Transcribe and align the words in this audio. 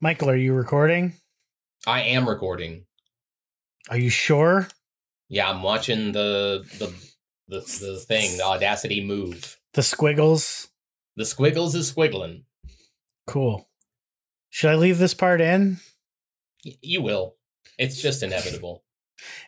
Michael, 0.00 0.30
are 0.30 0.36
you 0.36 0.54
recording? 0.54 1.14
I 1.86 2.02
am 2.02 2.28
recording. 2.28 2.84
Are 3.90 3.98
you 3.98 4.10
sure? 4.10 4.68
Yeah, 5.28 5.50
I'm 5.50 5.62
watching 5.62 6.12
the 6.12 6.64
the 6.78 6.92
the, 7.48 7.60
the 7.60 7.98
thing, 8.06 8.36
the 8.36 8.44
Audacity 8.44 9.04
move. 9.04 9.58
The 9.74 9.82
squiggles? 9.82 10.68
The 11.16 11.24
squiggles 11.24 11.74
is 11.74 11.92
squiggling. 11.92 12.44
Cool. 13.26 13.68
Should 14.50 14.70
I 14.70 14.76
leave 14.76 14.98
this 14.98 15.14
part 15.14 15.40
in? 15.40 15.78
Y- 16.64 16.76
you 16.80 17.02
will. 17.02 17.36
It's 17.78 18.00
just 18.00 18.22
inevitable. 18.22 18.84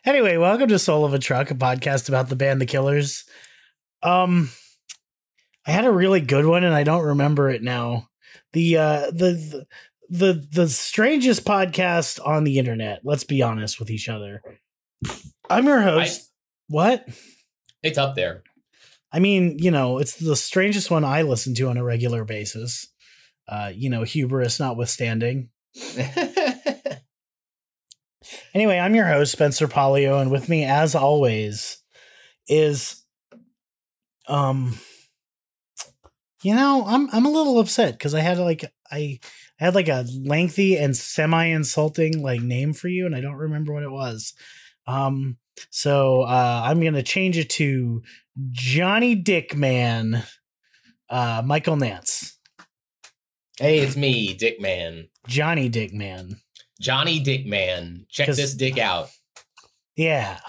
Anyway, 0.05 0.37
welcome 0.37 0.67
to 0.69 0.79
Soul 0.79 1.05
of 1.05 1.13
a 1.13 1.19
Truck, 1.19 1.49
a 1.51 1.55
podcast 1.55 2.09
about 2.09 2.29
the 2.29 2.35
band 2.35 2.59
The 2.59 2.65
Killers. 2.65 3.23
Um 4.03 4.49
I 5.65 5.71
had 5.71 5.85
a 5.85 5.91
really 5.91 6.21
good 6.21 6.45
one 6.45 6.63
and 6.63 6.73
I 6.73 6.83
don't 6.83 7.05
remember 7.05 7.49
it 7.49 7.63
now. 7.63 8.09
The 8.53 8.77
uh 8.77 9.11
the 9.11 9.31
the 9.33 9.67
the, 10.11 10.45
the 10.51 10.67
strangest 10.69 11.45
podcast 11.45 12.19
on 12.25 12.43
the 12.43 12.59
internet. 12.59 13.01
Let's 13.03 13.23
be 13.23 13.41
honest 13.41 13.79
with 13.79 13.89
each 13.89 14.09
other. 14.09 14.43
I'm 15.49 15.65
your 15.65 15.81
host. 15.81 16.29
what? 16.67 17.07
It's 17.81 17.97
up 17.97 18.15
there. 18.15 18.43
I 19.11 19.19
mean, 19.19 19.57
you 19.57 19.71
know, 19.71 19.97
it's 19.97 20.15
the 20.15 20.35
strangest 20.35 20.91
one 20.91 21.03
I 21.03 21.23
listen 21.23 21.55
to 21.55 21.69
on 21.69 21.77
a 21.77 21.83
regular 21.83 22.23
basis. 22.23 22.87
Uh, 23.47 23.71
you 23.73 23.89
know, 23.89 24.03
hubris 24.03 24.59
notwithstanding. 24.59 25.49
Anyway, 28.53 28.77
I'm 28.77 28.95
your 28.95 29.07
host, 29.07 29.31
Spencer 29.31 29.67
Polio, 29.67 30.21
and 30.21 30.29
with 30.29 30.49
me, 30.49 30.65
as 30.65 30.95
always, 30.95 31.77
is 32.47 33.03
um 34.27 34.77
you 36.43 36.55
know, 36.55 36.83
I'm 36.85 37.09
I'm 37.13 37.25
a 37.25 37.31
little 37.31 37.59
upset 37.59 37.93
because 37.93 38.13
I 38.13 38.19
had 38.19 38.37
like 38.39 38.65
I 38.91 39.19
I 39.61 39.65
had 39.65 39.75
like 39.75 39.89
a 39.89 40.05
lengthy 40.25 40.75
and 40.75 40.97
semi-insulting 40.97 42.21
like 42.21 42.41
name 42.41 42.73
for 42.73 42.87
you, 42.87 43.05
and 43.05 43.15
I 43.15 43.21
don't 43.21 43.35
remember 43.35 43.73
what 43.73 43.83
it 43.83 43.91
was. 43.91 44.33
Um, 44.87 45.37
so 45.69 46.23
uh 46.23 46.63
I'm 46.65 46.81
gonna 46.81 47.03
change 47.03 47.37
it 47.37 47.49
to 47.51 48.01
Johnny 48.49 49.21
Dickman, 49.21 50.25
uh 51.09 51.43
Michael 51.45 51.75
Nance. 51.75 52.39
hey, 53.59 53.79
it's 53.79 53.95
me, 53.95 54.35
Dickman. 54.35 55.09
Johnny 55.27 55.69
Dickman. 55.69 56.37
Johnny 56.79 57.23
Dickman. 57.23 58.07
Check 58.09 58.27
this 58.29 58.55
dick 58.55 58.79
out. 58.79 59.09
Yeah. 59.95 60.39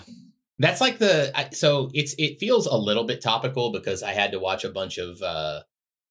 That's 0.59 0.81
like 0.81 0.99
the 0.99 1.33
so 1.53 1.91
it's 1.93 2.15
it 2.19 2.39
feels 2.39 2.67
a 2.67 2.77
little 2.77 3.05
bit 3.05 3.21
topical 3.21 3.73
because 3.73 4.03
I 4.03 4.13
had 4.13 4.33
to 4.33 4.39
watch 4.39 4.65
a 4.65 4.71
bunch 4.71 4.97
of 4.97 5.21
uh 5.21 5.63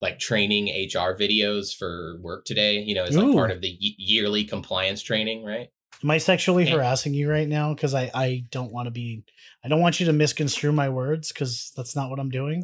like 0.02 0.20
training 0.20 0.66
HR 0.68 1.16
videos 1.16 1.76
for 1.76 2.18
work 2.22 2.46
today. 2.46 2.80
You 2.80 2.96
know, 2.96 3.04
it's 3.06 3.16
like 3.16 3.34
part 3.36 3.52
of 3.52 3.62
the 3.62 3.78
y- 3.82 3.96
yearly 3.98 4.44
compliance 4.44 5.02
training, 5.02 5.44
right? 5.46 5.70
Am 6.04 6.10
I 6.10 6.18
sexually 6.18 6.66
Yeah. 6.66 6.72
harassing 6.78 7.14
you 7.14 7.30
right 7.30 7.48
now? 7.48 7.74
Because 7.76 7.94
I, 7.94 8.10
I 8.14 8.44
don't 8.50 8.72
want 8.72 8.88
to 8.88 8.92
be, 8.92 9.24
I 9.64 9.68
don't 9.68 9.82
want 9.82 10.00
you 10.00 10.08
to 10.08 10.14
misconstrue 10.14 10.72
my 10.72 10.90
words 10.90 11.32
because 11.32 11.72
that's 11.78 11.96
not 11.96 12.10
what 12.10 12.20
I'm 12.20 12.32
doing. 12.32 12.64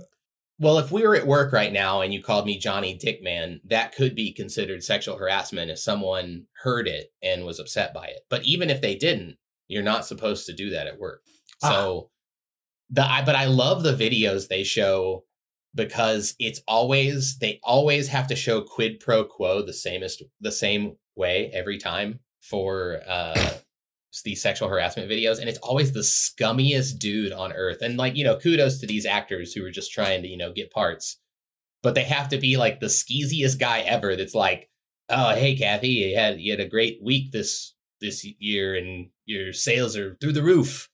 Well, 0.60 0.80
if 0.80 0.92
we 0.92 1.04
were 1.04 1.16
at 1.16 1.28
work 1.28 1.54
right 1.54 1.72
now 1.72 2.02
and 2.02 2.12
you 2.12 2.24
called 2.24 2.48
me 2.48 2.58
Johnny 2.58 2.98
Dickman, 2.98 3.60
that 3.66 3.94
could 3.94 4.16
be 4.16 4.34
considered 4.34 4.84
sexual 4.84 5.18
harassment 5.18 5.70
if 5.70 5.78
someone 5.78 6.46
heard 6.64 6.88
it 6.88 7.14
and 7.22 7.46
was 7.46 7.60
upset 7.60 7.94
by 7.94 8.08
it. 8.08 8.22
But 8.28 8.44
even 8.46 8.72
if 8.72 8.82
they 8.82 8.96
didn't, 8.96 9.38
you're 9.68 9.84
not 9.84 10.08
supposed 10.08 10.48
to 10.48 10.54
do 10.54 10.72
that 10.72 10.88
at 10.88 10.98
work. 10.98 11.22
Ah. 11.62 11.70
So 11.70 12.10
the 12.90 13.04
I 13.04 13.24
but 13.24 13.36
I 13.36 13.46
love 13.46 13.84
the 13.84 13.94
videos 13.94 14.48
they 14.48 14.64
show 14.64 15.26
because 15.78 16.36
it's 16.40 16.60
always 16.68 17.38
they 17.38 17.60
always 17.64 18.10
have 18.10 18.28
to 18.28 18.36
show 18.36 18.62
quid 18.62 19.00
pro 19.00 19.24
quo 19.24 19.62
the 19.62 19.72
samest 19.72 20.24
the 20.42 20.52
same 20.52 20.98
way 21.16 21.50
every 21.54 21.78
time 21.78 22.20
for 22.42 23.00
uh 23.08 23.54
these 24.26 24.42
sexual 24.42 24.68
harassment 24.68 25.10
videos 25.10 25.40
and 25.40 25.48
it's 25.48 25.60
always 25.60 25.92
the 25.92 26.00
scummiest 26.00 26.98
dude 26.98 27.32
on 27.32 27.54
earth 27.54 27.84
and 27.84 27.98
like 27.98 28.16
you 28.16 28.24
know 28.24 28.36
kudos 28.36 28.80
to 28.80 28.88
these 28.88 29.06
actors 29.06 29.54
who 29.54 29.64
are 29.64 29.70
just 29.70 29.92
trying 29.92 30.24
to 30.24 30.28
you 30.28 30.36
know 30.36 30.52
get 30.52 30.72
parts 30.72 31.20
but 31.84 31.94
they 31.94 32.04
have 32.04 32.28
to 32.28 32.38
be 32.38 32.58
like 32.58 32.80
the 32.80 32.88
skeeziest 32.88 33.60
guy 33.60 33.82
ever 33.82 34.16
that's 34.16 34.34
like 34.34 34.70
oh 35.10 35.36
hey 35.36 35.56
kathy 35.56 35.90
you 35.90 36.18
had 36.18 36.40
you 36.40 36.52
had 36.52 36.60
a 36.60 36.68
great 36.68 37.00
week 37.04 37.32
this 37.32 37.76
this 38.02 38.26
year 38.40 38.76
and 38.76 39.10
your 39.26 39.54
sales 39.54 39.96
are 39.96 40.16
through 40.20 40.34
the 40.34 40.44
roof 40.44 40.90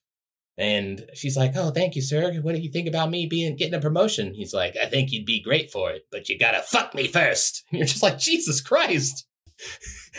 and 0.56 1.04
she's 1.14 1.36
like 1.36 1.52
oh 1.56 1.70
thank 1.70 1.96
you 1.96 2.02
sir. 2.02 2.34
What 2.40 2.54
do 2.54 2.60
you 2.60 2.70
think 2.70 2.88
about 2.88 3.10
me 3.10 3.26
being 3.26 3.56
getting 3.56 3.74
a 3.74 3.80
promotion? 3.80 4.34
He's 4.34 4.54
like 4.54 4.76
i 4.80 4.86
think 4.86 5.12
you'd 5.12 5.26
be 5.26 5.42
great 5.42 5.70
for 5.70 5.90
it 5.90 6.06
but 6.10 6.28
you 6.28 6.38
gotta 6.38 6.62
fuck 6.62 6.94
me 6.94 7.06
first. 7.06 7.64
And 7.70 7.78
you're 7.78 7.86
just 7.86 8.02
like 8.02 8.18
jesus 8.18 8.60
christ. 8.60 9.26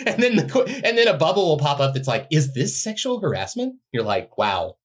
And 0.05 0.21
then 0.21 0.35
the 0.35 0.81
and 0.83 0.97
then 0.97 1.07
a 1.07 1.17
bubble 1.17 1.47
will 1.47 1.57
pop 1.57 1.79
up 1.79 1.93
that's 1.93 2.07
like 2.07 2.27
is 2.29 2.53
this 2.53 2.81
sexual 2.81 3.21
harassment? 3.21 3.75
You're 3.93 4.03
like 4.03 4.37
wow. 4.37 4.77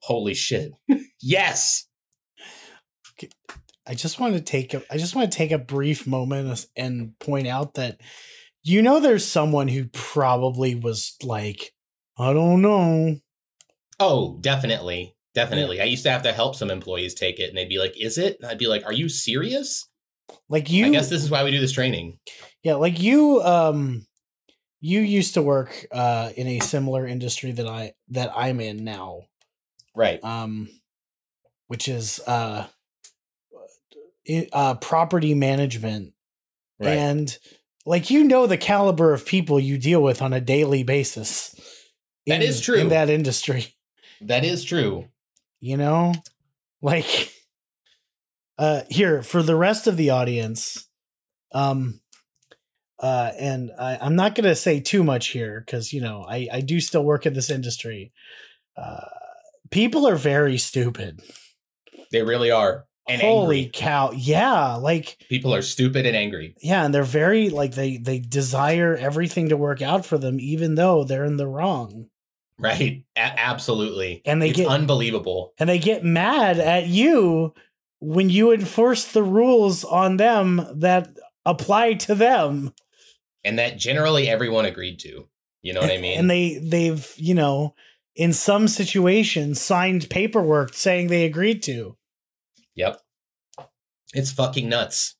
Holy 0.00 0.34
shit. 0.34 0.72
Yes. 1.20 1.86
I 3.86 3.94
just 3.94 4.18
want 4.18 4.34
to 4.34 4.40
take 4.40 4.72
a, 4.74 4.82
I 4.90 4.96
just 4.96 5.14
want 5.14 5.30
to 5.30 5.36
take 5.36 5.52
a 5.52 5.58
brief 5.58 6.06
moment 6.06 6.66
and 6.76 7.18
point 7.18 7.46
out 7.46 7.74
that, 7.74 8.00
you 8.62 8.80
know, 8.80 9.00
there's 9.00 9.26
someone 9.26 9.68
who 9.68 9.86
probably 9.86 10.74
was 10.74 11.16
like, 11.22 11.72
I 12.18 12.32
don't 12.32 12.62
know. 12.62 13.16
Oh, 14.00 14.38
definitely. 14.40 15.14
Definitely. 15.34 15.80
I 15.80 15.84
used 15.84 16.04
to 16.04 16.10
have 16.10 16.22
to 16.22 16.32
help 16.32 16.54
some 16.54 16.70
employees 16.70 17.14
take 17.14 17.38
it 17.40 17.48
and 17.48 17.56
they'd 17.58 17.68
be 17.68 17.78
like, 17.78 17.94
Is 18.00 18.18
it? 18.18 18.36
And 18.40 18.48
I'd 18.50 18.58
be 18.58 18.66
like, 18.68 18.84
Are 18.86 18.92
you 18.92 19.08
serious? 19.08 19.88
Like 20.48 20.70
you, 20.70 20.86
I 20.86 20.90
guess 20.90 21.10
this 21.10 21.22
is 21.22 21.30
why 21.30 21.44
we 21.44 21.50
do 21.50 21.60
this 21.60 21.72
training. 21.72 22.18
yeah, 22.62 22.74
like 22.74 23.00
you, 23.00 23.42
um, 23.42 24.06
you 24.80 25.00
used 25.00 25.34
to 25.34 25.42
work 25.42 25.86
uh 25.92 26.30
in 26.36 26.46
a 26.46 26.60
similar 26.60 27.06
industry 27.06 27.52
that 27.52 27.66
I 27.66 27.92
that 28.08 28.32
I'm 28.36 28.60
in 28.60 28.84
now. 28.84 29.22
Right. 29.96 30.22
um, 30.24 30.68
which 31.68 31.88
is 31.88 32.20
uh, 32.26 32.66
uh, 34.52 34.74
property 34.76 35.34
management, 35.34 36.12
Right. 36.78 36.90
and 36.96 37.38
like 37.86 38.10
you 38.10 38.24
know 38.24 38.46
the 38.46 38.56
caliber 38.58 39.12
of 39.12 39.24
people 39.26 39.60
you 39.60 39.78
deal 39.78 40.02
with 40.02 40.20
on 40.22 40.32
a 40.32 40.40
daily 40.40 40.82
basis. 40.82 41.54
That 42.26 42.42
in- 42.42 42.48
is 42.48 42.60
true. 42.60 42.76
in 42.76 42.88
that 42.90 43.10
industry. 43.10 43.66
That 44.22 44.44
is 44.44 44.64
true. 44.64 45.06
You 45.60 45.76
know, 45.76 46.14
like 46.82 47.32
uh, 48.58 48.82
here 48.90 49.22
for 49.22 49.42
the 49.42 49.56
rest 49.56 49.86
of 49.86 49.96
the 49.96 50.10
audience, 50.10 50.86
um. 51.52 52.00
Uh, 53.00 53.32
and 53.38 53.70
I, 53.78 53.98
I'm 54.00 54.14
not 54.14 54.34
going 54.34 54.48
to 54.48 54.54
say 54.54 54.78
too 54.80 55.02
much 55.02 55.26
here 55.28 55.60
because 55.60 55.92
you 55.92 56.00
know 56.00 56.24
I, 56.26 56.48
I 56.50 56.60
do 56.60 56.80
still 56.80 57.04
work 57.04 57.26
in 57.26 57.34
this 57.34 57.50
industry. 57.50 58.12
Uh, 58.76 59.00
people 59.70 60.06
are 60.06 60.16
very 60.16 60.56
stupid. 60.56 61.20
They 62.12 62.22
really 62.22 62.50
are. 62.52 62.86
And 63.06 63.20
Holy 63.20 63.64
angry. 63.64 63.70
cow. 63.74 64.12
Yeah. 64.14 64.76
Like, 64.76 65.18
People 65.28 65.52
are 65.54 65.60
stupid 65.60 66.06
and 66.06 66.16
angry. 66.16 66.54
yeah. 66.62 66.84
And 66.86 66.94
they're 66.94 67.02
very, 67.02 67.50
like, 67.50 67.72
they, 67.72 67.98
they 67.98 68.20
desire 68.20 68.96
everything 68.96 69.50
to 69.50 69.56
work 69.56 69.82
out 69.82 70.06
for 70.06 70.16
them, 70.16 70.40
even 70.40 70.76
though 70.76 71.04
they're 71.04 71.24
in 71.24 71.36
the 71.36 71.48
wrong. 71.48 72.06
Right. 72.58 73.04
A- 73.16 73.20
absolutely. 73.20 74.22
And 74.24 74.40
they 74.40 74.50
it's 74.50 74.58
get, 74.58 74.68
unbelievable. 74.68 75.54
and 75.58 75.68
they 75.68 75.78
get 75.78 76.04
mad 76.04 76.58
at 76.58 76.86
you 76.86 77.52
when 78.00 78.30
you 78.30 78.52
enforce 78.52 79.10
the 79.10 79.22
rules 79.22 79.84
on 79.84 80.16
them 80.18 80.66
that 80.76 81.08
apply 81.44 81.94
to 81.94 82.14
them. 82.14 82.72
And 83.44 83.58
that 83.58 83.76
generally 83.76 84.28
everyone 84.28 84.64
agreed 84.64 84.98
to. 85.00 85.28
You 85.62 85.72
know 85.72 85.80
what 85.80 85.90
I 85.90 85.98
mean? 85.98 86.18
And 86.18 86.30
they, 86.30 86.58
they've, 86.58 87.12
you 87.16 87.34
know, 87.34 87.74
in 88.14 88.32
some 88.32 88.68
situations 88.68 89.60
signed 89.60 90.08
paperwork 90.10 90.74
saying 90.74 91.08
they 91.08 91.24
agreed 91.24 91.62
to. 91.64 91.96
yep. 92.74 93.00
It's 94.12 94.30
fucking 94.30 94.68
nuts. 94.68 95.16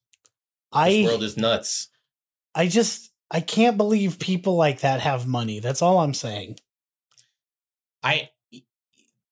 I, 0.72 0.91
This 0.91 1.06
world 1.11 1.22
is 1.25 1.37
nuts. 1.37 1.89
I 2.55 2.69
just, 2.69 3.11
I 3.31 3.41
can't 3.41 3.77
believe 3.77 4.19
people 4.21 4.54
like 4.54 4.81
that 4.81 5.01
have 5.01 5.27
money. 5.27 5.59
That's 5.59 5.83
all 5.83 5.98
I'm 5.98 6.15
saying. 6.15 6.59
I 8.04 8.30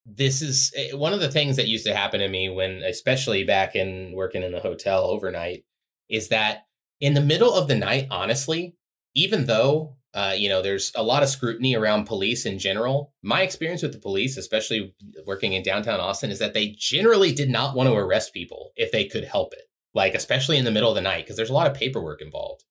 this 0.05 0.43
is 0.43 0.73
eh, 0.77 0.95
one 0.95 1.13
of 1.13 1.21
the 1.21 1.31
things 1.31 1.57
that 1.57 1.69
used 1.69 1.87
to 1.87 1.95
happen 1.95 2.21
to 2.21 2.29
me 2.29 2.49
when 2.49 2.83
especially 2.83 3.45
back 3.45 3.77
in 3.77 4.13
working 4.15 4.43
in 4.43 4.53
the 4.53 4.61
hotel 4.61 5.05
overnight 5.05 5.65
is 6.09 6.29
that 6.29 6.67
in 7.01 7.15
the 7.15 7.21
middle 7.21 7.55
of 7.55 7.69
the 7.69 7.77
night 7.77 8.09
honestly 8.11 8.75
even 9.15 9.47
though 9.47 9.97
uh, 10.15 10.35
you 10.37 10.49
know 10.49 10.61
there's 10.61 10.93
a 10.97 11.03
lot 11.03 11.23
of 11.23 11.29
scrutiny 11.29 11.77
around 11.77 12.05
police 12.05 12.45
in 12.45 12.59
general 12.59 13.15
my 13.23 13.43
experience 13.43 13.83
with 13.83 13.93
the 13.93 13.99
police 13.99 14.37
especially 14.37 14.93
working 15.25 15.53
in 15.53 15.63
downtown 15.63 16.01
austin 16.01 16.31
is 16.31 16.41
that 16.41 16.53
they 16.53 16.75
generally 16.77 17.33
did 17.33 17.49
not 17.49 17.77
want 17.77 17.89
to 17.89 17.95
arrest 17.95 18.35
people 18.35 18.73
if 18.77 18.91
they 18.91 19.05
could 19.07 19.25
help 19.25 19.53
it 19.53 19.69
like 19.95 20.15
especially 20.15 20.59
in 20.59 20.65
the 20.65 20.71
middle 20.71 20.89
of 20.89 20.95
the 20.95 21.01
night 21.01 21.25
because 21.25 21.37
there's 21.37 21.51
a 21.51 21.55
lot 21.55 21.67
of 21.67 21.75
paperwork 21.75 22.21
involved. 22.21 22.65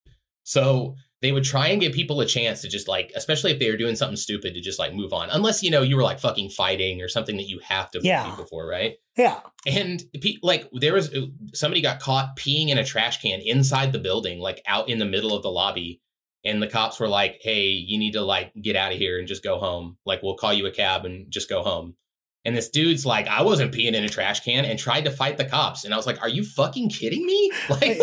So 0.44 0.96
they 1.22 1.32
would 1.32 1.44
try 1.44 1.68
and 1.68 1.80
give 1.80 1.94
people 1.94 2.20
a 2.22 2.26
chance 2.26 2.62
to 2.62 2.68
just 2.68 2.88
like, 2.88 3.12
especially 3.16 3.52
if 3.52 3.60
they 3.60 3.70
were 3.70 3.78
doing 3.78 3.96
something 3.96 4.16
stupid, 4.18 4.54
to 4.56 4.62
just 4.62 4.80
like 4.80 4.94
move 4.94 5.14
on, 5.14 5.30
unless 5.30 5.62
you 5.62 5.70
know 5.70 5.82
you 5.84 5.96
were 5.96 6.04
like 6.04 6.20
fucking 6.20 6.50
fighting 6.50 7.02
or 7.02 7.08
something 7.08 7.38
that 7.38 7.48
you 7.48 7.60
have 7.60 7.92
to 7.92 8.00
Yeah. 8.02 8.28
people 8.30 8.46
for, 8.46 8.66
right? 8.68 8.96
Yeah. 9.16 9.40
And 9.68 10.04
like 10.42 10.68
there 10.74 10.94
was 10.94 11.14
uh, 11.14 11.28
somebody 11.54 11.82
got 11.82 12.00
caught 12.00 12.38
peeing 12.38 12.70
in 12.70 12.78
a 12.78 12.84
trash 12.86 13.22
can 13.22 13.40
inside 13.42 13.92
the 13.92 14.00
building, 14.00 14.40
like 14.40 14.62
out 14.66 14.90
in 14.90 14.98
the 14.98 15.06
middle 15.06 15.36
of 15.36 15.44
the 15.44 15.52
lobby, 15.52 16.02
and 16.44 16.62
the 16.62 16.68
cops 16.68 17.00
were 17.00 17.08
like, 17.08 17.40
"Hey, 17.42 17.66
you 17.68 18.00
need 18.00 18.14
to 18.14 18.22
like 18.22 18.52
get 18.60 18.76
out 18.76 18.92
of 18.92 18.98
here 18.98 19.20
and 19.20 19.28
just 19.28 19.44
go 19.44 19.60
home. 19.60 19.98
Like, 20.06 20.24
we'll 20.24 20.38
call 20.38 20.54
you 20.54 20.66
a 20.66 20.72
cab 20.72 21.06
and 21.06 21.30
just 21.32 21.50
go 21.50 21.62
home." 21.62 21.96
And 22.44 22.56
this 22.58 22.70
dude's 22.70 23.06
like, 23.06 23.28
"I 23.28 23.44
wasn't 23.44 23.72
peeing 23.72 23.94
in 23.94 24.04
a 24.04 24.10
trash 24.10 24.40
can," 24.40 24.66
and 24.66 24.80
tried 24.80 25.06
to 25.06 25.12
fight 25.12 25.38
the 25.38 25.46
cops. 25.46 25.86
And 25.86 25.94
I 25.94 25.98
was 25.98 26.08
like, 26.08 26.22
"Are 26.22 26.30
you 26.30 26.44
fucking 26.44 26.90
kidding 26.90 27.26
me? 27.26 27.52
Like, 27.70 28.00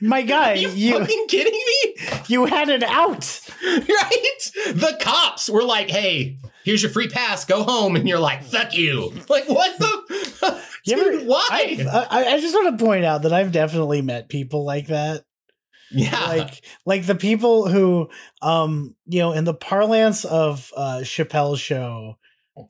My 0.00 0.22
guy, 0.34 0.52
are 0.52 0.56
you, 0.56 0.68
you 0.70 0.98
fucking 0.98 1.26
kidding 1.28 1.52
me? 1.54 1.94
you 2.28 2.44
had 2.46 2.68
it 2.68 2.82
out. 2.82 3.40
right? 3.62 4.50
The 4.74 4.98
cops 5.00 5.48
were 5.48 5.64
like, 5.64 5.88
"Hey, 5.88 6.38
here's 6.64 6.82
your 6.82 6.90
free 6.92 7.08
pass. 7.08 7.44
Go 7.46 7.62
home." 7.62 7.96
And 7.96 8.06
you're 8.06 8.18
like, 8.18 8.42
"Fuck 8.44 8.74
you!" 8.76 9.12
Like, 9.28 9.48
what 9.48 9.78
the? 9.78 10.60
Dude, 10.84 10.98
ever- 10.98 11.24
why? 11.24 11.48
I, 11.50 12.06
I, 12.10 12.24
I 12.34 12.40
just 12.40 12.54
want 12.54 12.78
to 12.78 12.84
point 12.84 13.04
out 13.04 13.22
that 13.22 13.32
I've 13.32 13.52
definitely 13.52 14.02
met 14.02 14.28
people 14.28 14.64
like 14.66 14.88
that. 14.88 15.24
yeah, 15.90 16.26
Like 16.26 16.62
like 16.86 17.06
the 17.06 17.14
people 17.14 17.68
who 17.68 18.08
um 18.42 18.94
you 19.06 19.18
know 19.20 19.32
in 19.32 19.44
the 19.44 19.54
parlance 19.54 20.24
of 20.24 20.70
uh 20.76 21.00
Chappelle's 21.02 21.60
show 21.60 22.16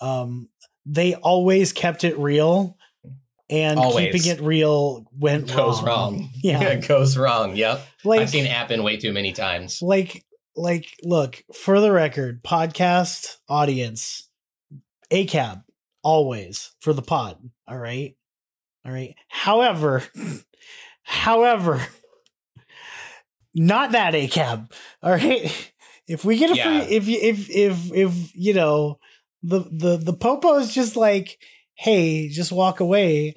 um 0.01 0.49
they 0.93 1.15
always 1.15 1.73
kept 1.73 2.03
it 2.05 2.19
real 2.19 2.77
and 3.49 3.79
Always. 3.79 4.13
keeping 4.13 4.31
it 4.31 4.41
real 4.41 5.05
went 5.17 5.49
goes 5.49 5.83
wrong. 5.83 6.15
wrong. 6.17 6.31
Yeah. 6.43 6.63
it 6.63 6.87
goes 6.89 7.17
wrong. 7.17 7.55
Yep, 7.57 7.87
Like 8.05 8.21
I've 8.23 8.31
seen 8.31 8.45
it 8.45 8.51
happen 8.51 8.83
way 8.83 8.97
too 8.97 9.13
many 9.13 9.33
times. 9.33 9.81
like 9.83 10.25
like 10.57 10.87
look 11.05 11.43
for 11.55 11.81
the 11.81 11.93
record 11.93 12.43
podcast 12.43 13.37
audience 13.49 14.29
acab 15.13 15.63
always 16.03 16.73
for 16.81 16.93
the 16.93 17.03
pod 17.03 17.39
all 17.69 17.79
right 17.79 18.17
all 18.85 18.91
right 18.93 19.15
however 19.29 20.03
however 21.03 21.81
not 23.55 23.93
that 23.93 24.15
acab 24.15 24.73
all 25.03 25.13
right 25.13 25.73
if 26.07 26.25
we 26.25 26.37
get 26.37 26.51
a 26.51 26.57
Yeah. 26.57 26.65
free 26.85 26.97
if 26.97 27.09
you 27.09 27.19
if 27.21 27.51
if 27.51 27.93
if 27.95 28.37
you 28.37 28.55
know 28.55 28.99
the 29.43 29.61
the 29.71 29.97
the 29.97 30.13
popo 30.13 30.57
is 30.59 30.75
just 30.75 30.97
like 30.97 31.39
hey 31.75 32.29
just 32.29 32.53
walk 32.53 32.81
away 32.81 33.35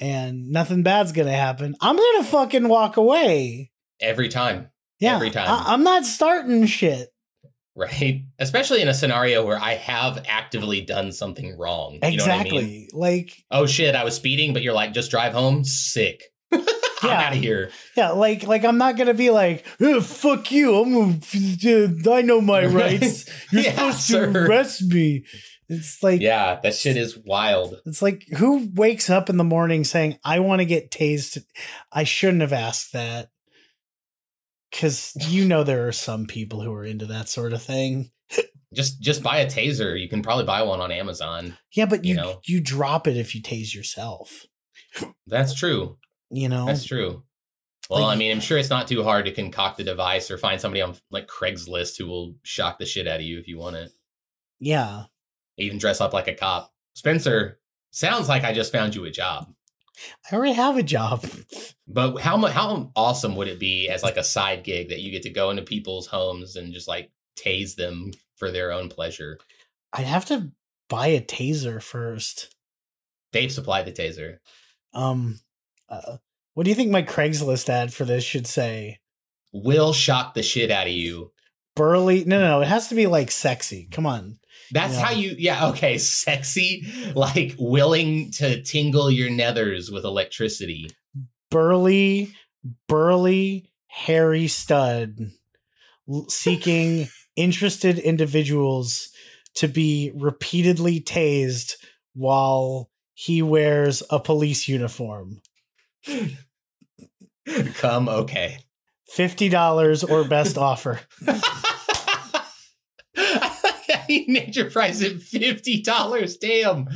and 0.00 0.50
nothing 0.50 0.82
bad's 0.82 1.12
gonna 1.12 1.32
happen 1.32 1.74
i'm 1.80 1.96
gonna 1.96 2.24
fucking 2.24 2.68
walk 2.68 2.96
away 2.96 3.70
Every 4.00 4.28
time, 4.28 4.68
yeah, 5.00 5.16
Every 5.16 5.30
time. 5.30 5.48
I, 5.48 5.74
am 5.74 5.82
not 5.82 6.04
starting 6.06 6.66
shit. 6.66 7.08
right? 7.74 8.22
Especially 8.38 8.80
in 8.80 8.86
a 8.86 8.94
scenario 8.94 9.44
where 9.44 9.58
I 9.58 9.74
have 9.74 10.24
actively 10.28 10.82
done 10.82 11.10
something 11.10 11.58
wrong. 11.58 11.94
You 11.94 11.98
know 12.00 12.06
what 12.06 12.14
exactly. 12.14 12.58
I 12.58 12.62
mean? 12.62 12.88
Like, 12.92 13.44
Oh 13.50 13.66
shit, 13.66 13.96
I 13.96 14.04
was 14.04 14.14
speeding, 14.14 14.52
but 14.52 14.62
you're 14.62 14.74
like, 14.74 14.92
just 14.92 15.10
drive 15.10 15.32
home. 15.32 15.64
Sick. 15.64 16.22
I'm 17.02 17.08
Yeah. 17.10 17.20
out 17.26 17.32
of 17.32 17.38
here. 17.38 17.70
yeah, 17.96 18.10
like, 18.10 18.42
like 18.44 18.64
I'm 18.64 18.78
not 18.78 18.96
gonna 18.96 19.14
be 19.14 19.30
like, 19.30 19.64
"Eh, 19.80 20.00
fuck 20.00 20.50
you. 20.50 20.74
I'm 20.76 20.92
gonna, 20.92 22.16
I 22.16 22.22
know 22.22 22.40
my 22.40 22.64
rights. 22.66 23.24
You're 23.52 23.62
Yeah, 23.62 23.70
supposed 23.72 24.00
sir. 24.00 24.32
to 24.32 24.38
arrest 24.40 24.82
me. 24.82 25.24
It's 25.68 26.02
like, 26.02 26.20
Yeah, 26.22 26.58
that 26.62 26.74
shit 26.74 26.96
is 26.96 27.18
wild. 27.18 27.76
it's 27.84 28.00
like 28.00 28.26
who 28.38 28.68
wakes 28.74 29.10
up 29.10 29.28
in 29.28 29.36
the 29.36 29.44
morning 29.44 29.84
saying, 29.84 30.18
I 30.24 30.40
want 30.40 30.60
to 30.60 30.64
get 30.64 30.90
tased. 30.90 31.44
I 31.92 32.04
shouldn't 32.04 32.40
have 32.40 32.52
asked 32.54 32.92
that. 32.94 33.28
Cause 34.72 35.12
you 35.28 35.46
know 35.46 35.64
there 35.64 35.88
are 35.88 35.92
some 35.92 36.26
people 36.26 36.60
who 36.62 36.72
are 36.74 36.84
into 36.84 37.06
that 37.06 37.28
sort 37.28 37.52
of 37.54 37.62
thing. 37.62 38.10
Just 38.74 39.00
just 39.00 39.22
buy 39.22 39.38
a 39.38 39.46
taser. 39.46 39.98
You 39.98 40.10
can 40.10 40.20
probably 40.22 40.44
buy 40.44 40.60
one 40.62 40.80
on 40.80 40.92
Amazon. 40.92 41.56
Yeah, 41.72 41.86
but 41.86 42.04
You 42.04 42.10
you 42.10 42.16
know. 42.16 42.40
you 42.44 42.60
drop 42.60 43.06
it 43.06 43.16
if 43.16 43.34
you 43.34 43.40
tase 43.42 43.74
yourself. 43.74 44.44
That's 45.26 45.54
true. 45.54 45.96
You 46.30 46.48
know, 46.48 46.66
That's 46.66 46.84
true. 46.84 47.22
Well, 47.90 48.02
Like- 48.02 48.16
I 48.16 48.18
mean, 48.18 48.30
I'm 48.32 48.40
sure 48.40 48.58
it's 48.58 48.68
not 48.70 48.86
too 48.88 49.02
hard 49.02 49.24
to 49.24 49.32
concoct 49.32 49.80
a 49.80 49.84
device 49.84 50.30
or 50.30 50.36
find 50.38 50.60
somebody 50.60 50.82
on 50.82 50.94
like 51.10 51.26
Craigslist 51.26 51.96
who 51.96 52.06
will 52.06 52.34
shock 52.42 52.78
the 52.78 52.84
shit 52.86 53.06
out 53.08 53.16
of 53.20 53.22
you 53.22 53.38
if 53.38 53.48
you 53.48 53.58
want 53.58 53.76
it. 53.76 53.92
yeah. 54.60 55.04
Even 55.60 55.78
dress 55.78 56.00
up 56.00 56.12
like 56.12 56.28
a 56.28 56.34
cop. 56.34 56.72
Spencer, 56.94 57.58
sounds 57.90 58.28
like 58.28 58.44
I 58.44 58.52
just 58.52 58.70
found 58.70 58.94
you 58.94 59.04
a 59.06 59.10
job. 59.10 59.52
I 60.30 60.36
already 60.36 60.52
have 60.52 60.76
a 60.76 60.82
job. 60.84 61.24
But 61.90 62.18
how 62.20 62.36
how 62.46 62.92
awesome 62.94 63.34
would 63.36 63.48
it 63.48 63.58
be 63.58 63.88
as 63.88 64.02
like 64.02 64.18
a 64.18 64.22
side 64.22 64.62
gig 64.62 64.90
that 64.90 65.00
you 65.00 65.10
get 65.10 65.22
to 65.22 65.30
go 65.30 65.48
into 65.48 65.62
people's 65.62 66.06
homes 66.06 66.54
and 66.54 66.74
just 66.74 66.86
like 66.86 67.10
tase 67.34 67.76
them 67.76 68.12
for 68.36 68.50
their 68.50 68.70
own 68.72 68.90
pleasure? 68.90 69.38
I'd 69.94 70.04
have 70.04 70.26
to 70.26 70.52
buy 70.90 71.06
a 71.08 71.20
taser 71.22 71.82
first. 71.82 72.54
Dave 73.32 73.50
supplied 73.50 73.86
the 73.86 73.92
taser. 73.92 74.38
Um, 74.92 75.40
uh, 75.88 76.16
what 76.54 76.64
do 76.64 76.70
you 76.70 76.76
think 76.76 76.90
my 76.90 77.02
Craigslist 77.02 77.68
ad 77.68 77.92
for 77.92 78.04
this 78.04 78.24
should 78.24 78.46
say? 78.46 78.98
Will 79.52 79.92
shock 79.92 80.34
the 80.34 80.42
shit 80.42 80.70
out 80.70 80.86
of 80.86 80.92
you. 80.92 81.32
Burly? 81.74 82.24
No, 82.24 82.40
no, 82.40 82.48
no. 82.48 82.60
It 82.60 82.68
has 82.68 82.88
to 82.88 82.94
be 82.94 83.06
like 83.06 83.30
sexy. 83.30 83.88
Come 83.90 84.06
on. 84.06 84.38
That's 84.72 84.96
how 84.96 85.12
you, 85.12 85.34
yeah, 85.38 85.68
okay, 85.68 85.96
sexy, 85.98 86.86
like 87.14 87.54
willing 87.58 88.32
to 88.32 88.62
tingle 88.62 89.10
your 89.10 89.30
nethers 89.30 89.90
with 89.92 90.04
electricity. 90.04 90.90
Burly, 91.50 92.34
burly, 92.88 93.70
hairy 93.86 94.48
stud 94.48 95.30
seeking 96.28 97.08
interested 97.36 97.98
individuals 97.98 99.10
to 99.54 99.68
be 99.68 100.12
repeatedly 100.14 101.00
tased 101.00 101.74
while 102.14 102.90
he 103.14 103.42
wears 103.42 104.02
a 104.10 104.20
police 104.20 104.68
uniform. 104.68 105.40
Come, 107.74 108.08
okay. 108.08 108.58
$50 109.16 110.10
or 110.10 110.24
best 110.24 110.58
offer. 110.58 111.00
your 114.58 114.70
price 114.70 115.02
at 115.02 115.20
fifty 115.20 115.82
dollars. 115.82 116.36
Damn. 116.36 116.88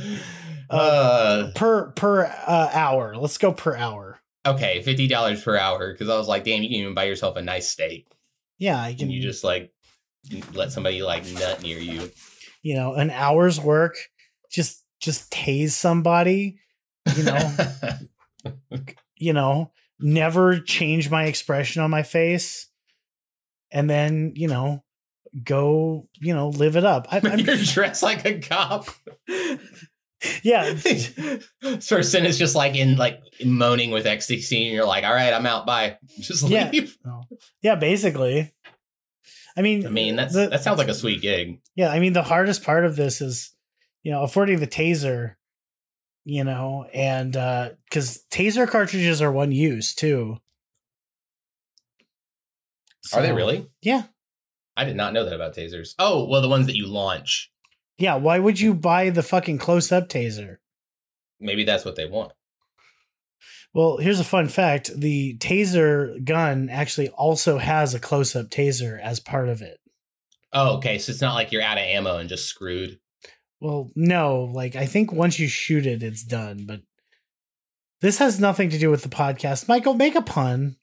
Uh, 0.69 1.51
per 1.55 1.91
per 1.91 2.25
uh, 2.25 2.69
hour. 2.73 3.15
Let's 3.15 3.37
go 3.37 3.51
per 3.51 3.75
hour. 3.75 4.19
okay, 4.45 4.81
fifty 4.83 5.07
dollars 5.07 5.43
per 5.43 5.57
hour. 5.57 5.91
Because 5.91 6.09
I 6.09 6.17
was 6.17 6.27
like, 6.27 6.43
damn, 6.43 6.61
you 6.61 6.69
can 6.69 6.77
even 6.77 6.93
buy 6.93 7.05
yourself 7.05 7.35
a 7.35 7.41
nice 7.41 7.69
steak. 7.69 8.07
Yeah, 8.57 8.79
I 8.81 8.93
can. 8.93 9.03
and 9.03 9.11
you 9.11 9.21
just 9.21 9.43
like 9.43 9.71
let 10.53 10.71
somebody 10.71 11.01
like 11.01 11.25
nut 11.33 11.61
near 11.61 11.77
you. 11.77 12.11
you 12.61 12.75
know, 12.75 12.93
an 12.93 13.09
hour's 13.09 13.59
work. 13.59 13.95
Just 14.51 14.83
just 14.99 15.31
tase 15.31 15.71
somebody. 15.71 16.59
You 17.15 17.23
know, 17.23 17.55
you 19.23 19.33
know, 19.33 19.71
never 19.99 20.59
change 20.59 21.09
my 21.09 21.25
expression 21.25 21.81
on 21.81 21.89
my 21.89 22.03
face, 22.03 22.67
and 23.71 23.89
then 23.89 24.33
you 24.35 24.47
know, 24.47 24.83
go 25.43 26.07
you 26.19 26.33
know 26.33 26.49
live 26.49 26.75
it 26.75 26.83
up. 26.85 27.07
I, 27.11 27.17
I'm, 27.23 27.39
You're 27.39 27.57
dressed 27.57 28.03
like 28.03 28.25
a 28.25 28.39
cop. 28.39 28.87
yeah, 30.43 30.73
Person 31.89 32.25
is 32.25 32.37
just 32.37 32.55
like 32.55 32.75
in 32.75 32.97
like 32.97 33.19
moaning 33.45 33.91
with 33.91 34.05
ecstasy, 34.05 34.65
and 34.67 34.75
you're 34.75 34.85
like, 34.85 35.03
"All 35.03 35.13
right, 35.13 35.33
I'm 35.33 35.45
out. 35.45 35.65
Bye." 35.65 35.97
Just 36.19 36.47
Yeah. 36.47 36.69
leave. 36.71 36.97
yeah. 37.61 37.75
Basically, 37.75 38.53
I 39.57 39.61
mean, 39.61 39.85
I 39.85 39.89
mean, 39.89 40.15
that's 40.15 40.33
the- 40.33 40.47
that 40.49 40.63
sounds 40.63 40.77
like 40.79 40.87
a 40.87 40.93
sweet 40.93 41.21
gig. 41.21 41.59
Yeah, 41.75 41.89
I 41.89 41.99
mean 41.99 42.13
the 42.13 42.23
hardest 42.23 42.63
part 42.63 42.85
of 42.85 42.95
this 42.95 43.21
is, 43.21 43.51
you 44.03 44.11
know, 44.11 44.23
affording 44.23 44.59
the 44.59 44.67
taser, 44.67 45.35
you 46.23 46.43
know, 46.43 46.85
and 46.93 47.35
uh 47.35 47.69
because 47.85 48.23
taser 48.31 48.67
cartridges 48.67 49.21
are 49.21 49.31
one 49.31 49.51
use 49.51 49.93
too. 49.93 50.37
Are 53.13 53.21
they 53.21 53.33
really? 53.33 53.67
Yeah. 53.81 54.03
I 54.75 54.85
did 54.85 54.95
not 54.95 55.13
know 55.13 55.25
that 55.25 55.33
about 55.33 55.55
tasers. 55.55 55.93
Oh, 55.99 56.25
well, 56.27 56.41
the 56.41 56.49
ones 56.49 56.65
that 56.65 56.75
you 56.75 56.87
launch. 56.87 57.51
Yeah, 57.97 58.15
why 58.15 58.39
would 58.39 58.59
you 58.59 58.73
buy 58.73 59.09
the 59.09 59.21
fucking 59.21 59.59
close 59.59 59.91
up 59.91 60.09
taser? 60.09 60.57
Maybe 61.39 61.63
that's 61.63 61.85
what 61.85 61.95
they 61.95 62.05
want. 62.05 62.31
Well, 63.73 63.97
here's 63.97 64.19
a 64.19 64.23
fun 64.23 64.47
fact. 64.47 64.91
The 64.95 65.37
taser 65.37 66.23
gun 66.23 66.69
actually 66.69 67.09
also 67.09 67.57
has 67.57 67.93
a 67.93 67.99
close 67.99 68.35
up 68.35 68.49
taser 68.49 68.99
as 69.01 69.19
part 69.19 69.49
of 69.49 69.61
it. 69.61 69.79
Oh, 70.53 70.77
okay. 70.77 70.99
So 70.99 71.11
it's 71.11 71.21
not 71.21 71.33
like 71.33 71.51
you're 71.51 71.61
out 71.61 71.77
of 71.77 71.83
ammo 71.83 72.17
and 72.17 72.29
just 72.29 72.45
screwed. 72.45 72.99
Well, 73.63 73.89
no, 73.95 74.51
like 74.53 74.75
I 74.75 74.85
think 74.85 75.13
once 75.13 75.39
you 75.39 75.47
shoot 75.47 75.85
it, 75.85 76.03
it's 76.03 76.21
done, 76.21 76.65
but 76.67 76.81
this 78.01 78.17
has 78.17 78.37
nothing 78.37 78.69
to 78.71 78.77
do 78.77 78.89
with 78.89 79.03
the 79.03 79.07
podcast. 79.09 79.69
Michael, 79.69 79.93
make 79.93 80.15
a 80.15 80.21
pun. 80.21 80.75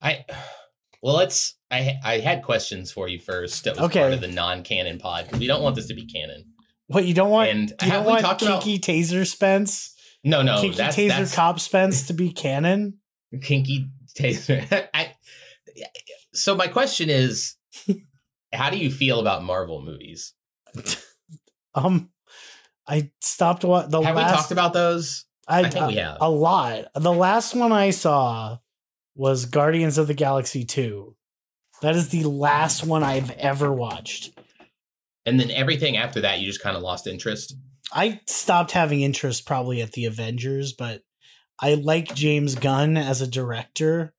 I 0.00 0.24
well, 1.02 1.16
let's. 1.16 1.58
I 1.70 1.98
I 2.02 2.18
had 2.20 2.42
questions 2.42 2.90
for 2.90 3.08
you 3.08 3.20
first. 3.20 3.64
That 3.64 3.76
was 3.76 3.84
Okay. 3.90 4.00
part 4.00 4.14
of 4.14 4.22
the 4.22 4.28
non-canon 4.28 4.98
pod 5.00 5.24
because 5.26 5.38
we 5.38 5.46
don't 5.46 5.62
want 5.62 5.76
this 5.76 5.86
to 5.88 5.94
be 5.94 6.06
canon. 6.06 6.46
What 6.86 7.04
you 7.04 7.12
don't 7.12 7.28
want? 7.28 7.50
And 7.50 7.68
you 7.68 7.76
have 7.82 7.90
don't 7.92 8.04
we 8.06 8.10
want 8.12 8.22
talked 8.24 8.40
about- 8.40 8.62
kinky 8.62 8.78
taser 8.80 9.26
Spence? 9.26 9.94
No, 10.24 10.40
no, 10.40 10.62
kinky 10.62 10.78
that's 10.78 10.96
taser 10.96 11.08
that's 11.08 11.34
cop 11.34 11.60
Spence 11.60 12.06
to 12.06 12.14
be 12.14 12.32
canon? 12.32 13.00
kinky 13.42 13.90
taser. 14.18 14.88
I, 14.94 15.12
so 16.32 16.54
my 16.54 16.68
question 16.68 17.10
is, 17.10 17.56
how 18.54 18.70
do 18.70 18.78
you 18.78 18.90
feel 18.90 19.20
about 19.20 19.44
Marvel 19.44 19.82
movies? 19.82 20.32
Um, 21.74 22.10
I 22.86 23.10
stopped 23.20 23.64
what 23.64 23.90
the 23.90 24.00
have 24.00 24.16
last. 24.16 24.30
we 24.32 24.36
talked 24.36 24.50
about 24.52 24.72
those? 24.72 25.24
I, 25.46 25.60
I 25.60 25.68
think 25.70 25.86
we 25.88 25.94
have. 25.96 26.18
a 26.20 26.30
lot. 26.30 26.86
The 26.94 27.12
last 27.12 27.54
one 27.54 27.72
I 27.72 27.90
saw 27.90 28.58
was 29.14 29.46
Guardians 29.46 29.98
of 29.98 30.06
the 30.06 30.14
Galaxy 30.14 30.64
two. 30.64 31.16
That 31.82 31.96
is 31.96 32.08
the 32.10 32.24
last 32.24 32.84
one 32.84 33.02
I've 33.02 33.30
ever 33.32 33.72
watched. 33.72 34.38
And 35.26 35.38
then 35.40 35.50
everything 35.50 35.96
after 35.96 36.20
that, 36.22 36.40
you 36.40 36.46
just 36.46 36.62
kind 36.62 36.76
of 36.76 36.82
lost 36.82 37.06
interest. 37.06 37.54
I 37.92 38.20
stopped 38.26 38.72
having 38.72 39.00
interest 39.02 39.46
probably 39.46 39.80
at 39.82 39.92
the 39.92 40.04
Avengers, 40.06 40.72
but 40.72 41.02
I 41.60 41.74
like 41.74 42.14
James 42.14 42.54
Gunn 42.54 42.96
as 42.96 43.20
a 43.20 43.26
director 43.26 44.14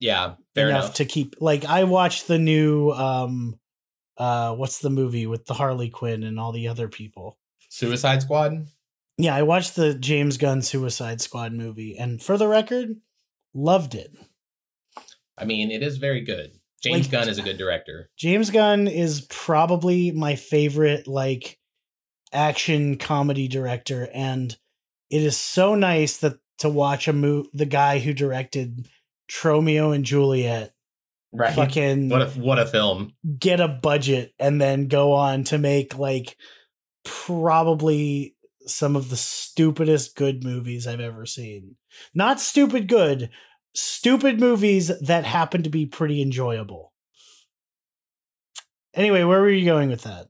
Yeah, 0.00 0.34
fair 0.54 0.68
enough, 0.68 0.84
enough. 0.84 0.94
to 0.96 1.04
keep 1.04 1.36
like 1.40 1.64
I 1.64 1.84
watched 1.84 2.26
the 2.26 2.38
new 2.38 2.90
um 2.90 3.58
uh 4.22 4.54
what's 4.54 4.78
the 4.78 4.90
movie 4.90 5.26
with 5.26 5.46
the 5.46 5.54
Harley 5.54 5.90
Quinn 5.90 6.22
and 6.22 6.38
all 6.38 6.52
the 6.52 6.68
other 6.68 6.88
people. 6.88 7.38
Suicide 7.68 8.22
Squad. 8.22 8.66
Yeah, 9.18 9.34
I 9.34 9.42
watched 9.42 9.74
the 9.74 9.94
James 9.94 10.36
Gunn 10.36 10.62
Suicide 10.62 11.20
Squad 11.20 11.52
movie 11.52 11.96
and 11.98 12.22
for 12.22 12.38
the 12.38 12.46
record, 12.46 13.00
loved 13.52 13.94
it. 13.96 14.14
I 15.36 15.44
mean, 15.44 15.70
it 15.72 15.82
is 15.82 15.96
very 15.96 16.20
good. 16.20 16.52
James 16.84 17.06
Like- 17.06 17.10
Gunn 17.10 17.28
is 17.28 17.38
a 17.38 17.42
good 17.42 17.58
director. 17.58 18.10
James 18.16 18.50
Gunn 18.50 18.86
is 18.86 19.22
probably 19.28 20.12
my 20.12 20.36
favorite 20.36 21.08
like 21.08 21.58
action 22.32 22.96
comedy 22.98 23.48
director 23.48 24.08
and 24.14 24.56
it 25.10 25.22
is 25.22 25.36
so 25.36 25.74
nice 25.74 26.16
that 26.18 26.38
to 26.58 26.68
watch 26.68 27.08
a 27.08 27.12
mo- 27.12 27.46
the 27.52 27.66
guy 27.66 27.98
who 27.98 28.12
directed 28.14 28.88
Tromeo 29.28 29.92
and 29.94 30.04
Juliet 30.04 30.71
Right. 31.32 31.54
fucking 31.54 32.10
What 32.10 32.22
a 32.22 32.26
what 32.38 32.58
a 32.58 32.66
film. 32.66 33.14
get 33.38 33.60
a 33.60 33.68
budget 33.68 34.34
and 34.38 34.60
then 34.60 34.88
go 34.88 35.12
on 35.12 35.44
to 35.44 35.58
make 35.58 35.98
like 35.98 36.36
probably 37.04 38.36
some 38.66 38.96
of 38.96 39.08
the 39.08 39.16
stupidest 39.16 40.14
good 40.14 40.44
movies 40.44 40.86
I've 40.86 41.00
ever 41.00 41.24
seen. 41.26 41.76
Not 42.14 42.38
stupid 42.40 42.86
good, 42.86 43.30
stupid 43.74 44.38
movies 44.38 44.92
that 45.00 45.24
happen 45.24 45.62
to 45.62 45.70
be 45.70 45.86
pretty 45.86 46.20
enjoyable. 46.22 46.92
Anyway, 48.94 49.24
where 49.24 49.40
were 49.40 49.50
you 49.50 49.64
going 49.64 49.88
with 49.88 50.02
that? 50.02 50.26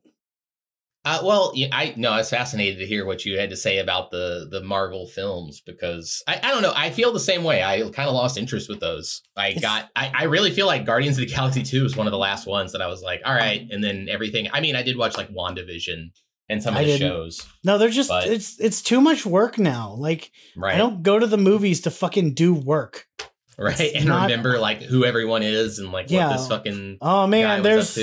Uh, 1.04 1.20
well, 1.24 1.50
yeah, 1.56 1.66
I 1.72 1.94
no, 1.96 2.10
I 2.12 2.18
was 2.18 2.30
fascinated 2.30 2.78
to 2.78 2.86
hear 2.86 3.04
what 3.04 3.24
you 3.24 3.36
had 3.36 3.50
to 3.50 3.56
say 3.56 3.78
about 3.78 4.12
the 4.12 4.46
the 4.50 4.62
Marvel 4.62 5.06
films 5.08 5.60
because 5.60 6.22
I, 6.28 6.38
I 6.42 6.50
don't 6.52 6.62
know. 6.62 6.72
I 6.76 6.90
feel 6.90 7.12
the 7.12 7.18
same 7.18 7.42
way. 7.42 7.62
I 7.62 7.80
kind 7.90 8.08
of 8.08 8.14
lost 8.14 8.38
interest 8.38 8.68
with 8.68 8.78
those. 8.78 9.20
I 9.36 9.54
got. 9.54 9.90
I, 9.96 10.12
I 10.14 10.24
really 10.24 10.52
feel 10.52 10.66
like 10.66 10.86
Guardians 10.86 11.18
of 11.18 11.26
the 11.26 11.34
Galaxy 11.34 11.64
Two 11.64 11.82
was 11.82 11.96
one 11.96 12.06
of 12.06 12.12
the 12.12 12.18
last 12.18 12.46
ones 12.46 12.70
that 12.72 12.80
I 12.82 12.86
was 12.86 13.02
like, 13.02 13.20
all 13.24 13.34
right, 13.34 13.66
and 13.70 13.82
then 13.82 14.06
everything. 14.08 14.48
I 14.52 14.60
mean, 14.60 14.76
I 14.76 14.82
did 14.84 14.96
watch 14.96 15.16
like 15.16 15.30
WandaVision 15.30 16.10
and 16.48 16.62
some 16.62 16.74
of 16.74 16.80
I 16.80 16.84
the 16.84 16.98
didn't. 16.98 17.08
shows, 17.08 17.46
No, 17.64 17.78
they're 17.78 17.88
just 17.88 18.08
But- 18.10 18.28
it's 18.28 18.60
it's 18.60 18.80
too 18.82 19.00
much 19.00 19.26
work 19.26 19.58
now. 19.58 19.94
Like 19.98 20.30
right? 20.56 20.74
I 20.74 20.78
don't 20.78 21.02
go 21.02 21.18
to 21.18 21.26
the 21.26 21.38
movies 21.38 21.80
to 21.82 21.90
fucking 21.90 22.34
do 22.34 22.54
work. 22.54 23.06
right, 23.58 23.80
it's 23.80 23.96
and 23.96 24.06
not- 24.06 24.30
remember 24.30 24.58
like 24.60 24.82
who 24.82 25.04
everyone 25.04 25.42
is 25.42 25.78
and 25.80 25.90
like 25.90 26.10
Yeah. 26.10 26.28
what 26.28 26.36
this 26.36 26.46
fucking 26.48 26.98
Oh 27.00 27.26
man, 27.26 27.62
there's. 27.64 27.98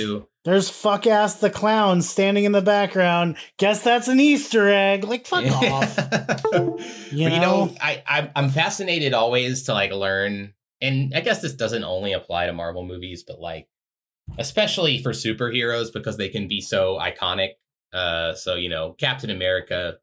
There's 0.45 0.69
fuck 0.69 1.05
ass 1.05 1.35
the 1.35 1.49
clown 1.49 2.01
standing 2.01 2.45
in 2.45 2.53
the 2.53 2.61
background. 2.61 3.35
Guess 3.57 3.83
that's 3.83 4.07
an 4.07 4.19
Easter 4.19 4.69
egg. 4.69 5.03
Like 5.03 5.27
fuck 5.27 5.45
off. 5.45 5.97
You 7.11 7.25
but 7.25 7.33
you 7.33 7.39
know? 7.41 7.65
know, 7.65 7.75
I, 7.81 8.31
I'm 8.35 8.49
fascinated 8.49 9.13
always 9.13 9.63
to 9.63 9.73
like 9.73 9.91
learn, 9.91 10.53
and 10.81 11.13
I 11.13 11.21
guess 11.21 11.41
this 11.41 11.53
doesn't 11.53 11.83
only 11.83 12.13
apply 12.13 12.45
to 12.45 12.53
Marvel 12.53 12.85
movies, 12.85 13.23
but 13.27 13.39
like 13.39 13.67
especially 14.37 15.01
for 15.01 15.11
superheroes 15.11 15.91
because 15.91 16.17
they 16.17 16.29
can 16.29 16.47
be 16.47 16.61
so 16.61 16.97
iconic. 16.99 17.49
Uh, 17.91 18.33
so 18.35 18.55
you 18.55 18.69
know, 18.69 18.93
Captain 18.93 19.29
America, 19.31 19.95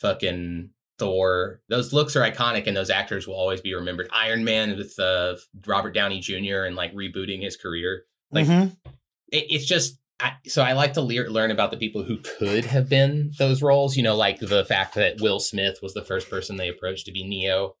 fucking 0.00 0.70
Thor, 0.98 1.60
those 1.68 1.92
looks 1.92 2.16
are 2.16 2.20
iconic, 2.28 2.66
and 2.66 2.76
those 2.76 2.90
actors 2.90 3.26
will 3.26 3.34
always 3.34 3.60
be 3.60 3.74
remembered. 3.74 4.08
Iron 4.12 4.44
Man 4.44 4.76
with 4.76 4.98
uh, 4.98 5.36
Robert 5.66 5.92
Downey 5.92 6.20
Jr. 6.20 6.62
and 6.64 6.76
like 6.76 6.94
rebooting 6.94 7.42
his 7.42 7.56
career 7.56 8.04
like- 8.30 8.46
Mhm. 8.46 8.76
It, 9.32 9.46
it's 9.50 9.64
just 9.66 9.98
I, 10.20 10.32
so 10.46 10.62
I 10.62 10.72
like 10.72 10.94
to 10.94 11.00
le- 11.00 11.30
learn 11.30 11.50
about 11.50 11.70
the 11.70 11.76
people 11.76 12.02
who 12.02 12.18
could 12.18 12.64
have 12.64 12.88
been 12.88 13.32
those 13.38 13.62
roles. 13.62 13.96
You 13.96 14.02
know, 14.02 14.16
like 14.16 14.40
the 14.40 14.64
fact 14.64 14.94
that 14.94 15.20
Will 15.20 15.38
Smith 15.40 15.78
was 15.82 15.94
the 15.94 16.04
first 16.04 16.28
person 16.28 16.56
they 16.56 16.68
approached 16.68 17.06
to 17.06 17.12
be 17.12 17.22
Neo, 17.26 17.76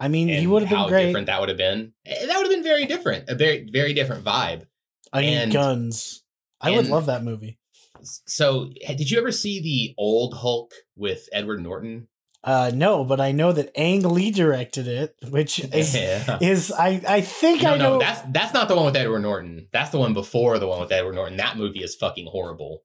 I 0.00 0.08
mean, 0.08 0.28
and 0.28 0.38
he 0.40 0.46
would 0.46 0.62
have 0.62 0.70
been 0.70 0.88
great. 0.88 1.06
different 1.06 1.26
that 1.28 1.38
would 1.40 1.48
have 1.48 1.58
been. 1.58 1.92
Eh, 2.04 2.26
That 2.26 2.36
would 2.36 2.46
have 2.46 2.52
been 2.52 2.64
very 2.64 2.84
different, 2.86 3.28
a 3.28 3.34
very 3.34 3.68
very 3.72 3.94
different 3.94 4.24
vibe. 4.24 4.66
I 5.12 5.20
need 5.20 5.34
and- 5.36 5.52
guns. 5.52 6.22
I 6.60 6.70
would 6.70 6.88
love 6.88 7.06
that 7.06 7.22
movie. 7.22 7.58
So, 8.02 8.70
eh, 8.82 8.94
did 8.94 9.10
you 9.10 9.18
ever 9.18 9.30
see 9.32 9.60
the 9.60 9.94
old 9.98 10.34
Hulk 10.34 10.72
with 10.96 11.28
Edward 11.32 11.62
Norton? 11.62 12.08
Uh, 12.46 12.70
no, 12.74 13.04
but 13.04 13.20
I 13.22 13.32
know 13.32 13.52
that 13.52 13.72
Ang 13.74 14.02
Lee 14.02 14.30
directed 14.30 14.86
it, 14.86 15.16
which 15.30 15.60
is 15.60 15.94
Yeah. 15.94 16.38
is 16.42 16.70
I 16.70 17.00
I 17.08 17.20
think 17.22 17.62
No, 17.62 17.72
I 17.72 17.76
know. 17.78 17.92
no, 17.94 17.98
that's 17.98 18.20
that's 18.32 18.52
not 18.52 18.68
the 18.68 18.76
one 18.76 18.84
with 18.84 18.96
Edward 18.96 19.20
Norton. 19.20 19.68
That's 19.72 19.88
the 19.90 19.98
one 19.98 20.12
before 20.12 20.58
the 20.58 20.68
one 20.68 20.80
with 20.80 20.92
Edward 20.92 21.14
Norton. 21.14 21.38
That 21.38 21.56
movie 21.56 21.82
is 21.82 21.94
fucking 21.96 22.26
horrible. 22.26 22.82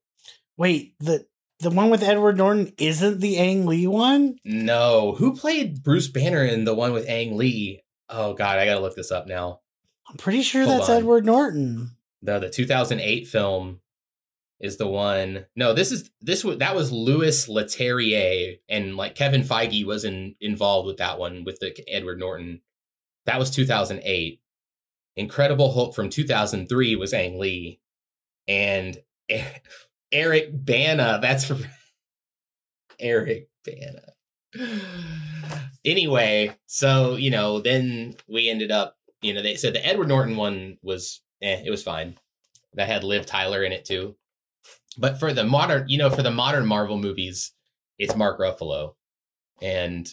Wait, 0.58 0.94
the 1.00 1.28
the 1.60 1.70
one 1.72 1.90
with 1.90 2.04
Edward 2.04 2.38
Norton 2.38 2.72
isn't 2.78 3.20
the 3.20 3.38
Ang 3.38 3.66
Lee 3.66 3.86
one. 3.86 4.38
No, 4.46 5.16
who 5.18 5.36
played 5.36 5.84
Bruce 5.84 6.08
Banner 6.08 6.46
in 6.46 6.64
the 6.64 6.74
one 6.74 6.94
with 6.94 7.08
Ang 7.10 7.36
Lee? 7.36 7.82
Oh 8.08 8.34
god, 8.34 8.60
I 8.60 8.66
gotta 8.66 8.80
look 8.80 8.96
this 8.96 9.12
up 9.12 9.28
now. 9.28 9.60
I'm 10.10 10.16
pretty 10.16 10.42
sure 10.42 10.64
Hold 10.64 10.80
that's 10.80 10.90
on. 10.90 10.98
Edward 11.00 11.26
Norton. 11.26 11.98
The 12.22 12.40
the 12.40 12.50
2008 12.50 13.28
film 13.28 13.82
is 14.60 14.78
the 14.78 14.88
one. 14.88 15.46
No, 15.56 15.74
this 15.74 15.92
is 15.92 16.12
this 16.22 16.44
was 16.44 16.58
that 16.58 16.76
was 16.76 16.92
Louis 16.92 17.48
Leterrier 17.48 18.60
and 18.68 18.96
like 18.98 19.16
Kevin 19.16 19.44
Feige 19.44 19.86
was 19.86 20.04
in, 20.04 20.36
involved 20.42 20.88
with 20.88 20.98
that 20.98 21.18
one 21.18 21.44
with 21.46 21.60
the 21.60 21.74
Edward 21.88 22.20
Norton. 22.20 22.62
That 23.26 23.40
was 23.40 23.52
2008. 23.52 24.42
Incredible 25.16 25.74
Hulk 25.74 25.96
from 25.96 26.10
2003 26.10 26.96
was 26.96 27.14
Ang 27.14 27.40
Lee, 27.40 27.80
and 28.48 28.98
Eric 30.12 30.50
Bana. 30.54 31.20
That's 31.22 31.46
from 31.46 31.66
Eric 33.00 33.50
Bana. 33.66 34.14
Anyway, 35.86 36.56
so 36.66 37.16
you 37.16 37.32
know, 37.32 37.60
then 37.60 38.16
we 38.28 38.50
ended 38.50 38.72
up. 38.72 38.98
You 39.22 39.34
know, 39.34 39.42
they 39.42 39.56
said 39.56 39.74
the 39.74 39.86
Edward 39.86 40.08
Norton 40.08 40.38
one 40.38 40.78
was 40.82 41.22
eh, 41.42 41.62
it 41.66 41.70
was 41.70 41.84
fine. 41.84 42.18
That 42.74 42.88
had 42.88 43.04
Liv 43.04 43.26
Tyler 43.26 43.64
in 43.64 43.72
it 43.72 43.86
too. 43.86 44.16
But 45.00 45.20
for 45.20 45.34
the 45.34 45.44
modern, 45.46 45.88
you 45.88 45.98
know, 45.98 46.10
for 46.10 46.22
the 46.22 46.32
modern 46.32 46.66
Marvel 46.66 46.98
movies, 46.98 47.54
it's 47.98 48.16
Mark 48.16 48.40
Ruffalo. 48.40 48.96
And, 49.62 50.08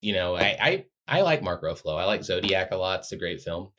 you 0.00 0.12
know, 0.12 0.36
I 0.36 0.56
I, 0.60 0.84
I 1.08 1.22
like 1.22 1.42
Mark 1.42 1.62
Ruffalo. 1.62 1.98
I 1.98 2.04
like 2.04 2.22
Zodiac 2.22 2.70
a 2.70 2.76
lot. 2.76 3.00
It's 3.00 3.12
a 3.12 3.16
great 3.16 3.40
film. 3.40 3.72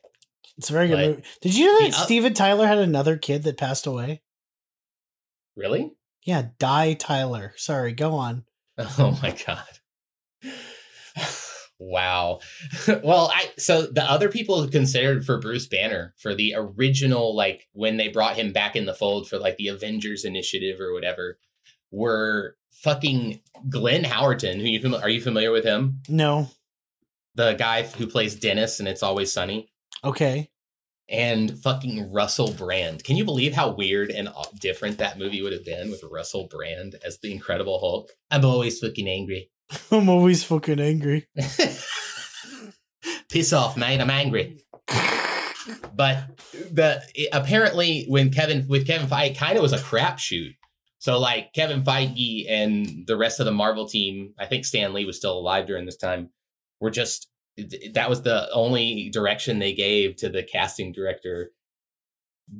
It's 0.58 0.68
a 0.68 0.72
very 0.72 0.88
good 0.88 0.96
But 0.96 1.06
movie. 1.06 1.22
Did 1.40 1.54
you 1.54 1.66
know 1.66 1.80
that 1.80 1.92
the 1.92 2.04
Steven 2.04 2.34
Tyler 2.34 2.66
had 2.66 2.78
another 2.78 3.16
kid 3.16 3.44
that 3.44 3.56
passed 3.56 3.86
away? 3.86 4.22
Really? 5.56 5.92
Yeah, 6.24 6.48
Die 6.58 6.94
Tyler. 6.94 7.52
Sorry, 7.56 7.92
go 7.92 8.14
on. 8.14 8.44
Oh 8.98 9.18
my 9.22 9.36
god. 9.46 9.64
Wow. 11.90 12.40
well, 13.02 13.30
I 13.34 13.50
so 13.58 13.82
the 13.82 14.04
other 14.04 14.28
people 14.28 14.66
considered 14.68 15.24
for 15.26 15.38
Bruce 15.38 15.66
Banner 15.66 16.14
for 16.16 16.34
the 16.34 16.54
original 16.56 17.34
like 17.34 17.68
when 17.72 17.96
they 17.96 18.08
brought 18.08 18.36
him 18.36 18.52
back 18.52 18.76
in 18.76 18.86
the 18.86 18.94
fold 18.94 19.28
for 19.28 19.38
like 19.38 19.56
the 19.56 19.68
Avengers 19.68 20.24
initiative 20.24 20.80
or 20.80 20.92
whatever 20.92 21.38
were 21.90 22.56
fucking 22.70 23.40
Glenn 23.68 24.04
Howerton, 24.04 24.56
who 24.60 24.66
you 24.66 24.80
fami- 24.80 25.02
are 25.02 25.08
you 25.08 25.20
familiar 25.20 25.50
with 25.52 25.64
him? 25.64 26.00
No. 26.08 26.48
The 27.34 27.54
guy 27.54 27.82
who 27.82 28.06
plays 28.06 28.34
Dennis 28.34 28.78
and 28.80 28.88
It's 28.88 29.02
Always 29.02 29.32
Sunny 29.32 29.70
Okay. 30.04 30.50
and 31.08 31.56
fucking 31.58 32.12
Russell 32.12 32.52
Brand. 32.52 33.04
Can 33.04 33.16
you 33.16 33.24
believe 33.24 33.54
how 33.54 33.70
weird 33.70 34.10
and 34.10 34.28
different 34.60 34.98
that 34.98 35.18
movie 35.18 35.42
would 35.42 35.52
have 35.52 35.64
been 35.64 35.90
with 35.90 36.02
Russell 36.02 36.46
Brand 36.48 36.96
as 37.04 37.18
the 37.18 37.32
Incredible 37.32 37.78
Hulk? 37.78 38.10
I'm 38.30 38.44
always 38.44 38.78
fucking 38.80 39.08
angry. 39.08 39.50
I'm 39.90 40.08
always 40.08 40.44
fucking 40.44 40.80
angry. 40.80 41.28
Piss 43.30 43.52
off, 43.52 43.76
mate. 43.76 44.00
I'm 44.00 44.10
angry. 44.10 44.58
But 45.94 46.40
the 46.72 47.02
it- 47.14 47.28
apparently 47.32 48.04
when 48.08 48.30
Kevin 48.30 48.66
with 48.66 48.86
Kevin 48.86 49.06
Feige 49.06 49.36
kind 49.36 49.56
of 49.56 49.62
was 49.62 49.72
a 49.72 49.78
crapshoot. 49.78 50.56
So 50.98 51.18
like 51.20 51.52
Kevin 51.52 51.82
Feige 51.84 52.46
and 52.48 53.06
the 53.06 53.16
rest 53.16 53.38
of 53.38 53.46
the 53.46 53.52
Marvel 53.52 53.86
team, 53.86 54.34
I 54.38 54.46
think 54.46 54.64
Stan 54.64 54.92
Lee 54.92 55.04
was 55.04 55.16
still 55.18 55.38
alive 55.38 55.66
during 55.66 55.84
this 55.86 55.96
time, 55.96 56.30
were 56.80 56.90
just 56.90 57.28
that 57.94 58.08
was 58.08 58.22
the 58.22 58.50
only 58.52 59.10
direction 59.10 59.58
they 59.58 59.74
gave 59.74 60.16
to 60.16 60.28
the 60.28 60.42
casting 60.42 60.90
director, 60.92 61.52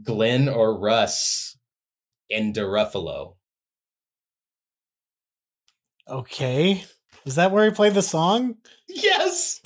Glenn 0.04 0.48
or 0.48 0.78
Russ 0.78 1.56
and 2.30 2.54
DeRuffalo. 2.54 3.34
Okay. 6.08 6.84
Is 7.24 7.36
that 7.36 7.52
where 7.52 7.64
he 7.64 7.70
played 7.70 7.94
the 7.94 8.02
song? 8.02 8.56
Yes. 8.88 9.60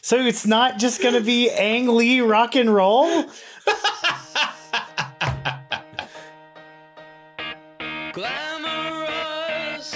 So 0.00 0.16
it's 0.16 0.46
not 0.46 0.78
just 0.78 1.02
gonna 1.02 1.20
be 1.20 1.50
Ang 1.50 1.88
Lee 1.88 2.22
rock 2.22 2.56
and 2.56 2.74
roll? 2.74 3.06
Glamorous 8.12 9.94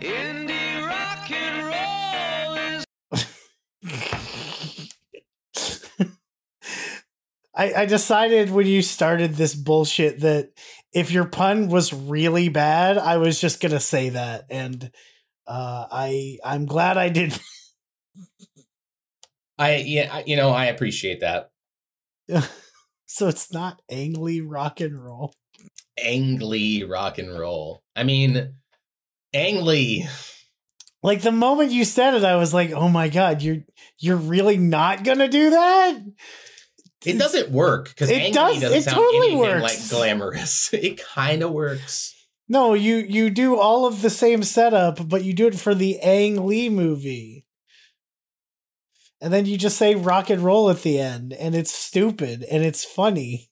indie 0.00 0.86
rock 0.86 1.28
and 1.30 1.66
roll 1.66 2.54
is 2.56 2.84
I, 7.54 7.72
I 7.82 7.86
decided 7.86 8.50
when 8.50 8.66
you 8.66 8.82
started 8.82 9.34
this 9.34 9.54
bullshit 9.54 10.20
that 10.20 10.50
if 10.92 11.10
your 11.10 11.24
pun 11.24 11.68
was 11.68 11.92
really 11.94 12.48
bad, 12.50 12.98
I 12.98 13.16
was 13.16 13.40
just 13.40 13.60
gonna 13.62 13.80
say 13.80 14.10
that, 14.10 14.44
and 14.50 14.90
uh, 15.46 15.86
I 15.90 16.38
I'm 16.44 16.66
glad 16.66 16.98
I 16.98 17.08
did. 17.08 17.38
I 19.58 19.76
yeah, 19.76 20.22
you 20.26 20.36
know, 20.36 20.50
I 20.50 20.66
appreciate 20.66 21.20
that. 21.20 21.50
so 23.06 23.28
it's 23.28 23.52
not 23.52 23.80
Angly 23.90 24.42
rock 24.44 24.80
and 24.80 25.02
roll. 25.02 25.34
Angly 26.02 26.88
rock 26.88 27.18
and 27.18 27.38
roll. 27.38 27.82
I 27.94 28.04
mean, 28.04 28.54
Angly. 29.34 30.08
Like 31.02 31.22
the 31.22 31.32
moment 31.32 31.72
you 31.72 31.84
said 31.84 32.14
it, 32.14 32.24
I 32.24 32.36
was 32.36 32.54
like, 32.54 32.70
"Oh 32.70 32.88
my 32.88 33.08
god, 33.08 33.42
you're 33.42 33.58
you're 33.98 34.16
really 34.16 34.56
not 34.56 35.04
gonna 35.04 35.28
do 35.28 35.50
that." 35.50 35.98
It 37.04 37.18
doesn't 37.18 37.50
work 37.50 37.88
because 37.88 38.10
It 38.10 38.32
does- 38.32 38.60
doesn't 38.60 38.78
it 38.78 38.84
sound 38.84 38.96
totally 38.96 39.34
works. 39.34 39.62
like 39.62 39.90
glamorous. 39.90 40.70
It 40.72 41.02
kind 41.04 41.42
of 41.42 41.50
works. 41.50 42.14
No, 42.52 42.74
you 42.74 42.96
you 42.96 43.30
do 43.30 43.58
all 43.58 43.86
of 43.86 44.02
the 44.02 44.10
same 44.10 44.42
setup, 44.42 45.08
but 45.08 45.24
you 45.24 45.32
do 45.32 45.46
it 45.46 45.58
for 45.58 45.74
the 45.74 45.98
Ang 46.00 46.46
Lee 46.46 46.68
movie. 46.68 47.46
And 49.22 49.32
then 49.32 49.46
you 49.46 49.56
just 49.56 49.78
say 49.78 49.94
rock 49.94 50.28
and 50.28 50.42
roll 50.42 50.68
at 50.68 50.82
the 50.82 51.00
end, 51.00 51.32
and 51.32 51.54
it's 51.54 51.72
stupid 51.72 52.42
and 52.42 52.62
it's 52.62 52.84
funny. 52.84 53.48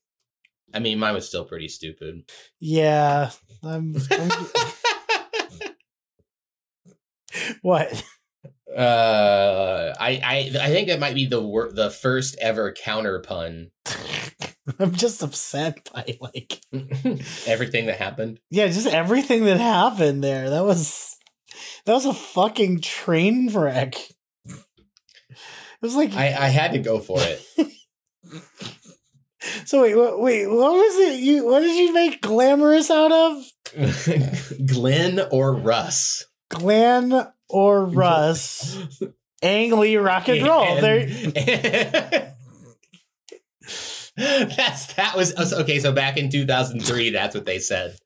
I 0.75 0.81
mean, 0.81 0.99
mine 0.99 1.15
was 1.15 1.27
still 1.27 1.47
pretty 1.47 1.69
stupid. 1.69 2.31
Yeah. 2.59 3.31
I'm, 3.63 3.97
I'm 4.11 4.31
what? 7.63 8.05
Uh, 8.77 9.95
I, 9.99 10.11
I 10.25 10.51
I 10.63 10.69
think 10.69 10.89
that 10.89 11.01
might 11.01 11.15
be 11.15 11.27
the 11.27 11.41
wor- 11.41 11.73
the 11.73 11.91
first 11.91 12.37
ever 12.41 12.73
counter 12.73 13.19
pun. 13.21 13.71
I'm 14.79 14.93
just 14.95 15.23
upset 15.23 15.89
by 15.93 16.17
like 16.21 16.61
Everything 17.47 17.87
that 17.87 17.99
happened. 17.99 18.39
yeah, 18.51 18.67
just 18.69 18.87
everything 18.87 19.45
that 19.47 19.59
happened 19.59 20.23
there. 20.23 20.51
That 20.51 20.65
was 20.65 21.17
that 21.87 21.95
was 21.95 22.07
a 22.07 22.15
fucking 22.15 22.81
train 22.81 23.53
wreck. 23.53 23.95
It 24.47 25.83
was 25.87 25.97
like 25.97 26.13
I, 26.15 26.27
I 26.27 26.49
had 26.49 26.73
to 26.73 26.79
go 26.79 27.01
for 27.01 27.19
it. 27.21 27.43
so 29.65 29.83
wait, 29.83 29.95
wait, 29.97 30.19
wait, 30.21 30.47
what 30.47 30.73
was 30.73 30.97
it? 30.99 31.21
You 31.21 31.47
what 31.47 31.61
did 31.61 31.75
you 31.77 31.93
make 31.93 32.21
glamorous 32.21 32.91
out 32.91 33.11
of? 33.11 33.43
Glenn 34.67 35.21
or 35.33 35.55
Russ? 35.57 36.27
Glenn 36.51 37.27
or 37.49 37.85
Russ? 37.87 38.79
Ang 39.43 39.79
Lee 39.79 39.97
rock 39.97 40.29
and 40.29 40.47
roll. 40.47 40.81
There 40.81 41.01
And- 41.01 42.35
that's 44.51 44.93
that 44.95 45.17
was 45.17 45.33
okay. 45.53 45.79
So 45.79 45.93
back 45.93 46.17
in 46.19 46.31
2003, 46.31 47.11
that's 47.11 47.35
what 47.35 47.47
they 47.47 47.59
said. 47.59 47.97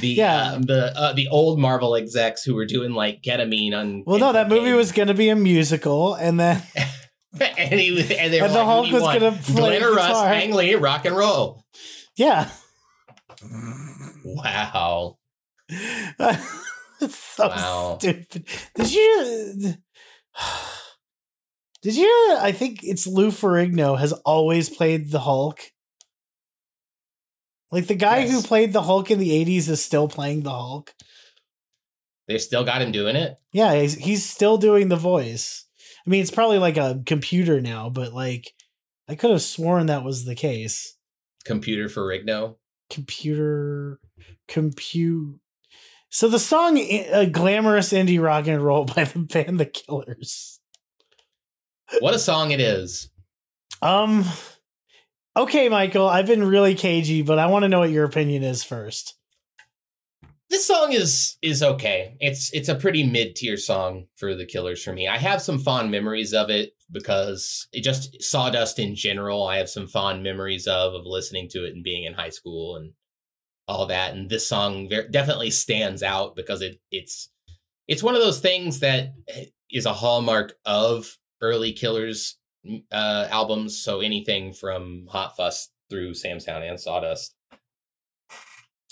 The 0.00 0.08
Yeah. 0.08 0.36
uh, 0.52 0.58
the 0.60 0.92
uh, 0.96 1.12
the 1.14 1.28
old 1.28 1.58
Marvel 1.58 1.96
execs 1.96 2.44
who 2.44 2.54
were 2.54 2.66
doing 2.66 2.92
like 2.92 3.22
ketamine 3.22 3.74
on. 3.74 4.04
Well, 4.06 4.18
no, 4.18 4.32
that 4.32 4.48
movie 4.48 4.72
was 4.72 4.92
going 4.92 5.08
to 5.08 5.14
be 5.14 5.28
a 5.28 5.36
musical, 5.36 6.14
and 6.14 6.38
then 6.38 6.62
and 7.40 7.80
he 7.80 7.90
was- 7.92 8.10
and 8.10 8.32
they 8.32 8.40
were 8.40 8.46
And 8.46 8.54
the 8.54 8.58
like, 8.58 8.66
Hulk 8.66 8.86
who 8.86 8.92
do 8.92 8.96
you 8.98 9.02
was 9.02 9.18
gonna 9.18 9.32
play 9.32 9.78
Glenn 9.78 9.82
or 9.82 9.94
Russ. 9.94 10.16
Ang 10.22 10.52
Lee, 10.54 10.74
rock 10.76 11.04
and 11.04 11.16
roll. 11.16 11.64
yeah, 12.16 12.50
Wow. 14.24 15.16
it's 17.00 17.16
so 17.18 17.48
Wow. 17.48 17.98
stupid. 17.98 18.46
Did 18.74 18.92
you? 18.92 19.74
Did 21.82 21.96
you? 21.96 22.36
I 22.40 22.52
think 22.52 22.80
it's 22.82 23.06
Lou 23.06 23.28
Ferrigno 23.30 23.98
has 23.98 24.12
always 24.12 24.68
played 24.68 25.10
the 25.10 25.20
Hulk. 25.20 25.60
Like 27.70 27.86
the 27.86 27.94
guy 27.94 28.26
who 28.26 28.42
played 28.42 28.72
the 28.72 28.82
Hulk 28.82 29.10
in 29.10 29.18
the 29.18 29.30
'80s 29.30 29.68
is 29.68 29.84
still 29.84 30.08
playing 30.08 30.42
the 30.42 30.50
Hulk. 30.50 30.94
They 32.28 32.38
still 32.38 32.64
got 32.64 32.82
him 32.82 32.90
doing 32.92 33.14
it. 33.14 33.36
Yeah, 33.52 33.74
he's, 33.80 33.94
he's 33.94 34.28
still 34.28 34.56
doing 34.58 34.88
the 34.88 34.96
voice. 34.96 35.64
I 36.04 36.10
mean, 36.10 36.22
it's 36.22 36.30
probably 36.30 36.58
like 36.58 36.76
a 36.76 37.02
computer 37.06 37.60
now, 37.60 37.88
but 37.88 38.12
like 38.12 38.52
I 39.08 39.14
could 39.14 39.30
have 39.30 39.42
sworn 39.42 39.86
that 39.86 40.04
was 40.04 40.24
the 40.24 40.34
case. 40.34 40.96
Computer 41.44 41.88
for 41.88 42.02
Rigno. 42.02 42.56
Computer, 42.90 44.00
compute. 44.48 45.38
So 46.16 46.30
the 46.30 46.38
song 46.38 46.78
uh, 46.78 47.26
"Glamorous 47.26 47.92
Indie 47.92 48.22
Rock 48.22 48.46
and 48.46 48.64
Roll" 48.64 48.86
by 48.86 49.04
the 49.04 49.18
band 49.30 49.60
The 49.60 49.66
Killers. 49.66 50.60
What 51.98 52.14
a 52.14 52.18
song 52.18 52.52
it 52.52 52.60
is. 52.60 53.10
Um. 53.82 54.24
Okay, 55.36 55.68
Michael, 55.68 56.08
I've 56.08 56.26
been 56.26 56.42
really 56.42 56.74
cagey, 56.74 57.20
but 57.20 57.38
I 57.38 57.48
want 57.48 57.64
to 57.64 57.68
know 57.68 57.80
what 57.80 57.90
your 57.90 58.06
opinion 58.06 58.44
is 58.44 58.64
first. 58.64 59.18
this 60.48 60.66
song 60.66 60.94
is 60.94 61.36
is 61.42 61.62
okay. 61.62 62.16
It's 62.18 62.50
it's 62.54 62.70
a 62.70 62.74
pretty 62.74 63.04
mid 63.04 63.36
tier 63.36 63.58
song 63.58 64.06
for 64.14 64.34
the 64.34 64.46
Killers 64.46 64.82
for 64.82 64.94
me. 64.94 65.06
I 65.06 65.18
have 65.18 65.42
some 65.42 65.58
fond 65.58 65.90
memories 65.90 66.32
of 66.32 66.48
it 66.48 66.72
because 66.90 67.68
it 67.74 67.82
just 67.82 68.22
Sawdust 68.22 68.78
in 68.78 68.94
general. 68.94 69.46
I 69.46 69.58
have 69.58 69.68
some 69.68 69.86
fond 69.86 70.22
memories 70.22 70.66
of 70.66 70.94
of 70.94 71.04
listening 71.04 71.50
to 71.50 71.66
it 71.66 71.74
and 71.74 71.84
being 71.84 72.04
in 72.04 72.14
high 72.14 72.30
school 72.30 72.76
and 72.76 72.92
all 73.68 73.86
that. 73.86 74.14
And 74.14 74.28
this 74.30 74.48
song 74.48 74.88
ver- 74.88 75.08
definitely 75.08 75.50
stands 75.50 76.02
out 76.02 76.36
because 76.36 76.62
it 76.62 76.80
it's 76.90 77.28
it's 77.88 78.02
one 78.02 78.14
of 78.14 78.20
those 78.20 78.40
things 78.40 78.80
that 78.80 79.14
is 79.70 79.86
a 79.86 79.92
hallmark 79.92 80.54
of 80.64 81.18
early 81.40 81.72
Killers 81.72 82.38
uh, 82.92 83.28
albums. 83.30 83.80
So 83.80 84.00
anything 84.00 84.52
from 84.52 85.06
Hot 85.10 85.36
Fuss 85.36 85.70
through 85.88 86.14
Sam's 86.14 86.44
Town 86.44 86.62
and 86.62 86.80
Sawdust 86.80 87.36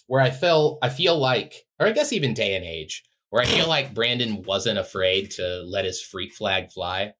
where 0.06 0.20
I 0.20 0.30
feel 0.30 0.78
I 0.82 0.88
feel 0.88 1.18
like, 1.18 1.66
or 1.78 1.86
I 1.86 1.92
guess 1.92 2.12
even 2.12 2.34
day 2.34 2.54
and 2.54 2.64
age, 2.64 3.04
where 3.30 3.42
I 3.42 3.46
feel 3.46 3.68
like 3.68 3.94
Brandon 3.94 4.42
wasn't 4.42 4.78
afraid 4.78 5.30
to 5.32 5.62
let 5.62 5.84
his 5.84 6.00
freak 6.02 6.32
flag 6.34 6.70
fly. 6.70 7.14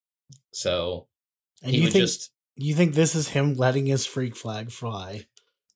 So 0.53 1.09
And 1.63 1.71
he 1.73 1.79
you 1.79 1.85
would 1.85 1.93
think 1.93 2.03
just, 2.03 2.31
you 2.57 2.75
think 2.75 2.95
this 2.95 3.15
is 3.15 3.29
him 3.29 3.55
letting 3.55 3.87
his 3.87 4.07
freak 4.07 4.37
flag 4.37 4.71
fly? 4.71 5.27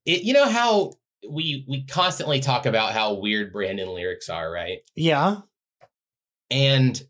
it, 0.04 0.22
you 0.22 0.32
know 0.32 0.48
how 0.48 0.92
we 1.28 1.64
we 1.68 1.84
constantly 1.84 2.40
talk 2.40 2.66
about 2.66 2.92
how 2.92 3.14
weird 3.14 3.52
Brandon 3.52 3.88
lyrics 3.88 4.28
are, 4.28 4.50
right? 4.50 4.78
Yeah, 4.94 5.42
And 6.50 7.00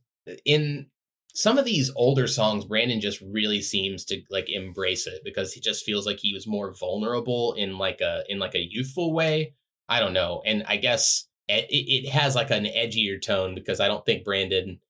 in 0.44 0.86
some 1.34 1.58
of 1.58 1.64
these 1.64 1.90
older 1.94 2.26
songs, 2.26 2.64
Brandon 2.64 3.00
just 3.00 3.20
really 3.20 3.62
seems 3.62 4.04
to 4.06 4.22
like 4.30 4.50
embrace 4.50 5.06
it 5.06 5.20
because 5.24 5.52
he 5.52 5.60
just 5.60 5.84
feels 5.84 6.06
like 6.06 6.18
he 6.20 6.34
was 6.34 6.46
more 6.46 6.74
vulnerable 6.74 7.54
in 7.54 7.78
like 7.78 8.00
a 8.00 8.24
in 8.28 8.38
like 8.38 8.54
a 8.54 8.66
youthful 8.70 9.12
way. 9.12 9.54
I 9.88 10.00
don't 10.00 10.12
know, 10.12 10.42
and 10.44 10.64
I 10.66 10.76
guess 10.76 11.26
it, 11.48 11.66
it 11.70 12.10
has 12.10 12.34
like 12.34 12.50
an 12.50 12.64
edgier 12.64 13.20
tone 13.20 13.54
because 13.54 13.80
I 13.80 13.88
don't 13.88 14.04
think 14.04 14.24
Brandon 14.24 14.80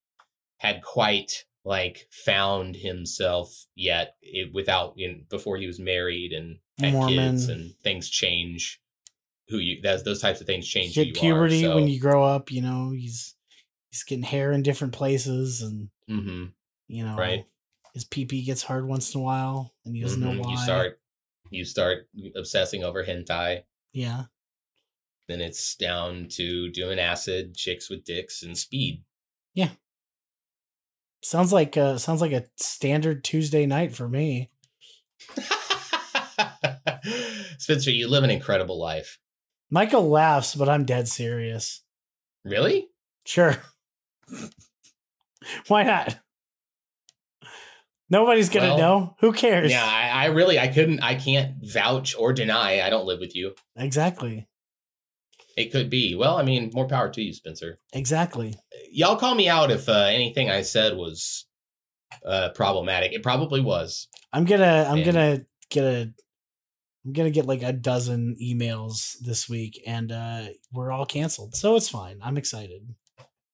had 0.59 0.83
quite 0.83 1.45
like 1.65 2.07
found 2.11 2.77
himself 2.77 3.67
yet 3.75 4.17
it, 4.23 4.53
without 4.53 4.95
you 4.97 5.09
know, 5.09 5.19
before 5.29 5.57
he 5.57 5.67
was 5.67 5.79
married 5.79 6.33
and 6.33 6.59
had 6.79 7.09
kids 7.09 7.49
and 7.49 7.75
things 7.83 8.09
change 8.09 8.81
who 9.49 9.59
you 9.59 9.81
that's 9.83 10.03
those 10.03 10.21
types 10.21 10.41
of 10.41 10.47
things 10.47 10.67
change 10.69 10.97
you 10.97 11.05
who 11.05 11.13
get 11.13 11.23
you 11.23 11.33
puberty 11.35 11.67
are, 11.67 11.75
when 11.75 11.89
you 11.89 12.01
grow 12.01 12.25
up. 12.25 12.51
You 12.53 12.63
know, 12.63 12.91
he's 12.91 13.35
he's 13.91 14.03
getting 14.05 14.25
hair 14.25 14.53
in 14.53 14.63
different 14.63 14.93
places, 14.93 15.63
and 15.63 15.89
hmm 16.09 16.47
you 16.87 17.05
know, 17.05 17.17
Right. 17.17 17.45
His 17.95 18.05
pee 18.05 18.25
gets 18.25 18.63
hard 18.63 18.87
once 18.87 19.15
in 19.15 19.21
a 19.21 19.25
while, 19.25 19.75
and 19.85 19.97
he 19.97 20.03
doesn't 20.03 20.21
know 20.21 20.33
Mhm. 20.33 20.41
why. 20.41 20.51
You 20.51 20.57
start 20.59 21.01
you 21.51 21.65
start 21.65 22.09
obsessing 22.37 22.85
over 22.85 23.05
hentai. 23.05 23.65
yeah, 23.93 24.25
Then 25.29 25.41
it's 25.41 25.75
down 25.75 26.29
to 26.33 26.71
doing 26.71 26.99
acid, 26.99 27.55
chicks 27.55 27.89
with 27.91 28.05
dicks, 28.05 28.43
and 28.43 28.57
speed. 28.57 29.03
Yeah. 29.55 29.71
Sounds 31.23 31.53
like 31.53 31.77
uh 31.77 31.99
sounds 31.99 32.21
like 32.21 32.33
a 32.33 32.47
standard 32.57 33.25
Tuesday 33.25 33.67
night 33.67 33.95
for 33.95 34.09
me. 34.09 34.51
Spencer, 37.59 37.91
you 37.91 38.09
live 38.09 38.25
an 38.25 38.31
incredible 38.31 38.79
life. 38.79 39.19
Michael 39.71 40.09
laughs, 40.09 40.55
but 40.55 40.69
I'm 40.69 40.85
dead 40.85 41.09
serious. 41.09 41.83
Really? 42.45 42.89
Sure. 43.27 43.57
Why 45.69 45.83
not? 45.83 46.19
Nobody's 48.11 48.49
gonna 48.49 48.69
Well, 48.69 48.79
know. 48.79 49.17
Who 49.21 49.33
cares? 49.33 49.71
Yeah, 49.71 49.85
I, 49.85 50.09
I 50.09 50.25
really 50.27 50.59
I 50.59 50.69
couldn't 50.69 51.01
I 51.01 51.15
can't 51.15 51.57
vouch 51.63 52.15
or 52.17 52.33
deny 52.33 52.81
I 52.81 52.89
don't 52.91 53.05
live 53.07 53.21
with 53.21 53.37
you. 53.37 53.55
Exactly. 53.77 54.49
It 55.59 55.73
could 55.73 55.91
be. 55.91 56.15
Well, 56.15 56.37
I 56.39 56.43
mean, 56.43 56.71
more 56.73 56.87
power 56.87 57.11
to 57.11 57.21
you, 57.23 57.33
Spencer. 57.35 57.79
Exactly. 57.93 58.55
Y'all 58.91 59.17
call 59.17 59.35
me 59.35 59.49
out 59.49 59.71
if 59.71 59.89
uh, 59.89 59.93
anything 59.93 60.49
I 60.51 60.63
said 60.63 60.97
was 60.97 61.47
uh, 62.25 62.51
problematic. 62.55 63.13
It 63.13 63.23
probably 63.23 63.61
was. 63.61 64.09
I'm 64.33 64.45
gonna 64.47 64.87
I'm 64.89 64.99
And- 64.99 65.05
gonna 65.05 65.41
get 65.71 65.85
a 65.85 66.13
I'm 67.09 67.15
gonna 67.15 67.31
get 67.31 67.47
like 67.47 67.63
a 67.63 67.73
dozen 67.73 68.37
emails 68.43 69.17
this 69.21 69.49
week 69.49 69.83
and 69.87 70.13
uh 70.13 70.43
we're 70.75 70.93
all 70.93 71.07
canceled. 71.07 71.57
So 71.57 71.75
it's 71.75 71.89
fine. 71.89 72.19
I'm 72.23 72.37
excited. 72.37 72.83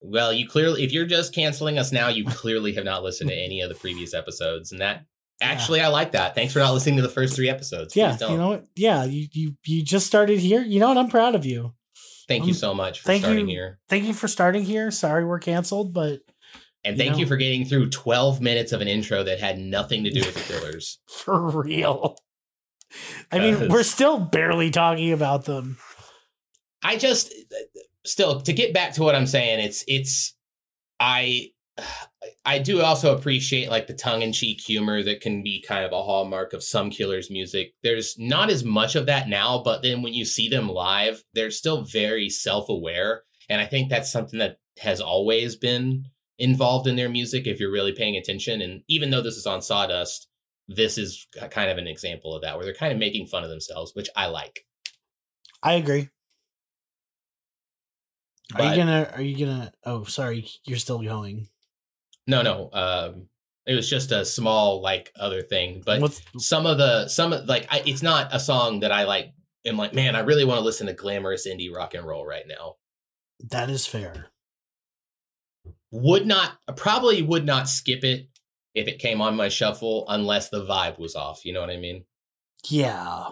Well, 0.00 0.32
you 0.32 0.48
clearly, 0.48 0.82
if 0.82 0.92
you're 0.92 1.06
just 1.06 1.32
canceling 1.32 1.78
us 1.78 1.92
now, 1.92 2.08
you 2.08 2.24
clearly 2.24 2.72
have 2.74 2.84
not 2.84 3.04
listened 3.04 3.30
to 3.30 3.36
any 3.36 3.60
of 3.60 3.68
the 3.68 3.76
previous 3.76 4.12
episodes, 4.12 4.72
and 4.72 4.80
that 4.80 5.06
Actually, 5.40 5.80
I 5.80 5.88
like 5.88 6.12
that. 6.12 6.34
Thanks 6.34 6.52
for 6.52 6.58
not 6.58 6.72
listening 6.72 6.96
to 6.96 7.02
the 7.02 7.08
first 7.08 7.36
three 7.36 7.48
episodes. 7.48 7.94
Yeah, 7.96 8.16
you 8.20 8.36
know 8.36 8.48
what? 8.48 8.64
Yeah, 8.74 9.04
you 9.04 9.28
you 9.32 9.54
you 9.64 9.82
just 9.84 10.06
started 10.06 10.40
here. 10.40 10.62
You 10.62 10.80
know 10.80 10.88
what? 10.88 10.98
I'm 10.98 11.08
proud 11.08 11.36
of 11.36 11.46
you. 11.46 11.74
thank 12.26 12.44
you 12.44 12.50
um, 12.52 12.56
so 12.56 12.74
much 12.74 13.00
for 13.00 13.06
thank 13.06 13.22
starting 13.22 13.48
you. 13.48 13.54
here. 13.54 13.78
Thank 13.88 14.04
you 14.04 14.14
for 14.14 14.26
starting 14.26 14.64
here. 14.64 14.90
Sorry 14.90 15.24
we're 15.24 15.38
canceled, 15.38 15.92
but 15.92 16.20
And 16.84 16.96
thank 16.96 17.18
you 17.18 17.24
know. 17.24 17.28
for 17.28 17.36
getting 17.36 17.64
through 17.64 17.90
12 17.90 18.40
minutes 18.40 18.72
of 18.72 18.80
an 18.80 18.88
intro 18.88 19.22
that 19.22 19.38
had 19.38 19.58
nothing 19.58 20.04
to 20.04 20.10
do 20.10 20.20
with 20.20 20.34
the 20.34 20.52
killers. 20.52 20.98
for 21.08 21.48
real. 21.62 22.16
I 23.32 23.38
mean, 23.38 23.54
Because- 23.54 23.68
we're 23.70 23.82
still 23.82 24.18
barely 24.18 24.70
talking 24.70 25.12
about 25.12 25.44
them. 25.44 25.78
I 26.82 26.96
just 26.96 27.32
still 28.04 28.40
to 28.42 28.52
get 28.52 28.74
back 28.74 28.92
to 28.94 29.02
what 29.02 29.14
I'm 29.14 29.26
saying, 29.26 29.60
it's 29.60 29.84
it's 29.88 30.34
I 31.00 31.50
I 32.44 32.58
do 32.58 32.82
also 32.82 33.16
appreciate 33.16 33.70
like 33.70 33.86
the 33.86 33.94
tongue 33.94 34.22
in 34.22 34.32
cheek 34.32 34.60
humor 34.60 35.02
that 35.02 35.20
can 35.20 35.42
be 35.42 35.64
kind 35.66 35.84
of 35.84 35.92
a 35.92 36.02
hallmark 36.02 36.52
of 36.52 36.62
some 36.62 36.90
killers 36.90 37.30
music. 37.30 37.72
There's 37.82 38.16
not 38.18 38.50
as 38.50 38.64
much 38.64 38.94
of 38.94 39.06
that 39.06 39.28
now, 39.28 39.62
but 39.64 39.82
then 39.82 40.02
when 40.02 40.14
you 40.14 40.24
see 40.24 40.48
them 40.48 40.68
live, 40.68 41.24
they're 41.32 41.50
still 41.50 41.82
very 41.82 42.28
self-aware. 42.28 43.22
And 43.48 43.60
I 43.60 43.66
think 43.66 43.90
that's 43.90 44.12
something 44.12 44.38
that 44.38 44.58
has 44.80 45.00
always 45.00 45.56
been 45.56 46.04
involved 46.38 46.86
in 46.86 46.96
their 46.96 47.08
music 47.08 47.46
if 47.46 47.58
you're 47.58 47.72
really 47.72 47.92
paying 47.92 48.16
attention. 48.16 48.60
And 48.60 48.82
even 48.88 49.10
though 49.10 49.22
this 49.22 49.36
is 49.36 49.46
on 49.46 49.62
Sawdust, 49.62 50.28
this 50.68 50.96
is 50.98 51.26
kind 51.50 51.70
of 51.70 51.78
an 51.78 51.86
example 51.86 52.34
of 52.34 52.42
that 52.42 52.56
where 52.56 52.64
they're 52.64 52.74
kind 52.74 52.92
of 52.92 52.98
making 52.98 53.26
fun 53.26 53.44
of 53.44 53.50
themselves, 53.50 53.92
which 53.94 54.08
I 54.16 54.26
like. 54.26 54.64
I 55.62 55.74
agree. 55.74 56.08
Are 58.54 58.70
you 58.70 58.76
gonna? 58.76 59.10
Are 59.14 59.22
you 59.22 59.46
gonna? 59.46 59.72
Oh, 59.84 60.04
sorry, 60.04 60.46
you're 60.64 60.78
still 60.78 61.02
going. 61.02 61.48
No, 62.26 62.42
no. 62.42 62.70
Um, 62.72 63.28
it 63.66 63.74
was 63.74 63.88
just 63.88 64.12
a 64.12 64.24
small 64.24 64.82
like 64.82 65.10
other 65.18 65.42
thing, 65.42 65.82
but 65.84 66.00
What's 66.00 66.20
some 66.38 66.66
of 66.66 66.78
the 66.78 67.08
some 67.08 67.32
of 67.32 67.46
like 67.46 67.66
I, 67.70 67.82
it's 67.86 68.02
not 68.02 68.34
a 68.34 68.38
song 68.40 68.80
that 68.80 68.92
I 68.92 69.04
like. 69.04 69.32
am 69.66 69.76
like, 69.78 69.94
man, 69.94 70.14
I 70.14 70.20
really 70.20 70.44
want 70.44 70.58
to 70.58 70.64
listen 70.64 70.86
to 70.86 70.92
glamorous 70.92 71.46
indie 71.48 71.74
rock 71.74 71.94
and 71.94 72.06
roll 72.06 72.26
right 72.26 72.44
now. 72.46 72.76
that 73.50 73.70
is 73.70 73.86
fair. 73.86 74.26
Would 75.90 76.26
not 76.26 76.58
probably 76.76 77.22
would 77.22 77.46
not 77.46 77.68
skip 77.68 78.04
it 78.04 78.28
if 78.74 78.88
it 78.88 78.98
came 78.98 79.20
on 79.20 79.36
my 79.36 79.48
shuffle 79.48 80.04
unless 80.08 80.48
the 80.48 80.64
vibe 80.64 80.98
was 80.98 81.14
off. 81.14 81.44
You 81.44 81.52
know 81.52 81.60
what 81.60 81.70
I 81.70 81.76
mean? 81.76 82.04
Yeah, 82.68 83.28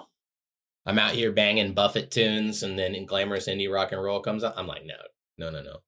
I'm 0.85 0.99
out 0.99 1.13
here 1.13 1.33
banging 1.33 1.75
Buffett 1.75 2.11
tunes, 2.11 2.63
and 2.63 2.79
then 2.79 2.95
in 2.95 3.07
glamorous 3.07 3.49
indie 3.49 3.73
rock 3.73 3.93
and 3.93 4.03
roll 4.03 4.21
comes 4.21 4.43
on. 4.43 4.53
I'm 4.57 4.67
like, 4.67 4.85
no, 4.85 4.97
no, 5.39 5.51
no, 5.51 5.63
no. 5.63 5.79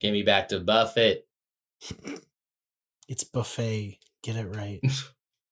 Get 0.00 0.12
me 0.12 0.22
back 0.22 0.48
to 0.48 0.60
Buffett. 0.60 1.26
it's 3.08 3.24
buffet. 3.24 3.98
Get 4.22 4.36
it 4.36 4.56
right. 4.56 4.80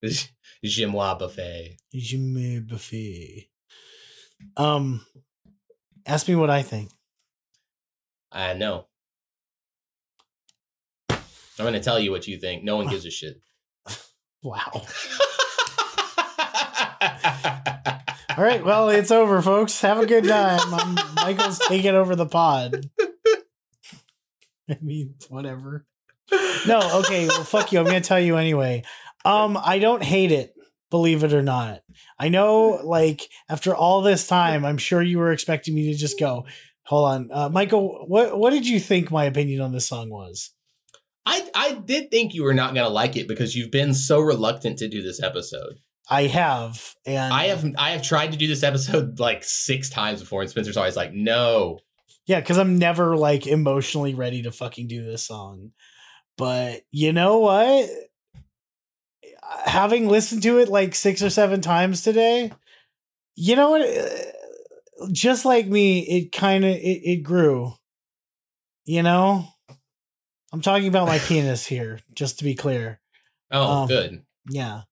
Gimois 0.65 1.19
Buffet. 1.19 1.77
Je 1.95 2.19
me 2.19 2.61
buffet. 2.61 3.49
Um, 4.57 5.05
ask 6.05 6.27
me 6.27 6.35
what 6.35 6.51
I 6.51 6.63
think. 6.63 6.91
I 8.33 8.55
know. 8.55 8.87
I'm 11.63 11.69
going 11.71 11.81
to 11.81 11.85
tell 11.85 12.01
you 12.01 12.11
what 12.11 12.27
you 12.27 12.39
think. 12.39 12.65
No 12.65 12.77
one 12.77 12.89
gives 12.89 13.07
a 13.07 13.11
shit. 13.11 13.41
Wow. 14.45 14.73
All 18.37 18.43
right. 18.43 18.65
Well, 18.65 18.89
it's 18.89 19.13
over, 19.13 19.41
folks. 19.41 19.81
Have 19.83 20.01
a 20.01 20.07
good 20.07 20.25
time. 20.25 20.75
Um, 20.75 20.99
Michael's 21.15 21.61
taking 21.61 21.95
over 21.95 22.17
the 22.17 22.27
pod. 22.27 22.91
I 24.69 24.79
mean, 24.83 25.15
whatever. 25.29 25.87
No, 26.67 26.81
okay. 27.05 27.29
Well, 27.29 27.45
fuck 27.45 27.71
you. 27.71 27.79
I'm 27.79 27.85
gonna 27.85 28.01
tell 28.01 28.19
you 28.19 28.37
anyway. 28.37 28.83
Um, 29.25 29.57
I 29.57 29.79
don't 29.79 30.03
hate 30.03 30.33
it, 30.33 30.55
believe 30.91 31.23
it 31.23 31.35
or 31.35 31.43
not. 31.43 31.83
I 32.19 32.29
know, 32.29 32.81
like, 32.83 33.29
after 33.49 33.77
all 33.77 34.03
this 34.03 34.27
time, 34.27 34.65
I'm 34.65 34.79
sure 34.79 35.01
you 35.01 35.19
were 35.19 35.31
expecting 35.31 35.73
me 35.77 35.93
to 35.93 35.97
just 35.97 36.19
go. 36.19 36.47
Hold 36.87 37.09
on, 37.09 37.31
uh, 37.33 37.49
Michael. 37.49 38.07
What 38.09 38.37
what 38.37 38.51
did 38.51 38.67
you 38.67 38.81
think 38.81 39.13
my 39.13 39.27
opinion 39.27 39.61
on 39.61 39.71
this 39.71 39.87
song 39.87 40.11
was? 40.11 40.51
I 41.25 41.49
I 41.55 41.73
did 41.75 42.11
think 42.11 42.35
you 42.35 42.43
were 42.43 42.55
not 42.55 42.75
going 42.75 42.87
to 42.87 42.93
like 42.93 43.17
it 43.17 43.29
because 43.29 43.55
you've 43.55 43.71
been 43.71 43.95
so 43.95 44.21
reluctant 44.21 44.79
to 44.79 44.89
do 44.89 45.03
this 45.03 45.23
episode. 45.23 45.79
I 46.11 46.27
have, 46.27 46.95
and 47.07 47.33
I 47.33 47.45
have 47.45 47.65
I 47.79 47.91
have 47.91 48.03
tried 48.03 48.33
to 48.33 48.39
do 48.39 48.47
this 48.47 48.63
episode 48.63 49.21
like 49.21 49.45
six 49.45 49.89
times 49.89 50.21
before, 50.21 50.43
and 50.43 50.51
Spencer's 50.51 50.77
always 50.77 50.97
like, 50.97 51.13
"No." 51.13 51.79
Yeah, 52.27 52.41
because 52.41 52.59
I'm 52.59 52.79
never 52.79 53.17
like 53.17 53.47
emotionally 53.47 54.15
ready 54.15 54.43
to 54.43 54.53
fucking 54.53 54.89
do 54.89 55.05
this 55.05 55.27
song. 55.27 55.73
But 56.37 56.83
you 56.91 57.13
know 57.13 57.39
what? 57.39 57.89
Having 59.65 60.09
listened 60.09 60.43
to 60.45 60.59
it 60.59 60.69
like 60.69 60.95
six 60.95 61.23
or 61.23 61.31
seven 61.31 61.61
times 61.61 62.03
today, 62.03 62.53
you 63.35 63.57
know 63.57 63.71
what? 63.71 65.13
Just 65.13 65.45
like 65.45 65.67
me, 65.67 66.01
it 66.01 66.33
kind 66.33 66.65
of 66.65 66.71
it, 66.71 67.01
it 67.05 67.23
grew. 67.23 67.75
You 68.85 69.03
know, 69.03 69.47
I'm 70.53 70.61
talking 70.61 70.89
about 70.89 71.09
my 71.09 71.19
penis 71.19 71.67
here, 71.67 72.01
just 72.15 72.39
to 72.39 72.45
be 72.45 72.55
clear. 72.55 73.01
Oh, 73.51 73.83
Um, 73.83 73.89
good. 73.89 74.23
Yeah. 74.51 74.83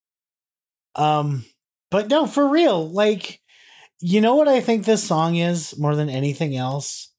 Um, 0.95 1.45
but 1.91 2.09
no, 2.09 2.27
for 2.27 2.49
real, 2.49 2.89
like, 2.91 3.41
you 4.01 4.21
know 4.21 4.37
what 4.37 4.49
I 4.49 4.61
think 4.61 4.85
this 4.85 5.05
song 5.05 5.37
is 5.37 5.77
more 5.79 5.95
than 5.95 6.09
anything 6.09 6.57
else? 6.57 7.13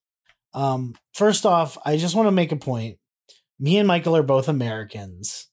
Um, 0.53 0.95
first 1.13 1.45
off, 1.45 1.77
I 1.85 1.97
just 1.97 2.15
want 2.15 2.27
to 2.27 2.31
make 2.31 2.51
a 2.51 2.55
point. 2.57 2.97
Me 3.59 3.77
and 3.77 3.87
Michael 3.87 4.17
are 4.17 4.23
both 4.23 4.49
Americans, 4.49 5.47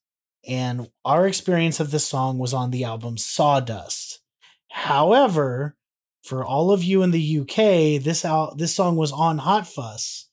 and 0.47 0.89
our 1.05 1.27
experience 1.27 1.79
of 1.79 1.91
this 1.91 2.07
song 2.07 2.39
was 2.39 2.55
on 2.55 2.71
the 2.71 2.85
album 2.85 3.19
Sawdust. 3.19 4.21
However, 4.71 5.77
for 6.25 6.45
all 6.45 6.71
of 6.73 6.83
you 6.83 7.03
in 7.03 7.11
the 7.11 7.39
UK, 7.41 8.03
this 8.03 8.25
out 8.25 8.57
this 8.59 8.75
song 8.75 8.97
was 8.97 9.13
on 9.13 9.39
Hot 9.39 9.67
Fuss. 9.67 10.29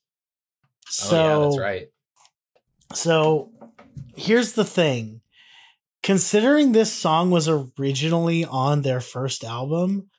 So 0.88 1.18
oh 1.18 1.20
yeah, 1.39 1.44
that's 1.46 1.60
right. 1.60 1.88
So 2.93 3.52
here's 4.15 4.54
the 4.54 4.65
thing. 4.65 5.21
Considering 6.04 6.71
this 6.71 6.93
song 6.93 7.32
was 7.32 7.50
originally 7.50 8.45
on 8.45 8.84
their 8.84 9.02
first 9.02 9.43
album, 9.43 10.10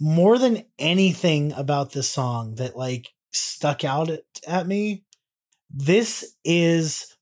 more 0.00 0.38
than 0.38 0.64
anything 0.78 1.52
about 1.52 1.92
this 1.92 2.08
song 2.08 2.56
that 2.56 2.76
like 2.76 3.08
stuck 3.32 3.84
out 3.84 4.10
at, 4.10 4.22
at 4.46 4.66
me, 4.66 5.04
this 5.70 6.34
is 6.44 7.16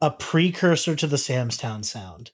a 0.00 0.10
precursor 0.10 0.96
to 0.96 1.06
the 1.06 1.18
Sam's 1.18 1.56
Town 1.56 1.82
sound. 1.82 2.30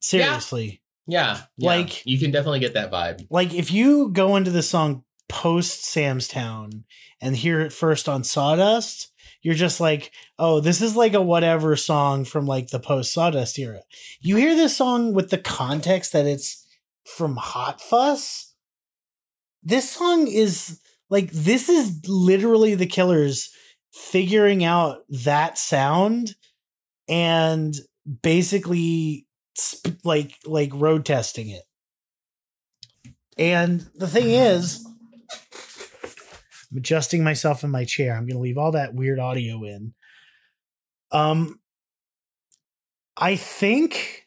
Seriously. 0.00 0.82
Yeah, 1.06 1.40
yeah. 1.56 1.68
Like- 1.68 2.04
you 2.06 2.18
can 2.18 2.30
definitely 2.30 2.60
get 2.60 2.74
that 2.74 2.90
vibe. 2.90 3.26
Like 3.30 3.54
if 3.54 3.70
you 3.70 4.10
go 4.10 4.36
into 4.36 4.50
the 4.50 4.62
song 4.62 5.04
post 5.28 5.84
Sam's 5.84 6.28
Town 6.28 6.84
and 7.20 7.36
hear 7.36 7.60
it 7.60 7.72
first 7.72 8.08
on 8.08 8.24
Sawdust, 8.24 9.11
you're 9.42 9.54
just 9.54 9.80
like, 9.80 10.12
oh, 10.38 10.60
this 10.60 10.80
is 10.80 10.96
like 10.96 11.14
a 11.14 11.20
whatever 11.20 11.76
song 11.76 12.24
from 12.24 12.46
like 12.46 12.68
the 12.68 12.78
post 12.78 13.12
Sawdust 13.12 13.58
era. 13.58 13.82
You 14.20 14.36
hear 14.36 14.54
this 14.54 14.76
song 14.76 15.12
with 15.12 15.30
the 15.30 15.38
context 15.38 16.12
that 16.12 16.26
it's 16.26 16.64
from 17.04 17.36
Hot 17.36 17.80
Fuss. 17.80 18.54
This 19.62 19.90
song 19.90 20.28
is 20.28 20.80
like 21.10 21.30
this 21.32 21.68
is 21.68 22.00
literally 22.08 22.74
the 22.74 22.86
Killers 22.86 23.50
figuring 23.92 24.64
out 24.64 24.98
that 25.08 25.58
sound 25.58 26.34
and 27.08 27.74
basically 28.22 29.26
sp- 29.58 29.98
like 30.04 30.38
like 30.46 30.70
road 30.72 31.04
testing 31.04 31.50
it. 31.50 31.62
And 33.38 33.86
the 33.94 34.08
thing 34.08 34.30
is, 34.30 34.86
I'm 36.72 36.78
adjusting 36.78 37.22
myself 37.22 37.62
in 37.64 37.70
my 37.70 37.84
chair. 37.84 38.14
I'm 38.14 38.26
going 38.26 38.36
to 38.36 38.42
leave 38.42 38.56
all 38.56 38.72
that 38.72 38.94
weird 38.94 39.18
audio 39.18 39.62
in. 39.64 39.92
Um, 41.10 41.60
I 43.16 43.36
think, 43.36 44.26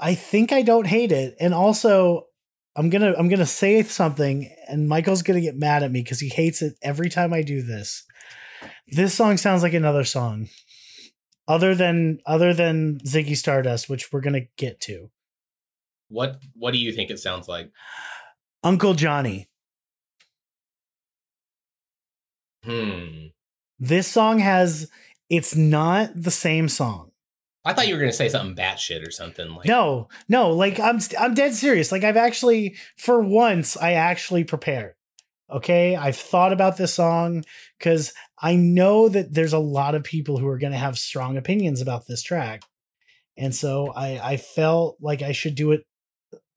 I 0.00 0.14
think 0.14 0.52
I 0.52 0.62
don't 0.62 0.86
hate 0.86 1.10
it, 1.10 1.34
and 1.40 1.52
also 1.52 2.26
I'm 2.76 2.88
gonna 2.88 3.14
I'm 3.18 3.28
gonna 3.28 3.44
say 3.44 3.82
something, 3.82 4.48
and 4.68 4.88
Michael's 4.88 5.22
gonna 5.22 5.40
get 5.40 5.56
mad 5.56 5.82
at 5.82 5.90
me 5.90 6.02
because 6.02 6.20
he 6.20 6.28
hates 6.28 6.62
it 6.62 6.78
every 6.82 7.10
time 7.10 7.32
I 7.34 7.42
do 7.42 7.60
this. 7.62 8.04
This 8.86 9.12
song 9.12 9.36
sounds 9.36 9.64
like 9.64 9.74
another 9.74 10.04
song, 10.04 10.48
other 11.48 11.74
than 11.74 12.20
other 12.24 12.54
than 12.54 13.00
Ziggy 13.00 13.36
Stardust, 13.36 13.90
which 13.90 14.12
we're 14.12 14.20
gonna 14.20 14.46
get 14.56 14.80
to. 14.82 15.10
What 16.08 16.38
What 16.54 16.70
do 16.72 16.78
you 16.78 16.92
think 16.92 17.10
it 17.10 17.18
sounds 17.18 17.48
like? 17.48 17.72
Uncle 18.62 18.94
Johnny. 18.94 19.49
Hmm. 22.64 23.26
This 23.78 24.06
song 24.06 24.38
has 24.40 24.90
it's 25.28 25.54
not 25.54 26.10
the 26.14 26.30
same 26.30 26.68
song. 26.68 27.10
I 27.64 27.72
thought 27.72 27.88
you 27.88 27.94
were 27.94 28.00
gonna 28.00 28.12
say 28.12 28.28
something 28.28 28.56
batshit 28.56 29.06
or 29.06 29.10
something 29.10 29.54
like. 29.54 29.66
No, 29.66 30.08
no, 30.28 30.50
like 30.50 30.80
I'm 30.80 30.98
I'm 31.18 31.34
dead 31.34 31.54
serious. 31.54 31.92
Like 31.92 32.04
I've 32.04 32.16
actually 32.16 32.76
for 32.96 33.20
once 33.20 33.76
I 33.76 33.92
actually 33.92 34.44
prepared. 34.44 34.94
Okay, 35.50 35.96
I've 35.96 36.16
thought 36.16 36.52
about 36.52 36.76
this 36.76 36.94
song 36.94 37.44
because 37.78 38.12
I 38.40 38.56
know 38.56 39.08
that 39.08 39.34
there's 39.34 39.52
a 39.52 39.58
lot 39.58 39.94
of 39.94 40.04
people 40.04 40.38
who 40.38 40.46
are 40.46 40.58
going 40.58 40.72
to 40.72 40.78
have 40.78 40.96
strong 40.96 41.36
opinions 41.36 41.80
about 41.80 42.06
this 42.06 42.22
track, 42.22 42.62
and 43.36 43.54
so 43.54 43.92
I 43.94 44.32
I 44.32 44.36
felt 44.36 44.96
like 45.00 45.22
I 45.22 45.32
should 45.32 45.54
do 45.54 45.72
it 45.72 45.84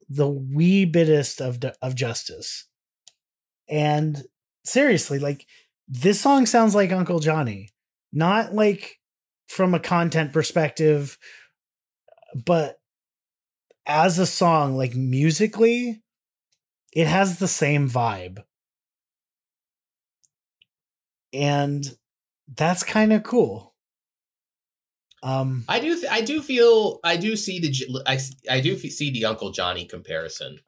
the 0.08 0.28
wee 0.28 0.86
bitest 0.86 1.40
of 1.40 1.62
of 1.82 1.94
justice. 1.94 2.66
And 3.68 4.22
seriously, 4.64 5.18
like 5.18 5.46
this 5.88 6.20
song 6.20 6.46
sounds 6.46 6.74
like 6.74 6.92
Uncle 6.92 7.20
Johnny, 7.20 7.68
not 8.12 8.54
like 8.54 8.98
from 9.48 9.74
a 9.74 9.80
content 9.80 10.32
perspective, 10.32 11.18
but 12.34 12.78
as 13.86 14.18
a 14.18 14.26
song, 14.26 14.76
like 14.76 14.94
musically, 14.94 16.02
it 16.92 17.06
has 17.06 17.38
the 17.38 17.48
same 17.48 17.88
vibe. 17.88 18.42
And 21.32 21.84
that's 22.56 22.84
kind 22.84 23.12
of 23.12 23.22
cool. 23.22 23.74
Um, 25.22 25.64
I 25.68 25.80
do. 25.80 25.98
Th- 25.98 26.12
I 26.12 26.20
do 26.20 26.42
feel. 26.42 27.00
I 27.02 27.16
do 27.16 27.34
see 27.34 27.58
the. 27.58 28.02
I, 28.06 28.20
I 28.50 28.60
do 28.60 28.76
see 28.78 29.10
the 29.10 29.24
Uncle 29.24 29.50
Johnny 29.50 29.86
comparison. 29.86 30.58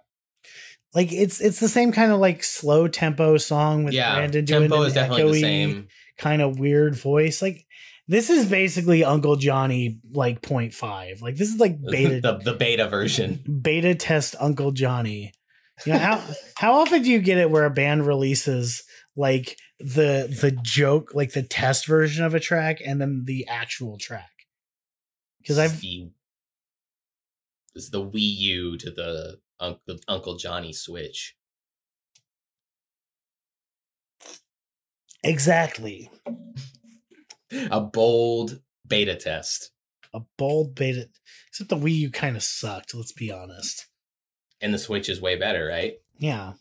Like 0.96 1.12
it's 1.12 1.42
it's 1.42 1.60
the 1.60 1.68
same 1.68 1.92
kind 1.92 2.10
of 2.10 2.20
like 2.20 2.42
slow 2.42 2.88
tempo 2.88 3.36
song 3.36 3.84
with 3.84 3.92
yeah, 3.92 4.14
Brandon 4.14 4.46
doing 4.46 4.62
tempo 4.62 4.80
an 4.80 4.86
is 4.88 4.94
definitely 4.94 5.22
the 5.24 5.28
echoey 5.28 5.40
same. 5.42 5.88
kind 6.16 6.40
of 6.40 6.58
weird 6.58 6.96
voice. 6.96 7.42
Like 7.42 7.66
this 8.08 8.30
is 8.30 8.46
basically 8.46 9.04
Uncle 9.04 9.36
Johnny 9.36 10.00
like 10.12 10.40
0.5. 10.40 11.20
Like 11.20 11.36
this 11.36 11.50
is 11.52 11.60
like 11.60 11.76
beta 11.90 12.22
the 12.22 12.38
the 12.38 12.54
beta 12.54 12.88
version. 12.88 13.44
beta 13.60 13.94
test 13.94 14.36
Uncle 14.40 14.72
Johnny. 14.72 15.34
You 15.84 15.92
know, 15.92 15.98
how 15.98 16.22
how 16.56 16.72
often 16.80 17.02
do 17.02 17.10
you 17.10 17.20
get 17.20 17.36
it 17.36 17.50
where 17.50 17.66
a 17.66 17.70
band 17.70 18.06
releases 18.06 18.82
like 19.16 19.58
the 19.78 20.34
the 20.40 20.58
joke, 20.62 21.10
like 21.14 21.34
the 21.34 21.42
test 21.42 21.86
version 21.86 22.24
of 22.24 22.34
a 22.34 22.40
track, 22.40 22.78
and 22.82 22.98
then 23.02 23.24
the 23.26 23.46
actual 23.48 23.98
track? 23.98 24.30
Because 25.42 25.58
I've 25.58 25.78
the, 25.78 26.10
this 27.74 27.84
is 27.84 27.90
the 27.90 28.02
Wii 28.02 28.14
U 28.14 28.78
to 28.78 28.90
the 28.90 29.40
Uncle 29.60 29.96
Uncle 30.08 30.36
Johnny 30.36 30.72
Switch. 30.72 31.34
exactly 35.24 36.10
A 37.70 37.80
bold 37.80 38.60
beta 38.86 39.14
test, 39.16 39.70
a 40.12 40.20
bold 40.36 40.74
beta. 40.74 41.08
Except 41.48 41.70
the 41.70 41.76
Wii 41.76 41.94
U 41.96 42.10
kind 42.10 42.36
of 42.36 42.42
sucked. 42.42 42.94
Let's 42.94 43.12
be 43.12 43.30
honest. 43.32 43.86
and 44.60 44.74
the 44.74 44.78
Switch 44.78 45.08
is 45.08 45.20
way 45.20 45.36
better, 45.36 45.66
right? 45.66 45.94
Yeah, 46.18 46.54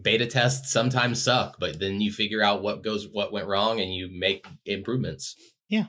Beta 0.00 0.26
tests 0.26 0.70
sometimes 0.70 1.22
suck, 1.22 1.56
but 1.58 1.80
then 1.80 2.00
you 2.00 2.12
figure 2.12 2.42
out 2.42 2.62
what 2.62 2.84
goes, 2.84 3.08
what 3.10 3.32
went 3.32 3.46
wrong, 3.46 3.80
and 3.80 3.94
you 3.94 4.08
make 4.12 4.46
improvements. 4.66 5.34
Yeah. 5.68 5.86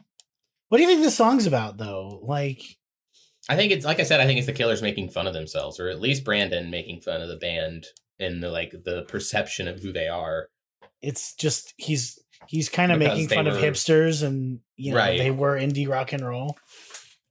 What 0.70 0.78
do 0.78 0.84
you 0.84 0.90
think 0.90 1.02
this 1.02 1.16
song's 1.18 1.46
about 1.46 1.78
though? 1.78 2.20
Like, 2.24 2.77
I 3.50 3.56
think 3.56 3.72
it's 3.72 3.86
like 3.86 4.00
I 4.00 4.04
said. 4.04 4.20
I 4.20 4.26
think 4.26 4.38
it's 4.38 4.48
the 4.48 4.54
Killers 4.54 4.82
making 4.82 5.10
fun 5.10 5.28
of 5.28 5.34
themselves, 5.34 5.80
or 5.80 5.88
at 5.90 6.02
least 6.02 6.24
Brandon 6.26 6.70
making 6.70 7.02
fun 7.02 7.22
of 7.22 7.30
the 7.30 7.38
band 7.38 7.86
and 8.20 8.42
the 8.44 8.50
like 8.52 8.72
the 8.84 9.04
perception 9.08 9.68
of 9.68 9.80
who 9.80 9.92
they 9.94 10.08
are. 10.08 10.50
it's 11.02 11.34
just 11.36 11.74
he's 11.78 12.20
he's 12.48 12.70
kind 12.70 12.92
of 12.92 13.00
making 13.00 13.28
fun 13.30 13.48
of 13.48 13.56
hipsters, 13.56 14.22
and 14.24 14.60
you 14.76 14.92
know 14.92 14.98
Right. 14.98 15.18
they 15.18 15.32
were 15.32 15.56
indie 15.58 15.88
rock 15.88 16.12
and 16.14 16.26
roll. 16.28 16.58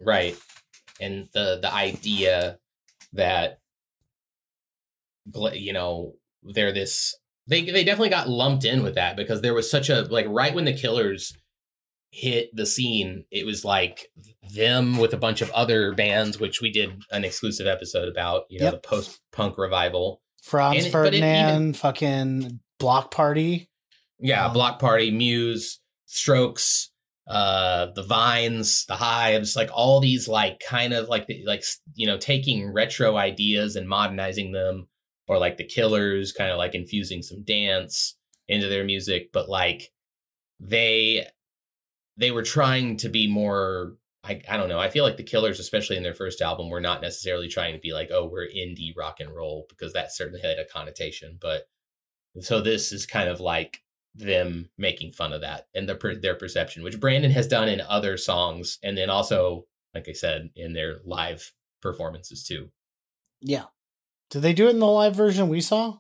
right 0.01 0.37
and 1.01 1.29
the 1.35 1.59
the 1.61 1.73
idea 1.73 2.59
that 3.13 3.61
you 5.53 5.73
know 5.73 6.15
they're 6.43 6.73
this 6.73 7.15
they 7.47 7.63
they 7.65 7.85
definitely 7.85 8.09
got 8.09 8.29
lumped 8.29 8.65
in 8.65 8.83
with 8.83 8.95
that 8.95 9.17
because 9.17 9.41
there 9.43 9.55
was 9.55 9.71
such 9.71 9.89
a 9.91 10.03
like 10.03 10.27
right 10.29 10.55
when 10.55 10.65
the 10.65 10.73
killers 10.73 11.37
hit 12.19 12.49
the 12.57 12.65
scene 12.65 13.25
it 13.31 13.45
was 13.45 13.63
like 13.63 14.09
them 14.55 14.97
with 14.97 15.13
a 15.13 15.19
bunch 15.19 15.43
of 15.43 15.51
other 15.51 15.93
bands 15.93 16.41
which 16.41 16.63
we 16.63 16.71
did 16.71 16.91
an 17.11 17.25
exclusive 17.27 17.67
episode 17.67 18.09
about 18.09 18.45
you 18.49 18.59
know 18.59 18.65
Yep. 18.67 18.73
the 18.83 18.89
post 18.89 19.21
punk 19.33 19.59
revival 19.59 20.23
Franz 20.43 20.79
And 20.79 20.87
it- 20.87 20.93
but 20.93 21.07
it 21.13 21.19
even- 21.19 21.29
Ferdinand, 21.31 21.77
fucking 21.77 22.61
Block 22.79 23.11
Party. 23.11 23.69
yeah 24.19 24.47
Um, 24.47 24.55
block 24.55 24.79
party 24.79 25.11
muse 25.11 25.79
strokes 26.07 26.91
uh 27.27 27.87
the 27.95 28.03
vines 28.05 28.87
the 28.87 28.97
hives 28.97 29.55
like 29.57 29.69
all 29.75 30.01
these 30.01 30.27
like 30.27 30.59
kind 30.61 30.95
of 30.95 31.09
like 31.09 31.27
the- 31.27 31.45
like 31.45 31.65
you 31.95 32.07
know 32.07 32.17
taking 32.17 32.73
retro 32.73 33.17
ideas 33.17 33.77
and 33.77 33.87
modernizing 33.89 34.53
them 34.53 34.89
or 35.29 35.37
like 35.39 35.57
the 35.59 35.65
killers 35.65 36.33
kind 36.33 36.51
of 36.51 36.57
like 36.57 36.75
infusing 36.75 37.21
some 37.23 37.43
dance 37.43 38.17
into 38.49 38.69
their 38.69 38.85
music 38.85 39.31
but 39.33 39.49
like 39.51 39.93
they 40.61 41.27
they 42.17 42.31
were 42.31 42.43
trying 42.43 42.97
to 42.97 43.09
be 43.09 43.27
more 43.27 43.97
I, 44.25 44.41
I 44.49 44.57
don't 44.57 44.69
know 44.69 44.81
i 44.81 44.91
feel 44.91 45.05
like 45.05 45.17
the 45.17 45.23
killers 45.23 45.61
especially 45.61 45.97
in 45.97 46.03
their 46.03 46.15
first 46.15 46.41
album 46.41 46.71
were 46.71 46.81
not 46.81 47.03
necessarily 47.03 47.49
trying 47.49 47.75
to 47.75 47.81
be 47.81 47.93
like 47.93 48.11
oh 48.13 48.27
we're 48.27 48.49
indie 48.49 48.97
rock 48.97 49.21
and 49.21 49.35
roll 49.35 49.67
because 49.69 49.93
that 49.93 50.13
certainly 50.13 50.41
had 50.41 50.59
a 50.59 50.65
connotation 50.65 51.39
but 51.41 51.69
so 52.41 52.61
this 52.61 52.93
is 52.93 53.07
kind 53.07 53.29
of 53.29 53.41
like 53.41 53.83
them 54.19 54.71
making 54.79 55.13
fun 55.13 55.33
of 55.33 55.43
that 55.43 55.67
and 55.75 55.89
the, 55.89 56.19
their 56.21 56.35
perception, 56.35 56.83
which 56.83 57.01
Brandon 57.01 57.31
has 57.31 57.47
done 57.47 57.69
in 57.69 57.81
other 57.81 58.17
songs, 58.17 58.79
and 58.83 58.97
then 58.97 59.11
also, 59.11 59.67
like 59.95 60.09
I 60.09 60.13
said, 60.13 60.51
in 60.57 60.73
their 60.73 60.99
live 61.05 61.53
performances 61.83 62.45
too. 62.45 62.71
Yeah. 63.41 63.65
Did 64.31 64.43
they 64.43 64.53
do 64.53 64.67
it 64.67 64.71
in 64.71 64.79
the 64.79 64.87
live 64.87 65.15
version 65.15 65.49
we 65.49 65.61
saw? 65.61 65.99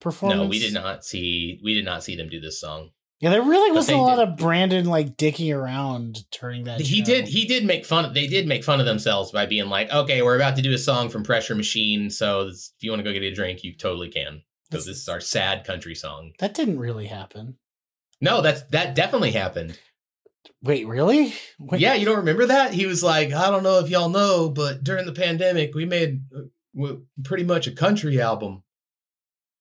Performance? 0.00 0.42
No, 0.42 0.48
we 0.48 0.58
did 0.58 0.74
not 0.74 1.04
see 1.04 1.60
we 1.64 1.74
did 1.74 1.84
not 1.84 2.04
see 2.04 2.16
them 2.16 2.28
do 2.28 2.40
this 2.40 2.60
song. 2.60 2.90
Yeah, 3.20 3.30
there 3.30 3.42
really 3.42 3.72
wasn't 3.72 3.98
a 3.98 4.00
lot 4.02 4.16
did. 4.16 4.28
of 4.28 4.36
Brandon 4.36 4.84
like 4.86 5.16
dicking 5.16 5.54
around 5.56 6.18
during 6.38 6.64
that. 6.64 6.80
he 6.80 6.98
show. 6.98 7.04
did 7.04 7.28
he 7.28 7.46
did 7.46 7.64
make 7.64 7.86
fun. 7.86 8.12
They 8.12 8.26
did 8.26 8.46
make 8.46 8.62
fun 8.62 8.78
of 8.78 8.86
themselves 8.86 9.32
by 9.32 9.46
being 9.46 9.68
like, 9.68 9.90
"Okay, 9.90 10.20
we're 10.20 10.36
about 10.36 10.56
to 10.56 10.62
do 10.62 10.74
a 10.74 10.78
song 10.78 11.08
from 11.08 11.22
Pressure 11.22 11.54
Machine, 11.54 12.10
so 12.10 12.46
this- 12.46 12.72
if 12.76 12.84
you 12.84 12.90
want 12.90 13.00
to 13.00 13.04
go 13.04 13.12
get 13.12 13.22
a 13.22 13.32
drink, 13.34 13.64
you 13.64 13.74
totally 13.74 14.08
can." 14.10 14.42
Because 14.70 14.84
this 14.84 14.98
is 14.98 15.08
our 15.08 15.20
sad 15.20 15.64
country 15.64 15.94
song. 15.94 16.32
That 16.40 16.52
didn't 16.52 16.78
really 16.78 17.06
happen. 17.06 17.56
No, 18.20 18.40
that's 18.42 18.62
that 18.70 18.94
definitely 18.94 19.30
happened. 19.30 19.78
Wait, 20.62 20.86
really? 20.86 21.34
Wait, 21.58 21.80
Yeah, 21.80 21.94
you 21.94 22.04
don't 22.04 22.16
remember 22.16 22.46
that? 22.46 22.72
He 22.74 22.86
was 22.86 23.02
like, 23.02 23.32
I 23.32 23.50
don't 23.50 23.62
know 23.62 23.78
if 23.78 23.88
y'all 23.88 24.08
know, 24.08 24.48
but 24.48 24.82
during 24.82 25.06
the 25.06 25.12
pandemic, 25.12 25.74
we 25.74 25.84
made 25.84 26.22
uh, 26.36 26.94
pretty 27.22 27.44
much 27.44 27.66
a 27.66 27.72
country 27.72 28.20
album. 28.20 28.62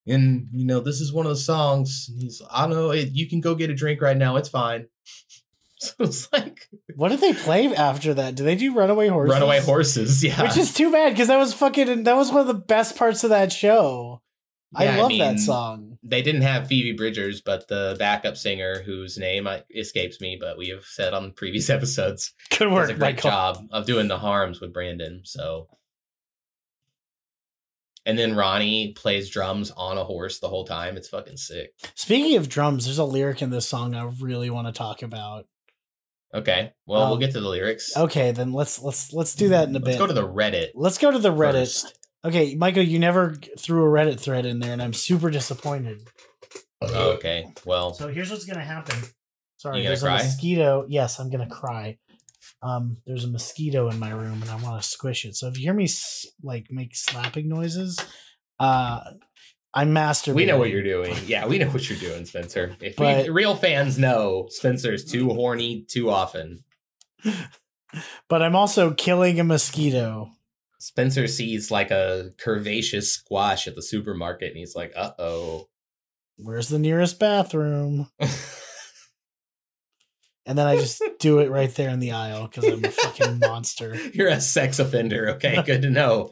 And, 0.08 0.48
you 0.52 0.66
know, 0.66 0.80
this 0.80 1.02
is 1.02 1.12
one 1.12 1.26
of 1.26 1.32
the 1.32 1.36
songs. 1.38 2.08
And 2.12 2.22
he's, 2.22 2.42
I 2.52 2.62
don't 2.68 2.76
know, 2.76 2.92
it, 2.92 3.10
you 3.14 3.28
can 3.28 3.42
go 3.42 3.56
get 3.56 3.70
a 3.70 3.74
drink 3.74 4.02
right 4.02 4.18
now. 4.18 4.36
It's 4.36 4.50
fine. 4.50 4.88
So 5.78 5.94
it's 6.00 6.32
like 6.32 6.70
What 6.96 7.10
did 7.10 7.20
they 7.20 7.34
play 7.34 7.68
after 7.76 8.14
that? 8.14 8.36
Did 8.36 8.46
they 8.46 8.56
do 8.56 8.74
Runaway 8.74 9.10
Horses? 9.10 9.34
Runaway 9.34 9.60
Horses. 9.60 10.24
Yeah. 10.24 10.42
Which 10.42 10.56
is 10.58 10.74
too 10.74 10.90
bad 10.90 11.10
because 11.12 11.28
that 11.28 11.38
was 11.38 11.54
fucking. 11.54 12.04
That 12.06 12.16
was 12.16 12.32
one 12.32 12.40
of 12.42 12.48
the 12.48 12.54
best 12.54 12.96
parts 12.96 13.26
of 13.26 13.30
that 13.32 13.52
show. 13.52 14.22
I 14.74 14.86
Yeah, 14.86 14.94
I 14.96 15.02
love 15.02 15.10
that 15.10 15.30
mean, 15.32 15.38
song. 15.38 15.98
they 16.02 16.22
didn't 16.22 16.42
have 16.44 16.68
Phoebe 16.68 16.94
Bridgers, 16.94 17.42
but 17.42 17.68
the 17.68 17.98
backup 18.00 18.38
singer, 18.38 18.84
whose 18.84 19.18
name 19.18 19.48
uh, 19.48 19.60
escapes 19.70 20.22
me, 20.22 20.38
but 20.40 20.58
we 20.58 20.70
have 20.70 20.86
said 20.86 21.14
on 21.14 21.34
previous 21.34 21.70
episodes, 21.78 22.34
Good 22.58 22.72
work, 22.72 22.90
a 22.90 22.94
great 22.94 23.16
Michael. 23.18 23.30
job 23.30 23.58
of 23.72 23.86
doing 23.86 24.08
the 24.08 24.18
harms 24.18 24.62
with 24.62 24.72
Brandon. 24.74 25.22
So, 25.26 25.68
and 28.06 28.18
then 28.20 28.36
Ronnie 28.36 28.94
plays 28.94 29.30
drums 29.30 29.72
on 29.72 29.98
a 29.98 30.04
horse 30.04 30.40
the 30.40 30.50
whole 30.50 30.66
time. 30.66 30.98
It's 30.98 31.10
fucking 31.10 31.38
sick. 31.38 31.72
Speaking 31.96 32.38
of 32.38 32.50
drums, 32.50 32.86
there's 32.86 32.98
a 32.98 33.04
lyric 33.06 33.42
in 33.42 33.50
this 33.50 33.68
song 33.68 33.96
I 33.96 34.04
really 34.20 34.50
want 34.50 34.68
to 34.68 34.74
talk 34.74 35.02
about. 35.02 35.46
Okay, 36.34 36.74
well 36.86 37.04
Um, 37.04 37.10
we'll 37.10 37.20
get 37.20 37.32
to 37.32 37.40
the 37.40 37.48
lyrics. 37.50 37.96
Okay, 37.96 38.32
then 38.32 38.52
let's 38.52 38.82
let's 38.82 39.14
let's 39.14 39.36
do 39.36 39.50
that 39.50 39.70
in 39.70 39.76
a 39.76 39.80
bit. 39.80 39.88
Let's 39.88 40.00
go 40.00 40.08
to 40.08 40.14
the 40.14 40.28
Reddit. 40.28 40.72
let's 40.76 40.98
go 40.98 41.10
to 41.12 41.20
the 41.20 41.32
Reddit. 41.32 41.54
first. 41.54 41.98
Okay, 42.26 42.56
Michael, 42.56 42.84
you 42.84 42.98
never 43.00 43.36
threw 43.58 43.84
a 43.86 43.88
Reddit 43.88 44.20
thread 44.20 44.46
in 44.46 44.60
there, 44.60 44.74
and 44.74 44.82
I'm 44.82 44.94
super 44.94 45.30
disappointed. 45.30 46.02
Oh, 46.82 47.12
okay, 47.14 47.48
well, 47.66 47.94
So 47.94 48.10
here's 48.10 48.30
what's 48.32 48.46
gonna 48.46 48.66
happen. 48.66 48.98
Sorry, 49.58 49.82
there's 49.84 50.02
cry? 50.04 50.20
a 50.20 50.24
mosquito. 50.24 50.86
Yes, 50.90 51.20
I'm 51.20 51.30
gonna 51.30 51.48
cry. 51.48 51.98
Um, 52.62 52.98
there's 53.06 53.24
a 53.26 53.30
mosquito 53.30 53.90
in 53.90 54.00
my 54.00 54.10
room, 54.12 54.42
and 54.42 54.50
I 54.50 54.56
want 54.56 54.82
to 54.82 54.88
squish 54.88 55.26
it. 55.26 55.36
So 55.36 55.48
if 55.48 55.58
you 55.58 55.66
hear 55.66 55.74
me 55.74 55.88
like 56.42 56.68
make 56.72 56.96
slapping 56.96 57.48
noises, 57.48 58.00
uh, 58.60 59.02
I'm 59.74 59.94
masturbating. 59.94 60.36
we 60.36 60.46
know 60.46 60.58
what 60.58 60.70
you're 60.70 60.82
doing. 60.84 61.16
Yeah, 61.28 61.46
we 61.48 61.58
know 61.60 61.68
what 61.70 61.90
you're 61.90 62.00
doing, 62.00 62.26
Spencer. 62.26 62.76
If 62.80 62.96
But- 62.96 63.26
we, 63.26 63.30
real 63.30 63.56
fans 63.56 63.98
know, 64.00 64.48
Spencer's 64.50 65.04
too 65.06 65.30
horny 65.30 65.86
too 65.88 66.10
often. 66.10 66.64
But 68.30 68.42
I'm 68.42 68.56
also 68.56 68.94
killing 68.94 69.40
a 69.40 69.44
mosquito. 69.44 70.32
Spencer 70.80 71.28
sees 71.28 71.72
like 71.72 71.92
a 71.92 72.32
curvaceous 72.44 73.06
squash 73.06 73.68
at 73.68 73.76
the 73.76 73.82
supermarket, 73.82 74.50
and 74.50 74.58
he's 74.58 74.76
like, 74.76 74.92
"Uh 74.96 75.12
oh." 75.18 75.68
Where's 76.38 76.68
the 76.70 76.80
nearest 76.80 77.20
bathroom? 77.20 78.10
and 80.46 80.58
then 80.58 80.68
I 80.68 80.78
just 80.78 81.02
do 81.20 81.40
it 81.40 81.50
right 81.50 81.74
there 81.74 81.90
in 81.90 82.00
the 82.00 82.12
aisle 82.12 82.48
because 82.48 82.66
I'm 82.66 82.84
a 82.86 82.90
fucking 82.92 83.40
monster. 83.42 83.96
You're 84.14 84.28
a 84.28 84.40
sex 84.40 84.78
offender. 84.80 85.30
Okay, 85.32 85.62
good 85.64 85.82
to 85.82 85.90
know. 85.90 86.32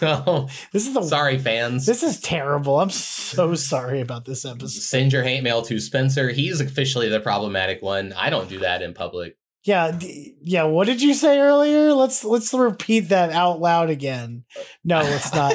Oh, 0.00 0.48
This 0.72 0.86
is 0.86 0.94
the 0.94 1.02
sorry, 1.02 1.38
fans. 1.38 1.84
This 1.84 2.02
is 2.02 2.20
terrible. 2.20 2.80
I'm 2.80 2.90
so 2.90 3.54
sorry 3.54 4.00
about 4.00 4.24
this 4.24 4.44
episode. 4.44 4.70
Send 4.82 5.12
your 5.12 5.22
hate 5.22 5.42
mail 5.42 5.62
to 5.62 5.78
Spencer. 5.78 6.30
He's 6.30 6.60
officially 6.60 7.08
the 7.08 7.20
problematic 7.20 7.82
one. 7.82 8.12
I 8.14 8.30
don't 8.30 8.48
do 8.48 8.60
that 8.60 8.80
in 8.82 8.94
public. 8.94 9.36
Yeah, 9.62 9.98
yeah. 10.40 10.62
What 10.62 10.86
did 10.86 11.02
you 11.02 11.12
say 11.12 11.38
earlier? 11.38 11.92
Let's 11.92 12.24
let's 12.24 12.54
repeat 12.54 13.10
that 13.10 13.30
out 13.30 13.60
loud 13.60 13.90
again. 13.90 14.44
No, 14.84 15.02
let's 15.02 15.34
not. 15.34 15.54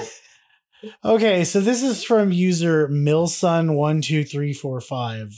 okay, 1.03 1.43
so 1.43 1.59
this 1.59 1.81
is 1.81 2.03
from 2.03 2.31
user 2.31 2.87
Milsun 2.87 3.73
one 3.75 4.01
two 4.01 4.23
three 4.23 4.53
four 4.53 4.79
five. 4.79 5.31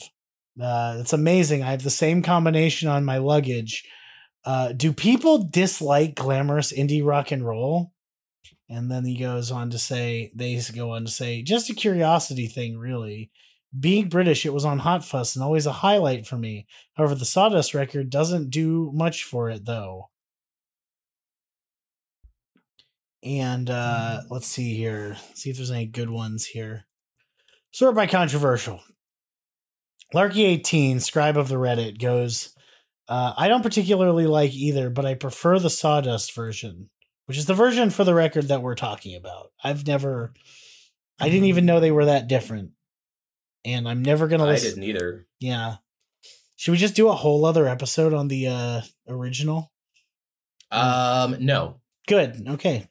Uh, 0.61 0.97
it's 0.99 1.13
amazing. 1.13 1.63
I 1.63 1.71
have 1.71 1.83
the 1.83 1.89
same 1.89 2.21
combination 2.21 2.89
on 2.89 3.05
my 3.05 3.17
luggage. 3.17 3.83
Uh, 4.43 4.71
do 4.71 4.93
people 4.93 5.43
dislike 5.43 6.15
glamorous 6.15 6.71
indie 6.71 7.05
rock 7.05 7.31
and 7.31 7.45
roll? 7.45 7.91
And 8.69 8.91
then 8.91 9.05
he 9.05 9.17
goes 9.17 9.51
on 9.51 9.69
to 9.69 9.77
say, 9.77 10.31
they 10.35 10.59
go 10.75 10.91
on 10.91 11.05
to 11.05 11.11
say, 11.11 11.41
just 11.41 11.69
a 11.69 11.73
curiosity 11.73 12.47
thing, 12.47 12.77
really. 12.77 13.31
Being 13.77 14.09
British, 14.09 14.45
it 14.45 14.53
was 14.53 14.65
on 14.65 14.79
Hot 14.79 15.05
Fuss 15.05 15.35
and 15.35 15.43
always 15.43 15.65
a 15.65 15.71
highlight 15.71 16.25
for 16.25 16.37
me. 16.37 16.65
However, 16.95 17.15
the 17.15 17.25
Sawdust 17.25 17.73
record 17.73 18.09
doesn't 18.09 18.49
do 18.49 18.91
much 18.93 19.23
for 19.23 19.49
it, 19.49 19.65
though. 19.65 20.09
And 23.23 23.69
uh, 23.69 24.21
let's 24.29 24.47
see 24.47 24.75
here. 24.75 25.17
See 25.33 25.49
if 25.49 25.57
there's 25.57 25.71
any 25.71 25.85
good 25.85 26.09
ones 26.09 26.45
here. 26.45 26.85
Sort 27.71 27.95
by 27.95 28.07
controversial. 28.07 28.81
Larky18, 30.13 31.01
scribe 31.01 31.37
of 31.37 31.49
the 31.49 31.55
Reddit, 31.55 31.99
goes, 31.99 32.55
uh, 33.07 33.33
I 33.37 33.47
don't 33.47 33.63
particularly 33.63 34.27
like 34.27 34.53
either, 34.53 34.89
but 34.89 35.05
I 35.05 35.15
prefer 35.15 35.59
the 35.59 35.69
Sawdust 35.69 36.33
version, 36.33 36.89
which 37.25 37.37
is 37.37 37.45
the 37.45 37.53
version 37.53 37.89
for 37.89 38.03
the 38.03 38.13
record 38.13 38.47
that 38.49 38.61
we're 38.61 38.75
talking 38.75 39.15
about. 39.15 39.51
I've 39.63 39.85
never, 39.87 40.33
I 41.19 41.29
didn't 41.29 41.47
even 41.47 41.65
know 41.65 41.79
they 41.79 41.91
were 41.91 42.05
that 42.05 42.27
different. 42.27 42.71
And 43.65 43.87
I'm 43.87 44.01
never 44.01 44.27
going 44.27 44.39
to 44.39 44.45
I 44.45 44.51
listen. 44.51 44.79
didn't 44.79 44.83
either. 44.83 45.27
Yeah. 45.39 45.75
Should 46.55 46.71
we 46.71 46.77
just 46.77 46.95
do 46.95 47.09
a 47.09 47.15
whole 47.15 47.43
other 47.45 47.67
episode 47.67 48.13
on 48.13 48.29
the 48.29 48.47
uh 48.47 48.81
original? 49.09 49.71
Um, 50.71 51.37
no. 51.39 51.81
Good. 52.07 52.47
Okay. 52.47 52.87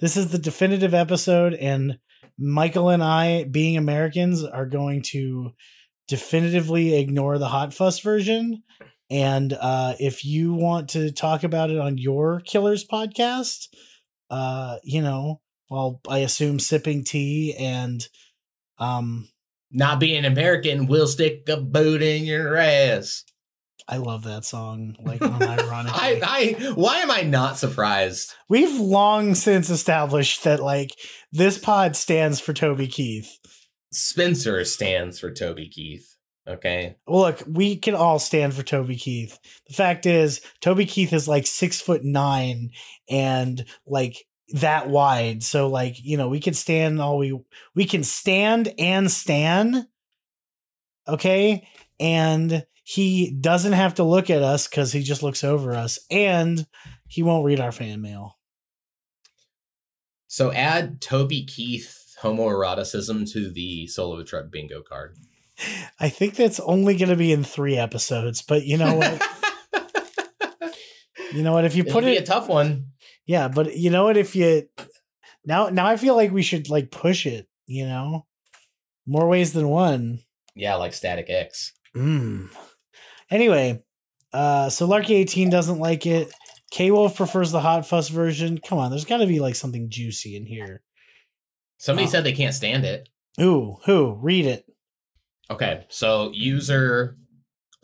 This 0.00 0.16
is 0.16 0.30
the 0.30 0.38
definitive 0.38 0.94
episode 0.94 1.54
and 1.54 1.98
Michael 2.38 2.88
and 2.90 3.02
I 3.02 3.44
being 3.44 3.76
Americans 3.76 4.42
are 4.44 4.66
going 4.66 5.02
to 5.02 5.52
definitively 6.08 6.98
ignore 6.98 7.38
the 7.38 7.48
hot 7.48 7.74
fuss 7.74 8.00
version 8.00 8.62
and 9.10 9.52
uh 9.60 9.94
if 9.98 10.24
you 10.24 10.54
want 10.54 10.88
to 10.90 11.10
talk 11.12 11.44
about 11.44 11.70
it 11.70 11.78
on 11.78 11.98
your 11.98 12.40
killers 12.40 12.86
podcast 12.86 13.68
uh 14.30 14.76
you 14.82 15.02
know 15.02 15.40
well 15.70 16.00
I 16.08 16.18
assume 16.18 16.58
sipping 16.58 17.04
tea 17.04 17.54
and 17.58 18.06
um 18.78 19.28
Not 19.70 20.00
being 20.00 20.24
American 20.24 20.86
will 20.86 21.06
stick 21.06 21.48
a 21.48 21.56
boot 21.56 22.02
in 22.02 22.24
your 22.24 22.56
ass. 22.56 23.24
I 23.88 23.98
love 23.98 24.24
that 24.24 24.44
song 24.44 24.96
like 25.00 25.20
unironically. 25.20 25.90
I, 25.92 26.20
I, 26.22 26.72
why 26.74 26.98
am 26.98 27.10
I 27.10 27.22
not 27.22 27.56
surprised? 27.56 28.34
We've 28.48 28.80
long 28.80 29.34
since 29.34 29.70
established 29.70 30.44
that 30.44 30.60
like 30.60 30.90
this 31.30 31.58
pod 31.58 31.94
stands 31.94 32.40
for 32.40 32.52
Toby 32.52 32.88
Keith. 32.88 33.38
Spencer 33.92 34.64
stands 34.64 35.18
for 35.18 35.30
Toby 35.30 35.68
Keith. 35.68 36.16
Okay. 36.48 36.96
Well, 37.06 37.22
look, 37.22 37.42
we 37.46 37.76
can 37.76 37.94
all 37.94 38.18
stand 38.18 38.54
for 38.54 38.62
Toby 38.62 38.96
Keith. 38.96 39.38
The 39.66 39.74
fact 39.74 40.06
is, 40.06 40.40
Toby 40.60 40.86
Keith 40.86 41.12
is 41.12 41.26
like 41.26 41.46
six 41.46 41.80
foot 41.80 42.04
nine 42.04 42.70
and 43.10 43.64
like 43.86 44.16
that 44.50 44.88
wide. 44.88 45.42
So 45.42 45.68
like, 45.68 45.96
you 46.02 46.16
know, 46.16 46.28
we 46.28 46.38
can 46.38 46.54
stand 46.54 47.00
all 47.00 47.18
we 47.18 47.38
we 47.74 47.84
can 47.84 48.04
stand 48.04 48.72
and 48.78 49.10
stand. 49.10 49.86
Okay. 51.08 51.66
And 51.98 52.64
he 52.84 53.32
doesn't 53.32 53.72
have 53.72 53.94
to 53.94 54.04
look 54.04 54.30
at 54.30 54.42
us 54.42 54.68
because 54.68 54.92
he 54.92 55.02
just 55.02 55.24
looks 55.24 55.42
over 55.42 55.74
us. 55.74 55.98
And 56.10 56.64
he 57.08 57.24
won't 57.24 57.44
read 57.44 57.58
our 57.58 57.72
fan 57.72 58.00
mail. 58.00 58.38
So 60.28 60.52
add 60.52 61.00
Toby 61.00 61.44
Keith 61.44 62.05
homoeroticism 62.22 63.30
to 63.32 63.50
the 63.52 63.86
solo 63.86 64.22
truck 64.24 64.50
bingo 64.50 64.82
card. 64.82 65.16
I 65.98 66.08
think 66.08 66.34
that's 66.34 66.60
only 66.60 66.96
going 66.96 67.08
to 67.08 67.16
be 67.16 67.32
in 67.32 67.42
three 67.44 67.76
episodes, 67.76 68.42
but 68.42 68.64
you 68.64 68.76
know 68.76 68.94
what? 68.94 69.22
you 71.32 71.42
know 71.42 71.52
what? 71.52 71.64
If 71.64 71.74
you 71.76 71.82
It'll 71.82 71.94
put 71.94 72.04
be 72.04 72.16
it, 72.16 72.22
a 72.22 72.26
tough 72.26 72.48
one. 72.48 72.88
yeah, 73.26 73.48
but 73.48 73.76
you 73.76 73.90
know 73.90 74.04
what? 74.04 74.16
If 74.16 74.36
you 74.36 74.68
now, 75.44 75.68
now 75.68 75.86
I 75.86 75.96
feel 75.96 76.14
like 76.14 76.30
we 76.32 76.42
should 76.42 76.68
like 76.68 76.90
push 76.90 77.26
it. 77.26 77.46
You 77.66 77.86
know, 77.86 78.26
more 79.06 79.28
ways 79.28 79.52
than 79.52 79.68
one. 79.68 80.20
Yeah, 80.54 80.76
like 80.76 80.94
Static 80.94 81.26
X. 81.28 81.72
Mm. 81.96 82.48
Anyway, 83.30 83.82
uh, 84.32 84.68
so 84.70 84.86
Larky 84.86 85.14
eighteen 85.14 85.50
doesn't 85.50 85.78
like 85.78 86.06
it. 86.06 86.32
K 86.70 86.90
Wolf 86.90 87.16
prefers 87.16 87.50
the 87.50 87.60
hot 87.60 87.86
fuss 87.86 88.08
version. 88.08 88.58
Come 88.58 88.78
on, 88.78 88.90
there's 88.90 89.04
got 89.04 89.18
to 89.18 89.26
be 89.26 89.40
like 89.40 89.54
something 89.54 89.88
juicy 89.90 90.36
in 90.36 90.46
here. 90.46 90.82
Somebody 91.78 92.08
said 92.08 92.24
they 92.24 92.32
can't 92.32 92.54
stand 92.54 92.84
it. 92.84 93.08
Ooh, 93.40 93.76
who? 93.84 94.18
Read 94.22 94.46
it. 94.46 94.64
Okay, 95.50 95.84
so 95.88 96.30
user 96.32 97.16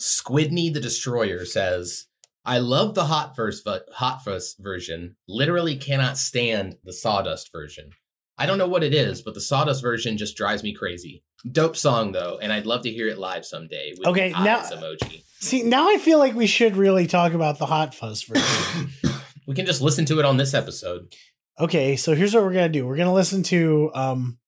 Squidney 0.01 0.73
the 0.73 0.81
Destroyer 0.81 1.45
says, 1.45 2.07
"I 2.45 2.59
love 2.59 2.95
the 2.95 3.05
hot 3.05 3.37
first 3.37 3.67
hot 3.95 4.25
fuss 4.25 4.57
version. 4.59 5.17
Literally 5.29 5.77
cannot 5.77 6.19
stand 6.19 6.77
the 6.85 6.93
sawdust 6.93 7.51
version. 7.53 7.91
I 8.39 8.47
don't 8.47 8.59
know 8.59 8.67
what 8.67 8.83
it 8.83 8.95
is, 8.95 9.23
but 9.23 9.35
the 9.35 9.41
sawdust 9.41 9.83
version 9.83 10.17
just 10.19 10.37
drives 10.37 10.63
me 10.65 10.73
crazy. 10.73 11.23
Dope 11.51 11.77
song 11.77 12.13
though, 12.13 12.39
and 12.41 12.53
I'd 12.53 12.67
love 12.67 12.83
to 12.83 12.91
hear 12.91 13.09
it 13.09 13.19
live 13.19 13.45
someday. 13.45 13.93
With 13.97 14.09
Okay, 14.09 14.31
now- 14.31 14.61
emoji. 14.63 15.23
See, 15.41 15.63
now 15.63 15.89
I 15.89 15.99
feel 15.99 16.19
like 16.19 16.35
we 16.35 16.47
should 16.47 16.77
really 16.77 17.07
talk 17.07 17.33
about 17.33 17.59
the 17.59 17.67
hot 17.67 17.95
fuss 17.95 18.23
version. 18.23 18.93
We 19.45 19.57
can 19.57 19.67
just 19.67 19.83
listen 19.83 20.05
to 20.05 20.21
it 20.21 20.25
on 20.25 20.37
this 20.37 20.55
episode. 20.55 21.13
Okay, 21.61 21.97
so 21.97 22.15
here's 22.15 22.35
what 22.35 22.43
we're 22.45 22.53
gonna 22.55 22.69
do. 22.69 22.87
We're 22.87 22.97
gonna 22.97 23.13
listen 23.15 23.43
to 23.45 23.91
um 23.95 24.39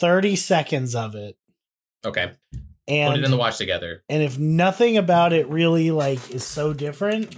30 0.00 0.36
seconds 0.36 0.94
of 0.94 1.14
it. 1.14 1.36
Okay, 2.04 2.32
And 2.88 3.12
put 3.12 3.20
it 3.20 3.24
in 3.24 3.30
the 3.30 3.36
watch 3.36 3.58
together. 3.58 4.02
and 4.08 4.22
if 4.22 4.38
nothing 4.38 4.96
about 4.96 5.32
it 5.32 5.48
really 5.48 5.90
like 5.90 6.30
is 6.30 6.44
so 6.44 6.72
different, 6.72 7.34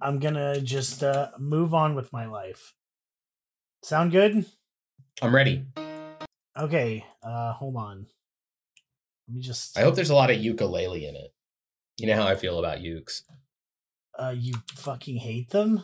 I'm 0.00 0.18
gonna 0.18 0.60
just 0.60 1.02
uh 1.02 1.30
move 1.38 1.74
on 1.74 1.94
with 1.94 2.12
my 2.12 2.26
life. 2.26 2.72
Sound 3.82 4.10
good? 4.12 4.46
I'm 5.22 5.34
ready. 5.34 5.66
Okay, 6.58 7.04
uh 7.22 7.52
hold 7.52 7.76
on. 7.76 8.06
Let 9.28 9.34
me 9.34 9.40
just 9.42 9.76
I 9.76 9.82
hope 9.82 9.94
there's 9.96 10.10
a 10.10 10.14
lot 10.14 10.30
of 10.30 10.38
ukulele 10.38 11.06
in 11.06 11.14
it. 11.16 11.34
You 11.98 12.06
know 12.06 12.16
how 12.16 12.26
I 12.26 12.36
feel 12.36 12.58
about 12.58 12.78
ukes. 12.78 13.22
uh 14.18 14.34
you 14.36 14.54
fucking 14.74 15.16
hate 15.18 15.50
them? 15.50 15.82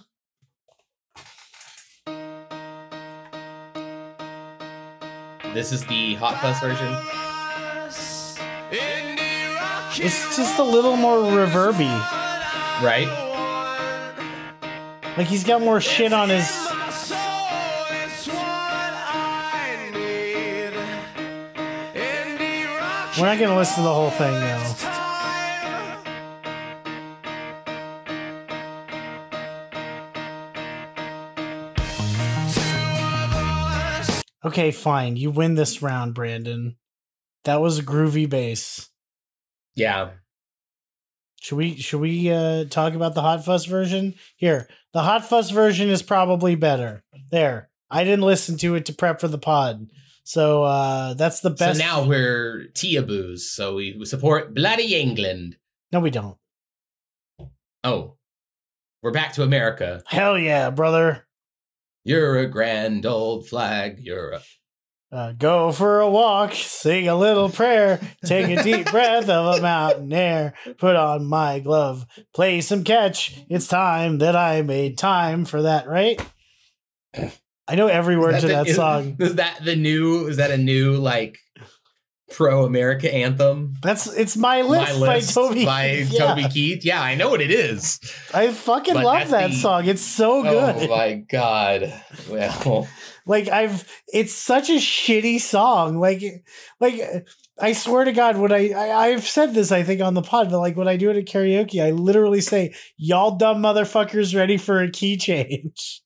This 5.54 5.70
is 5.70 5.84
the 5.84 6.14
hot 6.14 6.40
fuss 6.40 6.60
version. 6.60 6.96
It's 10.02 10.36
just 10.36 10.58
a 10.58 10.62
little 10.62 10.96
more 10.96 11.18
reverby. 11.18 11.92
Right? 12.82 13.06
Like 15.18 15.26
he's 15.26 15.44
got 15.44 15.60
more 15.60 15.80
shit 15.80 16.12
on 16.12 16.30
his 16.30 16.50
We're 23.18 23.26
not 23.26 23.38
gonna 23.38 23.56
listen 23.56 23.76
to 23.76 23.82
the 23.82 23.92
whole 23.92 24.10
thing 24.10 24.32
though. 24.32 24.91
Okay, 34.52 34.70
fine. 34.70 35.16
You 35.16 35.30
win 35.30 35.54
this 35.54 35.80
round, 35.80 36.12
Brandon. 36.12 36.76
That 37.44 37.62
was 37.62 37.78
a 37.78 37.82
groovy 37.82 38.28
bass. 38.28 38.90
Yeah. 39.74 40.10
Should 41.40 41.56
we 41.56 41.76
should 41.76 42.00
we 42.00 42.30
uh 42.30 42.66
talk 42.66 42.92
about 42.92 43.14
the 43.14 43.22
Hot 43.22 43.42
Fuss 43.46 43.64
version? 43.64 44.14
Here, 44.36 44.68
the 44.92 45.00
Hot 45.00 45.24
Fuss 45.24 45.48
version 45.48 45.88
is 45.88 46.02
probably 46.02 46.54
better. 46.54 47.02
There. 47.30 47.70
I 47.90 48.04
didn't 48.04 48.26
listen 48.26 48.58
to 48.58 48.74
it 48.74 48.84
to 48.86 48.92
prep 48.92 49.22
for 49.22 49.28
the 49.28 49.38
pod. 49.38 49.88
So 50.24 50.64
uh 50.64 51.14
that's 51.14 51.40
the 51.40 51.48
best. 51.48 51.78
So 51.80 51.86
now 51.86 52.04
we're 52.04 52.66
Tiaboos, 52.74 53.50
so 53.50 53.76
we, 53.76 53.96
we 53.98 54.04
support 54.04 54.54
bloody 54.54 54.94
England. 54.94 55.56
No, 55.92 56.00
we 56.00 56.10
don't. 56.10 56.36
Oh, 57.82 58.16
we're 59.02 59.12
back 59.12 59.32
to 59.32 59.42
America. 59.42 60.02
Hell 60.06 60.38
yeah, 60.38 60.68
brother. 60.68 61.26
You're 62.04 62.38
a 62.38 62.46
grand 62.46 63.06
old 63.06 63.48
flag. 63.48 63.98
You're 64.00 64.30
a 64.32 64.42
Uh, 65.12 65.32
go 65.32 65.70
for 65.72 66.00
a 66.00 66.08
walk, 66.10 66.54
sing 66.54 67.06
a 67.06 67.14
little 67.14 67.50
prayer, 67.50 68.00
take 68.24 68.48
a 68.48 68.62
deep 68.62 68.86
breath 68.90 69.28
of 69.28 69.58
a 69.58 69.60
mountain 69.60 70.10
air, 70.12 70.54
put 70.78 70.96
on 70.96 71.26
my 71.26 71.58
glove, 71.60 72.06
play 72.34 72.60
some 72.62 72.82
catch. 72.82 73.38
It's 73.50 73.66
time 73.68 74.18
that 74.18 74.34
I 74.34 74.62
made 74.62 74.96
time 74.96 75.44
for 75.44 75.62
that, 75.62 75.86
right? 75.86 76.18
I 77.68 77.74
know 77.76 77.86
every 77.88 78.16
word 78.16 78.40
to 78.40 78.46
the- 78.46 78.52
that 78.54 78.66
is- 78.68 78.76
song. 78.76 79.16
Is 79.20 79.34
that 79.36 79.62
the 79.64 79.76
new? 79.76 80.26
Is 80.26 80.38
that 80.38 80.50
a 80.50 80.56
new 80.58 80.96
like 80.96 81.38
pro 82.32 82.64
America 82.64 83.12
anthem? 83.12 83.74
That's 83.82 84.06
it's 84.12 84.36
my 84.36 84.62
list, 84.62 84.98
by 85.00 85.20
Toby. 85.20 85.64
by 85.64 85.88
Keith. 85.96 86.12
Yeah. 86.12 86.26
Toby 86.26 86.48
Keith. 86.48 86.84
Yeah, 86.84 87.00
I 87.02 87.14
know 87.14 87.30
what 87.30 87.40
it 87.40 87.50
is. 87.50 88.00
I 88.34 88.52
fucking 88.52 88.94
But 88.94 89.04
love 89.04 89.28
that 89.30 89.50
the- 89.50 89.56
song. 89.56 89.86
It's 89.86 90.02
so 90.02 90.38
oh 90.40 90.42
good. 90.42 90.88
Oh 90.90 90.96
my 90.96 91.14
god! 91.30 91.92
Well, 92.28 92.88
like 93.26 93.48
I've 93.48 93.88
it's 94.08 94.32
such 94.34 94.68
a 94.70 94.74
shitty 94.78 95.40
song. 95.40 95.98
Like 95.98 96.22
like 96.80 97.00
I 97.60 97.72
swear 97.74 98.04
to 98.04 98.12
God, 98.12 98.38
when 98.38 98.52
I, 98.52 98.70
I 98.70 99.06
I've 99.08 99.26
said 99.26 99.54
this 99.54 99.70
I 99.70 99.82
think 99.82 100.00
on 100.00 100.14
the 100.14 100.22
pod, 100.22 100.50
but 100.50 100.58
like 100.58 100.76
when 100.76 100.88
I 100.88 100.96
do 100.96 101.10
it 101.10 101.16
at 101.16 101.26
karaoke, 101.26 101.82
I 101.84 101.90
literally 101.90 102.40
say, 102.40 102.74
"Y'all 102.96 103.36
dumb 103.36 103.62
motherfuckers, 103.62 104.34
ready 104.34 104.56
for 104.56 104.80
a 104.82 104.90
key 104.90 105.16
change." 105.16 106.02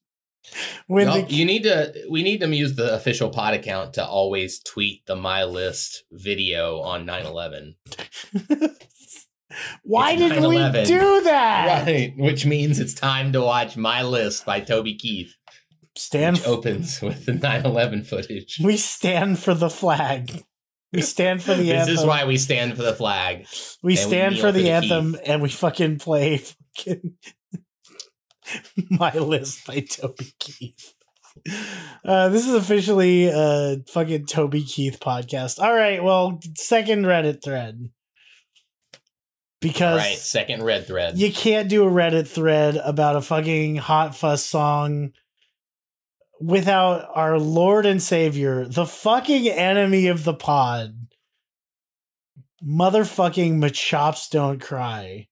When 0.87 1.07
the 1.09 1.27
you 1.29 1.45
need 1.45 1.65
to. 1.65 1.93
We 2.11 2.23
need 2.23 2.41
to 2.41 2.55
use 2.55 2.77
the 2.77 2.95
official 2.95 3.31
pod 3.31 3.55
account 3.55 3.95
to 3.95 4.07
always 4.07 4.59
tweet 4.61 5.05
the 5.07 5.17
my 5.17 5.45
list 5.45 6.05
video 6.13 6.81
on 6.81 7.05
9/11. 7.07 7.75
why 9.83 10.13
It's 10.13 10.21
didn't 10.21 10.49
we 10.49 10.57
9/11. 10.57 10.87
do 10.87 11.21
that? 11.23 11.85
Right, 11.87 12.13
which 12.17 12.45
means 12.47 12.79
it's 12.81 12.95
time 12.95 13.33
to 13.33 13.41
watch 13.41 13.77
My 13.77 14.03
List 14.03 14.45
by 14.45 14.61
Toby 14.61 14.95
Keith, 14.95 15.35
Stand. 15.97 16.39
which 16.39 16.47
opens 16.47 17.01
with 17.01 17.27
the 17.27 17.33
9/11 17.33 18.07
footage. 18.07 18.59
we 18.63 18.77
stand 18.77 19.39
for 19.39 19.55
the 19.55 19.71
flag. 19.71 20.45
We 20.93 21.03
stand 21.03 21.43
for 21.43 21.55
the 21.55 21.65
This 21.65 21.81
anthem. 21.81 21.95
is 21.97 22.05
why 22.05 22.25
we 22.25 22.39
stand 22.39 22.77
for 22.77 22.83
the 22.83 22.95
flag. 22.95 23.39
we 23.39 23.43
and 23.43 23.47
we 23.83 23.97
stand 23.97 24.35
kneel 24.35 24.41
for 24.43 24.49
for 24.49 24.53
the 24.53 24.63
the 24.63 24.71
anthem 24.71 25.17
and 25.27 25.43
we 25.43 25.49
fucking 25.49 25.99
play 25.99 26.39
fucking 26.77 27.15
my 28.91 29.13
list 29.13 29.67
by 29.67 29.81
Toby 29.81 30.33
Keith. 30.39 30.95
Uh, 32.05 32.29
this 32.31 32.47
is 32.47 32.55
officially 32.55 33.29
a 33.29 33.77
fucking 33.89 34.27
Toby 34.27 34.63
Keith 34.63 34.99
podcast. 35.01 35.61
All 35.61 35.75
right, 35.75 36.03
well, 36.03 36.41
second 36.57 37.05
Reddit 37.05 37.43
thread 37.43 37.91
because 39.61 39.99
right, 39.99 40.17
second 40.17 40.63
red 40.63 40.87
thread. 40.87 41.19
you 41.19 41.33
can't 41.33 41.69
do 41.69 41.87
a 41.87 41.91
Reddit 41.91 42.29
thread 42.29 42.77
about 42.77 43.17
a 43.17 43.23
fucking 43.23 43.77
hot 43.77 44.15
fuss 44.15 44.45
song 44.45 45.13
without 46.41 47.09
our 47.15 47.39
Lord 47.39 47.87
and 47.87 48.03
Savior, 48.03 48.67
the 48.67 48.87
fucking 48.87 49.49
enemy 49.49 50.09
of 50.09 50.25
the 50.25 50.35
pod, 50.35 51.09
motherfucking 52.63 53.59
Machops 53.59 54.29
Don't 54.31 54.61
Cry. 54.61 55.29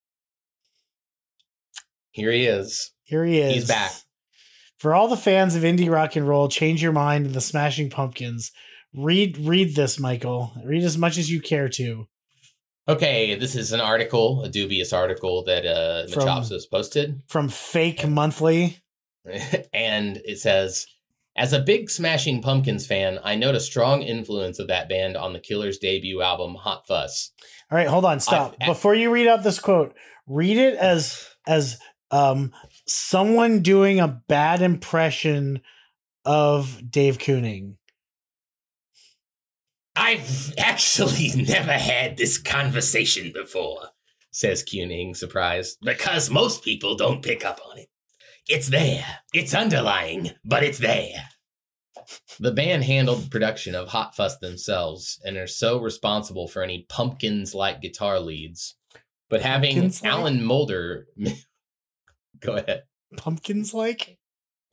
Here 2.11 2.31
he 2.31 2.47
is. 2.47 2.93
Here 3.05 3.25
he 3.25 3.39
is. 3.39 3.55
He's 3.55 3.69
back. 3.69 3.93
For 4.79 4.95
all 4.95 5.09
the 5.09 5.17
fans 5.17 5.55
of 5.55 5.63
indie 5.63 5.91
rock 5.91 6.17
and 6.17 6.27
roll, 6.29 6.49
change 6.49 6.83
your 6.83 6.93
mind 6.93 7.27
and 7.27 7.35
the 7.35 7.41
Smashing 7.41 7.91
Pumpkins. 7.91 8.51
Read 8.95 9.39
read 9.39 9.75
this, 9.75 9.99
Michael. 9.99 10.53
Read 10.65 10.83
as 10.85 10.99
much 10.99 11.17
as 11.19 11.31
you 11.31 11.41
care 11.41 11.69
to. 11.71 12.07
Okay, 12.87 13.35
this 13.35 13.55
is 13.57 13.73
an 13.73 13.81
article, 13.81 14.43
a 14.43 14.49
dubious 14.49 14.93
article 14.93 15.43
that 15.45 15.65
uh 15.65 16.07
From- 16.09 16.25
Machops 16.25 16.51
has 16.51 16.67
posted. 16.67 17.23
From 17.29 17.49
Fake 17.49 18.07
Monthly. 18.07 18.79
and 19.73 20.19
it 20.25 20.39
says 20.39 20.87
as 21.35 21.53
a 21.55 21.59
big 21.61 21.89
smashing 21.89 22.43
pumpkins 22.43 22.87
fan 22.87 23.19
i 23.25 23.35
note 23.35 23.55
a 23.55 23.61
strong 23.61 24.03
influence 24.03 24.59
of 24.59 24.69
that 24.69 24.87
band 24.87 25.17
on 25.17 25.33
the 25.33 25.41
killers 25.41 25.79
debut 25.79 26.21
album 26.21 26.55
hot 26.55 26.87
fuss 26.87 27.33
All 27.71 27.79
right, 27.79 27.89
hold 27.89 28.05
on, 28.05 28.21
stop. 28.21 28.55
I've- 28.61 28.71
Before 28.71 28.95
you 28.95 29.11
read 29.11 29.27
out 29.27 29.43
this 29.43 29.59
quote, 29.59 29.95
read 30.27 30.59
it 30.59 30.75
as 30.77 31.27
as 31.47 31.79
um 32.11 32.53
someone 32.87 33.61
doing 33.61 34.01
a 34.01 34.09
bad 34.09 34.63
impression 34.63 35.61
of 36.25 36.91
Dave 36.91 37.19
Keuning. 37.19 37.77
i've 39.97 40.55
actually 40.59 41.31
never 41.37 41.73
had 41.73 42.17
this 42.17 42.39
conversation 42.39 43.31
before 43.33 43.89
says 44.31 44.65
Keuning, 44.65 45.17
surprised 45.17 45.79
because 45.83 46.29
most 46.29 46.65
people 46.65 46.97
don't 46.97 47.23
pick 47.23 47.45
up 47.45 47.61
on 47.71 47.79
it 47.79 47.89
it's 48.49 48.69
there 48.69 49.05
it's 49.33 49.55
underlying 49.55 50.31
but 50.45 50.63
it's 50.63 50.79
there 50.79 51.29
the 52.39 52.53
band 52.53 52.85
handled 52.85 53.25
the 53.25 53.31
production 53.31 53.75
of 53.75 53.89
hot 53.89 54.15
fuss 54.15 54.37
themselves 54.39 55.21
and 55.25 55.37
are 55.37 55.47
so 55.47 55.79
responsible 55.81 56.49
for 56.49 56.63
any 56.63 56.85
pumpkins 56.89 57.55
like 57.55 57.81
guitar 57.81 58.19
leads 58.21 58.77
but 59.31 59.41
having 59.43 59.75
Pumpkins-like? 59.75 60.13
alan 60.13 60.45
moulder 60.45 61.07
go 62.45 62.57
ahead 62.57 62.85
Pumpkins 63.17 63.75
like? 63.75 64.19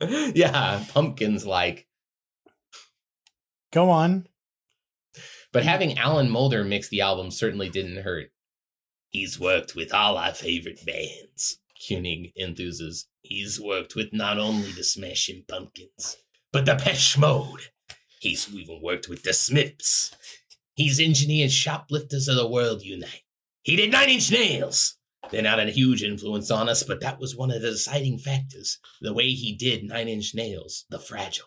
yeah, 0.00 0.84
pumpkins 0.88 1.46
like. 1.46 1.86
Go 3.72 3.90
on. 3.90 4.26
But 5.52 5.64
having 5.64 5.98
Alan 5.98 6.30
Moulder 6.30 6.64
mix 6.64 6.88
the 6.88 7.02
album 7.02 7.30
certainly 7.30 7.68
didn't 7.68 8.02
hurt. 8.02 8.28
He's 9.10 9.38
worked 9.38 9.74
with 9.74 9.92
all 9.92 10.16
our 10.16 10.32
favorite 10.32 10.84
bands, 10.86 11.58
Keuning 11.80 12.32
enthuses. 12.40 13.04
He's 13.20 13.60
worked 13.60 13.94
with 13.94 14.12
not 14.12 14.38
only 14.38 14.72
the 14.72 14.82
Smashing 14.82 15.44
Pumpkins, 15.46 16.16
but 16.52 16.64
Depeche 16.64 17.18
Mode. 17.18 17.68
He's 18.20 18.52
even 18.52 18.80
worked 18.82 19.08
with 19.08 19.22
the 19.22 19.34
Smiths. 19.34 20.14
He's 20.74 20.98
engineered 20.98 21.52
Shoplifters 21.52 22.28
of 22.28 22.36
the 22.36 22.48
World 22.48 22.82
Unite. 22.82 23.22
He 23.62 23.76
did 23.76 23.92
Nine 23.92 24.08
Inch 24.08 24.32
Nails. 24.32 24.96
They're 25.30 25.42
not 25.42 25.60
a 25.60 25.70
huge 25.70 26.02
influence 26.02 26.50
on 26.50 26.68
us, 26.68 26.82
but 26.82 27.00
that 27.00 27.18
was 27.18 27.36
one 27.36 27.50
of 27.50 27.62
the 27.62 27.70
deciding 27.70 28.18
factors. 28.18 28.78
The 29.00 29.14
way 29.14 29.30
he 29.30 29.54
did 29.54 29.84
Nine 29.84 30.08
Inch 30.08 30.34
Nails, 30.34 30.84
The 30.90 30.98
Fragile. 30.98 31.46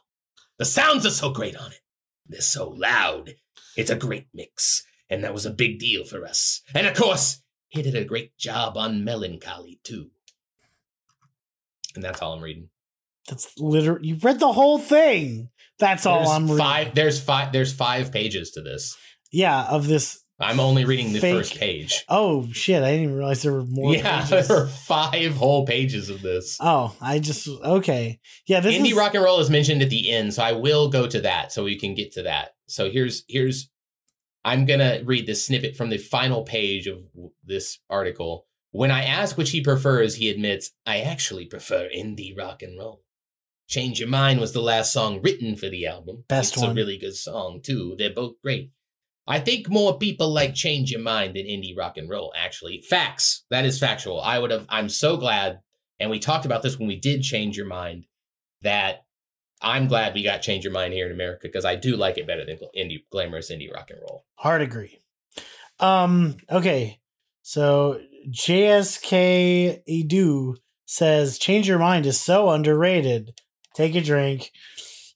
The 0.58 0.66
sounds 0.66 1.06
are 1.06 1.12
so 1.12 1.30
great 1.30 1.56
on 1.56 1.72
it. 1.72 1.82
They're 2.28 2.42
so 2.42 2.70
loud. 2.70 3.36
It's 3.76 3.92
a 3.92 3.96
great 3.96 4.28
mix, 4.34 4.84
and 5.10 5.24
that 5.24 5.34
was 5.34 5.46
a 5.46 5.52
big 5.52 5.80
deal 5.80 6.06
for 6.06 6.26
us. 6.26 6.62
And 6.74 6.88
of 6.88 6.96
course, 6.96 7.42
he 7.68 7.82
did 7.82 7.96
a 7.96 8.06
great 8.06 8.38
job 8.38 8.78
on 8.78 9.04
Mellon 9.04 9.40
Collie, 9.40 9.80
too. 9.84 10.12
And 11.94 12.04
that's 12.04 12.22
all 12.22 12.34
I'm 12.34 12.42
reading. 12.42 12.70
That's 13.28 13.58
literally 13.58 14.10
you 14.10 14.18
read 14.22 14.40
the 14.40 14.54
whole 14.54 14.78
thing. 14.78 15.50
That's 15.80 16.06
all 16.06 16.20
There's 16.20 16.30
I'm 16.30 16.44
reading. 16.44 16.58
five. 16.58 16.96
There's 16.96 17.20
five. 17.20 17.52
There's 17.52 17.74
five 17.74 18.12
pages 18.12 18.52
to 18.52 18.62
this. 18.62 18.96
Yeah, 19.32 19.66
of 19.66 19.88
this. 19.88 20.22
I'm 20.40 20.60
only 20.60 20.84
reading 20.84 21.14
the 21.14 21.20
Fake- 21.20 21.36
first 21.36 21.56
page. 21.56 22.04
Oh 22.10 22.48
shit! 22.52 22.84
I 22.84 22.92
didn't 22.92 23.04
even 23.04 23.16
realize 23.16 23.42
there 23.42 23.54
were 23.54 23.64
more. 23.64 23.94
yeah, 23.96 24.22
pages. 24.30 24.48
there 24.48 24.64
are 24.64 24.68
five 24.68 25.36
whole 25.36 25.66
pages 25.66 26.10
of 26.10 26.22
this. 26.22 26.58
Oh, 26.60 26.96
I 27.00 27.20
just 27.20 27.48
okay. 27.48 28.20
Yeah, 28.46 28.60
this 28.60 28.76
Indie 28.76 28.92
is 28.92 28.98
rock 28.98 29.16
and 29.16 29.24
roll 29.24 29.40
is 29.40 29.50
mentioned 29.50 29.82
at 29.82 29.90
the 29.90 30.12
end, 30.12 30.34
so 30.34 30.44
I 30.44 30.52
will 30.52 30.90
go 30.90 31.08
to 31.08 31.22
that 31.22 31.52
so 31.54 31.64
we 31.64 31.80
can 31.80 31.96
get 31.96 32.12
to 32.14 32.24
that. 32.24 32.56
So 32.68 32.90
here's 32.90 33.24
here's 33.30 33.70
I'm 34.44 34.66
gonna 34.66 35.02
read 35.06 35.26
the 35.26 35.36
snippet 35.36 35.78
from 35.78 35.90
the 35.90 35.98
final 35.98 36.44
page 36.44 36.88
of 36.88 37.00
this 37.44 37.80
article. 37.90 38.46
When 38.72 38.92
I 38.92 39.06
ask 39.06 39.38
which 39.38 39.52
he 39.52 39.62
prefers, 39.62 40.16
he 40.16 40.30
admits, 40.30 40.72
I 40.86 41.00
actually 41.00 41.46
prefer 41.46 41.88
indie 41.96 42.38
rock 42.38 42.62
and 42.62 42.78
roll. 42.78 43.04
Change 43.68 44.00
Your 44.00 44.10
Mind 44.10 44.40
was 44.40 44.52
the 44.52 44.62
last 44.62 44.92
song 44.92 45.22
written 45.24 45.56
for 45.56 45.70
the 45.70 45.88
album. 45.88 46.26
Best 46.28 46.54
it's 46.54 46.62
one. 46.62 46.72
a 46.72 46.74
really 46.74 46.98
good 46.98 47.16
song, 47.16 47.62
too. 47.64 47.96
They're 47.98 48.12
both 48.14 48.34
great. 48.44 48.72
I 49.28 49.40
think 49.40 49.70
more 49.70 49.98
people 49.98 50.32
like 50.32 50.54
Change 50.54 50.92
Your 50.92 51.02
Mind 51.02 51.36
than 51.36 51.46
indie 51.46 51.76
rock 51.76 51.98
and 51.98 52.10
roll, 52.10 52.34
actually. 52.38 52.82
Facts. 52.82 53.44
That 53.50 53.66
is 53.66 53.80
factual. 53.80 54.22
I 54.22 54.38
would 54.38 54.52
have, 54.52 54.66
I'm 54.70 54.90
so 54.90 55.18
glad, 55.18 55.62
and 56.00 56.12
we 56.12 56.20
talked 56.20 56.46
about 56.46 56.62
this 56.62 56.78
when 56.78 56.88
we 56.88 57.00
did 57.00 57.24
Change 57.24 57.58
Your 57.58 57.66
Mind, 57.66 58.06
that 58.62 59.06
I'm 59.62 59.88
glad 59.88 60.14
we 60.14 60.24
got 60.24 60.42
Change 60.42 60.64
Your 60.64 60.74
Mind 60.74 60.94
here 60.94 61.08
in 61.08 61.12
America 61.12 61.42
because 61.44 61.66
I 61.66 61.76
do 61.76 61.96
like 61.96 62.18
it 62.18 62.28
better 62.28 62.46
than 62.46 62.60
indie, 62.78 63.04
glamorous 63.12 63.52
indie 63.52 63.74
rock 63.74 63.90
and 63.90 64.00
roll. 64.02 64.26
hard 64.36 64.62
agree. 64.62 65.00
Um. 65.80 66.36
Okay. 66.50 67.00
So 67.42 68.00
JSK 68.30 69.82
Edu 69.90 70.56
says, 70.86 71.38
"Change 71.38 71.68
Your 71.68 71.80
Mind 71.80 72.06
is 72.06 72.20
so 72.20 72.50
underrated. 72.50 73.40
Take 73.74 73.96
a 73.96 74.02
drink." 74.02 74.52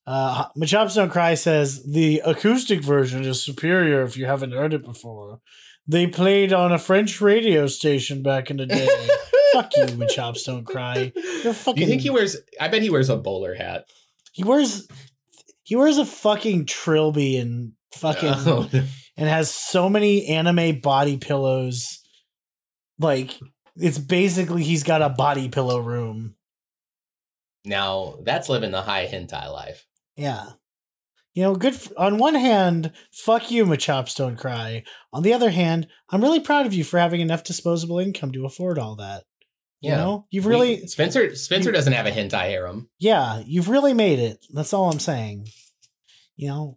Uh, 0.07 0.45
Machops 0.57 0.95
Don't 0.95 1.09
Cry 1.11 1.35
says 1.35 1.83
the 1.83 2.21
acoustic 2.25 2.81
version 2.83 3.23
is 3.25 3.43
superior 3.43 4.01
if 4.03 4.17
you 4.17 4.25
haven't 4.25 4.53
heard 4.53 4.73
it 4.73 4.83
before. 4.83 5.39
They 5.87 6.07
played 6.07 6.53
on 6.53 6.71
a 6.71 6.79
French 6.79 7.19
radio 7.21 7.67
station 7.67 8.23
back 8.23 8.49
in 8.49 8.57
the 8.57 8.65
day. 8.65 8.87
Fuck 9.53 9.75
you, 9.75 9.85
Machops 9.85 10.45
Don't 10.45 10.65
Cry. 10.65 11.11
You're 11.43 11.53
fucking. 11.53 11.81
You 11.81 11.87
think 11.87 12.01
he 12.01 12.09
wears, 12.09 12.37
I 12.59 12.67
bet 12.67 12.81
he 12.81 12.89
wears 12.89 13.09
a 13.09 13.17
bowler 13.17 13.55
hat. 13.55 13.85
He 14.33 14.43
wears 14.43 14.87
he 15.63 15.75
wears 15.75 15.97
a 15.97 16.05
fucking 16.05 16.65
trilby 16.65 17.37
and 17.37 17.73
fucking 17.93 18.29
Oh, 18.35 18.69
and 18.71 19.29
has 19.29 19.53
so 19.53 19.89
many 19.89 20.27
anime 20.27 20.79
body 20.79 21.17
pillows. 21.17 21.99
Like 22.97 23.39
it's 23.75 23.99
basically 23.99 24.63
he's 24.63 24.83
got 24.83 25.01
a 25.01 25.09
body 25.09 25.49
pillow 25.49 25.79
room. 25.79 26.35
now, 27.65 28.15
that's 28.23 28.49
living 28.49 28.71
the 28.71 28.81
high 28.81 29.05
hentai 29.05 29.51
life. 29.51 29.85
Yeah. 30.19 30.45
You 31.33 31.43
know, 31.43 31.55
good. 31.55 31.73
f 31.75 31.91
on 31.97 32.17
one 32.17 32.35
hand, 32.35 32.91
fuck 33.11 33.49
you, 33.51 33.65
Machops 33.65 34.15
don't 34.15 34.35
cry. 34.35 34.83
On 35.13 35.23
the 35.23 35.33
other 35.33 35.51
hand, 35.51 35.87
I'm 36.09 36.21
really 36.21 36.39
proud 36.39 36.65
of 36.65 36.73
you 36.73 36.83
for 36.83 36.99
having 36.99 37.21
enough 37.21 37.43
disposable 37.43 37.99
income 37.99 38.31
to 38.33 38.45
afford 38.45 38.77
all 38.79 38.95
that. 38.97 39.23
You 39.81 39.91
know, 39.91 40.25
you've 40.29 40.45
really, 40.45 40.85
Spencer 40.87 41.33
Spencer 41.35 41.69
you- 41.69 41.73
doesn't 41.73 41.93
have 41.93 42.05
a 42.05 42.11
hentai 42.11 42.49
harem. 42.49 42.89
yeah, 42.99 43.41
you've 43.45 43.69
really 43.69 43.93
made 43.93 44.19
it. 44.19 44.45
That's 44.53 44.73
all 44.73 44.91
I'm 44.91 44.99
saying. 44.99 45.47
You 46.35 46.49
know, 46.49 46.75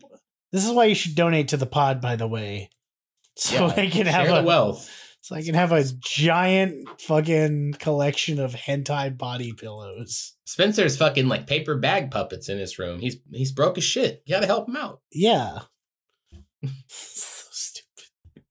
this 0.53 0.65
is 0.65 0.71
why 0.71 0.85
you 0.85 0.95
should 0.95 1.17
donate 1.17 1.49
to 1.49 1.57
the 1.57 1.67
pod, 1.67 2.01
by 2.01 2.15
the 2.15 2.29
way, 2.29 2.71
so 3.37 3.67
Yeah, 3.67 3.75
I 3.77 3.89
can 3.89 4.07
have 4.07 4.29
a 4.29 4.45
wealth. 4.45 4.89
So 5.23 5.37
I 5.37 5.43
can 5.43 5.55
have 5.55 5.71
a 5.71 5.85
giant 6.01 7.01
fucking 7.01 7.75
collection 7.79 8.41
of 8.41 8.55
hentai 8.55 9.17
body 9.17 9.53
pillows. 9.53 10.35
Spencer's 10.45 10.97
fucking 10.97 11.29
like 11.29 11.47
paper 11.47 11.77
bag 11.77 12.11
puppets 12.11 12.49
in 12.49 12.59
his 12.59 12.77
room. 12.77 12.99
He's 12.99 13.17
he's 13.31 13.53
broke 13.53 13.79
as 13.79 13.85
shit. 13.85 14.23
You 14.27 14.35
gotta 14.35 14.47
help 14.47 14.69
him 14.69 14.77
out. 14.77 15.01
Yeah. 15.13 15.61
so 16.89 17.47
stupid. 17.53 18.45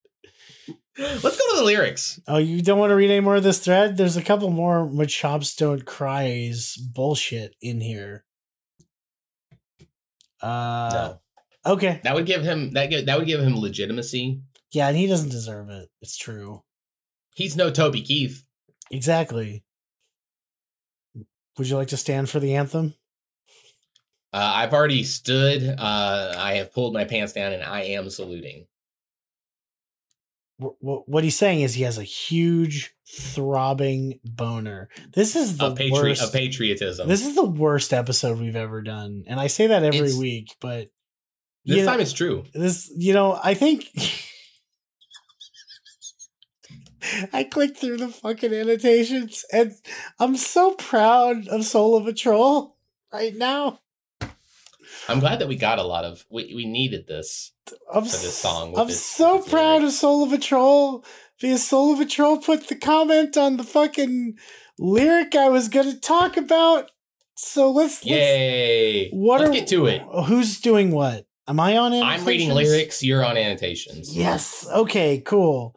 Let's 0.97 1.37
go 1.37 1.51
to 1.51 1.57
the 1.57 1.63
lyrics. 1.65 2.21
Oh, 2.25 2.37
you 2.37 2.61
don't 2.61 2.79
want 2.79 2.91
to 2.91 2.95
read 2.95 3.11
any 3.11 3.19
more 3.19 3.35
of 3.35 3.43
this 3.43 3.59
thread? 3.59 3.97
There's 3.97 4.17
a 4.17 4.23
couple 4.23 4.49
more 4.49 4.87
Machops 4.87 5.57
don't 5.57 5.85
cries 5.85 6.77
bullshit 6.77 7.53
in 7.61 7.81
here. 7.81 8.23
Uh 10.41 11.17
no. 11.65 11.73
okay. 11.73 11.99
That 12.05 12.15
would 12.15 12.25
give 12.25 12.43
him 12.43 12.71
that 12.71 13.05
that 13.07 13.17
would 13.17 13.27
give 13.27 13.41
him 13.41 13.59
legitimacy. 13.59 14.41
Yeah, 14.71 14.87
and 14.87 14.95
he 14.97 15.07
doesn't 15.07 15.29
deserve 15.29 15.69
it. 15.69 15.89
It's 16.01 16.17
true. 16.17 16.63
He's 17.35 17.55
no 17.55 17.69
Toby 17.71 18.01
Keith. 18.01 18.43
Exactly. 18.89 19.63
Would 21.57 21.67
you 21.69 21.75
like 21.77 21.89
to 21.89 21.97
stand 21.97 22.29
for 22.29 22.39
the 22.39 22.55
anthem? 22.55 22.93
Uh, 24.33 24.51
I've 24.55 24.73
already 24.73 25.03
stood. 25.03 25.63
Uh, 25.77 26.35
I 26.37 26.53
have 26.55 26.73
pulled 26.73 26.93
my 26.93 27.03
pants 27.03 27.33
down, 27.33 27.51
and 27.51 27.63
I 27.63 27.81
am 27.83 28.09
saluting. 28.09 28.65
Wh- 30.61 30.77
wh- 30.79 31.07
What 31.07 31.23
he's 31.25 31.37
saying 31.37 31.61
is 31.61 31.73
he 31.73 31.83
has 31.83 31.97
a 31.97 32.03
huge 32.03 32.93
throbbing 33.13 34.19
boner. 34.23 34.87
This 35.13 35.35
is 35.35 35.57
the 35.57 35.65
Of, 35.67 35.77
patri- 35.77 35.91
worst. 35.91 36.23
of 36.23 36.31
patriotism. 36.31 37.09
This 37.09 37.25
is 37.25 37.35
the 37.35 37.43
worst 37.43 37.91
episode 37.93 38.39
we've 38.39 38.55
ever 38.55 38.81
done, 38.81 39.23
and 39.27 39.37
I 39.39 39.47
say 39.47 39.67
that 39.67 39.83
every 39.83 39.99
It's- 39.99 40.15
week. 40.17 40.55
But 40.61 40.89
this 41.65 41.77
you 41.77 41.83
know- 41.85 41.91
time 41.91 41.99
it's 41.99 42.13
true. 42.13 42.45
this, 42.53 42.89
you 42.95 43.13
know, 43.13 43.37
I 43.43 43.53
think 43.53 43.89
I 47.33 47.43
clicked 47.43 47.77
through 47.77 47.97
the 47.97 48.07
fucking 48.09 48.53
annotations, 48.53 49.45
and 49.51 49.73
I'm 50.19 50.35
so 50.37 50.71
proud 50.75 51.47
of 51.47 51.65
Soul 51.65 51.95
of 51.95 52.07
a 52.07 52.13
Troll 52.13 52.75
right 53.11 53.35
now. 53.35 53.79
I'm 55.07 55.19
glad 55.19 55.39
that 55.39 55.47
we 55.47 55.55
got 55.55 55.79
a 55.79 55.83
lot 55.83 56.03
of. 56.05 56.25
We, 56.29 56.53
we 56.55 56.65
needed 56.65 57.07
this. 57.07 57.51
I'm, 57.93 58.03
For 58.05 58.11
this 58.11 58.37
song 58.37 58.73
I'm 58.77 58.87
its- 58.89 58.99
so 58.99 59.35
with 59.35 59.43
its 59.45 59.51
proud 59.51 59.83
of. 59.83 59.91
Soul 59.91 60.23
of 60.23 60.33
a 60.33 60.37
Troll 60.37 61.03
because 61.39 61.67
Soul 61.67 61.93
of 61.93 61.99
a 61.99 62.05
Troll 62.05 62.37
put 62.37 62.67
the 62.67 62.75
comment 62.75 63.35
on 63.37 63.57
the 63.57 63.63
fucking 63.63 64.37
lyric 64.77 65.35
I 65.35 65.49
was 65.49 65.69
going 65.69 65.91
to 65.91 65.99
talk 65.99 66.37
about. 66.37 66.91
So 67.35 67.71
let's, 67.71 68.05
let's 68.05 68.05
Yay! 68.05 69.09
what 69.09 69.39
Let's 69.39 69.49
are 69.49 69.53
get 69.53 69.67
to 69.69 69.87
it. 69.87 70.03
Who's 70.27 70.59
doing 70.61 70.91
what? 70.91 71.25
Am 71.47 71.59
I 71.59 71.77
on 71.77 71.93
it? 71.93 72.03
I'm 72.03 72.23
reading 72.23 72.51
lyrics. 72.51 73.01
You're 73.01 73.25
on 73.25 73.35
annotations. 73.35 74.15
Yes. 74.15 74.67
Okay. 74.71 75.19
Cool. 75.25 75.75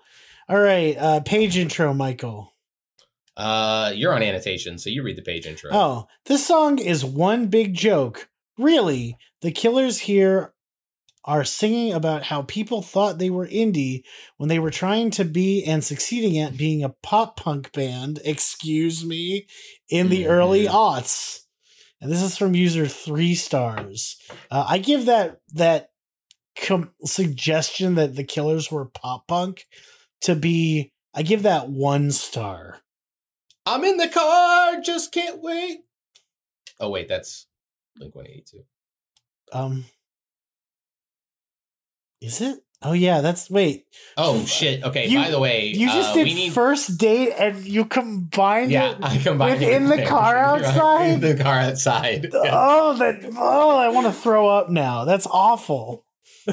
All 0.48 0.58
right. 0.60 0.96
Uh, 0.96 1.20
page 1.20 1.56
intro, 1.56 1.94
Michael. 1.94 2.52
Uh, 3.36 3.92
you're 3.94 4.14
on 4.14 4.22
annotations, 4.22 4.84
so 4.84 4.90
you 4.90 5.02
read 5.02 5.16
the 5.16 5.22
page 5.22 5.46
intro. 5.46 5.70
Oh, 5.72 6.06
this 6.26 6.46
song 6.46 6.78
is 6.78 7.04
one 7.04 7.46
big 7.48 7.74
joke. 7.74 8.28
Really, 8.58 9.16
the 9.42 9.50
killers 9.50 9.98
here 10.00 10.52
are 11.24 11.44
singing 11.44 11.92
about 11.92 12.24
how 12.24 12.42
people 12.42 12.82
thought 12.82 13.18
they 13.18 13.30
were 13.30 13.46
indie 13.48 14.02
when 14.36 14.48
they 14.48 14.58
were 14.58 14.70
trying 14.70 15.10
to 15.10 15.24
be 15.24 15.64
and 15.64 15.82
succeeding 15.82 16.38
at 16.38 16.56
being 16.56 16.84
a 16.84 16.90
pop 17.02 17.36
punk 17.40 17.72
band, 17.72 18.20
excuse 18.24 19.04
me, 19.04 19.46
in 19.88 20.10
the 20.10 20.26
early 20.26 20.66
Mhm. 20.66 20.70
aughts. 20.70 21.40
And 22.00 22.12
this 22.12 22.22
is 22.22 22.36
from 22.36 22.54
user 22.54 22.86
three 22.86 23.34
stars. 23.34 24.16
Uh, 24.50 24.66
I 24.68 24.76
give 24.78 25.06
that 25.06 25.38
that 25.54 25.88
com- 26.56 26.92
suggestion 27.04 27.94
that 27.94 28.14
the 28.14 28.24
killers 28.24 28.70
were 28.70 28.84
pop 28.84 29.26
punk 29.26 29.64
to 30.24 30.34
be. 30.34 30.92
I 31.14 31.22
give 31.22 31.42
that 31.44 31.68
one 31.68 32.10
star. 32.10 32.80
I'm 33.66 33.84
in 33.84 33.96
the 33.96 34.08
car, 34.08 34.80
just 34.80 35.12
can't 35.12 35.40
wait. 35.42 35.78
Oh 36.80 36.90
wait, 36.90 37.08
that's 37.08 37.46
Blink 37.96 38.14
182. 38.14 38.64
Um, 39.52 39.84
is 42.20 42.40
it? 42.40 42.58
Oh 42.82 42.92
yeah, 42.92 43.20
that's 43.22 43.48
wait. 43.50 43.86
Oh 44.18 44.44
shit. 44.44 44.82
Okay. 44.84 45.06
You- 45.06 45.18
by 45.22 45.30
the 45.30 45.38
way, 45.38 45.68
You 45.68 45.86
just 45.86 46.10
uh, 46.10 46.14
did 46.14 46.24
we 46.24 46.34
need. 46.34 46.52
first 46.52 46.98
date 46.98 47.32
and 47.38 47.64
you 47.64 47.86
combined 47.86 48.70
yeah, 48.70 48.90
it. 48.90 48.98
I 49.00 49.16
combined 49.18 49.62
it 49.62 49.66
within 49.66 49.88
with 49.88 49.98
the 50.00 50.06
car 50.06 50.36
outside? 50.36 51.06
In 51.12 51.20
the 51.20 51.42
car 51.42 51.60
outside. 51.60 52.24
Yeah. 52.32 52.50
Oh, 52.52 52.94
that! 52.98 53.32
Oh, 53.38 53.76
I 53.78 53.88
want 53.88 54.06
to 54.08 54.12
throw 54.12 54.48
up 54.48 54.68
now. 54.68 55.04
That's 55.06 55.26
awful. 55.26 56.04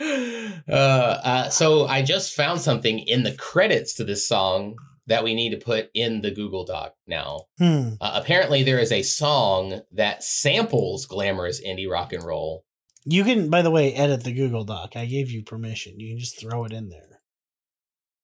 uh, 0.00 0.70
uh, 0.70 1.48
so 1.50 1.86
I 1.86 2.02
just 2.02 2.34
found 2.34 2.60
something 2.60 2.98
in 2.98 3.22
the 3.22 3.34
credits 3.34 3.94
to 3.94 4.04
this 4.04 4.26
song 4.26 4.76
that 5.06 5.24
we 5.24 5.34
need 5.34 5.50
to 5.50 5.56
put 5.56 5.90
in 5.94 6.20
the 6.20 6.30
Google 6.30 6.64
Doc 6.64 6.94
now. 7.06 7.46
Hmm. 7.58 7.94
Uh, 8.00 8.12
apparently, 8.14 8.62
there 8.62 8.78
is 8.78 8.92
a 8.92 9.02
song 9.02 9.80
that 9.92 10.22
samples 10.22 11.06
glamorous 11.06 11.64
indie 11.64 11.90
rock 11.90 12.12
and 12.12 12.22
roll. 12.22 12.64
You 13.04 13.24
can, 13.24 13.48
by 13.48 13.62
the 13.62 13.70
way, 13.70 13.94
edit 13.94 14.24
the 14.24 14.34
Google 14.34 14.64
Doc. 14.64 14.94
I 14.94 15.06
gave 15.06 15.30
you 15.30 15.42
permission. 15.42 15.98
You 15.98 16.10
can 16.10 16.18
just 16.18 16.38
throw 16.38 16.64
it 16.64 16.72
in 16.72 16.90
there. 16.90 17.22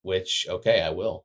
Which, 0.03 0.47
okay, 0.49 0.83
I 0.83 0.91
will. 0.91 1.25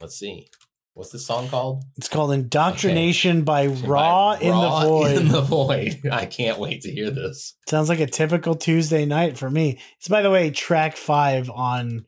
Let's 0.00 0.18
see. 0.18 0.48
What's 0.96 1.10
this 1.10 1.26
song 1.26 1.48
called? 1.50 1.84
It's 1.98 2.08
called 2.08 2.32
"Indoctrination" 2.32 3.44
by 3.44 3.66
Raw 3.66 4.34
By 4.34 4.40
in 4.40 4.48
the 4.48 4.54
Raw 4.54 4.80
Void. 4.80 5.16
In 5.18 5.28
the 5.28 5.42
Void. 5.42 6.00
I 6.10 6.24
can't 6.24 6.58
wait 6.58 6.80
to 6.82 6.90
hear 6.90 7.10
this. 7.10 7.54
Sounds 7.68 7.90
like 7.90 8.00
a 8.00 8.06
typical 8.06 8.54
Tuesday 8.54 9.04
night 9.04 9.36
for 9.36 9.50
me. 9.50 9.78
It's 9.98 10.08
by 10.08 10.22
the 10.22 10.30
way 10.30 10.50
track 10.50 10.96
five 10.96 11.50
on 11.50 12.06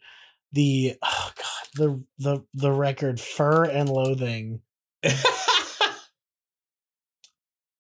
the 0.53 0.97
oh 1.03 1.30
god 1.36 1.68
the 1.74 2.03
the 2.18 2.43
the 2.55 2.72
record 2.72 3.20
"Fur 3.20 3.64
and 3.64 3.91
Loathing," 3.91 4.62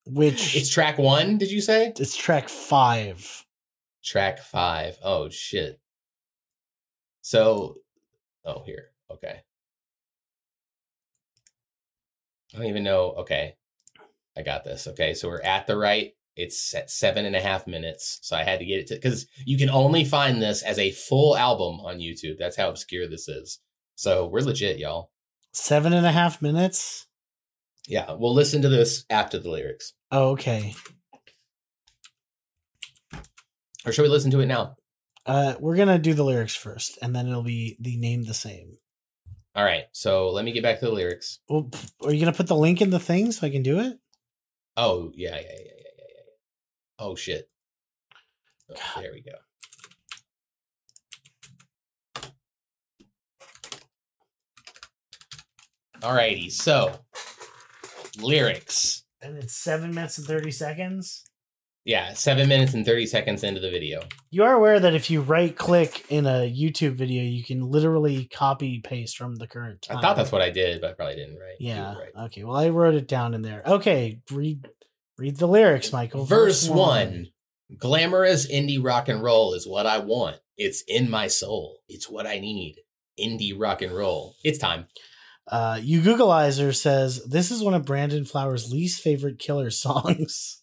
which 0.04 0.56
it's 0.56 0.68
track 0.68 0.98
one, 0.98 1.38
did 1.38 1.50
you 1.50 1.62
say? 1.62 1.94
it's 1.98 2.18
track 2.18 2.50
five. 2.50 3.46
Track 4.04 4.40
five. 4.40 4.98
Oh 5.02 5.30
shit. 5.30 5.80
So, 7.22 7.76
oh 8.44 8.62
here. 8.66 8.90
Okay. 9.10 9.40
I 12.54 12.58
don't 12.58 12.66
even 12.66 12.84
know. 12.84 13.12
Okay, 13.18 13.54
I 14.36 14.42
got 14.42 14.64
this. 14.64 14.86
Okay, 14.88 15.14
so 15.14 15.28
we're 15.28 15.42
at 15.42 15.66
the 15.66 15.76
right. 15.76 16.12
It's 16.36 16.72
at 16.74 16.90
seven 16.90 17.24
and 17.26 17.34
a 17.34 17.40
half 17.40 17.66
minutes. 17.66 18.20
So 18.22 18.36
I 18.36 18.44
had 18.44 18.60
to 18.60 18.64
get 18.64 18.78
it 18.80 18.86
to 18.88 18.94
because 18.94 19.26
you 19.44 19.58
can 19.58 19.70
only 19.70 20.04
find 20.04 20.40
this 20.40 20.62
as 20.62 20.78
a 20.78 20.92
full 20.92 21.36
album 21.36 21.80
on 21.80 21.98
YouTube. 21.98 22.38
That's 22.38 22.56
how 22.56 22.68
obscure 22.68 23.08
this 23.08 23.28
is. 23.28 23.58
So 23.96 24.26
we're 24.28 24.40
legit, 24.40 24.78
y'all. 24.78 25.10
Seven 25.52 25.92
and 25.92 26.06
a 26.06 26.12
half 26.12 26.40
minutes. 26.40 27.06
Yeah, 27.88 28.12
we'll 28.12 28.34
listen 28.34 28.62
to 28.62 28.68
this 28.68 29.04
after 29.10 29.38
the 29.38 29.50
lyrics, 29.50 29.94
Oh, 30.12 30.30
okay. 30.32 30.74
or 33.86 33.92
should 33.92 34.02
we 34.02 34.08
listen 34.08 34.30
to 34.32 34.40
it 34.40 34.46
now? 34.46 34.76
Uh, 35.24 35.54
we're 35.58 35.76
gonna 35.76 35.98
do 35.98 36.14
the 36.14 36.24
lyrics 36.24 36.54
first, 36.54 36.98
and 37.02 37.14
then 37.16 37.26
it'll 37.28 37.42
be 37.42 37.76
the 37.80 37.96
name 37.96 38.24
the 38.24 38.34
same. 38.34 38.76
All 39.58 39.64
right. 39.64 39.86
So 39.90 40.30
let 40.30 40.44
me 40.44 40.52
get 40.52 40.62
back 40.62 40.78
to 40.78 40.86
the 40.86 40.92
lyrics. 40.92 41.40
Well, 41.48 41.68
are 42.04 42.12
you 42.12 42.20
gonna 42.20 42.32
put 42.32 42.46
the 42.46 42.54
link 42.54 42.80
in 42.80 42.90
the 42.90 43.00
thing 43.00 43.32
so 43.32 43.44
I 43.44 43.50
can 43.50 43.64
do 43.64 43.80
it? 43.80 43.98
Oh 44.76 45.10
yeah, 45.16 45.34
yeah, 45.34 45.40
yeah, 45.40 45.48
yeah, 45.48 45.56
yeah, 45.56 45.94
yeah. 45.98 46.04
yeah. 46.14 47.04
Oh 47.04 47.16
shit. 47.16 47.50
Oh, 48.70 49.00
there 49.00 49.10
we 49.12 49.20
go. 49.20 49.32
Alrighty, 56.02 56.52
so 56.52 57.00
lyrics. 58.20 59.02
And 59.20 59.38
it's 59.38 59.56
seven 59.56 59.92
minutes 59.92 60.18
and 60.18 60.26
thirty 60.28 60.52
seconds. 60.52 61.24
Yeah, 61.88 62.12
seven 62.12 62.50
minutes 62.50 62.74
and 62.74 62.84
thirty 62.84 63.06
seconds 63.06 63.42
into 63.42 63.62
the 63.62 63.70
video. 63.70 64.02
You 64.28 64.44
are 64.44 64.52
aware 64.52 64.78
that 64.78 64.94
if 64.94 65.08
you 65.08 65.22
right 65.22 65.56
click 65.56 66.04
in 66.10 66.26
a 66.26 66.52
YouTube 66.54 66.96
video, 66.96 67.22
you 67.22 67.42
can 67.42 67.62
literally 67.62 68.26
copy 68.26 68.80
paste 68.80 69.16
from 69.16 69.36
the 69.36 69.46
current 69.46 69.80
time. 69.80 69.96
I 69.96 70.02
thought 70.02 70.14
that's 70.14 70.30
what 70.30 70.42
I 70.42 70.50
did, 70.50 70.82
but 70.82 70.90
I 70.90 70.92
probably 70.92 71.14
didn't. 71.16 71.36
Right? 71.36 71.56
Yeah. 71.58 71.94
right. 71.94 72.24
Okay. 72.26 72.44
Well, 72.44 72.58
I 72.58 72.68
wrote 72.68 72.92
it 72.92 73.08
down 73.08 73.32
in 73.32 73.40
there. 73.40 73.62
Okay. 73.64 74.20
Read 74.30 74.68
read 75.16 75.38
the 75.38 75.48
lyrics, 75.48 75.90
Michael. 75.90 76.26
Verse 76.26 76.68
one. 76.68 77.28
Glamorous 77.78 78.46
indie 78.52 78.84
rock 78.84 79.08
and 79.08 79.22
roll 79.22 79.54
is 79.54 79.66
what 79.66 79.86
I 79.86 79.96
want. 79.96 80.36
It's 80.58 80.82
in 80.88 81.08
my 81.08 81.26
soul. 81.26 81.78
It's 81.88 82.10
what 82.10 82.26
I 82.26 82.38
need. 82.38 82.76
Indie 83.18 83.58
rock 83.58 83.80
and 83.80 83.92
roll. 83.92 84.34
It's 84.44 84.58
time. 84.58 84.88
Uh, 85.50 85.80
you 85.82 86.02
Googleizer 86.02 86.76
says 86.76 87.24
this 87.24 87.50
is 87.50 87.62
one 87.62 87.72
of 87.72 87.86
Brandon 87.86 88.26
Flowers' 88.26 88.70
least 88.70 89.00
favorite 89.00 89.38
Killer 89.38 89.70
songs. 89.86 90.58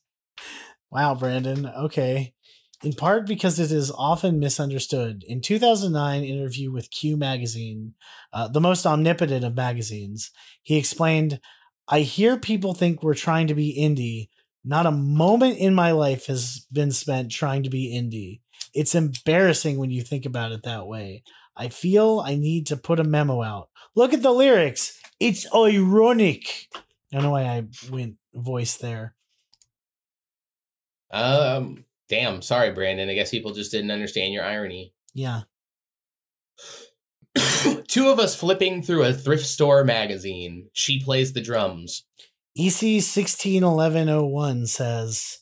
Wow, 0.95 1.13
Brandon. 1.13 1.67
Okay. 1.67 2.33
In 2.81 2.93
part 2.93 3.27
because 3.27 3.59
it 3.59 3.71
is 3.71 3.91
often 3.91 4.39
misunderstood. 4.39 5.25
In 5.27 5.41
2009 5.41 6.23
interview 6.23 6.71
with 6.71 6.89
Q 6.89 7.17
magazine, 7.17 7.95
uh, 8.31 8.47
the 8.47 8.61
most 8.61 8.85
omnipotent 8.85 9.43
of 9.43 9.55
magazines, 9.55 10.31
he 10.63 10.77
explained, 10.77 11.41
"I 11.89 12.01
hear 12.01 12.37
people 12.37 12.73
think 12.73 13.03
we're 13.03 13.13
trying 13.13 13.47
to 13.47 13.55
be 13.55 13.77
indie. 13.77 14.29
Not 14.63 14.85
a 14.85 14.91
moment 14.91 15.57
in 15.57 15.75
my 15.75 15.91
life 15.91 16.27
has 16.27 16.65
been 16.71 16.91
spent 16.91 17.29
trying 17.31 17.63
to 17.63 17.69
be 17.69 17.93
indie. 17.93 18.39
It's 18.73 18.95
embarrassing 18.95 19.77
when 19.77 19.91
you 19.91 20.01
think 20.01 20.25
about 20.25 20.53
it 20.53 20.63
that 20.63 20.87
way. 20.87 21.23
I 21.57 21.67
feel 21.69 22.21
I 22.25 22.35
need 22.35 22.67
to 22.67 22.77
put 22.77 22.99
a 22.99 23.03
memo 23.03 23.41
out. 23.41 23.69
Look 23.95 24.13
at 24.13 24.21
the 24.21 24.31
lyrics. 24.31 24.97
It's 25.19 25.45
ironic. 25.53 26.67
I 26.75 26.79
don't 27.11 27.23
know 27.23 27.31
why 27.31 27.43
I 27.43 27.63
went 27.89 28.15
voice 28.33 28.77
there. 28.77 29.14
Um, 31.15 31.85
damn. 32.09 32.41
Sorry, 32.41 32.71
Brandon. 32.71 33.09
I 33.09 33.13
guess 33.13 33.31
people 33.31 33.53
just 33.53 33.71
didn't 33.71 33.91
understand 33.91 34.33
your 34.33 34.43
irony. 34.43 34.93
Yeah. 35.13 35.43
Two 37.87 38.09
of 38.09 38.19
us 38.19 38.35
flipping 38.35 38.83
through 38.83 39.03
a 39.03 39.13
thrift 39.13 39.45
store 39.45 39.83
magazine. 39.85 40.69
She 40.73 41.01
plays 41.01 41.31
the 41.33 41.41
drums. 41.41 42.03
EC 42.57 43.01
161101 43.01 44.67
says, 44.67 45.39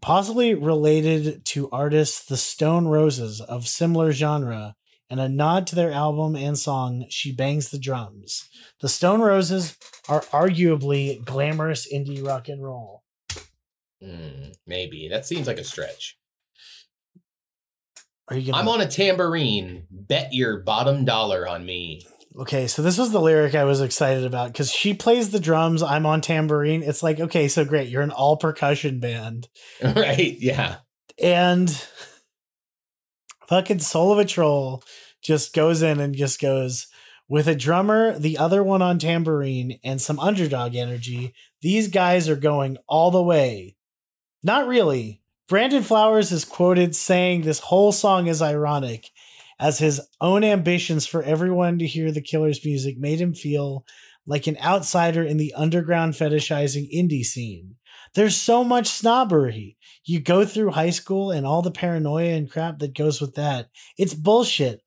possibly 0.00 0.54
related 0.54 1.44
to 1.46 1.70
artists 1.70 2.24
The 2.24 2.36
Stone 2.36 2.88
Roses 2.88 3.40
of 3.40 3.68
similar 3.68 4.12
genre 4.12 4.76
and 5.10 5.20
a 5.20 5.28
nod 5.28 5.66
to 5.68 5.74
their 5.74 5.90
album 5.90 6.36
and 6.36 6.58
song 6.58 7.06
She 7.10 7.32
Bangs 7.32 7.70
the 7.70 7.78
Drums. 7.78 8.48
The 8.80 8.88
Stone 8.88 9.20
Roses 9.20 9.76
are 10.08 10.22
arguably 10.32 11.22
glamorous 11.24 11.90
indie 11.92 12.24
rock 12.24 12.48
and 12.48 12.62
roll. 12.62 12.99
Hmm, 14.02 14.52
maybe 14.66 15.08
that 15.08 15.26
seems 15.26 15.46
like 15.46 15.58
a 15.58 15.64
stretch. 15.64 16.18
Are 18.28 18.36
you 18.36 18.50
gonna 18.50 18.62
I'm 18.62 18.68
on 18.68 18.80
a 18.80 18.86
tambourine. 18.86 19.86
Bet 19.90 20.32
your 20.32 20.60
bottom 20.60 21.04
dollar 21.04 21.48
on 21.48 21.66
me. 21.66 22.06
Okay, 22.38 22.68
so 22.68 22.80
this 22.80 22.96
was 22.96 23.10
the 23.10 23.20
lyric 23.20 23.56
I 23.56 23.64
was 23.64 23.80
excited 23.80 24.24
about 24.24 24.52
because 24.52 24.70
she 24.70 24.94
plays 24.94 25.30
the 25.30 25.40
drums, 25.40 25.82
I'm 25.82 26.06
on 26.06 26.20
tambourine. 26.20 26.84
It's 26.84 27.02
like, 27.02 27.18
okay, 27.18 27.48
so 27.48 27.64
great, 27.64 27.88
you're 27.88 28.02
an 28.02 28.12
all 28.12 28.36
percussion 28.36 29.00
band. 29.00 29.48
right? 29.82 30.36
Yeah. 30.38 30.76
And 31.20 31.68
fucking 33.48 33.80
Soul 33.80 34.12
of 34.12 34.20
a 34.20 34.24
Troll 34.24 34.84
just 35.22 35.52
goes 35.52 35.82
in 35.82 35.98
and 35.98 36.14
just 36.14 36.40
goes 36.40 36.86
with 37.28 37.48
a 37.48 37.54
drummer, 37.54 38.16
the 38.16 38.38
other 38.38 38.62
one 38.62 38.80
on 38.80 38.98
tambourine, 38.98 39.78
and 39.82 40.00
some 40.00 40.20
underdog 40.20 40.76
energy. 40.76 41.34
These 41.62 41.88
guys 41.88 42.28
are 42.28 42.36
going 42.36 42.78
all 42.88 43.10
the 43.10 43.22
way. 43.22 43.76
Not 44.42 44.66
really. 44.66 45.20
Brandon 45.48 45.82
Flowers 45.82 46.32
is 46.32 46.44
quoted 46.44 46.96
saying 46.96 47.42
this 47.42 47.58
whole 47.58 47.92
song 47.92 48.26
is 48.26 48.40
ironic, 48.40 49.10
as 49.58 49.78
his 49.78 50.00
own 50.20 50.44
ambitions 50.44 51.06
for 51.06 51.22
everyone 51.22 51.78
to 51.78 51.86
hear 51.86 52.10
the 52.10 52.22
Killer's 52.22 52.64
music 52.64 52.98
made 52.98 53.20
him 53.20 53.34
feel 53.34 53.84
like 54.26 54.46
an 54.46 54.56
outsider 54.64 55.22
in 55.22 55.36
the 55.36 55.52
underground 55.54 56.14
fetishizing 56.14 56.88
indie 56.94 57.24
scene. 57.24 57.76
There's 58.14 58.36
so 58.36 58.64
much 58.64 58.86
snobbery. 58.88 59.76
You 60.04 60.20
go 60.20 60.44
through 60.44 60.70
high 60.70 60.90
school 60.90 61.30
and 61.30 61.46
all 61.46 61.62
the 61.62 61.70
paranoia 61.70 62.32
and 62.32 62.50
crap 62.50 62.78
that 62.78 62.96
goes 62.96 63.20
with 63.20 63.34
that. 63.34 63.68
It's 63.98 64.14
bullshit. 64.14 64.82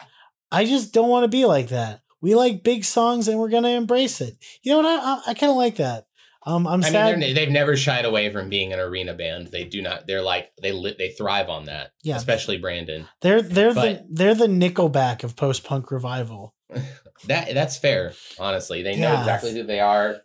I 0.52 0.66
just 0.66 0.94
don't 0.94 1.10
want 1.10 1.26
to 1.26 1.30
be 1.30 1.46
like 1.46 1.70
that. 1.70 2.02
We 2.22 2.36
like 2.36 2.64
big 2.64 2.86
songs 2.86 3.28
and 3.28 3.38
we're 3.38 3.50
gonna 3.50 3.70
embrace 3.70 4.22
it. 4.22 4.38
You 4.62 4.72
know 4.72 4.78
what? 4.78 4.86
I 4.86 4.98
I, 4.98 5.22
I 5.28 5.34
kind 5.34 5.52
of 5.52 5.58
like 5.58 5.76
that. 5.76 6.06
Um, 6.46 6.68
I'm 6.68 6.84
I 6.84 6.90
sad. 6.90 7.20
mean, 7.20 7.34
they've 7.36 7.50
never 7.50 7.78
shied 7.78 8.04
away 8.06 8.30
from 8.32 8.50
being 8.50 8.74
an 8.74 8.80
arena 8.80 9.14
band. 9.14 9.48
They 9.48 9.64
do 9.64 9.82
not. 9.82 10.08
They're 10.08 10.22
like 10.22 10.52
they 10.62 10.72
li- 10.74 10.96
they 10.98 11.10
thrive 11.12 11.48
on 11.50 11.66
that. 11.66 11.92
Yeah. 12.04 12.18
Especially 12.18 12.58
Brandon. 12.58 13.08
they're 13.22 13.42
they're 13.42 13.74
but- 13.74 14.08
the 14.08 14.14
they're 14.14 14.36
the 14.36 14.48
Nickelback 14.48 15.24
of 15.24 15.36
post 15.36 15.64
punk 15.64 15.92
revival. 15.92 16.54
That 17.28 17.54
that's 17.54 17.78
fair. 17.78 18.12
Honestly, 18.38 18.82
they 18.82 18.98
know 18.98 19.14
Yeah. 19.14 19.20
exactly 19.20 19.54
who 19.54 19.64
they 19.64 19.80
are, 19.80 20.18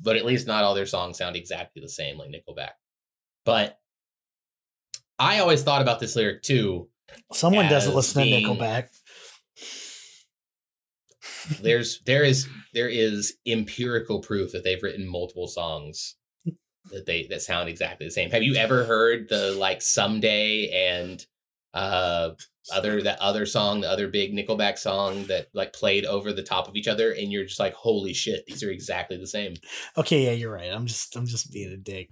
but 0.00 0.16
at 0.16 0.24
least 0.24 0.48
not 0.48 0.64
all 0.64 0.74
their 0.74 0.86
songs 0.86 1.16
sound 1.18 1.36
exactly 1.36 1.80
the 1.80 1.88
same 1.88 2.18
like 2.18 2.30
Nickelback. 2.30 2.70
But 3.44 3.78
I 5.18 5.38
always 5.38 5.62
thought 5.62 5.82
about 5.82 6.00
this 6.00 6.16
lyric 6.16 6.42
too. 6.42 6.88
Someone 7.32 7.68
doesn't 7.68 7.94
listen 7.94 8.22
being- 8.22 8.42
to 8.44 8.50
Nickelback. 8.54 8.88
There's 11.62 12.00
there 12.06 12.22
is 12.24 12.48
there 12.74 12.88
is 12.88 13.34
empirical 13.46 14.20
proof 14.20 14.52
that 14.52 14.64
they've 14.64 14.82
written 14.82 15.06
multiple 15.08 15.48
songs 15.48 16.16
that 16.90 17.06
they 17.06 17.26
that 17.28 17.42
sound 17.42 17.68
exactly 17.68 18.06
the 18.06 18.10
same. 18.12 18.30
Have 18.30 18.42
you 18.42 18.54
ever 18.56 18.84
heard 18.84 19.28
the 19.28 19.52
like 19.52 19.82
someday 19.82 20.68
and 20.70 21.24
uh 21.74 22.30
other 22.72 23.02
that 23.02 23.18
other 23.20 23.46
song, 23.46 23.80
the 23.80 23.88
other 23.90 24.08
big 24.08 24.32
Nickelback 24.34 24.78
song 24.78 25.24
that 25.26 25.48
like 25.54 25.72
played 25.72 26.04
over 26.04 26.32
the 26.32 26.42
top 26.42 26.68
of 26.68 26.76
each 26.76 26.88
other, 26.88 27.10
and 27.12 27.32
you're 27.32 27.44
just 27.44 27.58
like, 27.60 27.74
holy 27.74 28.12
shit, 28.12 28.44
these 28.46 28.62
are 28.62 28.70
exactly 28.70 29.16
the 29.16 29.26
same. 29.26 29.54
Okay, 29.96 30.24
yeah, 30.26 30.32
you're 30.32 30.52
right. 30.52 30.70
I'm 30.70 30.86
just 30.86 31.16
I'm 31.16 31.26
just 31.26 31.52
being 31.52 31.72
a 31.72 31.76
dick. 31.76 32.10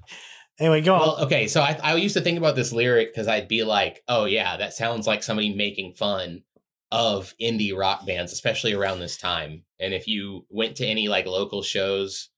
Anyway, 0.58 0.80
go 0.80 0.94
Well, 0.94 1.10
on. 1.16 1.24
okay, 1.24 1.46
so 1.46 1.60
I, 1.60 1.78
I 1.82 1.94
used 1.96 2.16
to 2.16 2.20
think 2.20 2.36
about 2.38 2.56
this 2.56 2.72
lyric 2.72 3.12
because 3.12 3.28
I'd 3.28 3.46
be 3.46 3.62
like, 3.62 4.02
oh 4.08 4.24
yeah, 4.24 4.56
that 4.56 4.72
sounds 4.74 5.06
like 5.06 5.22
somebody 5.22 5.54
making 5.54 5.94
fun 5.94 6.42
of 6.90 7.34
indie 7.40 7.76
rock 7.76 8.06
bands, 8.06 8.32
especially 8.32 8.72
around 8.72 9.00
this 9.00 9.16
time. 9.16 9.64
And 9.78 9.92
if 9.92 10.06
you 10.06 10.46
went 10.48 10.76
to 10.76 10.86
any 10.86 11.08
like 11.08 11.26
local 11.26 11.62
shows, 11.62 12.30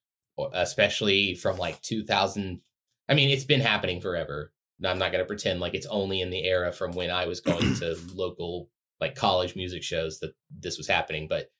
especially 0.52 1.34
from 1.34 1.56
like 1.56 1.80
2000, 1.82 2.60
I 3.08 3.14
mean, 3.14 3.30
it's 3.30 3.44
been 3.44 3.60
happening 3.60 4.00
forever. 4.00 4.52
I'm 4.84 4.98
not 4.98 5.12
going 5.12 5.22
to 5.22 5.28
pretend 5.28 5.60
like 5.60 5.74
it's 5.74 5.86
only 5.86 6.20
in 6.20 6.30
the 6.30 6.44
era 6.44 6.72
from 6.72 6.92
when 6.92 7.10
I 7.10 7.26
was 7.26 7.40
going 7.40 7.74
to 7.76 7.96
local 8.14 8.68
like 9.00 9.14
college 9.14 9.56
music 9.56 9.82
shows 9.82 10.20
that 10.20 10.32
this 10.50 10.78
was 10.78 10.88
happening, 10.88 11.26
but 11.28 11.50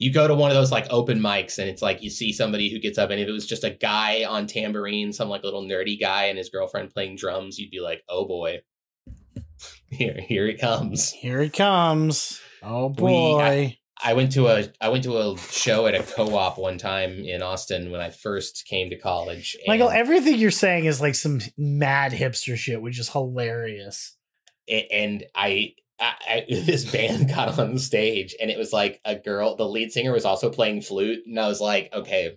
you 0.00 0.10
go 0.10 0.26
to 0.26 0.34
one 0.34 0.50
of 0.50 0.56
those 0.56 0.72
like 0.72 0.86
open 0.90 1.20
mics 1.20 1.58
and 1.58 1.68
it's 1.68 1.82
like 1.82 2.02
you 2.02 2.08
see 2.10 2.32
somebody 2.32 2.70
who 2.70 2.78
gets 2.80 2.98
up 2.98 3.10
and 3.10 3.20
if 3.20 3.28
it 3.28 3.32
was 3.32 3.46
just 3.46 3.64
a 3.64 3.70
guy 3.70 4.24
on 4.24 4.46
tambourine 4.46 5.12
some 5.12 5.28
like 5.28 5.44
little 5.44 5.62
nerdy 5.62 6.00
guy 6.00 6.24
and 6.24 6.38
his 6.38 6.48
girlfriend 6.48 6.90
playing 6.90 7.16
drums 7.16 7.58
you'd 7.58 7.70
be 7.70 7.80
like 7.80 8.02
oh 8.08 8.26
boy 8.26 8.58
here 9.90 10.18
here 10.26 10.46
it 10.46 10.60
comes 10.60 11.10
Here 11.12 11.40
it 11.40 11.52
comes. 11.52 12.40
Oh 12.62 12.88
We- 12.88 12.94
boy. 12.94 13.76
i 14.02 14.14
went 14.14 14.32
to 14.32 14.48
a 14.48 14.68
i 14.80 14.88
went 14.88 15.04
to 15.04 15.18
a 15.18 15.36
show 15.38 15.86
at 15.86 15.94
a 15.94 16.02
co-op 16.02 16.56
one 16.58 16.78
time 16.78 17.12
in 17.24 17.42
austin 17.42 17.90
when 17.90 18.00
i 18.00 18.08
first 18.10 18.64
came 18.66 18.88
to 18.90 18.98
college 18.98 19.56
and, 19.58 19.68
Michael, 19.68 19.90
everything 19.90 20.36
you're 20.36 20.50
saying 20.50 20.84
is 20.86 21.00
like 21.00 21.14
some 21.14 21.40
mad 21.58 22.12
hipster 22.12 22.56
shit, 22.56 22.80
which 22.80 22.98
is 22.98 23.08
hilarious. 23.10 24.16
and 24.68 25.24
I, 25.34 25.74
I, 26.00 26.12
I 26.28 26.44
this 26.48 26.90
band 26.90 27.28
got 27.28 27.58
on 27.58 27.74
the 27.74 27.80
stage 27.80 28.34
and 28.40 28.50
it 28.50 28.56
was 28.58 28.72
like 28.72 29.00
a 29.04 29.16
girl 29.16 29.56
the 29.56 29.68
lead 29.68 29.92
singer 29.92 30.12
was 30.12 30.24
also 30.24 30.48
playing 30.50 30.80
flute 30.82 31.20
and 31.26 31.38
i 31.38 31.46
was 31.48 31.60
like 31.60 31.90
okay 31.92 32.36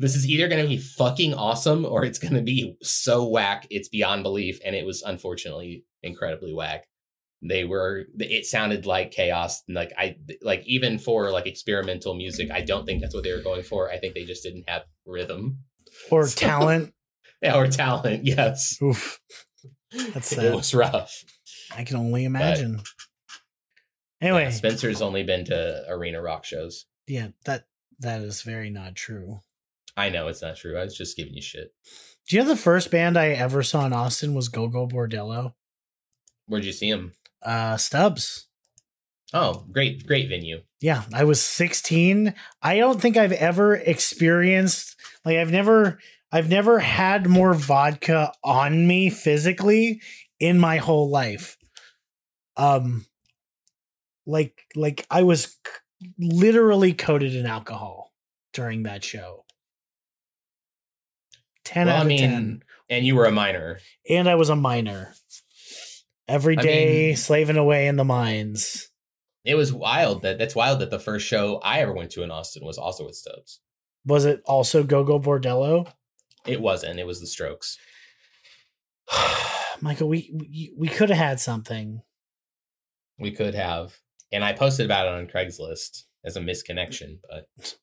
this 0.00 0.14
is 0.14 0.26
either 0.28 0.46
going 0.48 0.62
to 0.62 0.68
be 0.68 0.76
fucking 0.78 1.32
awesome 1.34 1.84
or 1.84 2.04
it's 2.04 2.18
going 2.18 2.34
to 2.34 2.42
be 2.42 2.76
so 2.82 3.26
whack 3.26 3.66
it's 3.70 3.88
beyond 3.88 4.22
belief 4.22 4.58
and 4.64 4.76
it 4.76 4.84
was 4.86 5.02
unfortunately 5.02 5.84
incredibly 6.02 6.52
whack 6.54 6.84
they 7.42 7.64
were 7.64 8.04
it 8.18 8.44
sounded 8.46 8.84
like 8.86 9.10
chaos 9.12 9.62
and 9.68 9.76
like 9.76 9.92
i 9.96 10.16
like 10.42 10.62
even 10.66 10.98
for 10.98 11.30
like 11.30 11.46
experimental 11.46 12.14
music 12.14 12.50
i 12.50 12.60
don't 12.60 12.84
think 12.84 13.00
that's 13.00 13.14
what 13.14 13.22
they 13.24 13.32
were 13.32 13.42
going 13.42 13.62
for 13.62 13.90
i 13.90 13.96
think 13.98 14.14
they 14.14 14.24
just 14.24 14.42
didn't 14.42 14.64
have 14.68 14.82
rhythm 15.06 15.58
Or 16.10 16.26
So- 16.26 16.40
talent. 16.40 16.94
or 17.54 17.68
talent 17.68 18.24
yes 18.24 18.76
Oof. 18.82 19.20
That's 20.12 20.32
it 20.36 20.54
was 20.54 20.74
rough 20.74 21.24
I 21.76 21.84
can 21.84 21.96
only 21.96 22.24
imagine. 22.24 22.80
Anyway, 24.20 24.44
Yeah, 24.44 24.50
spencer's 24.50 25.02
only 25.02 25.22
been 25.22 25.44
to 25.46 25.84
arena 25.88 26.20
rock 26.20 26.44
shows 26.44 26.86
yeah, 27.06 27.28
that 27.44 27.64
that 28.00 28.20
is 28.22 28.42
very 28.42 28.68
not 28.70 28.94
true. 28.96 29.40
I 29.96 30.08
know 30.10 30.28
it's 30.28 30.42
not 30.42 30.56
true. 30.56 30.76
I 30.78 30.84
was 30.84 30.96
just 30.96 31.16
giving 31.16 31.34
you 31.34 31.40
shit. 31.42 31.72
Do 32.28 32.36
you 32.36 32.42
know 32.42 32.48
the 32.48 32.56
first 32.56 32.90
band 32.90 33.16
I 33.18 33.28
ever 33.30 33.62
saw 33.62 33.84
in 33.86 33.92
Austin 33.92 34.34
was 34.34 34.48
Gogol 34.48 34.88
Bordello? 34.88 35.54
Where'd 36.48 36.64
you 36.64 36.72
see 36.72 36.88
him? 36.88 37.12
Uh 37.42 37.76
Stubbs. 37.76 38.46
Oh, 39.34 39.64
great, 39.70 40.06
great 40.06 40.28
venue. 40.30 40.62
Yeah, 40.80 41.04
I 41.12 41.24
was 41.24 41.42
16. 41.42 42.32
I 42.62 42.78
don't 42.78 42.98
think 43.00 43.16
I've 43.18 43.32
ever 43.32 43.74
experienced 43.76 44.96
like 45.24 45.36
I've 45.36 45.52
never 45.52 45.98
I've 46.32 46.48
never 46.48 46.78
had 46.78 47.28
more 47.28 47.54
vodka 47.54 48.32
on 48.42 48.86
me 48.86 49.10
physically 49.10 50.00
in 50.40 50.58
my 50.58 50.78
whole 50.78 51.10
life. 51.10 51.56
Um 52.56 53.06
like 54.26 54.62
like 54.74 55.06
I 55.10 55.22
was 55.22 55.56
c- 55.66 56.12
literally 56.18 56.92
coated 56.94 57.34
in 57.34 57.46
alcohol 57.46 58.12
during 58.54 58.82
that 58.84 59.04
show. 59.04 59.44
10 61.64 61.86
Well, 61.86 61.96
out 61.96 61.98
I 61.98 62.02
of 62.02 62.08
mean, 62.08 62.18
10. 62.20 62.62
and 62.90 63.06
you 63.06 63.14
were 63.14 63.26
a 63.26 63.30
minor. 63.30 63.78
And 64.08 64.28
I 64.28 64.34
was 64.36 64.48
a 64.48 64.56
minor. 64.56 65.12
Every 66.28 66.58
I 66.58 66.62
mean- 66.62 67.16
slaving 67.16 67.56
away 67.56 67.86
in 67.88 67.96
the 67.96 68.04
mines. 68.04 68.90
It 69.44 69.54
was 69.54 69.72
wild 69.72 70.22
that 70.22 70.36
that's 70.38 70.54
wild 70.54 70.80
that 70.80 70.90
the 70.90 70.98
first 70.98 71.26
show 71.26 71.58
I 71.64 71.80
ever 71.80 71.92
went 71.94 72.10
to 72.12 72.22
in 72.22 72.30
Austin 72.30 72.64
was 72.66 72.76
also 72.76 73.06
with 73.06 73.14
Stubbs. 73.14 73.60
Was 74.04 74.24
it 74.26 74.42
also 74.44 74.82
Gogol 74.82 75.20
Bordello? 75.20 75.90
It 76.46 76.60
wasn't. 76.60 76.98
It 76.98 77.06
was 77.06 77.20
the 77.20 77.26
Strokes. 77.26 77.78
Michael, 79.80 80.08
we 80.08 80.30
we, 80.34 80.72
we 80.76 80.88
could 80.88 81.08
have 81.08 81.18
had 81.18 81.40
something. 81.40 82.02
We 83.18 83.30
could 83.32 83.54
have, 83.54 83.96
and 84.32 84.44
I 84.44 84.52
posted 84.52 84.86
about 84.86 85.06
it 85.06 85.14
on 85.14 85.26
Craigslist 85.26 86.02
as 86.24 86.36
a 86.36 86.40
misconnection, 86.40 87.18
but 87.28 87.74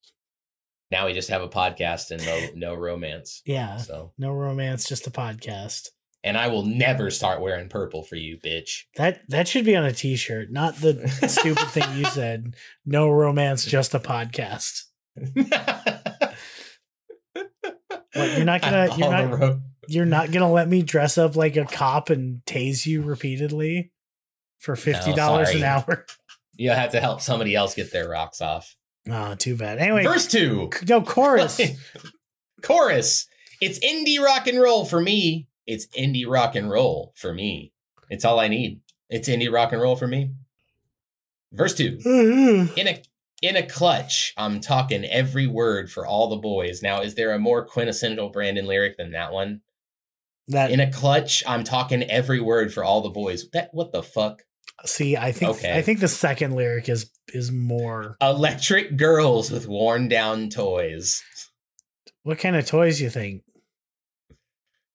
now 0.92 1.08
we 1.08 1.14
just 1.14 1.30
have 1.30 1.42
a 1.42 1.50
podcast 1.50 2.12
and 2.12 2.24
no 2.26 2.48
no 2.74 2.76
romance. 2.76 3.42
Yeah. 3.46 3.78
So, 3.78 4.14
No 4.18 4.32
romance, 4.34 4.88
just 4.88 5.08
a 5.08 5.12
podcast. 5.12 5.88
And 6.26 6.38
I 6.38 6.48
will 6.50 6.64
never 6.66 7.10
start 7.12 7.40
wearing 7.40 7.70
purple 7.70 8.04
for 8.04 8.16
you, 8.18 8.38
bitch. 8.44 8.82
That 8.98 9.22
that 9.30 9.48
should 9.48 9.64
be 9.64 9.76
on 9.78 9.86
a 9.86 9.94
t-shirt, 9.94 10.52
not 10.52 10.76
the 10.78 11.08
stupid 11.30 11.68
thing 11.70 11.98
you 11.98 12.06
said. 12.06 12.56
No 12.86 13.10
romance, 13.10 13.64
just 13.64 13.94
a 13.94 14.00
podcast. 14.00 14.82
What, 18.14 18.38
you're 18.38 18.46
not 18.46 18.62
gonna- 18.62 18.96
you're 18.98 19.10
not- 19.28 19.60
You're 19.88 20.06
not 20.06 20.32
gonna 20.32 20.52
let 20.52 20.68
me 20.68 20.82
dress 20.82 21.18
up 21.20 21.36
like 21.36 21.56
a 21.58 21.66
cop 21.66 22.10
and 22.10 22.42
tase 22.48 22.88
you 22.88 23.04
repeatedly 23.04 23.92
for 24.58 24.76
fifty 24.76 25.14
dollars 25.14 25.52
an 25.52 25.64
hour. 25.64 26.06
You'll 26.56 26.74
have 26.74 26.92
to 26.92 27.00
help 27.00 27.22
somebody 27.22 27.54
else 27.54 27.76
get 27.76 27.92
their 27.92 28.10
rocks 28.10 28.42
off. 28.42 28.76
Oh, 29.08 29.36
too 29.36 29.56
bad. 29.56 29.78
Anyway, 29.78 30.04
Verse 30.04 30.26
two. 30.26 30.72
no 30.90 31.02
chorus. 31.04 31.62
Chorus. 32.64 33.28
It's 33.62 33.78
indie 33.80 34.20
rock 34.20 34.48
and 34.48 34.60
roll 34.60 34.86
for 34.86 35.00
me. 35.00 35.48
It's 35.66 35.88
indie 35.88 36.28
rock 36.28 36.56
and 36.56 36.70
roll 36.70 37.14
for 37.16 37.34
me. 37.34 37.72
It's 38.10 38.26
all 38.26 38.40
I 38.40 38.48
need. 38.48 38.82
It's 39.10 39.30
indie 39.30 39.52
rock 39.52 39.72
and 39.72 39.82
roll 39.82 39.96
for 39.96 40.08
me. 40.08 40.32
Verse 41.52 41.74
two. 41.74 42.00
In 42.76 42.88
a 42.88 43.02
in 43.42 43.56
a 43.56 43.68
clutch, 43.68 44.34
I'm 44.38 44.60
talking 44.60 45.06
every 45.06 45.46
word 45.46 45.92
for 45.92 46.06
all 46.06 46.30
the 46.30 46.38
boys. 46.38 46.82
Now, 46.82 47.02
is 47.02 47.16
there 47.16 47.34
a 47.34 47.40
more 47.40 47.66
quintessential 47.66 48.30
Brandon 48.30 48.66
lyric 48.66 48.98
than 48.98 49.12
that 49.12 49.32
one? 49.32 49.62
that 50.48 50.72
In 50.72 50.80
a 50.80 50.92
clutch, 50.92 51.44
I'm 51.46 51.64
talking 51.64 52.04
every 52.04 52.40
word 52.40 52.74
for 52.74 52.84
all 52.84 53.02
the 53.02 53.10
boys. 53.10 53.50
That 53.52 53.70
what 53.74 53.92
the 53.92 54.04
fuck? 54.04 54.44
see, 54.86 55.16
I 55.18 55.32
think 55.32 55.58
Okay. 55.58 55.78
I 55.78 55.82
think 55.82 56.00
the 56.00 56.08
second 56.08 56.56
lyric 56.56 56.90
is 56.90 57.10
is 57.30 57.52
more. 57.52 58.18
Electric 58.22 58.98
girls 58.98 59.52
with 59.52 59.68
worn 59.68 60.08
down 60.08 60.50
toys. 60.50 61.24
What 62.24 62.40
kind 62.40 62.56
of 62.56 62.66
toys 62.66 63.00
you 63.02 63.10
think? 63.10 63.44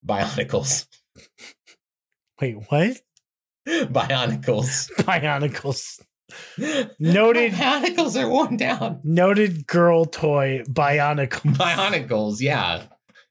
Bionicles. 0.07 0.87
Wait, 2.41 2.55
what? 2.69 2.97
Bionicles. 3.69 4.91
Bionicles. 5.01 6.01
Noted- 6.99 7.53
Bionicles 7.53 8.21
are 8.21 8.29
worn 8.29 8.57
down. 8.57 9.01
Noted 9.05 9.67
girl 9.67 10.05
toy 10.05 10.63
Bionicle. 10.69 11.55
Bionicles, 11.57 12.41
yeah. 12.41 12.85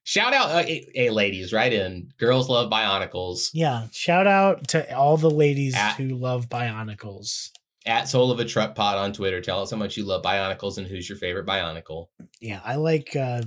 Shout 0.03 0.33
out, 0.33 0.49
uh, 0.49 0.63
hey, 0.63 1.09
ladies, 1.11 1.53
right 1.53 1.71
in. 1.71 2.09
Girls 2.17 2.49
love 2.49 2.69
Bionicles. 2.71 3.49
Yeah, 3.53 3.87
shout 3.91 4.25
out 4.27 4.67
to 4.69 4.95
all 4.97 5.17
the 5.17 5.29
ladies 5.29 5.75
At- 5.75 5.95
who 5.97 6.09
love 6.09 6.49
Bionicles. 6.49 7.49
At 7.85 8.07
Soul 8.09 8.29
of 8.31 8.39
a 8.39 8.45
Truck 8.45 8.75
Pod 8.75 8.97
on 8.97 9.13
Twitter, 9.13 9.39
tell 9.39 9.61
us 9.61 9.71
how 9.71 9.77
much 9.77 9.97
you 9.97 10.03
love 10.05 10.21
Bionicles 10.21 10.77
and 10.77 10.85
who's 10.85 11.07
your 11.07 11.17
favorite 11.17 11.45
Bionicle. 11.45 12.07
Yeah, 12.41 12.59
I 12.63 12.75
like 12.75 13.15
uh 13.15 13.41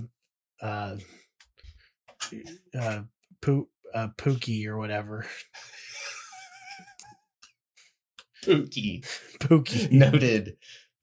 uh 0.61 0.97
uh 2.79 3.01
Poo 3.43 3.69
uh 3.95 4.09
Pookie 4.17 4.67
or 4.67 4.79
whatever. 4.79 5.27
Pookie. 8.45 9.05
Pookie. 9.39 9.91
Noted 9.91 10.57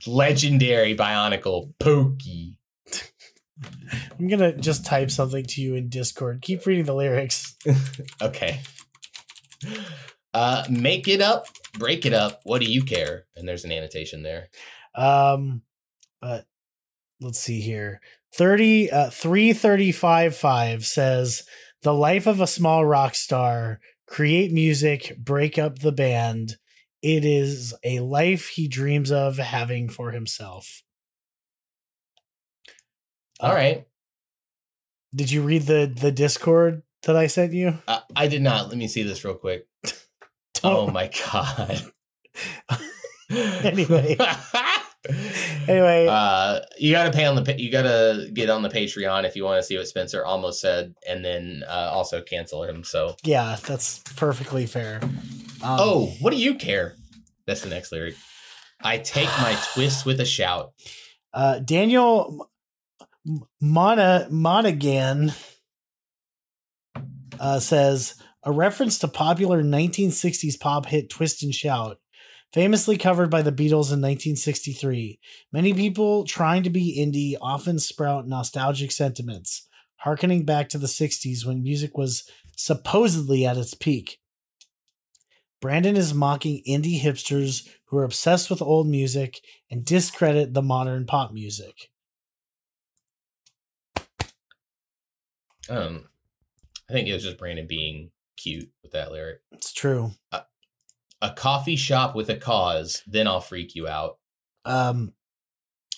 legendary 0.06 0.96
Bionicle, 0.96 1.72
Pookie. 1.78 2.56
I'm 4.18 4.28
gonna 4.28 4.56
just 4.56 4.86
type 4.86 5.10
something 5.10 5.44
to 5.44 5.60
you 5.60 5.74
in 5.74 5.88
Discord. 5.88 6.42
Keep 6.42 6.66
reading 6.66 6.84
the 6.84 6.94
lyrics. 6.94 7.56
Okay. 8.22 8.60
Uh, 10.32 10.64
make 10.70 11.06
it 11.06 11.20
up, 11.20 11.46
break 11.78 12.06
it 12.06 12.14
up. 12.14 12.40
What 12.44 12.62
do 12.62 12.70
you 12.70 12.82
care? 12.82 13.26
And 13.36 13.46
there's 13.46 13.64
an 13.64 13.72
annotation 13.72 14.22
there. 14.22 14.48
Um 14.94 15.62
uh 16.22 16.40
let's 17.20 17.40
see 17.40 17.60
here. 17.60 18.00
30 18.34 18.90
uh 18.90 19.10
3355 19.10 20.86
says 20.86 21.42
the 21.82 21.94
life 21.94 22.26
of 22.26 22.40
a 22.40 22.46
small 22.46 22.84
rock 22.84 23.14
star, 23.14 23.80
create 24.06 24.52
music, 24.52 25.16
break 25.18 25.58
up 25.58 25.78
the 25.80 25.92
band. 25.92 26.56
It 27.02 27.24
is 27.24 27.74
a 27.84 28.00
life 28.00 28.48
he 28.48 28.68
dreams 28.68 29.10
of 29.10 29.38
having 29.38 29.88
for 29.88 30.10
himself. 30.10 30.82
All 33.40 33.52
Uh, 33.52 33.54
right. 33.54 33.86
Did 35.14 35.30
you 35.32 35.42
read 35.42 35.62
the 35.62 35.92
the 35.92 36.12
Discord 36.12 36.82
that 37.02 37.16
I 37.16 37.26
sent 37.26 37.52
you? 37.52 37.78
Uh, 37.88 38.00
I 38.14 38.28
did 38.28 38.42
not. 38.42 38.68
Let 38.68 38.76
me 38.76 38.86
see 38.86 39.02
this 39.02 39.24
real 39.24 39.34
quick. 39.34 39.66
Oh 40.62 40.88
my 40.90 41.10
god. 41.32 41.82
Anyway. 43.30 44.16
Anyway, 45.68 46.06
uh, 46.10 46.60
you 46.78 46.92
got 46.92 47.04
to 47.04 47.10
pay 47.12 47.26
on 47.26 47.36
the. 47.42 47.54
You 47.60 47.70
got 47.70 47.82
to 47.82 48.30
get 48.32 48.50
on 48.50 48.62
the 48.62 48.68
Patreon 48.68 49.24
if 49.24 49.36
you 49.36 49.44
want 49.44 49.58
to 49.60 49.62
see 49.62 49.76
what 49.76 49.86
Spencer 49.86 50.24
almost 50.24 50.60
said, 50.60 50.94
and 51.08 51.24
then 51.24 51.62
uh, 51.68 51.90
also 51.92 52.22
cancel 52.22 52.64
him. 52.64 52.82
So, 52.84 53.16
yeah, 53.24 53.56
that's 53.66 53.98
perfectly 54.16 54.66
fair. 54.66 55.00
Um, 55.02 55.78
oh, 55.78 56.06
what 56.20 56.30
do 56.30 56.36
you 56.38 56.54
care? 56.54 56.96
That's 57.46 57.62
the 57.62 57.68
next 57.68 57.92
lyric. 57.92 58.14
I 58.82 58.98
take 58.98 59.28
my 59.38 59.56
twist 59.74 60.06
with 60.06 60.20
a 60.20 60.24
shout. 60.24 60.72
uh, 61.34 61.58
Daniel 61.60 62.48
Mona 63.60 64.26
Monaghan 64.30 65.32
uh, 67.38 67.60
says 67.60 68.14
a 68.42 68.50
reference 68.50 68.98
to 68.98 69.08
popular 69.08 69.62
1960s 69.62 70.58
pop 70.58 70.86
hit 70.86 71.10
"Twist 71.10 71.42
and 71.42 71.54
Shout." 71.54 71.98
Famously 72.52 72.96
covered 72.96 73.30
by 73.30 73.42
the 73.42 73.52
Beatles 73.52 73.92
in 73.92 74.00
1963, 74.00 75.20
many 75.52 75.72
people 75.72 76.24
trying 76.24 76.64
to 76.64 76.70
be 76.70 76.98
indie 76.98 77.38
often 77.40 77.78
sprout 77.78 78.26
nostalgic 78.26 78.90
sentiments, 78.90 79.68
harkening 79.98 80.44
back 80.44 80.68
to 80.70 80.78
the 80.78 80.88
60s 80.88 81.46
when 81.46 81.62
music 81.62 81.96
was 81.96 82.28
supposedly 82.56 83.46
at 83.46 83.56
its 83.56 83.74
peak. 83.74 84.18
Brandon 85.60 85.96
is 85.96 86.12
mocking 86.12 86.62
indie 86.66 87.00
hipsters 87.00 87.68
who 87.86 87.98
are 87.98 88.04
obsessed 88.04 88.50
with 88.50 88.62
old 88.62 88.88
music 88.88 89.40
and 89.70 89.84
discredit 89.84 90.52
the 90.52 90.62
modern 90.62 91.06
pop 91.06 91.32
music. 91.32 91.90
Um, 95.68 96.08
I 96.88 96.92
think 96.92 97.06
it 97.06 97.12
was 97.12 97.22
just 97.22 97.38
Brandon 97.38 97.68
being 97.68 98.10
cute 98.36 98.70
with 98.82 98.90
that 98.92 99.12
lyric. 99.12 99.40
It's 99.52 99.72
true. 99.72 100.12
A 101.22 101.30
coffee 101.30 101.76
shop 101.76 102.14
with 102.14 102.30
a 102.30 102.36
cause, 102.36 103.02
then 103.06 103.26
I'll 103.26 103.40
freak 103.40 103.74
you 103.74 103.86
out. 103.86 104.16
Um, 104.64 105.12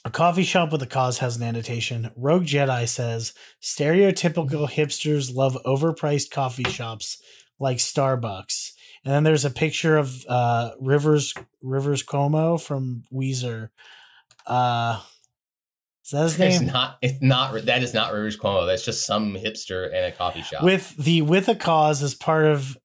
a 0.05 0.11
coffee 0.11 0.43
shop 0.43 0.73
with 0.73 0.83
a 0.83 0.87
cause 0.87 1.19
has 1.19 1.37
an 1.37 1.45
annotation. 1.45 2.11
Rogue 2.17 2.45
Jedi 2.45 2.89
says 2.89 3.33
stereotypical 3.63 4.69
hipsters 4.69 5.33
love 5.35 5.57
overpriced 5.65 6.31
coffee 6.31 6.65
shops 6.65 7.23
like 7.61 7.79
Starbucks. 7.79 8.73
And 9.05 9.15
then 9.15 9.23
there's 9.25 9.45
a 9.45 9.51
picture 9.51 9.97
of 9.97 10.25
uh, 10.29 10.73
Rivers 10.81 11.35
Rivers 11.63 12.03
Como 12.03 12.57
from 12.57 13.05
Weezer. 13.13 13.69
Uh, 14.47 15.01
is 16.05 16.11
that 16.11 16.23
his 16.23 16.41
It's 16.41 16.61
name? 16.61 16.73
not. 16.73 16.99
It's 17.01 17.23
not. 17.23 17.67
That 17.67 17.83
is 17.85 17.95
not 17.95 18.13
Rivers 18.13 18.37
Cuomo. 18.37 18.67
That's 18.67 18.85
just 18.85 19.07
some 19.07 19.35
hipster 19.35 19.89
in 19.93 20.05
a 20.05 20.11
coffee 20.13 20.43
shop. 20.43 20.65
with 20.65 20.97
the 20.97 21.23
with 21.23 21.49
a 21.49 21.55
cause 21.55 22.03
as 22.03 22.15
part 22.15 22.45
of 22.47 22.77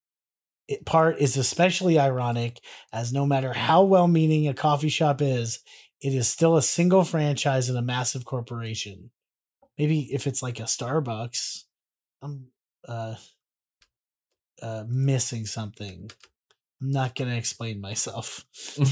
it 0.67 0.85
part 0.85 1.19
is 1.19 1.37
especially 1.37 1.97
ironic 1.97 2.59
as 2.91 3.13
no 3.13 3.25
matter 3.25 3.53
how 3.53 3.83
well 3.83 4.07
meaning 4.07 4.47
a 4.47 4.53
coffee 4.53 4.89
shop 4.89 5.21
is 5.21 5.59
it 6.01 6.13
is 6.13 6.27
still 6.27 6.57
a 6.57 6.61
single 6.61 7.03
franchise 7.03 7.69
in 7.69 7.77
a 7.77 7.81
massive 7.81 8.25
corporation. 8.25 9.09
Maybe 9.77 10.01
if 10.13 10.27
it's 10.27 10.43
like 10.43 10.59
a 10.59 10.63
starbucks 10.63 11.63
i'm 12.21 12.47
uh 12.87 13.15
uh 14.61 14.83
missing 14.87 15.45
something. 15.45 16.09
I'm 16.81 16.91
not 16.91 17.15
gonna 17.15 17.35
explain 17.35 17.81
myself. 17.81 18.45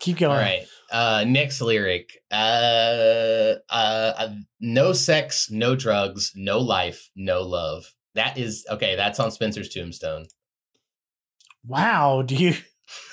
Keep 0.00 0.18
going. 0.18 0.32
All 0.32 0.38
right. 0.38 0.66
Uh, 0.90 1.24
next 1.26 1.60
lyric. 1.60 2.22
Uh, 2.30 3.54
uh, 3.68 4.12
uh, 4.18 4.28
no 4.60 4.92
sex, 4.92 5.50
no 5.50 5.76
drugs, 5.76 6.32
no 6.34 6.58
life, 6.58 7.10
no 7.14 7.42
love. 7.42 7.92
That 8.14 8.38
is 8.38 8.66
okay. 8.70 8.96
That's 8.96 9.20
on 9.20 9.30
Spencer's 9.30 9.68
tombstone. 9.68 10.26
wow 11.66 12.22
do 12.22 12.34
you 12.34 12.54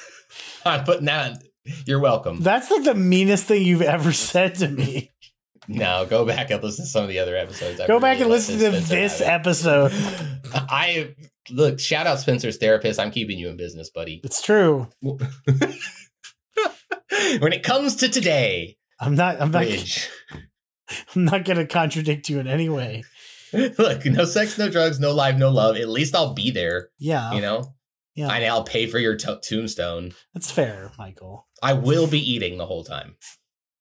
I'm 0.66 0.84
putting 0.84 1.06
that. 1.06 1.44
You're 1.86 2.00
welcome. 2.00 2.42
that's 2.42 2.70
like 2.72 2.84
the 2.84 2.94
meanest 2.96 3.46
thing 3.46 3.64
you've 3.64 3.82
ever 3.82 4.14
said 4.14 4.56
to 4.56 4.68
me 4.68 5.12
no, 5.68 6.06
go 6.06 6.26
back 6.26 6.52
and 6.52 6.62
listen 6.64 6.86
to 6.86 6.90
some 6.90 7.04
of 7.04 7.10
the 7.10 7.20
other 7.20 7.36
episodes. 7.36 7.80
I 7.80 7.88
Go 7.88 8.00
back 8.00 8.20
really 8.20 8.24
and 8.24 8.32
listen 8.32 8.60
to 8.60 8.70
Spencer 8.72 8.96
this 8.96 9.22
episode. 9.22 9.92
I 10.54 11.16
look, 11.50 11.80
shout 11.80 12.08
out 12.08 12.20
Spencer's 12.20 12.58
therapist. 12.58 13.00
I'm 13.00 13.12
keeping 13.12 13.40
you 13.40 13.50
in 13.50 13.58
business, 13.58 13.90
buddy. 13.90 14.22
It's 14.24 14.42
true. 14.42 14.88
When 17.40 17.54
it 17.54 17.64
comes 17.64 17.96
to 17.98 18.10
today, 18.10 18.78
I'm 19.00 19.16
not. 19.16 19.42
I'm 19.42 19.52
not. 19.52 19.66
I'm 21.16 21.26
not 21.26 21.46
going 21.46 21.58
to 21.58 21.66
contradict 21.66 22.30
you 22.30 22.40
in 22.40 22.48
any 22.48 22.70
way. 22.70 23.04
Look, 23.54 24.06
no 24.06 24.26
sex, 24.26 24.58
no 24.58 24.70
drugs, 24.70 25.00
no 25.00 25.14
life, 25.14 25.38
no 25.38 25.50
love. 25.50 25.78
At 25.78 25.90
least 25.90 26.16
I'll 26.16 26.34
be 26.34 26.52
there. 26.52 26.90
Yeah. 27.00 27.34
You 27.34 27.42
know, 27.42 27.74
yeah. 28.16 28.28
and 28.30 28.46
I'll 28.46 28.64
pay 28.64 28.88
for 28.88 29.00
your 29.00 29.16
to- 29.16 29.40
tombstone. 29.42 30.14
That's 30.34 30.52
fair, 30.52 30.92
Michael. 30.98 31.48
I 31.64 31.74
will 31.74 32.08
be 32.08 32.20
eating 32.20 32.58
the 32.58 32.66
whole 32.66 32.84
time, 32.84 33.16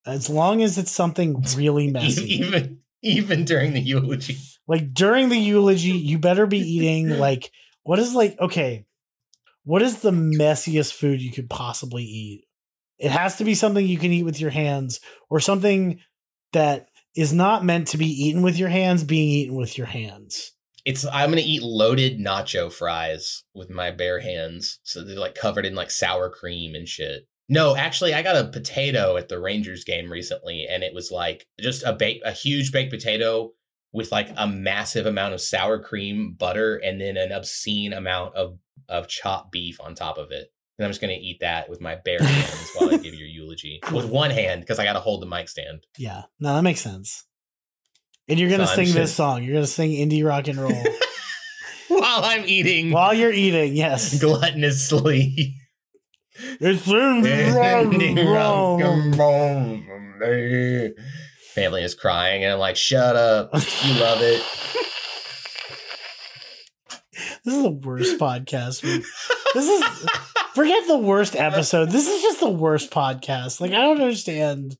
As 0.07 0.30
long 0.30 0.62
as 0.62 0.78
it's 0.78 0.93
something 0.93 1.45
really 1.57 1.91
messy. 1.91 2.35
even 2.35 2.80
even 3.03 3.45
during 3.45 3.74
the 3.74 3.80
eulogy. 3.80 4.39
like 4.66 4.95
during 4.95 5.28
the 5.28 5.39
eulogy, 5.39 5.91
you 5.91 6.18
better 6.18 6.47
be 6.47 6.59
eating 6.61 7.11
like 7.18 7.51
what 7.82 7.99
is 7.99 8.14
like 8.14 8.39
okay, 8.41 8.87
what 9.64 9.82
is 9.82 9.99
the 9.99 10.11
messiest 10.12 10.93
food 10.95 11.20
you 11.20 11.32
could 11.32 11.51
possibly 11.51 12.05
eat? 12.05 12.43
It 12.99 13.11
has 13.11 13.36
to 13.36 13.45
be 13.45 13.55
something 13.55 13.86
you 13.86 13.99
can 13.99 14.12
eat 14.12 14.24
with 14.24 14.40
your 14.40 14.51
hands 14.51 15.01
or 15.28 15.40
something 15.40 16.01
that 16.53 16.88
is 17.16 17.32
not 17.32 17.64
meant 17.64 17.88
to 17.88 17.99
be 17.99 18.07
eaten 18.07 18.42
with 18.42 18.59
your 18.59 18.68
hands 18.68 19.05
being 19.05 19.28
eaten 19.28 19.57
with 19.57 19.76
your 19.78 19.86
hands. 19.86 20.53
It's 20.84 21.07
I'm 21.07 21.30
gonna 21.30 21.42
eat 21.42 21.62
loaded 21.62 22.18
nacho 22.18 22.72
fries 22.72 23.45
with 23.55 23.70
my 23.70 23.90
bare 23.90 24.20
hands, 24.20 24.80
so 24.82 25.03
they're 25.03 25.18
like 25.18 25.34
covered 25.34 25.64
in 25.64 25.74
like 25.74 25.90
sour 25.90 26.28
cream 26.28 26.74
and 26.74 26.86
shit. 26.86 27.26
No, 27.49 27.76
actually, 27.76 28.14
I 28.14 28.22
got 28.22 28.36
a 28.36 28.49
potato 28.49 29.16
at 29.16 29.28
the 29.28 29.38
Rangers 29.38 29.84
game 29.84 30.11
recently, 30.11 30.66
and 30.66 30.82
it 30.82 30.95
was 30.95 31.11
like 31.11 31.47
just 31.61 31.82
a 31.84 31.92
bake, 31.92 32.20
a 32.24 32.32
huge 32.32 32.72
baked 32.72 32.92
potato 32.92 33.53
with 33.92 34.12
like 34.12 34.30
a 34.36 34.47
massive 34.47 35.07
amount 35.07 35.34
of 35.34 35.40
sour 35.40 35.78
cream, 35.78 36.34
butter, 36.38 36.76
and 36.76 37.01
then 37.01 37.16
an 37.16 37.32
obscene 37.32 37.92
amount 37.92 38.34
of 38.34 38.59
of 38.88 39.09
chopped 39.09 39.53
beef 39.53 39.80
on 39.80 39.95
top 39.95 40.18
of 40.18 40.30
it. 40.30 40.53
And 40.78 40.84
I'm 40.84 40.90
just 40.90 41.00
gonna 41.00 41.16
eat 41.18 41.38
that 41.40 41.70
with 41.70 41.80
my 41.80 41.94
bare 41.94 42.22
hands 42.22 42.70
while 42.74 42.92
I 42.92 42.96
give 42.96 43.14
you 43.14 43.24
your 43.24 43.28
eulogy 43.28 43.80
with 43.92 44.06
one 44.06 44.30
hand 44.30 44.60
because 44.60 44.78
I 44.78 44.84
got 44.84 44.94
to 44.94 45.00
hold 45.00 45.22
the 45.22 45.26
mic 45.26 45.48
stand. 45.48 45.86
Yeah. 45.96 46.22
No, 46.40 46.54
that 46.54 46.62
makes 46.62 46.80
sense. 46.80 47.24
And 48.28 48.40
you're 48.40 48.50
gonna 48.50 48.66
So 48.66 48.72
I'm 48.72 48.86
sing 48.86 48.94
this 48.94 49.14
song. 49.14 49.44
You're 49.44 49.54
gonna 49.54 49.66
sing 49.66 49.90
indie 49.90 50.26
rock 50.26 50.48
and 50.48 50.58
roll 50.58 50.72
while 51.88 52.24
I'm 52.24 52.44
eating 52.46 52.90
while 52.90 53.14
you're 53.14 53.32
eating. 53.32 53.76
Yes, 53.76 54.20
gluttonously. 54.20 55.52
it's 56.60 56.88
wrong. 56.92 57.22
Family 61.54 61.84
is 61.84 61.94
crying, 61.94 62.42
and 62.42 62.52
I'm 62.52 62.58
like, 62.58 62.76
"Shut 62.76 63.14
up! 63.14 63.50
You 63.54 63.94
love 64.00 64.20
it." 64.22 64.42
This 67.44 67.54
is 67.54 67.62
the 67.62 67.70
worst 67.70 68.18
podcast. 68.18 68.80
This 68.80 69.68
is 69.68 70.08
forget 70.55 70.86
the 70.86 70.98
worst 70.98 71.36
episode. 71.36 71.90
This 71.90 72.09
is 72.09 72.22
just 72.22 72.40
the 72.40 72.48
worst 72.48 72.90
podcast. 72.90 73.61
Like 73.61 73.72
I 73.72 73.82
don't 73.82 74.00
understand 74.00 74.76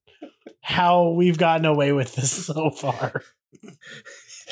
how 0.61 1.11
we've 1.11 1.37
gotten 1.39 1.67
away 1.67 1.93
with 1.93 2.15
this 2.15 2.31
so 2.47 2.71
far. 2.71 3.23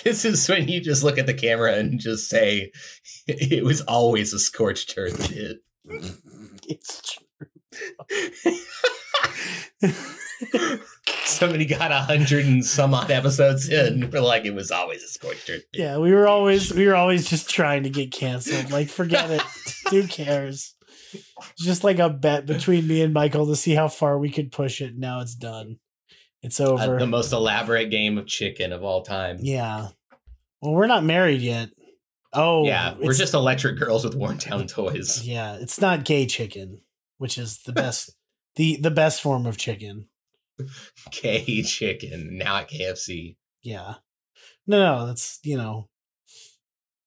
This 0.04 0.24
is 0.24 0.48
when 0.48 0.68
you 0.68 0.80
just 0.80 1.02
look 1.04 1.18
at 1.18 1.26
the 1.26 1.34
camera 1.34 1.74
and 1.74 2.00
just 2.00 2.28
say, 2.28 2.72
"It 3.26 3.64
was 3.64 3.80
always 3.82 4.32
a 4.32 4.38
scorched 4.38 4.94
earth 4.96 5.30
hit." 5.30 5.58
It's 6.68 7.02
true. 7.02 7.18
Somebody 11.24 11.64
got 11.64 11.92
a 11.92 12.00
hundred 12.00 12.46
and 12.46 12.64
some 12.64 12.94
odd 12.94 13.10
episodes 13.10 13.68
in. 13.68 14.10
We're 14.10 14.20
like, 14.20 14.44
it 14.44 14.54
was 14.54 14.70
always 14.70 15.02
a 15.02 15.08
scorched 15.08 15.48
earth. 15.50 15.64
hit." 15.72 15.80
yeah, 15.80 15.98
we 15.98 16.12
were 16.12 16.26
always 16.26 16.72
we 16.72 16.86
were 16.86 16.94
always 16.94 17.28
just 17.28 17.48
trying 17.48 17.82
to 17.84 17.90
get 17.90 18.12
canceled. 18.12 18.70
Like 18.70 18.88
forget 18.88 19.30
it. 19.30 19.42
Who 19.90 20.06
cares? 20.06 20.74
It's 21.12 21.64
just 21.64 21.84
like 21.84 21.98
a 21.98 22.08
bet 22.10 22.46
between 22.46 22.86
me 22.88 23.02
and 23.02 23.12
Michael 23.12 23.46
to 23.46 23.56
see 23.56 23.74
how 23.74 23.88
far 23.88 24.18
we 24.18 24.30
could 24.30 24.52
push 24.52 24.80
it. 24.80 24.96
Now 24.96 25.20
it's 25.20 25.34
done. 25.34 25.78
It's 26.42 26.58
Uh, 26.60 26.72
over. 26.72 26.98
the 26.98 27.06
most 27.06 27.32
elaborate 27.32 27.90
game 27.90 28.18
of 28.18 28.26
chicken 28.26 28.72
of 28.72 28.82
all 28.82 29.02
time. 29.02 29.38
yeah. 29.40 29.88
Well, 30.60 30.72
we're 30.74 30.86
not 30.86 31.04
married 31.04 31.40
yet. 31.40 31.70
Oh, 32.32 32.64
yeah, 32.64 32.94
we're 32.98 33.12
just 33.14 33.34
electric 33.34 33.78
girls 33.78 34.04
with 34.04 34.14
worn 34.14 34.38
down 34.38 34.66
toys. 34.66 35.22
Yeah, 35.26 35.56
it's 35.56 35.80
not 35.80 36.04
gay 36.04 36.24
chicken, 36.24 36.80
which 37.18 37.36
is 37.36 37.58
the 37.64 37.72
best 37.72 38.14
the 38.56 38.76
the 38.80 38.90
best 38.90 39.20
form 39.20 39.44
of 39.44 39.56
chicken. 39.58 40.08
K 41.10 41.62
chicken 41.62 42.38
now 42.38 42.58
at 42.58 42.70
KFC. 42.70 43.36
Yeah. 43.62 43.94
No, 44.66 44.78
no, 45.00 45.06
that's 45.06 45.40
you 45.42 45.56
know 45.56 45.88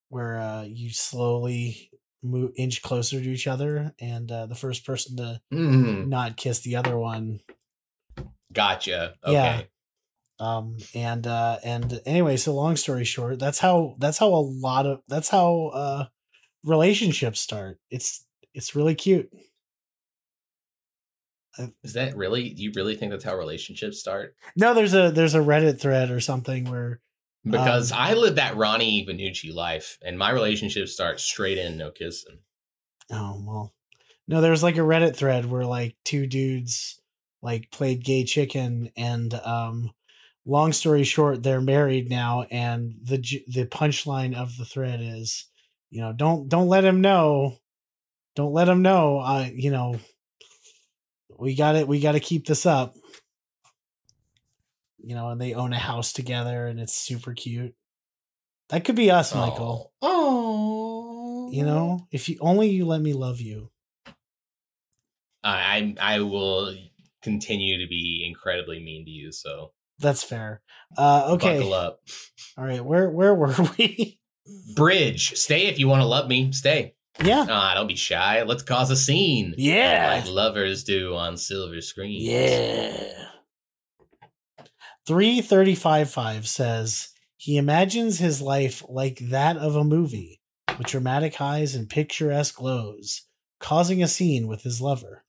where 0.09 0.37
uh 0.39 0.63
you 0.63 0.89
slowly 0.91 1.89
move 2.25 2.51
inch 2.57 2.81
closer 2.81 3.21
to 3.21 3.29
each 3.29 3.47
other 3.47 3.93
and 3.99 4.31
uh 4.31 4.45
the 4.45 4.55
first 4.55 4.85
person 4.85 5.15
to 5.17 5.39
Mm, 5.53 6.07
not 6.07 6.35
kiss 6.37 6.59
the 6.61 6.75
other 6.75 6.97
one 6.97 7.39
gotcha. 8.51 9.15
Okay. 9.23 9.33
Yeah. 9.33 9.61
um 10.39 10.77
and 10.93 11.25
uh 11.27 11.57
and 11.63 12.01
anyway 12.05 12.35
so 12.37 12.53
long 12.53 12.75
story 12.75 13.05
short 13.05 13.39
that's 13.39 13.59
how 13.59 13.95
that's 13.99 14.17
how 14.17 14.27
a 14.27 14.41
lot 14.41 14.85
of 14.85 14.99
that's 15.07 15.29
how 15.29 15.67
uh 15.73 16.05
relationships 16.63 17.39
start 17.39 17.79
it's 17.89 18.25
it's 18.53 18.75
really 18.75 18.95
cute 18.95 19.29
Is 21.83 21.93
that 21.93 22.17
really? 22.17 22.49
Do 22.49 22.63
you 22.63 22.71
really 22.75 22.95
think 22.95 23.11
that's 23.11 23.23
how 23.23 23.37
relationships 23.37 23.97
start? 23.99 24.35
no 24.57 24.73
there's 24.73 24.93
a 24.93 25.09
there's 25.11 25.35
a 25.35 25.39
reddit 25.39 25.79
thread 25.79 26.11
or 26.11 26.19
something 26.19 26.65
where 26.69 26.99
Because 27.45 27.91
Um, 27.91 27.97
I 28.01 28.13
live 28.15 28.35
that 28.35 28.55
Ronnie 28.55 29.05
Vannucci 29.05 29.53
life, 29.53 29.99
and 30.01 30.17
my 30.17 30.31
relationships 30.31 30.93
start 30.93 31.19
straight 31.19 31.57
in, 31.59 31.77
no 31.77 31.91
kissing. 31.91 32.39
Oh 33.11 33.39
well, 33.45 33.73
no. 34.27 34.41
There 34.41 34.51
was 34.51 34.63
like 34.63 34.77
a 34.77 34.81
Reddit 34.81 35.15
thread 35.15 35.45
where 35.45 35.65
like 35.65 35.95
two 36.03 36.25
dudes 36.25 36.99
like 37.43 37.69
played 37.71 38.03
gay 38.03 38.23
chicken, 38.23 38.89
and 38.97 39.31
um, 39.33 39.91
long 40.43 40.73
story 40.73 41.03
short, 41.03 41.43
they're 41.43 41.61
married 41.61 42.09
now, 42.09 42.47
and 42.49 42.95
the 43.03 43.17
the 43.47 43.65
punchline 43.67 44.35
of 44.35 44.57
the 44.57 44.65
thread 44.65 44.99
is, 45.01 45.47
you 45.91 46.01
know, 46.01 46.13
don't 46.13 46.49
don't 46.49 46.67
let 46.67 46.83
him 46.83 46.99
know, 47.01 47.57
don't 48.35 48.53
let 48.53 48.67
him 48.67 48.81
know. 48.81 49.19
I 49.19 49.53
you 49.55 49.69
know, 49.69 49.99
we 51.37 51.53
got 51.53 51.75
it. 51.75 51.87
We 51.87 51.99
got 51.99 52.13
to 52.13 52.19
keep 52.19 52.47
this 52.47 52.65
up. 52.65 52.95
You 55.05 55.15
know, 55.15 55.29
and 55.29 55.39
they 55.39 55.53
own 55.53 55.71
a 55.73 55.77
house 55.77 56.11
together, 56.13 56.65
and 56.67 56.79
it's 56.79 56.95
super 56.95 57.33
cute. 57.33 57.75
That 58.69 58.83
could 58.83 58.95
be 58.95 59.11
us, 59.11 59.35
Michael. 59.35 59.93
Oh, 60.01 61.49
You 61.51 61.63
know, 61.63 62.07
if 62.11 62.27
you 62.27 62.37
only 62.41 62.69
you 62.69 62.85
let 62.85 63.01
me 63.01 63.13
love 63.13 63.39
you. 63.39 63.69
I 65.43 65.93
I 65.99 66.15
I 66.15 66.19
will 66.21 66.75
continue 67.21 67.77
to 67.83 67.87
be 67.87 68.25
incredibly 68.27 68.79
mean 68.83 69.05
to 69.05 69.11
you. 69.11 69.31
So 69.31 69.71
That's 69.99 70.23
fair. 70.23 70.61
Uh, 70.97 71.33
okay. 71.33 71.57
buckle 71.57 71.73
up. 71.73 71.99
All 72.57 72.65
right. 72.65 72.83
Where 72.83 73.09
where 73.09 73.33
were 73.35 73.53
we? 73.77 74.19
Bridge, 74.75 75.33
stay 75.35 75.67
if 75.67 75.79
you 75.79 75.87
want 75.87 76.01
to 76.01 76.05
love 76.07 76.27
me. 76.27 76.51
Stay. 76.51 76.95
yeah. 77.23 77.45
Ah, 77.49 77.73
don't 77.75 77.87
be 77.87 77.95
shy. 77.95 78.43
Let's 78.43 78.63
cause 78.63 78.89
a 78.91 78.95
scene. 78.95 79.53
Yeah. 79.57 80.21
like 80.23 80.31
lovers 80.31 80.83
do 80.83 81.15
on 81.15 81.37
silver 81.37 81.81
screens. 81.81 82.23
Yeah. 82.23 83.24
Three 85.07 85.41
thirty 85.41 85.75
five 85.75 86.09
five 86.09 86.47
says 86.47 87.09
he 87.37 87.57
imagines 87.57 88.17
his 88.17 88.41
life 88.41 88.83
like 88.89 89.19
that 89.19 89.57
of 89.57 89.75
a 89.75 89.83
movie, 89.83 90.41
with 90.77 90.87
dramatic 90.87 91.35
highs 91.35 91.75
and 91.75 91.87
picturesque 91.89 92.59
lows, 92.59 93.21
causing 93.59 94.01
a 94.01 94.07
scene 94.07 94.47
with 94.47 94.63
his 94.63 94.81
lover. 94.81 95.23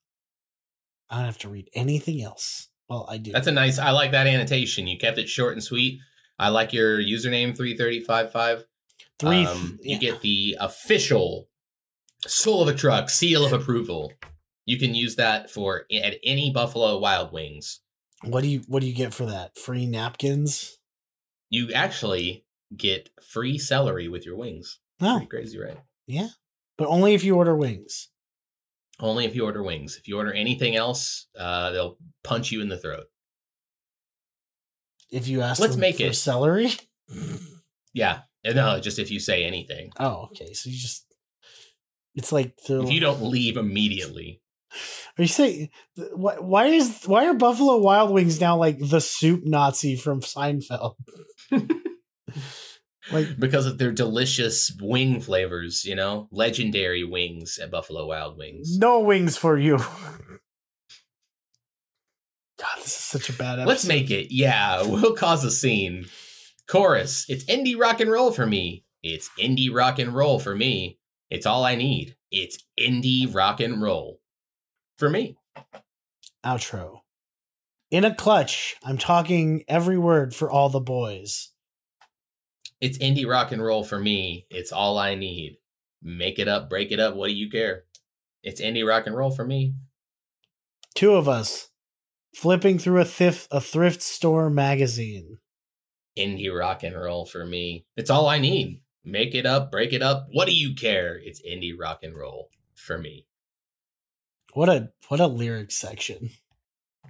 I 1.11 1.17
don't 1.17 1.27
have 1.27 1.39
to 1.39 1.49
read 1.49 1.69
anything 1.75 2.23
else. 2.23 2.69
Well, 2.89 3.07
I 3.11 3.19
do. 3.19 3.33
That's 3.33 3.49
a 3.49 3.53
nice. 3.53 3.79
I 3.79 3.91
like 3.91 4.13
that 4.13 4.27
annotation. 4.27 4.87
You 4.87 4.97
kept 4.97 5.19
it 5.19 5.29
short 5.29 5.53
and 5.53 5.63
sweet. 5.63 6.01
I 6.39 6.49
like 6.49 6.73
your 6.73 6.99
username 6.99 7.57
three 7.57 7.77
thirty 7.77 8.01
five 8.01 8.33
five. 8.33 8.65
three. 9.19 9.45
Um, 9.45 9.79
yeah. 9.83 9.95
You 9.95 10.01
get 10.01 10.23
the 10.23 10.57
official 10.59 11.49
soul 12.27 12.63
of 12.63 12.69
a 12.69 12.75
truck 12.75 13.11
seal 13.11 13.45
of 13.45 13.53
approval. 13.53 14.13
You 14.65 14.79
can 14.79 14.95
use 14.95 15.17
that 15.17 15.51
for 15.51 15.85
at 15.93 16.17
any 16.25 16.51
Buffalo 16.51 16.99
Wild 16.99 17.33
Wings. 17.33 17.81
What 18.25 18.43
do 18.43 18.49
you 18.49 18.61
what 18.69 18.81
do 18.81 18.87
you 18.87 18.95
get 18.95 19.15
for 19.15 19.27
that? 19.27 19.57
Free 19.59 19.87
napkins? 19.87 20.79
You 21.51 21.73
actually 21.73 22.45
get 22.77 23.11
free 23.23 23.59
celery 23.59 24.09
with 24.09 24.27
your 24.27 24.37
wings. 24.37 24.81
No, 25.01 25.17
Pretty 25.17 25.27
crazy, 25.29 25.59
right? 25.59 25.79
yeah, 26.07 26.29
but 26.79 26.89
only 26.89 27.15
if 27.15 27.23
you 27.25 27.37
order 27.37 27.55
wings. 27.55 28.09
Only 28.99 29.27
if 29.27 29.35
you 29.35 29.45
order 29.45 29.63
wings. 29.63 29.97
If 30.01 30.09
you 30.09 30.17
order 30.17 30.33
anything 30.33 30.75
else, 30.75 31.27
uh, 31.39 31.71
they'll 31.71 31.99
punch 32.25 32.51
you 32.51 32.63
in 32.63 32.69
the 32.71 32.79
throat. 32.79 33.05
If 35.11 35.29
you 35.29 35.43
ask 35.43 35.61
Let's 35.61 35.75
them 35.75 35.81
make 35.83 35.99
for 35.99 36.05
it. 36.05 36.15
celery. 36.15 36.73
Yeah, 37.93 38.21
no, 38.45 38.81
just 38.81 38.99
if 38.99 39.11
you 39.11 39.21
say 39.21 39.45
anything. 39.45 39.91
Oh, 39.99 40.29
okay. 40.33 40.53
So 40.55 40.71
you 40.71 40.77
just 40.77 41.05
it's 42.15 42.33
like 42.33 42.57
the 42.67 42.83
If 42.83 42.91
you 42.91 43.01
don't 43.01 43.23
leave 43.23 43.57
immediately, 43.57 44.41
Are 45.19 45.23
you 45.23 45.29
saying 45.29 45.71
why? 46.15 46.37
Why 46.39 46.67
is 46.67 47.05
why 47.05 47.27
are 47.27 47.35
Buffalo 47.35 47.79
Wild 47.79 48.11
Wings 48.11 48.41
now 48.41 48.57
like 48.57 48.79
the 48.79 49.01
soup 49.01 49.43
Nazi 49.45 49.97
from 49.97 50.21
Seinfeld? 50.21 50.95
Like 53.13 53.39
because 53.39 53.67
of 53.67 53.79
their 53.79 53.93
delicious 53.93 54.77
wing 54.81 55.21
flavors, 55.21 55.85
you 55.85 55.95
know, 55.95 56.29
legendary 56.33 57.05
wings 57.05 57.59
at 57.63 57.71
Buffalo 57.71 58.07
Wild 58.07 58.37
Wings. 58.37 58.79
no 58.79 59.01
wings 59.01 59.37
for 59.37 59.57
you. 59.57 59.79
God, 62.59 62.77
this 62.79 62.87
is 62.87 62.93
such 62.93 63.29
a 63.29 63.33
bad 63.33 63.59
episode. 63.59 63.69
Let's 63.69 63.87
make 63.87 64.11
it. 64.11 64.35
Yeah, 64.35 64.83
we'll 64.87 65.15
cause 65.15 65.45
a 65.45 65.51
scene. 65.51 66.07
Chorus. 66.69 67.27
It's 67.29 67.45
indie 67.45 67.79
rock 67.79 68.01
and 68.01 68.11
roll 68.11 68.33
for 68.33 68.47
me. 68.47 68.85
It's 69.03 69.31
indie 69.39 69.73
rock 69.73 69.99
and 69.99 70.13
roll 70.13 70.41
for 70.41 70.57
me. 70.57 70.99
It's 71.31 71.47
all 71.47 71.65
I 71.65 71.77
need. 71.77 72.17
It's 72.33 72.59
indie 72.81 73.33
rock 73.33 73.61
and 73.61 73.81
roll 73.81 74.21
for 74.97 75.11
me. 75.11 75.37
outro. 76.45 77.01
In 77.91 78.05
a 78.05 78.15
clutch, 78.15 78.77
I'm 78.83 78.99
talking 78.99 79.65
every 79.69 79.99
word 79.99 80.35
for 80.35 80.51
all 80.51 80.69
the 80.69 80.81
boys. 80.81 81.53
It's 82.81 82.99
indie 82.99 83.27
rock 83.27 83.53
and 83.53 83.65
roll 83.65 83.85
for 83.85 83.99
me. 83.99 84.47
It's 84.51 84.73
all 84.73 84.99
I 84.99 85.15
need. 85.15 85.59
Make 86.03 86.39
it 86.39 86.49
up, 86.49 86.69
break 86.69 86.91
it 86.93 87.01
up. 87.01 87.15
What 87.15 87.29
do 87.29 87.35
you 87.35 87.49
care? 87.49 87.85
It's 88.43 88.61
indie 88.61 88.87
rock 88.87 89.07
and 89.07 89.17
roll 89.17 89.31
for 89.31 89.45
me. 89.45 89.75
Two 90.95 91.15
of 91.15 91.29
us 91.29 91.69
flipping 92.35 92.79
through 92.79 93.01
a 93.01 93.05
thrift 93.05 93.49
a 93.51 93.61
thrift 93.61 94.03
store 94.03 94.51
magazine. 94.51 95.39
Indie 96.19 96.57
rock 96.57 96.83
and 96.83 96.97
roll 96.97 97.27
for 97.27 97.45
me. 97.45 97.87
It's 97.97 98.11
all 98.11 98.29
I 98.29 98.39
need. 98.39 98.83
Make 99.05 99.35
it 99.35 99.47
up, 99.47 99.71
break 99.71 99.93
it 99.93 100.03
up. 100.03 100.27
What 100.33 100.47
do 100.49 100.55
you 100.55 100.75
care? 100.75 101.19
It's 101.23 101.41
indie 101.41 101.75
rock 101.79 102.01
and 102.03 102.17
roll 102.17 102.51
for 102.75 102.99
me. 102.99 103.27
What 104.57 104.71
a 104.71 104.89
what 105.09 105.21
a 105.21 105.27
lyric 105.27 105.71
section. 105.71 106.31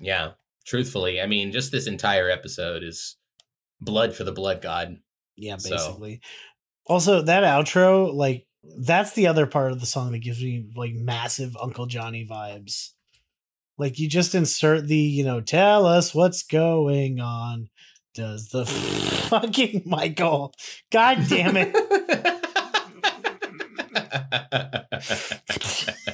Yeah, 0.01 0.33
truthfully, 0.67 1.21
I 1.21 1.27
mean, 1.27 1.53
just 1.53 1.71
this 1.71 1.87
entire 1.87 2.29
episode 2.29 2.83
is 2.83 3.19
blood 3.81 4.17
for 4.17 4.25
the 4.25 4.33
blood 4.33 4.61
god. 4.61 4.97
Yeah, 5.37 5.57
So- 5.59 5.71
basically. 5.71 6.21
Also, 6.87 7.23
that 7.23 7.45
outro, 7.45 8.13
like 8.13 8.49
that's 8.79 9.13
the 9.13 9.29
other 9.29 9.47
part 9.47 9.71
of 9.71 9.79
the 9.79 9.87
song 9.87 10.11
that 10.11 10.19
gives 10.19 10.43
me 10.43 10.67
like 10.75 10.95
massive 10.95 11.57
Uncle 11.63 11.87
Johnny 11.87 12.27
vibes. 12.29 12.91
Like 13.79 14.01
you 14.01 14.09
just 14.09 14.35
insert 14.35 14.89
the, 14.89 14.97
you 14.97 15.23
know, 15.23 15.41
tell 15.41 15.87
us 15.87 16.13
what's 16.13 16.43
going 16.43 17.21
on. 17.21 17.69
Does 18.13 18.49
the 18.49 18.67
fucking 19.31 19.85
Michael? 19.87 20.53
God 20.91 21.25
damn 21.29 21.57
it! 21.57 21.77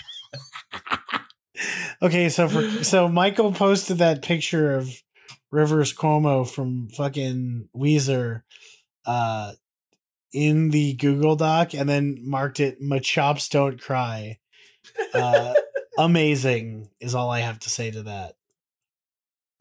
Okay, 2.01 2.29
so 2.29 2.49
for 2.49 2.85
so 2.85 3.09
Michael 3.09 3.53
posted 3.53 3.99
that 3.99 4.23
picture 4.23 4.75
of 4.77 5.03
Rivers 5.51 5.93
Cuomo 5.93 6.49
from 6.49 6.89
fucking 6.89 7.69
Weezer 7.77 8.43
uh 9.05 9.53
in 10.33 10.71
the 10.71 10.93
Google 10.95 11.35
Doc 11.35 11.75
and 11.75 11.89
then 11.89 12.19
marked 12.23 12.61
it 12.61 12.81
"My 12.81 13.01
chops 13.01 13.49
don't 13.49 13.81
cry." 13.81 14.39
Uh 15.13 15.55
amazing 15.99 16.89
is 17.01 17.15
all 17.15 17.31
I 17.31 17.41
have 17.41 17.59
to 17.61 17.71
say 17.71 17.91
to 17.91 18.03
that. 18.05 18.37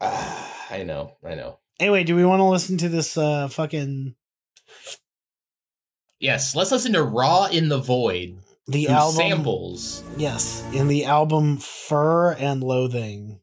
I 0.00 0.84
know, 0.84 1.16
I 1.24 1.34
know. 1.34 1.58
Anyway, 1.80 2.04
do 2.04 2.14
we 2.14 2.24
want 2.24 2.40
to 2.40 2.44
listen 2.44 2.78
to 2.78 2.88
this 2.88 3.18
uh 3.18 3.48
fucking 3.48 4.14
Yes, 6.20 6.54
let's 6.54 6.72
listen 6.72 6.92
to 6.94 7.02
Raw 7.02 7.46
in 7.46 7.68
the 7.68 7.78
Void. 7.78 8.38
The 8.68 8.88
album 8.88 9.16
samples. 9.16 10.04
Yes, 10.18 10.62
in 10.74 10.88
the 10.88 11.06
album 11.06 11.56
Fur 11.56 12.32
and 12.32 12.62
Loathing. 12.62 13.40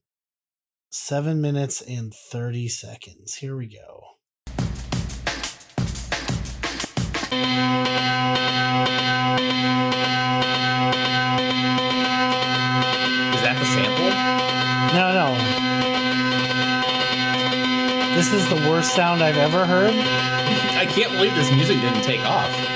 7 0.92 1.42
minutes 1.42 1.82
and 1.82 2.14
30 2.14 2.70
seconds. 2.70 3.36
Here 3.36 3.58
we 3.58 3.66
go. 3.66 4.04
Is 13.34 13.42
that 13.42 13.58
the 13.60 13.66
sample? 13.66 14.12
No, 14.96 15.12
no. 15.12 15.36
This 18.16 18.32
is 18.32 18.48
the 18.48 18.70
worst 18.70 18.94
sound 18.94 19.22
I've 19.22 19.38
ever 19.38 19.66
heard. 19.66 19.94
I 20.78 20.86
can't 20.86 21.12
believe 21.12 21.36
this 21.36 21.52
music 21.52 21.82
didn't 21.82 22.04
take 22.04 22.22
off. 22.22 22.75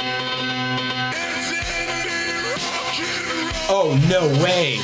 Oh, 3.72 3.96
no 4.10 4.28
way. 4.44 4.80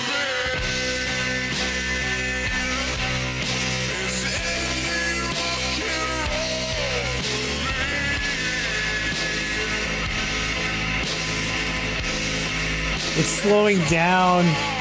It's 13.18 13.28
slowing 13.28 13.80
down. 13.86 14.75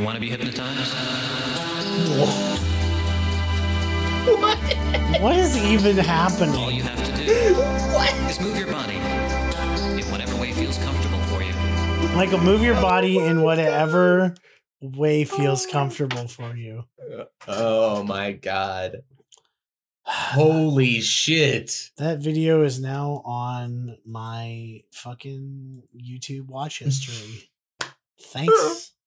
You 0.00 0.06
want 0.06 0.16
to 0.16 0.20
be 0.20 0.30
hypnotized? 0.30 0.94
What 5.20 5.36
is 5.36 5.58
even 5.58 5.98
happening? 5.98 6.54
All 6.54 6.70
happening? 6.70 6.76
you 6.76 6.82
have 6.82 7.04
to 7.04 7.12
do 7.12 8.28
is 8.30 8.40
move 8.40 8.56
your 8.56 8.72
body 8.72 8.94
in 8.94 10.10
whatever 10.10 10.36
way 10.36 10.52
feels 10.52 10.78
comfortable 10.78 11.18
for 11.24 11.42
you. 11.42 11.52
Michael, 12.16 12.38
move 12.38 12.62
your 12.62 12.76
body 12.76 13.18
in 13.18 13.42
whatever 13.42 14.34
way 14.80 15.24
feels 15.24 15.66
oh. 15.66 15.70
comfortable 15.70 16.28
for 16.28 16.56
you. 16.56 16.84
Oh 17.46 18.02
my 18.02 18.32
god. 18.32 19.02
Holy 20.04 21.00
shit. 21.02 21.90
That 21.98 22.20
video 22.20 22.62
is 22.62 22.80
now 22.80 23.20
on 23.26 23.98
my 24.06 24.80
fucking 24.92 25.82
YouTube 25.94 26.46
watch 26.46 26.78
history. 26.78 27.50
Thanks. 28.18 28.92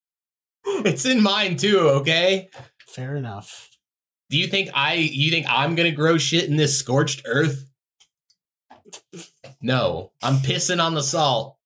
It's 0.85 1.05
in 1.05 1.21
mine 1.21 1.57
too, 1.57 1.79
okay? 1.79 2.49
Fair 2.87 3.15
enough. 3.15 3.69
Do 4.29 4.37
you 4.37 4.47
think 4.47 4.69
I 4.73 4.95
you 4.95 5.29
think 5.29 5.45
I'm 5.49 5.75
gonna 5.75 5.91
grow 5.91 6.17
shit 6.17 6.49
in 6.49 6.57
this 6.57 6.77
scorched 6.77 7.21
earth? 7.25 7.69
No. 9.61 10.11
I'm 10.21 10.37
pissing 10.37 10.83
on 10.83 10.93
the 10.93 11.03
salt. 11.03 11.57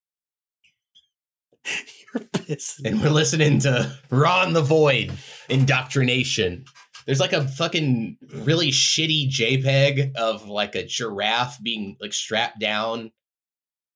You're 2.13 2.23
pissing. 2.25 2.85
And 2.85 3.01
we're 3.01 3.09
listening 3.09 3.59
to 3.59 3.97
in 4.11 4.53
the 4.53 4.61
Void 4.61 5.11
Indoctrination. 5.49 6.65
There's 7.05 7.19
like 7.19 7.33
a 7.33 7.47
fucking 7.47 8.17
really 8.33 8.69
shitty 8.69 9.29
JPEG 9.29 10.15
of 10.15 10.47
like 10.47 10.75
a 10.75 10.85
giraffe 10.85 11.57
being 11.61 11.97
like 12.01 12.13
strapped 12.13 12.59
down 12.59 13.11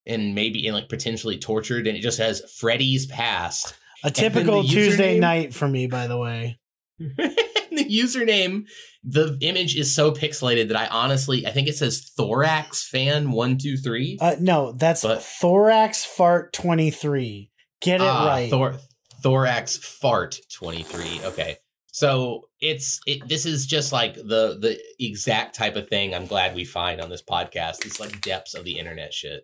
and 0.05 0.33
maybe 0.33 0.65
in 0.65 0.73
like 0.73 0.89
potentially 0.89 1.37
tortured, 1.37 1.87
and 1.87 1.97
it 1.97 2.01
just 2.01 2.17
has 2.19 2.41
Freddy's 2.57 3.05
past. 3.05 3.75
A 4.03 4.11
typical 4.11 4.63
Tuesday 4.63 5.19
night 5.19 5.53
for 5.53 5.67
me, 5.67 5.87
by 5.87 6.07
the 6.07 6.17
way. 6.17 6.59
the 6.99 7.85
username, 7.89 8.63
the 9.03 9.37
image 9.41 9.75
is 9.75 9.93
so 9.93 10.11
pixelated 10.11 10.67
that 10.69 10.77
I 10.77 10.87
honestly 10.87 11.45
I 11.47 11.51
think 11.51 11.67
it 11.67 11.75
says 11.75 12.11
thorax 12.17 12.87
fan 12.87 13.31
one 13.31 13.57
two 13.57 13.77
three. 13.77 14.17
Uh, 14.21 14.35
no, 14.39 14.71
that's 14.73 15.03
But- 15.03 15.23
Thorax 15.23 16.03
Fart 16.05 16.53
23. 16.53 17.49
Get 17.81 18.01
it 18.01 18.07
Ah, 18.07 18.27
right. 18.27 18.49
Thor- 18.49 18.77
thorax 19.23 19.77
fart 19.77 20.39
23. 20.53 21.21
Okay. 21.25 21.57
So 21.93 22.43
it's 22.59 22.99
it 23.05 23.27
this 23.27 23.45
is 23.45 23.65
just 23.65 23.91
like 23.91 24.15
the 24.15 24.57
the 24.59 24.79
exact 24.99 25.55
type 25.55 25.75
of 25.75 25.87
thing 25.89 26.13
I'm 26.15 26.25
glad 26.27 26.55
we 26.55 26.63
find 26.65 27.01
on 27.01 27.09
this 27.09 27.23
podcast. 27.23 27.85
It's 27.85 27.99
like 27.99 28.21
depths 28.21 28.53
of 28.53 28.63
the 28.63 28.77
internet 28.79 29.13
shit. 29.13 29.43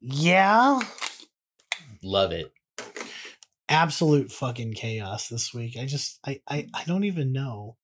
yeah. 0.00 0.80
Love 2.02 2.32
it. 2.32 2.50
Absolute 3.70 4.30
fucking 4.30 4.74
chaos 4.74 5.28
this 5.28 5.54
week. 5.54 5.76
I 5.80 5.86
just, 5.86 6.18
I, 6.26 6.40
I, 6.48 6.66
I 6.74 6.84
don't 6.84 7.04
even 7.04 7.32
know. 7.32 7.76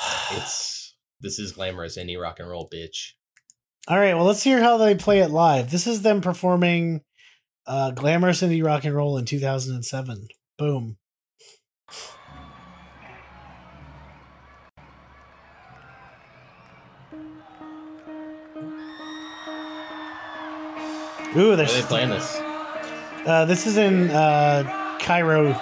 It's 0.32 0.94
this 1.20 1.38
is 1.38 1.52
glamorous 1.52 1.98
indie 1.98 2.20
rock 2.20 2.40
and 2.40 2.48
roll, 2.48 2.68
bitch. 2.72 3.12
All 3.88 3.98
right, 3.98 4.14
well, 4.14 4.24
let's 4.24 4.42
hear 4.42 4.60
how 4.60 4.76
they 4.76 4.94
play 4.94 5.18
it 5.18 5.30
live. 5.30 5.70
This 5.70 5.86
is 5.86 6.02
them 6.02 6.20
performing 6.20 7.02
uh, 7.66 7.90
Glamorous 7.92 8.42
Indie 8.42 8.64
Rock 8.64 8.84
and 8.84 8.94
Roll 8.94 9.18
in 9.18 9.24
2007. 9.24 10.28
Boom. 10.58 10.96
Ooh, 21.34 21.56
they're 21.56 21.66
they 21.66 21.82
playing 21.82 22.10
this? 22.10 22.51
Uh, 23.26 23.44
this 23.44 23.66
is 23.66 23.76
in 23.76 24.10
uh, 24.10 24.96
Cairo. 25.00 25.58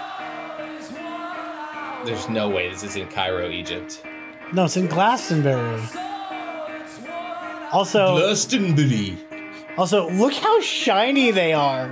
There's 2.04 2.28
no 2.28 2.48
way 2.48 2.70
this 2.70 2.82
is 2.82 2.96
in 2.96 3.06
Cairo, 3.08 3.48
Egypt. 3.48 4.02
No, 4.52 4.64
it's 4.64 4.76
in 4.76 4.86
Glastonbury. 4.86 5.82
Also, 7.72 8.16
Glastonbury. 8.16 9.16
also 9.76 10.10
look 10.10 10.32
how 10.32 10.60
shiny 10.60 11.30
they 11.30 11.52
are. 11.52 11.88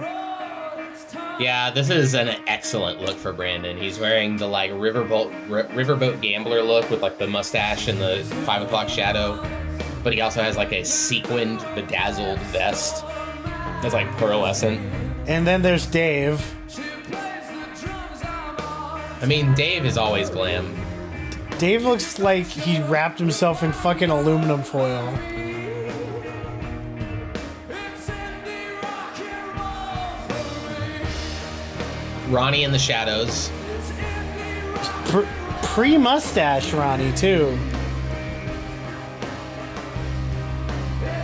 Yeah, 1.38 1.70
this 1.70 1.88
is 1.88 2.14
an 2.14 2.30
excellent 2.48 3.00
look 3.00 3.16
for 3.16 3.32
Brandon. 3.32 3.76
He's 3.76 3.98
wearing 4.00 4.36
the 4.38 4.48
like 4.48 4.72
riverboat 4.72 5.32
r- 5.50 5.64
riverboat 5.64 6.20
gambler 6.20 6.62
look 6.62 6.90
with 6.90 7.00
like 7.00 7.18
the 7.18 7.28
mustache 7.28 7.86
and 7.86 8.00
the 8.00 8.24
five 8.44 8.62
o'clock 8.62 8.88
shadow, 8.88 9.40
but 10.02 10.12
he 10.12 10.20
also 10.20 10.42
has 10.42 10.56
like 10.56 10.72
a 10.72 10.82
sequined, 10.84 11.60
bedazzled 11.76 12.40
vest 12.46 13.04
that's 13.82 13.94
like 13.94 14.08
pearlescent. 14.16 14.80
And 15.28 15.46
then 15.46 15.60
there's 15.60 15.84
Dave. 15.84 16.42
I 19.20 19.26
mean, 19.26 19.52
Dave 19.52 19.84
is 19.84 19.98
always 19.98 20.30
glam. 20.30 20.74
Dave 21.58 21.84
looks 21.84 22.18
like 22.18 22.46
he 22.46 22.80
wrapped 22.84 23.18
himself 23.18 23.62
in 23.62 23.70
fucking 23.70 24.08
aluminum 24.08 24.62
foil. 24.62 25.06
Ronnie 32.30 32.64
in 32.64 32.72
the 32.72 32.78
shadows. 32.78 33.50
Pre 35.62 35.98
mustache 35.98 36.72
Ronnie, 36.72 37.12
too. 37.12 37.58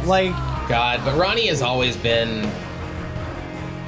Like, 0.05 0.32
God, 0.68 1.00
but 1.07 1.16
Ronnie 1.18 1.46
has 1.46 1.62
always 1.62 1.96
been 1.96 2.50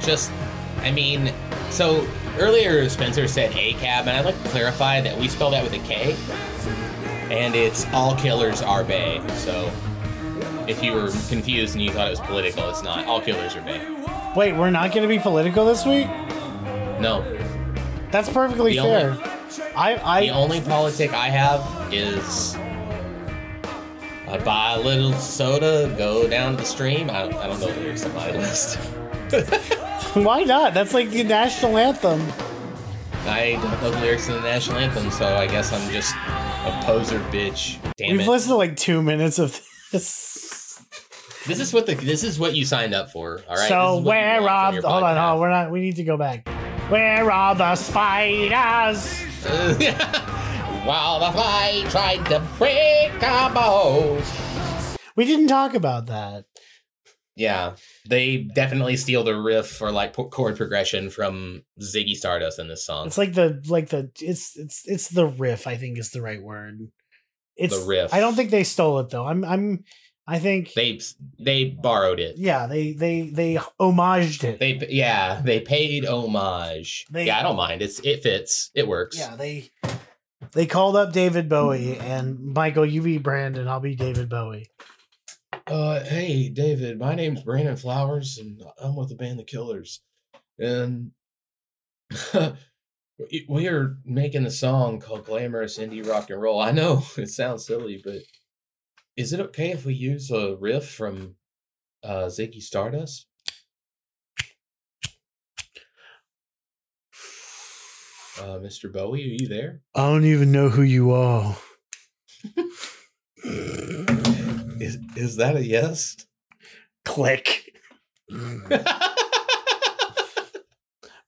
just. 0.07 0.31
I 0.79 0.91
mean, 0.91 1.31
so 1.69 2.07
earlier 2.39 2.87
Spencer 2.89 3.27
said 3.27 3.51
A 3.55 3.73
cab, 3.73 4.07
and 4.07 4.17
I'd 4.17 4.25
like 4.25 4.41
to 4.43 4.49
clarify 4.49 5.01
that 5.01 5.17
we 5.17 5.27
spell 5.27 5.51
that 5.51 5.63
with 5.63 5.73
a 5.73 5.79
K, 5.79 6.15
and 7.33 7.53
it's 7.55 7.85
all 7.93 8.15
killers 8.15 8.61
are 8.61 8.83
Bay. 8.83 9.21
So 9.35 9.71
if 10.67 10.81
you 10.83 10.93
were 10.93 11.09
confused 11.29 11.75
and 11.75 11.83
you 11.83 11.91
thought 11.91 12.07
it 12.07 12.11
was 12.11 12.19
political, 12.21 12.69
it's 12.69 12.83
not. 12.83 13.05
All 13.05 13.21
killers 13.21 13.55
are 13.55 13.61
Bay. 13.61 13.81
wait, 14.35 14.53
we're 14.53 14.69
not 14.69 14.91
going 14.91 15.01
to 15.01 15.07
be 15.07 15.19
political 15.19 15.65
this 15.65 15.85
week? 15.85 16.07
No, 16.99 17.23
That's 18.11 18.29
perfectly 18.29 18.75
The 18.75 18.81
fair. 18.83 19.09
only- 19.11 19.23
I, 19.75 20.21
the 20.21 20.29
only 20.31 20.61
politic 20.61 21.13
I 21.13 21.27
have 21.29 21.93
is. 21.93 22.55
I 24.27 24.37
buy 24.43 24.73
a 24.73 24.79
little 24.79 25.13
soda, 25.13 25.93
go 25.97 26.27
down 26.27 26.51
to 26.53 26.57
the 26.57 26.65
stream. 26.65 27.09
I 27.09 27.23
don't, 27.23 27.35
I 27.35 27.47
don't 27.47 27.59
know 27.59 27.71
the 27.71 27.79
lyrics 27.79 28.03
on 28.05 28.13
my 28.15 28.31
list. 28.31 28.77
why 30.13 30.43
not? 30.43 30.73
That's 30.73 30.93
like 30.93 31.09
the 31.09 31.23
national 31.23 31.77
anthem. 31.77 32.21
I 33.25 33.53
don't 33.61 33.81
know 33.81 33.91
the 33.91 33.99
lyrics 33.99 34.25
to 34.27 34.33
the 34.33 34.41
national 34.41 34.77
anthem, 34.77 35.11
so 35.11 35.35
I 35.35 35.47
guess 35.47 35.73
I'm 35.73 35.91
just 35.91 36.15
a 36.15 36.81
poser 36.85 37.19
bitch. 37.31 37.77
Damn 37.97 38.11
We've 38.17 38.21
it! 38.21 38.29
listened 38.29 38.51
to 38.51 38.55
like 38.55 38.75
two 38.77 39.01
minutes 39.01 39.37
of 39.39 39.59
this. 39.91 40.81
This 41.45 41.59
is 41.59 41.73
what 41.73 41.85
the 41.85 41.95
this 41.95 42.23
is 42.23 42.39
what 42.39 42.55
you 42.55 42.65
signed 42.65 42.93
up 42.93 43.11
for. 43.11 43.41
All 43.49 43.55
right. 43.55 43.67
so 43.67 43.95
This 43.95 43.99
is 43.99 44.05
what 44.05 44.05
you 44.05 44.05
where 44.07 44.49
are 44.49 44.71
the, 44.81 44.87
hold 44.87 45.03
on, 45.03 45.15
hold 45.15 45.17
on, 45.17 45.39
we're 45.39 45.49
not. 45.49 45.71
We 45.71 45.79
need 45.81 45.95
to 45.97 46.03
go 46.03 46.17
back. 46.17 46.47
Where 46.89 47.29
are 47.31 47.55
the 47.55 47.75
spiders? 47.75 49.13
While 50.85 51.19
the 51.19 51.31
fly 51.31 51.83
tried 51.89 52.25
to 52.27 52.41
break 52.57 53.21
our 53.23 53.53
balls. 53.53 54.33
We 55.17 55.25
didn't 55.25 55.47
talk 55.47 55.73
about 55.73 56.05
that. 56.05 56.45
Yeah, 57.37 57.75
they 58.09 58.37
definitely 58.37 58.97
steal 58.97 59.23
the 59.23 59.39
riff 59.39 59.79
or 59.81 59.91
like 59.91 60.13
chord 60.13 60.57
progression 60.57 61.11
from 61.11 61.63
Ziggy 61.79 62.15
Stardust 62.15 62.57
in 62.57 62.67
this 62.67 62.83
song. 62.83 63.05
It's 63.07 63.17
like 63.17 63.33
the 63.33 63.63
like 63.67 63.89
the 63.89 64.09
it's 64.19 64.57
it's 64.57 64.81
it's 64.85 65.09
the 65.09 65.27
riff. 65.27 65.67
I 65.67 65.77
think 65.77 65.99
is 65.99 66.09
the 66.09 66.21
right 66.23 66.41
word. 66.41 66.79
It's 67.55 67.79
The 67.79 67.85
riff. 67.85 68.13
I 68.13 68.19
don't 68.19 68.35
think 68.35 68.49
they 68.49 68.63
stole 68.63 68.99
it 68.99 69.09
though. 69.09 69.25
I'm 69.25 69.45
I'm 69.45 69.83
I 70.25 70.39
think 70.39 70.73
They 70.73 70.99
they 71.39 71.65
borrowed 71.65 72.19
it. 72.19 72.37
yeah 72.37 72.65
they 72.67 72.93
they 72.93 73.29
they 73.29 73.55
homaged 73.79 74.43
it. 74.43 74.59
They 74.59 74.85
yeah 74.89 75.39
they 75.43 75.59
paid 75.61 76.05
homage. 76.05 77.05
They- 77.11 77.27
yeah, 77.27 77.39
I 77.39 77.43
don't 77.43 77.55
mind. 77.55 77.81
It's 77.83 77.99
it 77.99 78.23
fits. 78.23 78.71
It 78.73 78.87
works. 78.87 79.17
yeah 79.17 79.35
they 79.35 79.69
they 80.53 80.65
called 80.65 80.95
up 80.95 81.13
David 81.13 81.49
Bowie 81.49 81.97
and 81.99 82.39
Michael. 82.53 82.85
You 82.85 83.01
be 83.03 83.19
Brandon. 83.19 83.67
I'll 83.67 83.79
be 83.79 83.95
David 83.95 84.27
Bowie. 84.29 84.67
Uh, 85.67 86.01
hey, 86.05 86.47
David, 86.47 86.97
my 86.97 87.13
name's 87.13 87.43
Brandon 87.43 87.75
Flowers, 87.75 88.37
and 88.37 88.63
I'm 88.81 88.95
with 88.95 89.09
the 89.09 89.15
band 89.15 89.37
The 89.37 89.43
Killers. 89.43 89.99
And 90.57 91.11
we 93.49 93.67
are 93.67 93.97
making 94.05 94.45
a 94.45 94.51
song 94.51 95.01
called 95.01 95.25
Glamorous 95.25 95.77
Indie 95.77 96.07
Rock 96.07 96.29
and 96.29 96.41
Roll. 96.41 96.61
I 96.61 96.71
know 96.71 97.03
it 97.17 97.27
sounds 97.27 97.67
silly, 97.67 98.01
but 98.01 98.19
is 99.17 99.33
it 99.33 99.41
okay 99.41 99.71
if 99.71 99.85
we 99.85 99.93
use 99.93 100.31
a 100.31 100.55
riff 100.55 100.89
from 100.89 101.35
uh, 102.01 102.27
Ziggy 102.27 102.61
Stardust? 102.61 103.27
Uh, 108.39 108.59
Mr. 108.59 108.91
Bowie, 108.91 109.23
are 109.23 109.37
you 109.41 109.49
there? 109.49 109.81
I 109.93 110.07
don't 110.07 110.23
even 110.23 110.53
know 110.53 110.69
who 110.69 110.83
you 110.83 111.11
are. 111.11 111.57
Is 114.81 114.97
is 115.15 115.37
that 115.37 115.55
a 115.55 115.63
yes? 115.63 116.17
Click. 117.05 117.73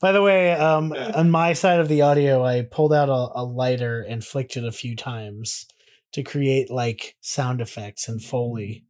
By 0.01 0.13
the 0.13 0.21
way, 0.21 0.53
um, 0.53 0.93
on 0.93 1.29
my 1.29 1.51
side 1.53 1.81
of 1.81 1.89
the 1.89 2.03
audio, 2.03 2.43
I 2.43 2.61
pulled 2.61 2.93
out 2.93 3.09
a, 3.09 3.41
a 3.41 3.43
lighter 3.43 4.01
and 4.01 4.23
flicked 4.23 4.55
it 4.55 4.63
a 4.63 4.71
few 4.71 4.95
times 4.95 5.65
to 6.13 6.23
create 6.23 6.71
like 6.71 7.15
sound 7.19 7.59
effects 7.59 8.07
and 8.07 8.23
foley. 8.23 8.85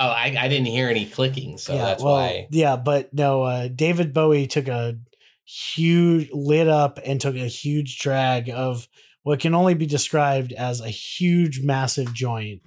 oh, 0.00 0.08
I, 0.08 0.34
I 0.38 0.48
didn't 0.48 0.66
hear 0.66 0.88
any 0.88 1.04
clicking, 1.04 1.58
so 1.58 1.76
that's 1.76 2.02
why. 2.02 2.48
Yeah, 2.50 2.76
but 2.76 3.12
no, 3.12 3.42
uh, 3.42 3.68
David 3.68 4.14
Bowie 4.14 4.46
took 4.46 4.68
a 4.68 4.96
huge 5.44 6.30
lit 6.32 6.68
up 6.68 6.98
and 7.04 7.20
took 7.20 7.36
a 7.36 7.46
huge 7.46 7.98
drag 7.98 8.50
of 8.50 8.88
what 9.22 9.40
can 9.40 9.54
only 9.54 9.74
be 9.74 9.86
described 9.86 10.52
as 10.52 10.80
a 10.80 10.88
huge, 10.88 11.60
massive 11.60 12.14
joint. 12.14 12.62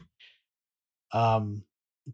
Um, 1.13 1.63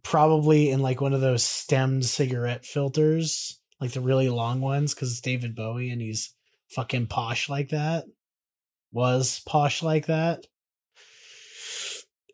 probably 0.03 0.69
in 0.69 0.81
like 0.81 1.01
one 1.01 1.13
of 1.13 1.21
those 1.21 1.43
stemmed 1.43 2.05
cigarette 2.05 2.65
filters, 2.65 3.59
like 3.79 3.91
the 3.91 4.01
really 4.01 4.29
long 4.29 4.61
ones, 4.61 4.93
because 4.93 5.11
it's 5.11 5.21
David 5.21 5.55
Bowie 5.55 5.89
and 5.89 6.01
he's 6.01 6.33
fucking 6.69 7.07
posh 7.07 7.49
like 7.49 7.69
that. 7.69 8.05
Was 8.91 9.41
posh 9.45 9.83
like 9.83 10.07
that. 10.07 10.45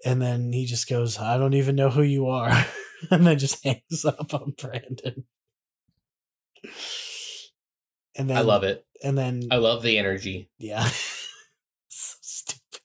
And 0.05 0.21
then 0.21 0.51
he 0.51 0.65
just 0.65 0.89
goes, 0.89 1.17
I 1.17 1.37
don't 1.37 1.53
even 1.53 1.75
know 1.75 1.89
who 1.89 2.03
you 2.03 2.27
are. 2.27 2.65
and 3.11 3.25
then 3.25 3.39
just 3.39 3.63
hangs 3.63 4.05
up 4.05 4.33
on 4.33 4.53
Brandon. 4.57 5.25
And 8.15 8.29
then 8.29 8.37
I 8.37 8.41
love 8.41 8.63
it. 8.63 8.85
And 9.03 9.17
then 9.17 9.47
I 9.51 9.57
love 9.57 9.81
the 9.81 9.97
energy. 9.97 10.49
yeah. 10.57 10.87
so 11.87 12.17
stupid. 12.21 12.81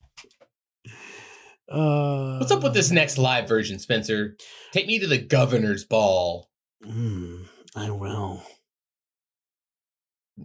Uh, 1.70 2.38
What's 2.38 2.52
up 2.52 2.62
with 2.62 2.74
this 2.74 2.90
next 2.90 3.18
live 3.18 3.46
version, 3.46 3.78
Spencer? 3.78 4.36
Take 4.72 4.86
me 4.86 4.98
to 4.98 5.06
the 5.06 5.18
governor's 5.18 5.84
ball. 5.84 6.48
Mm, 6.84 7.46
I 7.76 7.90
will. 7.90 8.42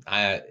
I, 0.05 0.41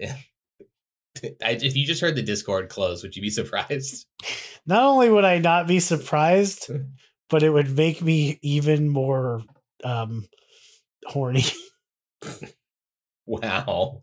I 1.23 1.51
if 1.51 1.75
you 1.75 1.85
just 1.85 2.01
heard 2.01 2.15
the 2.15 2.23
Discord 2.23 2.69
close, 2.69 3.03
would 3.03 3.15
you 3.15 3.21
be 3.21 3.29
surprised? 3.29 4.07
Not 4.65 4.83
only 4.83 5.09
would 5.09 5.25
I 5.25 5.39
not 5.39 5.67
be 5.67 5.79
surprised, 5.79 6.69
but 7.29 7.43
it 7.43 7.49
would 7.49 7.75
make 7.75 8.01
me 8.01 8.39
even 8.41 8.89
more 8.89 9.41
um 9.83 10.27
horny. 11.05 11.43
Wow. 13.25 14.01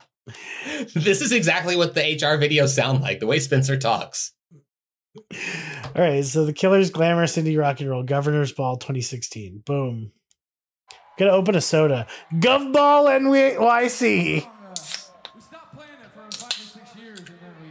This 0.95 1.21
is 1.21 1.33
exactly 1.33 1.77
what 1.77 1.95
the 1.95 2.01
HR 2.01 2.39
videos 2.39 2.75
sound 2.75 3.01
like, 3.01 3.21
the 3.21 3.27
way 3.27 3.39
Spencer 3.39 3.77
talks. 3.77 4.33
All 5.17 6.03
right, 6.03 6.25
so 6.25 6.45
the 6.45 6.53
Killers 6.53 6.91
Glamorous 6.91 7.37
Indie 7.37 7.59
Rock 7.59 7.81
and 7.81 7.91
Roll 7.91 8.03
Governor's 8.05 8.53
Ball 8.53 8.77
2016. 8.77 9.63
Boom. 9.67 10.13
Gonna 11.19 11.33
open 11.33 11.55
a 11.55 11.61
soda. 11.61 12.07
Govball 12.35 13.11
NYC. 13.11 14.35
we 14.35 14.41
stopped 15.41 15.77
playing 15.77 15.91
it 16.03 16.11
for 16.15 16.37
five 16.37 16.49
or 16.49 16.53
six 16.53 16.97
years, 16.97 17.19
and 17.19 17.29
then 17.29 17.55
we 17.61 17.69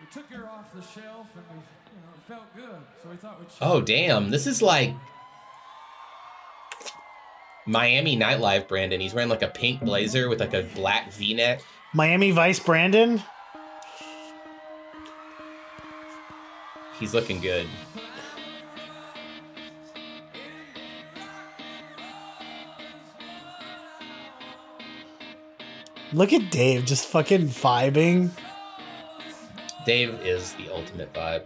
we 0.00 0.06
took 0.12 0.26
her 0.30 0.48
off 0.48 0.72
the 0.72 0.80
shelf, 0.80 1.26
and 1.34 1.44
we 1.50 1.56
you 1.56 2.00
know 2.00 2.14
it 2.14 2.28
felt 2.28 2.54
good, 2.54 2.80
so 3.02 3.10
we 3.10 3.16
thought 3.16 3.40
we'd. 3.40 3.48
Oh 3.60 3.80
damn, 3.80 4.30
this 4.30 4.46
is 4.46 4.62
like 4.62 4.94
Miami 7.66 8.16
nightlife 8.16 8.68
Brandon. 8.68 9.00
He's 9.00 9.12
wearing 9.12 9.28
like 9.28 9.42
a 9.42 9.48
pink 9.48 9.82
blazer 9.82 10.28
with 10.28 10.40
like 10.40 10.54
a 10.54 10.62
black 10.62 11.12
V-neck. 11.12 11.60
Miami 11.92 12.30
Vice 12.30 12.60
Brandon. 12.60 13.22
He's 16.98 17.14
looking 17.14 17.40
good. 17.40 17.66
Look 26.12 26.32
at 26.32 26.50
Dave 26.50 26.86
just 26.86 27.06
fucking 27.06 27.48
vibing. 27.48 28.30
Dave 29.84 30.14
is 30.22 30.54
the 30.54 30.70
ultimate 30.70 31.12
vibe. 31.12 31.42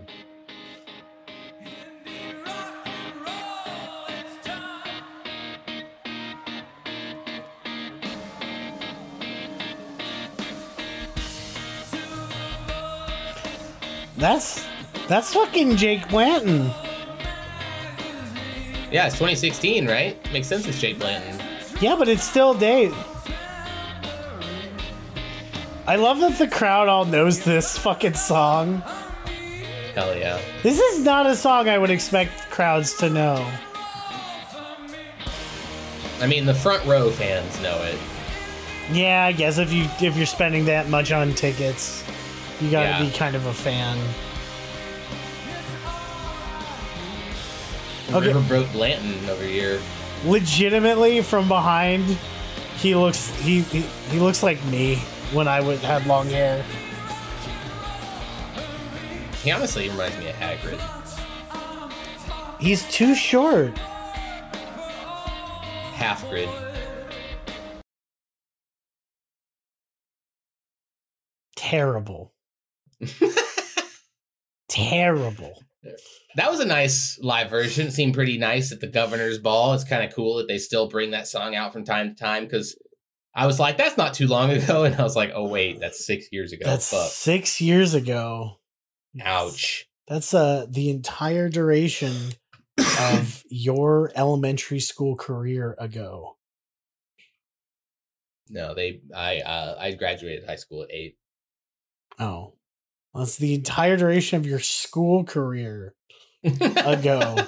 That's 14.16 14.71
that's 15.12 15.34
fucking 15.34 15.76
Jake 15.76 16.08
Blanton. 16.08 16.70
Yeah, 18.90 19.06
it's 19.06 19.14
2016, 19.16 19.86
right? 19.86 20.16
Makes 20.32 20.46
sense. 20.48 20.66
It's 20.66 20.80
Jake 20.80 20.98
Blanton. 20.98 21.38
Yeah, 21.82 21.96
but 21.98 22.08
it's 22.08 22.22
still 22.24 22.54
Dave. 22.54 22.94
I 25.86 25.96
love 25.96 26.20
that 26.20 26.38
the 26.38 26.48
crowd 26.48 26.88
all 26.88 27.04
knows 27.04 27.44
this 27.44 27.76
fucking 27.76 28.14
song. 28.14 28.82
Hell 29.94 30.16
yeah. 30.16 30.40
This 30.62 30.78
is 30.80 31.04
not 31.04 31.26
a 31.26 31.36
song 31.36 31.68
I 31.68 31.76
would 31.76 31.90
expect 31.90 32.50
crowds 32.50 32.94
to 32.98 33.10
know. 33.10 33.46
I 36.20 36.26
mean, 36.26 36.46
the 36.46 36.54
front 36.54 36.86
row 36.86 37.10
fans 37.10 37.60
know 37.60 37.82
it. 37.82 37.98
Yeah, 38.90 39.24
I 39.24 39.32
guess 39.32 39.58
if 39.58 39.72
you 39.72 39.84
if 40.00 40.16
you're 40.16 40.24
spending 40.24 40.64
that 40.66 40.88
much 40.88 41.12
on 41.12 41.34
tickets, 41.34 42.02
you 42.60 42.70
gotta 42.70 42.88
Yeah. 42.88 43.02
be 43.02 43.10
kind 43.10 43.36
of 43.36 43.44
a 43.46 43.52
fan. 43.52 43.98
Okay. 48.14 48.26
River 48.26 48.40
broke 48.46 48.70
Blanton 48.72 49.28
over 49.30 49.42
here. 49.42 49.80
Legitimately, 50.26 51.22
from 51.22 51.48
behind, 51.48 52.04
he 52.76 52.94
looks 52.94 53.30
he 53.40 53.60
he, 53.62 53.80
he 54.10 54.20
looks 54.20 54.42
like 54.42 54.62
me 54.66 54.96
when 55.32 55.48
I 55.48 55.60
would 55.60 55.78
had 55.78 56.06
long 56.06 56.28
hair. 56.28 56.62
He 59.42 59.50
honestly 59.50 59.88
reminds 59.88 60.18
me 60.18 60.28
of 60.28 60.36
Hagrid. 60.36 60.78
He's 62.60 62.86
too 62.90 63.14
short. 63.14 63.76
Half 65.94 66.28
grid. 66.28 66.48
Terrible. 71.56 72.34
Terrible. 74.68 75.62
That 76.36 76.50
was 76.50 76.60
a 76.60 76.64
nice 76.64 77.18
live 77.20 77.50
version. 77.50 77.88
It 77.88 77.92
seemed 77.92 78.14
pretty 78.14 78.38
nice 78.38 78.72
at 78.72 78.80
the 78.80 78.86
governor's 78.86 79.38
ball. 79.38 79.74
It's 79.74 79.84
kind 79.84 80.04
of 80.04 80.14
cool 80.14 80.36
that 80.36 80.48
they 80.48 80.58
still 80.58 80.88
bring 80.88 81.10
that 81.10 81.26
song 81.26 81.54
out 81.54 81.72
from 81.72 81.84
time 81.84 82.10
to 82.10 82.14
time 82.14 82.44
because 82.44 82.76
I 83.34 83.46
was 83.46 83.58
like, 83.58 83.78
that's 83.78 83.96
not 83.96 84.14
too 84.14 84.26
long 84.26 84.50
ago. 84.50 84.84
And 84.92 84.94
I 84.94 85.02
was 85.02 85.16
like, 85.16 85.32
oh, 85.34 85.48
wait, 85.48 85.80
that's 85.80 86.06
six 86.06 86.28
years 86.30 86.52
ago. 86.52 86.64
That's 86.64 86.90
Fuck. 86.90 87.10
six 87.10 87.60
years 87.60 87.94
ago. 87.94 88.58
Ouch. 89.20 89.86
That's 90.08 90.34
uh 90.34 90.66
the 90.68 90.90
entire 90.90 91.48
duration 91.48 92.32
of 92.78 93.42
your 93.48 94.12
elementary 94.14 94.80
school 94.80 95.16
career 95.16 95.74
ago. 95.78 96.36
No, 98.48 98.74
they, 98.74 99.00
I, 99.14 99.38
uh, 99.40 99.76
I 99.80 99.92
graduated 99.92 100.44
high 100.46 100.56
school 100.56 100.82
at 100.82 100.90
eight. 100.92 101.16
Oh. 102.18 102.54
That's 103.14 103.36
the 103.36 103.54
entire 103.54 103.96
duration 103.96 104.38
of 104.38 104.46
your 104.46 104.60
school 104.60 105.24
career 105.24 105.94
ago. 106.42 107.36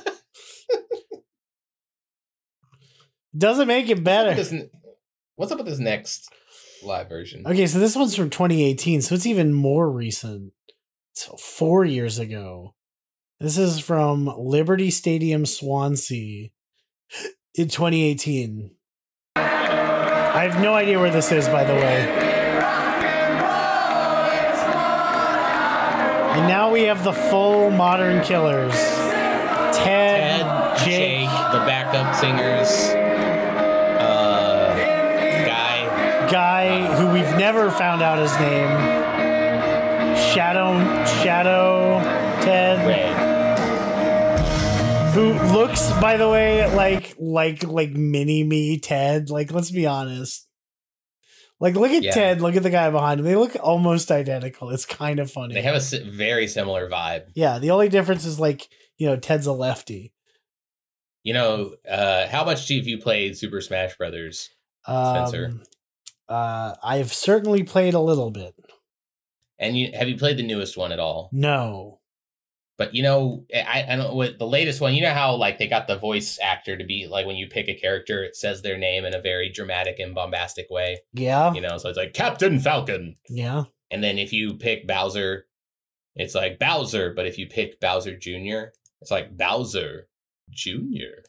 Doesn't 3.37 3.67
make 3.67 3.89
it 3.89 3.99
What's 3.99 4.01
up 4.01 4.05
better. 4.05 4.35
this 4.35 4.55
What's 5.37 5.51
up 5.53 5.59
with 5.59 5.67
this 5.67 5.79
next 5.81 6.31
live 6.85 7.09
version? 7.09 7.45
Okay, 7.47 7.67
so 7.67 7.79
this 7.79 7.97
one's 7.97 8.15
from 8.15 8.31
2018, 8.31 9.03
so 9.03 9.15
it's 9.15 9.27
even 9.27 9.53
more 9.53 9.91
recent. 9.91 10.53
So 11.15 11.37
four 11.37 11.85
years 11.85 12.19
ago. 12.19 12.75
This 13.41 13.59
is 13.59 13.81
from 13.81 14.33
Liberty 14.39 14.91
Stadium, 14.91 15.45
Swansea, 15.45 16.51
in 17.55 17.69
2018. 17.69 18.71
I 19.37 20.47
have 20.49 20.63
no 20.63 20.75
idea 20.75 21.01
where 21.01 21.11
this 21.11 21.33
is, 21.33 21.49
by 21.49 21.65
the 21.65 21.75
way. 21.75 22.24
And 26.35 26.49
now 26.49 26.71
we 26.73 26.83
have 26.83 27.05
the 27.05 27.13
full 27.13 27.71
Modern 27.71 28.23
Killers. 28.25 28.75
Ted, 28.75 30.43
Ted, 30.43 30.79
Jake, 30.79 30.87
Jake, 30.87 31.29
the 31.53 31.59
backup 31.65 32.15
singers, 32.17 32.71
uh, 34.01 34.75
guy. 35.47 36.31
guy 36.31 36.97
who 36.97 37.07
we've 37.13 37.37
never 37.39 37.71
found 37.71 38.03
out 38.03 38.19
his 38.19 38.33
name. 38.41 38.69
Shadow, 40.35 40.79
Shadow, 41.23 42.01
Ted. 42.43 42.85
Red. 42.87 43.15
who 45.15 45.33
looks 45.57 45.93
by 46.01 46.17
the 46.17 46.29
way 46.29 46.67
like 46.75 47.15
like 47.19 47.63
like 47.63 47.91
mini 47.93 48.43
me 48.43 48.79
ted 48.81 49.31
like 49.31 49.53
let's 49.53 49.71
be 49.71 49.87
honest 49.87 50.49
like 51.65 51.75
look 51.75 51.91
at 51.91 52.03
Yeah. 52.03 52.13
ted 52.13 52.41
look 52.43 52.55
at 52.57 52.63
the 52.63 52.71
guy 52.71 52.91
behind 52.91 53.19
him 53.21 53.27
they 53.27 53.37
look 53.37 53.57
almost 53.61 54.11
identical 54.11 54.71
it's 54.71 54.85
kind 54.87 55.19
of 55.19 55.31
funny 55.31 55.55
They 55.55 55.63
have 55.63 55.75
a 55.77 56.05
very 56.11 56.47
similar 56.47 56.89
vibe. 56.89 57.25
yeah 57.35 57.59
the 57.59 57.71
only 57.71 57.89
difference 57.89 58.25
is 58.25 58.39
like 58.39 58.69
you 58.99 59.07
know 59.09 59.17
ted's 59.17 59.47
a 59.47 59.53
lefty 59.53 60.13
You 61.25 61.33
know, 61.33 61.75
uh, 61.89 62.27
how 62.29 62.45
much 62.45 62.69
have 62.69 62.87
you 62.87 62.99
played 62.99 63.35
Super 63.39 63.61
Smash 63.63 63.97
Brothers? 63.97 64.51
Spencer. 64.85 65.47
um, 65.47 65.63
uh 66.29 66.75
i've 66.85 67.13
certainly 67.13 67.63
played 67.63 67.95
a 67.95 68.01
little 68.01 68.31
bit 68.31 68.55
And 69.59 69.77
you 69.79 69.91
have 69.95 70.09
you 70.09 70.17
played 70.19 70.37
the 70.37 70.43
newest 70.47 70.77
one 70.77 70.93
at 70.93 70.99
all? 71.01 71.31
no 71.33 72.01
But 72.77 72.95
you 72.95 73.03
know, 73.05 73.45
eh, 73.51 73.65
I, 73.67 73.85
I 73.85 73.97
don't 73.97 74.09
know 74.09 74.15
what 74.15 74.39
the 74.39 74.47
latest 74.47 74.81
one. 74.81 74.95
You 74.95 75.03
know 75.03 75.15
how 75.15 75.37
like 75.37 75.59
they 75.59 75.69
got 75.69 75.87
the 75.87 75.97
voice 75.97 76.39
actor 76.43 76.77
to 76.77 76.85
be 76.85 77.07
like 77.09 77.25
when 77.27 77.37
you 77.37 77.47
pick 77.47 77.69
a 77.69 77.75
character, 77.75 78.25
it 78.25 78.35
says 78.37 78.63
their 78.63 78.77
name 78.77 79.05
in 79.05 79.15
a 79.15 79.21
very 79.21 79.49
dramatic 79.49 79.99
and 80.01 80.15
bombastic 80.15 80.69
way. 80.71 80.99
yeah 81.13 81.53
You 81.55 81.61
know, 81.61 81.79
so 81.79 81.89
it's 81.89 81.99
like 81.99 82.15
Captain 82.15 82.59
Falcon. 82.59 83.15
yeah 83.29 83.65
And 83.91 84.03
then 84.03 84.19
if 84.19 84.33
you 84.33 84.55
pick 84.55 84.87
Bowser, 84.89 85.47
it's 86.17 86.35
like 86.35 86.59
Bowser. 86.59 87.13
But 87.15 87.27
if 87.27 87.39
you 87.39 87.47
pick 87.47 87.79
Bowser 87.81 88.17
Jr., 88.17 88.73
it's 89.01 89.11
like 89.11 89.37
Bowser 89.37 90.09
Jr. 90.51 91.23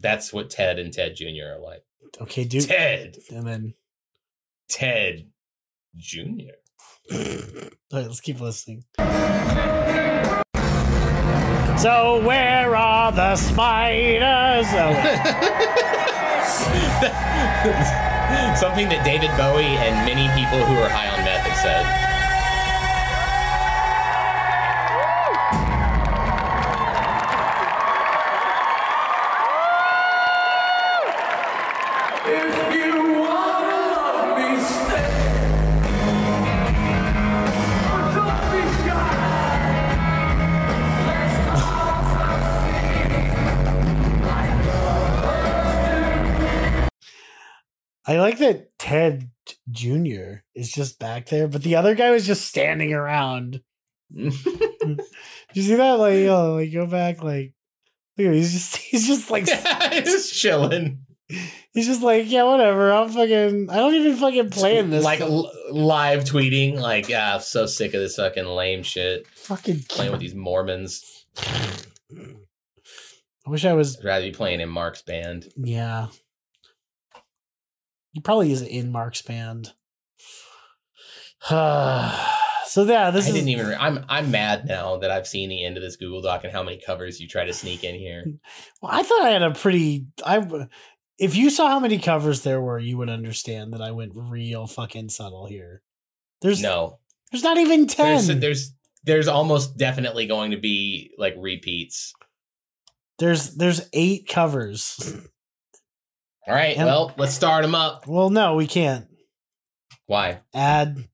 That's 0.00 0.32
what 0.32 0.50
Ted 0.50 0.78
and 0.78 0.92
Ted 0.92 1.16
Jr. 1.16 1.54
are 1.56 1.60
like. 1.60 1.82
okay 2.20 2.44
dude 2.44 2.68
Ted, 2.68 3.16
and 3.30 3.46
then 3.46 3.74
Ted 4.68 5.26
Jr. 5.96 6.54
All 7.12 7.18
right, 7.92 8.06
let's 8.06 8.20
keep 8.20 8.40
listening. 8.40 8.84
So 11.78 12.18
where 12.24 12.74
are 12.76 13.12
the 13.12 13.36
spiders? 13.36 14.66
Oh, 14.72 14.94
Something 18.56 18.88
that 18.88 19.02
David 19.04 19.30
Bowie 19.36 19.76
and 19.76 20.06
many 20.06 20.28
people 20.38 20.64
who 20.64 20.74
are 20.80 20.88
high 20.88 21.08
on 21.08 21.18
meth 21.24 21.46
have 21.46 21.58
said. 21.58 22.13
I 48.06 48.18
like 48.18 48.38
that 48.38 48.76
Ted 48.78 49.30
Jr. 49.70 50.42
is 50.54 50.70
just 50.72 50.98
back 50.98 51.26
there, 51.26 51.48
but 51.48 51.62
the 51.62 51.76
other 51.76 51.94
guy 51.94 52.10
was 52.10 52.26
just 52.26 52.44
standing 52.46 52.92
around. 52.92 53.60
You 55.54 55.62
see 55.62 55.76
that? 55.76 55.92
Like, 55.92 56.24
oh, 56.26 56.54
like 56.56 56.72
go 56.72 56.84
back, 56.86 57.22
like, 57.22 57.52
look, 58.18 58.32
he's 58.34 58.52
just, 58.52 58.76
he's 58.90 59.06
just 59.06 59.30
like, 59.30 59.46
Just 60.04 60.34
chilling. 60.34 61.06
he's 61.72 61.86
just 61.86 62.02
like, 62.02 62.28
yeah, 62.30 62.42
whatever. 62.42 62.90
I'm 62.92 63.08
fucking, 63.08 63.70
I 63.70 63.76
don't 63.76 63.94
even 63.94 64.16
fucking 64.16 64.50
play 64.50 64.78
in 64.78 64.90
this. 64.90 65.04
Like 65.04 65.20
l- 65.20 65.50
live 65.70 66.24
tweeting, 66.24 66.74
like, 66.80 67.06
ah, 67.14 67.34
I'm 67.36 67.40
so 67.40 67.66
sick 67.66 67.94
of 67.94 68.00
this 68.00 68.16
fucking 68.16 68.44
lame 68.44 68.82
shit. 68.82 69.26
fucking. 69.28 69.84
Playing 69.88 70.10
with 70.12 70.20
these 70.20 70.34
Mormons. 70.34 71.24
I 73.46 73.50
wish 73.50 73.64
I 73.64 73.74
was 73.74 73.96
I'd 73.98 74.04
rather 74.04 74.24
be 74.26 74.32
playing 74.32 74.60
in 74.60 74.68
Mark's 74.68 75.02
band. 75.02 75.46
Yeah. 75.56 76.08
He 78.14 78.20
probably 78.20 78.52
is 78.52 78.62
in 78.62 78.90
Mark's 78.92 79.20
band. 79.22 79.72
so 81.48 82.84
yeah, 82.84 83.10
this 83.10 83.26
I 83.26 83.28
is 83.28 83.34
didn't 83.34 83.48
even. 83.48 83.66
Re- 83.66 83.76
I'm 83.78 84.04
I'm 84.08 84.30
mad 84.30 84.66
now 84.66 84.96
that 84.98 85.10
I've 85.10 85.26
seen 85.26 85.50
the 85.50 85.64
end 85.64 85.76
of 85.76 85.82
this 85.82 85.96
Google 85.96 86.22
Doc 86.22 86.44
and 86.44 86.52
how 86.52 86.62
many 86.62 86.80
covers 86.80 87.20
you 87.20 87.28
try 87.28 87.44
to 87.44 87.52
sneak 87.52 87.84
in 87.84 87.94
here. 87.96 88.24
well, 88.82 88.92
I 88.92 89.02
thought 89.02 89.22
I 89.22 89.30
had 89.30 89.42
a 89.42 89.50
pretty 89.50 90.06
I 90.24 90.68
if 91.18 91.36
you 91.36 91.50
saw 91.50 91.68
how 91.68 91.80
many 91.80 91.98
covers 91.98 92.42
there 92.42 92.60
were, 92.60 92.78
you 92.78 92.96
would 92.96 93.10
understand 93.10 93.72
that 93.72 93.82
I 93.82 93.90
went 93.90 94.12
real 94.14 94.66
fucking 94.66 95.10
subtle 95.10 95.46
here. 95.46 95.82
There's 96.40 96.62
No, 96.62 96.98
there's 97.30 97.42
not 97.44 97.58
even 97.58 97.86
10. 97.86 98.06
there's 98.06 98.40
there's 98.40 98.72
there's 99.02 99.28
almost 99.28 99.76
definitely 99.76 100.26
going 100.26 100.52
to 100.52 100.56
be 100.56 101.10
like 101.18 101.34
repeats. 101.36 102.14
there's 103.18 103.54
there's 103.56 103.88
8 103.92 104.28
covers. 104.28 105.14
All 106.46 106.54
right, 106.54 106.76
And- 106.76 106.86
well, 106.86 107.12
let's 107.16 107.34
start 107.34 107.62
them 107.62 107.74
up. 107.74 108.06
well, 108.06 108.30
no, 108.30 108.54
we 108.56 108.66
can't. 108.66 109.06
Why? 110.06 110.40
Add 110.52 111.08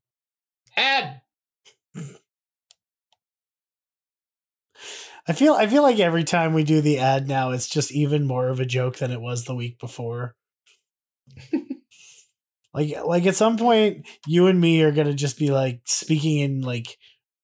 Add. 0.76 1.20
I 5.28 5.32
feel 5.32 5.52
I 5.54 5.66
feel 5.68 5.82
like 5.82 6.00
every 6.00 6.24
time 6.24 6.54
we 6.54 6.64
do 6.64 6.80
the 6.80 6.98
ad 6.98 7.28
now, 7.28 7.50
it's 7.50 7.68
just 7.68 7.92
even 7.92 8.26
more 8.26 8.48
of 8.48 8.58
a 8.58 8.64
joke 8.64 8.96
than 8.96 9.12
it 9.12 9.20
was 9.20 9.44
the 9.44 9.54
week 9.54 9.78
before. 9.78 10.34
like 12.74 12.96
like 13.04 13.26
at 13.26 13.36
some 13.36 13.56
point, 13.56 14.08
you 14.26 14.46
and 14.48 14.60
me 14.60 14.82
are 14.82 14.90
gonna 14.92 15.14
just 15.14 15.38
be 15.38 15.50
like 15.50 15.82
speaking 15.84 16.38
in 16.38 16.60
like 16.62 16.96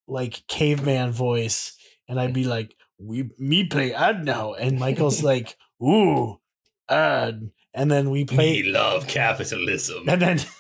like 0.08 0.42
caveman 0.48 1.12
voice, 1.12 1.76
and 2.08 2.18
I'd 2.18 2.32
be 2.32 2.44
like, 2.44 2.74
"We 2.98 3.30
me 3.38 3.66
play 3.68 3.92
ad 3.94 4.24
now," 4.24 4.54
and 4.54 4.80
Michael's 4.80 5.22
like, 5.30 5.56
"Ooh, 5.80 6.40
ad," 6.88 7.50
and 7.76 7.90
then 7.90 8.10
we 8.10 8.24
play, 8.24 8.62
Me 8.62 8.70
love 8.72 9.06
capitalism. 9.06 10.08
and 10.08 10.20
then. 10.20 10.40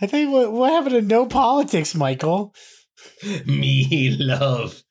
I 0.00 0.06
think 0.06 0.30
what 0.32 0.52
what 0.52 0.70
happened 0.72 0.94
to 0.94 1.02
no 1.02 1.26
politics, 1.26 1.94
Michael? 1.94 2.54
Me 3.46 4.16
love 4.18 4.82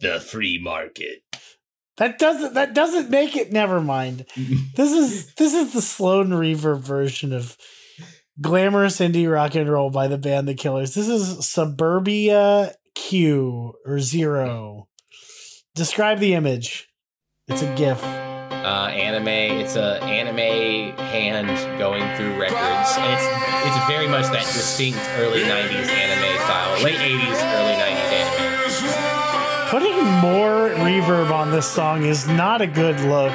the 0.00 0.18
free 0.20 0.58
market. 0.62 1.18
That 1.98 2.18
doesn't 2.18 2.54
that 2.54 2.74
doesn't 2.74 3.10
make 3.10 3.36
it. 3.36 3.52
Never 3.52 3.80
mind. 3.80 4.26
This 4.76 4.92
is 4.92 5.34
this 5.34 5.54
is 5.54 5.72
the 5.72 5.82
Sloan 5.82 6.30
Reverb 6.30 6.80
version 6.80 7.32
of 7.32 7.56
glamorous 8.40 8.98
indie 8.98 9.30
rock 9.30 9.54
and 9.54 9.70
roll 9.70 9.90
by 9.90 10.08
the 10.08 10.18
band 10.18 10.48
The 10.48 10.54
Killers. 10.54 10.94
This 10.94 11.08
is 11.08 11.46
Suburbia 11.46 12.74
Q 12.94 13.74
or 13.86 14.00
Zero. 14.00 14.88
Describe 15.74 16.18
the 16.18 16.34
image. 16.34 16.88
It's 17.46 17.62
a 17.62 17.74
GIF. 17.76 18.02
Uh, 18.64 18.88
anime. 18.88 19.28
It's 19.28 19.76
a 19.76 20.02
anime 20.02 20.96
hand 20.96 21.48
going 21.78 22.02
through 22.16 22.40
records, 22.40 22.96
and 22.96 23.12
it's 23.12 23.26
it's 23.66 23.86
very 23.86 24.08
much 24.08 24.26
that 24.32 24.44
distinct 24.44 24.98
early 25.18 25.42
'90s 25.42 25.88
anime 25.88 26.40
style, 26.42 26.82
late 26.82 26.96
'80s, 26.96 27.38
early 27.54 27.76
'90s 27.76 28.10
anime. 28.18 29.70
Putting 29.70 30.04
more 30.20 30.70
reverb 30.84 31.30
on 31.30 31.50
this 31.50 31.66
song 31.66 32.04
is 32.04 32.26
not 32.26 32.60
a 32.62 32.66
good 32.66 32.98
look. 33.00 33.32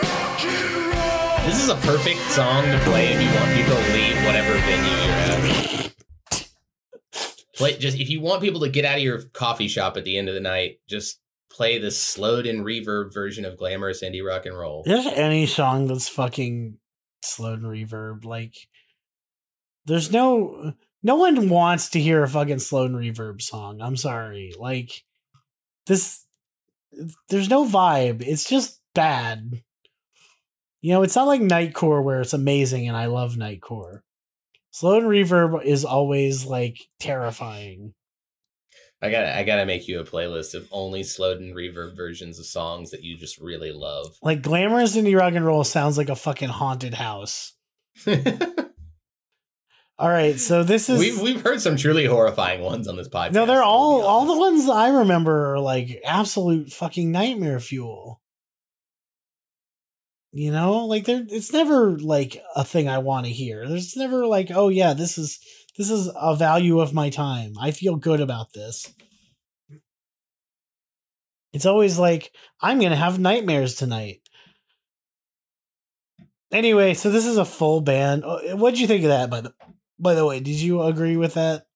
Rock 0.00 0.42
and 0.42 0.86
roll. 0.86 1.44
This 1.44 1.62
is 1.62 1.68
a 1.68 1.76
perfect 1.82 2.20
song 2.30 2.64
to 2.64 2.78
play 2.84 3.12
if 3.12 3.20
you 3.20 3.28
want 3.38 3.52
people 3.54 3.76
to 3.76 3.92
leave 3.92 4.16
whatever 4.24 4.54
venue 4.54 4.96
you're 4.96 5.12
at. 5.20 5.92
Play 7.54 7.76
just 7.76 7.98
if 7.98 8.08
you 8.08 8.22
want 8.22 8.40
people 8.40 8.60
to 8.60 8.70
get 8.70 8.86
out 8.86 8.96
of 8.96 9.02
your 9.02 9.24
coffee 9.34 9.68
shop 9.68 9.98
at 9.98 10.04
the 10.04 10.16
end 10.16 10.30
of 10.30 10.34
the 10.34 10.40
night, 10.40 10.78
just 10.88 11.21
play 11.52 11.78
the 11.78 11.90
slowed 11.90 12.46
and 12.46 12.64
reverb 12.64 13.12
version 13.12 13.44
of 13.44 13.58
glamorous 13.58 14.02
indie 14.02 14.24
rock 14.24 14.46
and 14.46 14.56
roll. 14.56 14.82
There's 14.84 15.06
any 15.06 15.46
song 15.46 15.86
that's 15.86 16.08
fucking 16.08 16.78
slowed 17.22 17.62
and 17.62 17.68
reverb. 17.68 18.24
Like, 18.24 18.54
there's 19.84 20.10
no 20.10 20.74
no 21.02 21.16
one 21.16 21.48
wants 21.48 21.90
to 21.90 22.00
hear 22.00 22.22
a 22.22 22.28
fucking 22.28 22.60
slow 22.60 22.84
and 22.84 22.94
reverb 22.94 23.42
song. 23.42 23.80
I'm 23.80 23.96
sorry. 23.96 24.52
Like, 24.58 25.02
this, 25.86 26.24
there's 27.28 27.50
no 27.50 27.66
vibe. 27.66 28.22
It's 28.22 28.44
just 28.44 28.80
bad. 28.94 29.62
You 30.80 30.92
know, 30.92 31.02
it's 31.02 31.16
not 31.16 31.26
like 31.26 31.40
Nightcore 31.40 32.02
where 32.02 32.20
it's 32.20 32.32
amazing 32.32 32.88
and 32.88 32.96
I 32.96 33.06
love 33.06 33.34
Nightcore. 33.34 34.00
Slow 34.70 34.98
and 34.98 35.06
reverb 35.06 35.64
is 35.64 35.84
always 35.84 36.46
like 36.46 36.78
terrifying. 36.98 37.94
I 39.02 39.10
gotta 39.10 39.36
I 39.36 39.42
gotta 39.42 39.66
make 39.66 39.88
you 39.88 39.98
a 39.98 40.04
playlist 40.04 40.54
of 40.54 40.68
only 40.70 41.02
slowed 41.02 41.40
and 41.40 41.56
reverb 41.56 41.96
versions 41.96 42.38
of 42.38 42.46
songs 42.46 42.92
that 42.92 43.02
you 43.02 43.16
just 43.16 43.38
really 43.38 43.72
love. 43.72 44.16
Like 44.22 44.42
glamorous 44.42 44.96
indie 44.96 45.18
rock 45.18 45.34
and 45.34 45.44
roll 45.44 45.64
sounds 45.64 45.98
like 45.98 46.08
a 46.08 46.14
fucking 46.14 46.50
haunted 46.50 46.94
house. 46.94 47.54
All 49.98 50.08
right, 50.08 50.38
so 50.38 50.62
this 50.62 50.88
is 50.88 51.00
we've 51.00 51.20
we've 51.20 51.42
heard 51.42 51.60
some 51.60 51.76
truly 51.76 52.06
horrifying 52.06 52.60
ones 52.60 52.86
on 52.86 52.96
this 52.96 53.08
podcast. 53.08 53.32
No, 53.32 53.44
they're 53.44 53.62
all 53.62 54.02
all 54.02 54.26
the 54.26 54.38
ones 54.38 54.68
I 54.68 54.88
remember 54.88 55.54
are 55.54 55.60
like 55.60 56.00
absolute 56.04 56.72
fucking 56.72 57.12
nightmare 57.12 57.60
fuel. 57.60 58.20
You 60.32 60.50
know, 60.50 60.86
like 60.86 61.04
there 61.04 61.24
it's 61.28 61.52
never 61.52 61.98
like 61.98 62.42
a 62.56 62.64
thing 62.64 62.88
I 62.88 62.98
want 62.98 63.26
to 63.26 63.32
hear. 63.32 63.68
There's 63.68 63.96
never 63.96 64.26
like, 64.26 64.50
oh 64.52 64.70
yeah, 64.70 64.94
this 64.94 65.18
is 65.18 65.38
this 65.76 65.90
is 65.90 66.10
a 66.14 66.36
value 66.36 66.80
of 66.80 66.92
my 66.92 67.10
time. 67.10 67.54
I 67.60 67.70
feel 67.70 67.96
good 67.96 68.20
about 68.20 68.52
this. 68.52 68.92
It's 71.52 71.66
always 71.66 71.98
like 71.98 72.32
I'm 72.60 72.78
going 72.78 72.90
to 72.90 72.96
have 72.96 73.18
nightmares 73.18 73.74
tonight. 73.74 74.20
Anyway, 76.50 76.94
so 76.94 77.10
this 77.10 77.26
is 77.26 77.38
a 77.38 77.44
full 77.44 77.80
band. 77.80 78.24
Oh, 78.24 78.56
What'd 78.56 78.78
you 78.78 78.86
think 78.86 79.04
of 79.04 79.10
that 79.10 79.30
by 79.30 79.40
the 79.40 79.54
by 79.98 80.14
the 80.14 80.26
way? 80.26 80.40
Did 80.40 80.60
you 80.60 80.82
agree 80.82 81.16
with 81.16 81.34
that? 81.34 81.66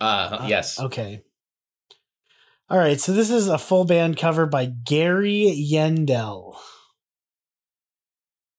Uh, 0.00 0.46
yes. 0.48 0.78
Okay. 0.80 1.22
All 2.70 2.78
right, 2.78 3.00
so 3.00 3.12
this 3.12 3.30
is 3.30 3.48
a 3.48 3.56
full 3.56 3.86
band 3.86 4.18
cover 4.18 4.44
by 4.44 4.66
Gary 4.66 5.66
Yendel. 5.72 6.54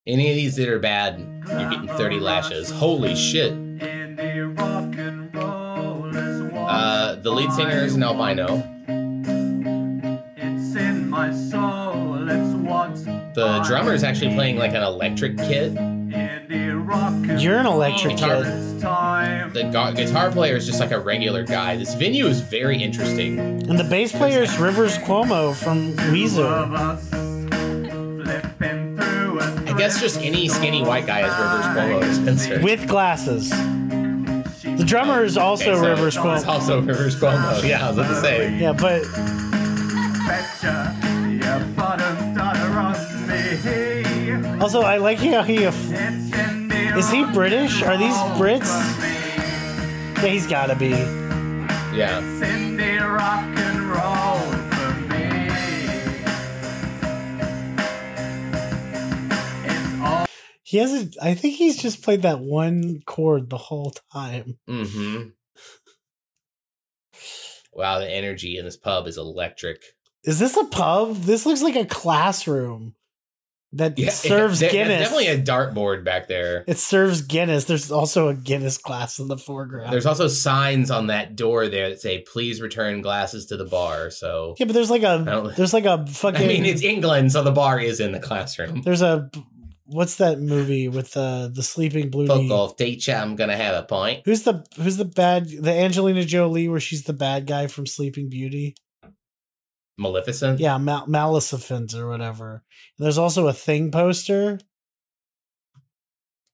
Any 0.08 0.30
of 0.30 0.36
these 0.36 0.56
that 0.56 0.68
are 0.68 0.80
bad, 0.80 1.20
you're 1.48 1.70
getting 1.70 1.88
30 1.88 2.20
lashes. 2.20 2.72
Holy 2.72 3.16
shit. 3.16 3.69
The 7.22 7.32
lead 7.32 7.52
singer 7.54 7.78
is 7.84 7.96
an 7.96 8.04
albino. 8.04 8.64
It's 10.38 10.76
in 10.76 11.10
my 11.10 11.32
soul, 11.34 12.30
it's 12.30 12.54
what's 12.56 13.04
The 13.36 13.64
drummer 13.68 13.94
is 13.94 14.04
actually 14.04 14.34
playing 14.36 14.58
like 14.58 14.72
an 14.74 14.84
electric 14.84 15.38
kit. 15.38 15.74
indie 15.76 16.88
rock 16.88 17.12
and 17.14 17.42
You're 17.42 17.58
an 17.60 17.66
electric 17.66 18.16
Guitar- 18.18 18.44
kid. 18.44 18.56
The 19.54 19.64
gu- 19.72 19.94
guitar 19.96 20.32
player 20.32 20.56
is 20.56 20.66
just 20.66 20.80
like 20.80 20.92
a 20.92 21.00
regular 21.00 21.44
guy. 21.44 21.76
This 21.76 21.94
venue 21.96 22.26
is 22.28 22.40
very 22.42 22.82
interesting. 22.82 23.38
And 23.40 23.78
the 23.78 23.84
bass 23.84 24.12
player 24.12 24.42
is 24.44 24.58
Rivers 24.58 24.98
Cuomo 25.00 25.54
from 25.56 25.90
Of 25.90 25.96
Weezer. 26.14 26.74
us 26.74 27.10
flipping 27.10 28.96
through 28.98 29.40
a 29.40 29.64
I 29.68 29.74
guess 29.78 30.00
just 30.00 30.20
any 30.22 30.48
skinny 30.48 30.82
white 30.84 31.06
guy 31.06 31.20
is 31.22 31.34
Rivers 31.38 31.66
Cuomo, 31.76 32.22
Spencer. 32.22 32.62
With 32.64 32.88
glasses. 32.88 33.52
The 34.80 34.86
drummer 34.86 35.26
is 35.26 35.38
also 35.38 35.72
Okay, 35.72 35.76
so 35.82 35.90
Rivers 35.90 36.16
It's 36.16 36.24
Cuomo. 36.26 36.48
also 36.48 36.82
Rivers 36.82 37.20
Cuomo. 37.20 37.62
Oh, 37.62 37.66
yeah, 37.66 37.86
I 37.86 37.90
was 37.90 37.98
about 37.98 38.10
to 38.16 38.22
say. 38.22 38.58
Yeah, 38.58 38.72
but 38.72 39.04
betcha 40.26 40.96
your 41.30 41.60
bottom 41.76 42.34
dollar 42.34 42.80
on 42.80 42.96
me. 43.28 44.62
also 44.62 44.82
I 44.82 44.96
like 44.96 45.20
how 45.20 45.44
he 45.44 45.66
It's 45.66 45.76
is 46.96 47.12
he 47.12 47.26
British? 47.26 47.84
Are 47.84 47.98
these 47.98 48.16
Brits? 48.40 48.70
Yeah, 50.24 50.30
he's 50.30 50.48
gotta 50.48 50.76
be. 50.76 50.92
Yeah. 51.94 52.22
He 60.70 60.78
hasn't 60.78 61.18
I 61.20 61.34
think 61.34 61.56
he's 61.56 61.78
just 61.82 62.04
played 62.04 62.22
that 62.22 62.42
one 62.42 63.02
chord 63.08 63.50
the 63.50 63.58
whole 63.58 63.92
time. 64.14 64.60
Mm-hmm. 64.70 65.30
Wow, 67.74 67.98
the 67.98 68.08
energy 68.08 68.56
in 68.56 68.66
this 68.66 68.78
pub 68.78 69.08
is 69.08 69.18
electric. 69.18 69.82
Is 70.24 70.38
this 70.38 70.56
a 70.56 70.66
pub? 70.66 71.16
This 71.16 71.48
looks 71.48 71.64
like 71.64 71.76
a 71.76 71.86
classroom 71.86 72.94
that 73.74 73.98
Yeah, 73.98 74.10
serves 74.12 74.60
Guinness. 74.60 75.00
definitely 75.10 75.30
a 75.30 75.42
dartboard 75.42 76.06
back 76.06 76.28
there. 76.28 76.66
It 76.68 76.78
serves 76.78 77.24
Guinness. 77.24 77.66
There's 77.66 77.92
also 77.92 78.28
a 78.28 78.36
Guinness 78.36 78.78
glass 78.78 79.18
in 79.18 79.28
the 79.28 79.38
foreground. 79.40 79.92
There's 79.92 80.06
also 80.06 80.28
signs 80.28 80.92
on 80.92 81.08
that 81.08 81.36
door 81.36 81.68
there 81.68 81.90
that 81.90 82.00
say 82.00 82.20
"Please 82.32 82.62
return 82.62 83.02
glasses 83.02 83.48
to 83.48 83.58
the 83.58 83.66
bar." 83.66 84.12
So 84.12 84.54
yeah, 84.60 84.68
but 84.68 84.74
there's 84.74 84.92
like 84.92 85.02
a 85.02 85.52
there's 85.58 85.74
like 85.74 85.86
a 85.86 86.06
fucking 86.06 86.42
I 86.44 86.48
mean, 86.48 86.66
it's 86.68 86.84
England, 86.84 87.32
so 87.32 87.42
the 87.42 87.52
bar 87.52 87.80
is 87.80 88.00
in 88.00 88.12
the 88.12 88.20
classroom. 88.20 88.84
there's 88.84 89.02
a 89.02 89.32
what's 89.90 90.16
that 90.16 90.40
movie 90.40 90.88
with 90.88 91.12
the 91.12 91.52
the 91.54 91.64
sleeping 91.64 92.10
blue 92.10 92.28
Fuck 92.28 92.50
off, 92.52 92.78
teacher. 92.78 93.14
I'm 93.14 93.36
gonna 93.36 93.58
have 93.58 93.76
a 93.76 93.86
point. 93.86 94.22
Who's 94.26 94.44
the 94.44 94.66
who's 94.78 94.98
the 94.98 95.06
bad 95.06 95.48
the 95.50 95.72
Angelina 95.74 96.24
Jolie 96.24 96.68
where 96.68 96.80
she's 96.80 97.04
the 97.04 97.14
bad 97.14 97.46
guy 97.48 97.68
from 97.68 97.86
Sleeping 97.86 98.30
Beauty? 98.30 98.76
Maleficent. 99.98 100.60
Yeah, 100.60 100.78
Mal- 100.78 101.08
Maleficent 101.08 101.94
or 101.94 102.08
whatever. 102.08 102.64
There's 102.98 103.18
also 103.18 103.48
a 103.48 103.54
Thing 103.54 103.92
poster. 103.92 104.60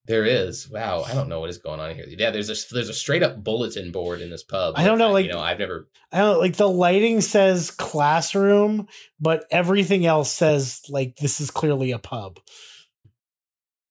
There 0.07 0.25
is. 0.25 0.69
Wow, 0.69 1.01
I 1.01 1.15
don't 1.15 1.29
know 1.29 1.39
what 1.39 1.49
is 1.49 1.57
going 1.57 1.79
on 1.79 1.95
here. 1.95 2.05
Yeah, 2.07 2.29
there's 2.29 2.49
a 2.49 2.73
there's 2.73 2.89
a 2.89 2.93
straight 2.93 3.23
up 3.23 3.43
bulletin 3.43 3.91
board 3.91 4.21
in 4.21 4.29
this 4.29 4.43
pub. 4.43 4.75
I 4.77 4.85
don't 4.85 4.99
know, 4.99 5.11
like- 5.11 5.25
you 5.25 5.31
know, 5.31 5.39
I've 5.39 5.57
never. 5.59 5.87
I 6.11 6.19
don't 6.19 6.39
like 6.39 6.55
the 6.55 6.69
lighting 6.69 7.21
says 7.21 7.71
classroom, 7.71 8.87
but 9.19 9.45
everything 9.49 10.05
else 10.05 10.31
says 10.31 10.81
like 10.89 11.15
this 11.17 11.41
is 11.41 11.49
clearly 11.49 11.91
a 11.91 11.97
pub. 11.99 12.39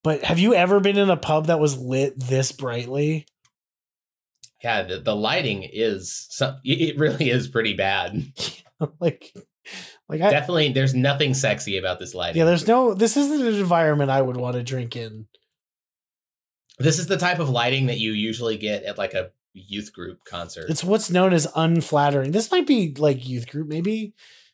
But 0.05 0.23
have 0.23 0.39
you 0.39 0.55
ever 0.55 0.81
been 0.81 0.99
in 0.99 1.09
a 1.09 1.17
pub 1.17 1.47
that 1.47 1.59
was 1.59 1.79
lit 1.79 2.21
this 2.21 2.53
brightly? 2.53 3.27
Yeah, 4.63 4.83
the, 4.83 5.01
the 5.01 5.17
lighting 5.17 5.63
is 5.65 6.27
some. 6.31 6.61
It 6.63 6.99
really 6.99 7.31
is 7.31 7.49
pretty 7.49 7.73
bad. 7.73 8.23
like, 9.01 9.35
like 10.09 10.21
I, 10.21 10.31
Definitely, 10.31 10.73
there's 10.73 10.95
nothing 10.95 11.33
sexy 11.33 11.79
about 11.79 11.99
this 11.99 12.15
lighting. 12.15 12.39
yeah. 12.39 12.45
There's 12.45 12.69
no. 12.69 12.93
This 12.95 13.17
isn't 13.17 13.47
an 13.47 13.55
environment 13.55 14.11
I 14.11 14.23
would 14.23 14.37
want 14.37 14.57
to 14.57 14.63
drink 14.63 14.95
in. 14.95 15.27
this 16.79 16.99
is 16.99 17.07
the 17.07 17.17
type 17.17 17.39
of 17.39 17.49
lighting 17.49 17.87
that 17.87 17.99
you 17.99 18.13
usually 18.13 18.59
get 18.59 18.85
at 18.85 18.99
like 18.99 19.15
a 19.15 19.31
youth 19.55 19.93
group 19.95 20.25
concert. 20.25 20.69
It's 20.69 20.85
what's 20.85 21.11
known 21.11 21.33
as 21.33 21.49
unflattering. 21.57 22.33
This 22.33 22.51
might 22.51 22.67
be 22.67 22.95
like 22.99 23.27
youth 23.27 23.49
group. 23.49 23.69
Maybe, 23.69 24.13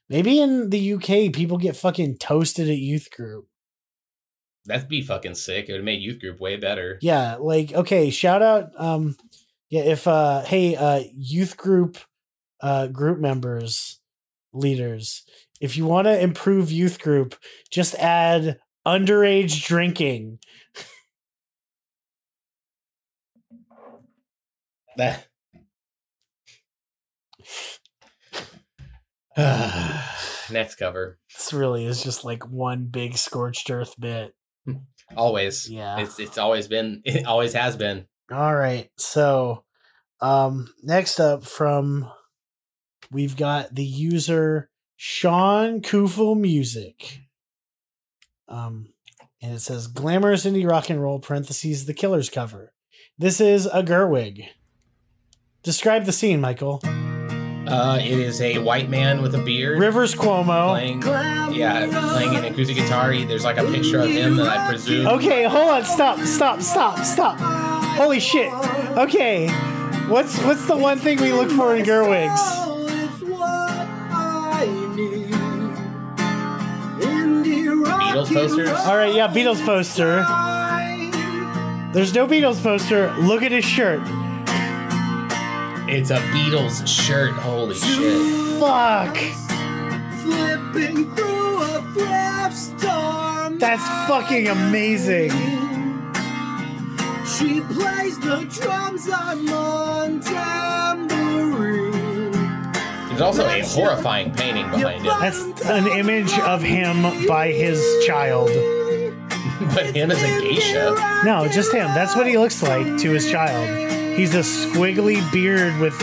maybe 0.08 0.40
in 0.40 0.70
the 0.70 0.94
UK 0.94 1.32
people 1.32 1.58
get 1.58 1.74
fucking 1.74 2.18
toasted 2.18 2.68
at 2.68 2.78
youth 2.78 3.10
group. 3.10 3.48
That'd 4.66 4.88
be 4.88 5.02
fucking 5.02 5.34
sick. 5.34 5.68
It 5.68 5.72
would 5.72 5.84
made 5.84 6.02
youth 6.02 6.20
group 6.20 6.40
way 6.40 6.56
better. 6.56 6.98
Yeah, 7.00 7.36
like 7.36 7.72
okay, 7.72 8.10
shout 8.10 8.42
out 8.42 8.70
um 8.76 9.16
yeah, 9.68 9.82
if 9.82 10.06
uh 10.06 10.42
hey 10.42 10.76
uh 10.76 11.02
youth 11.14 11.56
group 11.56 11.98
uh 12.60 12.88
group 12.88 13.18
members, 13.18 14.00
leaders, 14.52 15.24
if 15.60 15.76
you 15.76 15.84
want 15.86 16.06
to 16.06 16.20
improve 16.20 16.72
youth 16.72 17.00
group, 17.00 17.36
just 17.70 17.94
add 17.96 18.58
underage 18.86 19.64
drinking. 19.64 20.38
That. 24.96 25.26
Next 30.50 30.74
cover. 30.76 31.18
This 31.34 31.52
really 31.52 31.86
is 31.86 32.02
just 32.02 32.24
like 32.24 32.46
one 32.48 32.86
big 32.86 33.16
scorched 33.16 33.70
earth 33.70 33.94
bit. 33.98 34.34
Always. 35.16 35.68
Yeah. 35.68 36.00
It's 36.00 36.18
it's 36.18 36.38
always 36.38 36.68
been 36.68 37.02
it 37.04 37.26
always 37.26 37.52
has 37.54 37.76
been. 37.76 38.06
All 38.30 38.54
right. 38.54 38.90
So, 38.96 39.64
um, 40.20 40.72
next 40.82 41.18
up 41.18 41.44
from 41.44 42.10
we've 43.10 43.36
got 43.36 43.74
the 43.74 43.84
user 43.84 44.70
Sean 44.96 45.80
Kufel 45.80 46.38
Music. 46.38 47.20
Um, 48.48 48.92
and 49.42 49.54
it 49.54 49.60
says 49.60 49.86
glamorous 49.86 50.44
indie 50.44 50.68
rock 50.68 50.90
and 50.90 51.00
roll 51.00 51.18
parentheses 51.18 51.86
the 51.86 51.94
Killers 51.94 52.28
cover. 52.28 52.72
This 53.18 53.40
is 53.40 53.66
a 53.66 53.82
Gerwig. 53.82 54.46
Describe 55.62 56.04
the 56.04 56.12
scene, 56.12 56.40
Michael. 56.40 56.80
Uh 57.66 57.98
it 58.00 58.18
is 58.18 58.40
a 58.40 58.58
white 58.58 58.88
man 58.88 59.20
with 59.22 59.34
a 59.34 59.38
beard 59.38 59.78
Rivers 59.78 60.14
Cuomo. 60.14 60.68
playing 60.70 61.02
yeah, 61.52 61.86
playing 62.12 62.34
an 62.36 62.44
acoustic 62.44 62.76
guitar. 62.76 63.12
He- 63.12 63.24
There's 63.24 63.44
like 63.44 63.58
a 63.58 63.64
picture 63.64 64.00
of 64.00 64.08
him 64.10 64.36
that 64.36 64.46
I 64.48 64.68
presume 64.68 65.06
Okay, 65.06 65.44
hold 65.44 65.68
on. 65.70 65.84
Stop. 65.84 66.18
Stop. 66.20 66.62
Stop. 66.62 67.04
Stop. 67.04 67.38
Holy 67.96 68.18
shit. 68.20 68.52
Okay. 68.96 69.48
What's 70.08 70.38
what's 70.42 70.66
the 70.66 70.76
one 70.76 70.98
thing 70.98 71.20
we 71.20 71.32
look 71.32 71.50
for 71.50 71.76
in 71.76 71.84
Gerwigs? 71.84 72.40
Beatles 77.00 78.32
posters. 78.32 78.68
All 78.70 78.96
right, 78.96 79.14
yeah, 79.14 79.28
Beatles 79.28 79.64
poster. 79.64 80.16
There's 81.92 82.14
no 82.14 82.26
Beatles 82.26 82.62
poster. 82.62 83.12
Look 83.20 83.42
at 83.42 83.52
his 83.52 83.64
shirt. 83.64 84.00
It's 85.92 86.10
a 86.10 86.18
Beatles 86.18 86.86
shirt. 86.86 87.32
Holy 87.32 87.74
shit. 87.74 88.60
Fuck. 88.60 89.16
Flipping 90.22 91.12
through 91.16 91.62
a 91.62 91.82
thrift 91.92 92.56
store. 92.56 93.50
That's 93.58 93.84
fucking 94.08 94.46
amazing. 94.46 95.30
She 97.26 97.60
plays 97.62 98.20
the 98.20 98.46
drums 98.48 99.08
I'm 99.12 99.52
on 99.52 100.20
tambourine. 100.20 101.90
There's 103.08 103.20
also 103.20 103.48
a 103.48 103.60
horrifying 103.62 104.32
painting 104.32 104.70
behind 104.70 105.04
it. 105.04 105.12
That's 105.20 105.40
an 105.66 105.88
image 105.88 106.38
of 106.38 106.62
him 106.62 107.26
by 107.26 107.50
his 107.50 107.82
child. 108.06 108.48
But 109.74 109.94
him 109.94 110.10
as 110.10 110.22
a 110.22 110.40
geisha. 110.40 110.94
No, 111.24 111.46
just 111.46 111.72
him. 111.72 111.86
That's 111.88 112.16
what 112.16 112.26
he 112.26 112.38
looks 112.38 112.62
like 112.62 112.96
to 113.00 113.10
his 113.10 113.30
child. 113.30 113.68
He's 114.16 114.34
a 114.34 114.40
squiggly 114.40 115.20
beard 115.32 115.78
with 115.80 115.94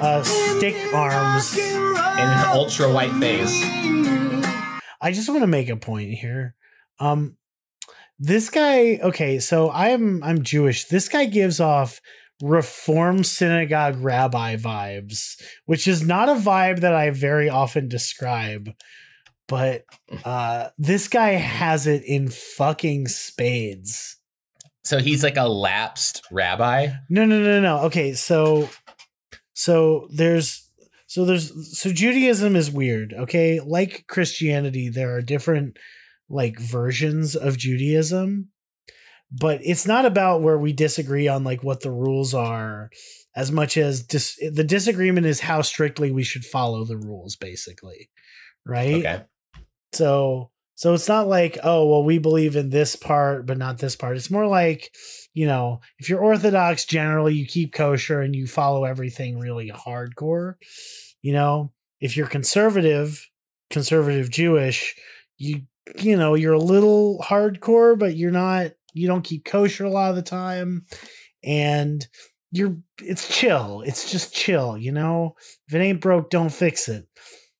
uh, 0.00 0.22
stick 0.22 0.76
arms. 0.94 1.56
And 1.56 2.30
an 2.30 2.44
ultra 2.48 2.92
white 2.92 3.12
face. 3.14 3.62
I 5.00 5.12
just 5.12 5.28
want 5.28 5.40
to 5.40 5.46
make 5.46 5.68
a 5.68 5.76
point 5.76 6.10
here. 6.10 6.54
Um 6.98 7.36
this 8.18 8.50
guy, 8.50 9.00
okay, 9.02 9.38
so 9.40 9.70
I'm 9.70 10.22
I'm 10.22 10.42
Jewish. 10.42 10.84
This 10.84 11.08
guy 11.08 11.24
gives 11.24 11.58
off 11.58 12.00
reform 12.40 13.24
synagogue 13.24 13.96
rabbi 13.98 14.56
vibes, 14.56 15.40
which 15.64 15.88
is 15.88 16.06
not 16.06 16.28
a 16.28 16.34
vibe 16.34 16.80
that 16.80 16.94
I 16.94 17.10
very 17.10 17.48
often 17.48 17.88
describe. 17.88 18.70
But 19.48 19.84
uh 20.24 20.68
this 20.78 21.08
guy 21.08 21.30
has 21.30 21.86
it 21.86 22.04
in 22.04 22.28
fucking 22.28 23.08
spades. 23.08 24.18
So 24.84 24.98
he's 24.98 25.22
like 25.22 25.36
a 25.36 25.48
lapsed 25.48 26.22
rabbi. 26.30 26.88
No, 27.08 27.24
no, 27.24 27.40
no, 27.40 27.60
no. 27.60 27.78
Okay, 27.84 28.14
so 28.14 28.68
so 29.54 30.08
there's 30.12 30.68
so 31.06 31.24
there's 31.24 31.78
so 31.78 31.92
Judaism 31.92 32.56
is 32.56 32.70
weird, 32.70 33.12
okay? 33.12 33.60
Like 33.60 34.06
Christianity, 34.08 34.88
there 34.88 35.14
are 35.14 35.22
different 35.22 35.78
like 36.28 36.58
versions 36.58 37.36
of 37.36 37.58
Judaism, 37.58 38.48
but 39.30 39.60
it's 39.62 39.86
not 39.86 40.04
about 40.04 40.42
where 40.42 40.58
we 40.58 40.72
disagree 40.72 41.28
on 41.28 41.44
like 41.44 41.62
what 41.62 41.80
the 41.80 41.90
rules 41.90 42.34
are 42.34 42.90
as 43.36 43.52
much 43.52 43.76
as 43.76 44.02
dis- 44.02 44.38
the 44.52 44.64
disagreement 44.64 45.26
is 45.26 45.40
how 45.40 45.62
strictly 45.62 46.10
we 46.10 46.22
should 46.22 46.44
follow 46.44 46.84
the 46.84 46.96
rules 46.96 47.36
basically. 47.36 48.10
Right? 48.64 48.94
Okay. 48.94 49.22
So 49.92 50.51
so 50.82 50.94
it's 50.94 51.06
not 51.06 51.28
like, 51.28 51.58
oh, 51.62 51.86
well, 51.86 52.02
we 52.02 52.18
believe 52.18 52.56
in 52.56 52.70
this 52.70 52.96
part, 52.96 53.46
but 53.46 53.56
not 53.56 53.78
this 53.78 53.94
part. 53.94 54.16
It's 54.16 54.32
more 54.32 54.48
like, 54.48 54.92
you 55.32 55.46
know, 55.46 55.80
if 56.00 56.08
you're 56.08 56.18
Orthodox, 56.18 56.86
generally 56.86 57.34
you 57.34 57.46
keep 57.46 57.72
kosher 57.72 58.20
and 58.20 58.34
you 58.34 58.48
follow 58.48 58.82
everything 58.82 59.38
really 59.38 59.70
hardcore. 59.70 60.54
You 61.20 61.34
know, 61.34 61.72
if 62.00 62.16
you're 62.16 62.26
conservative, 62.26 63.24
conservative 63.70 64.28
Jewish, 64.28 64.96
you 65.38 65.60
you 66.00 66.16
know, 66.16 66.34
you're 66.34 66.54
a 66.54 66.58
little 66.58 67.20
hardcore, 67.20 67.96
but 67.96 68.16
you're 68.16 68.32
not 68.32 68.72
you 68.92 69.06
don't 69.06 69.22
keep 69.22 69.44
kosher 69.44 69.84
a 69.84 69.90
lot 69.90 70.10
of 70.10 70.16
the 70.16 70.22
time. 70.22 70.84
And 71.44 72.04
you're 72.50 72.76
it's 73.00 73.38
chill. 73.38 73.82
It's 73.82 74.10
just 74.10 74.34
chill, 74.34 74.76
you 74.76 74.90
know? 74.90 75.36
If 75.68 75.74
it 75.74 75.78
ain't 75.78 76.00
broke, 76.00 76.28
don't 76.28 76.52
fix 76.52 76.88
it. 76.88 77.06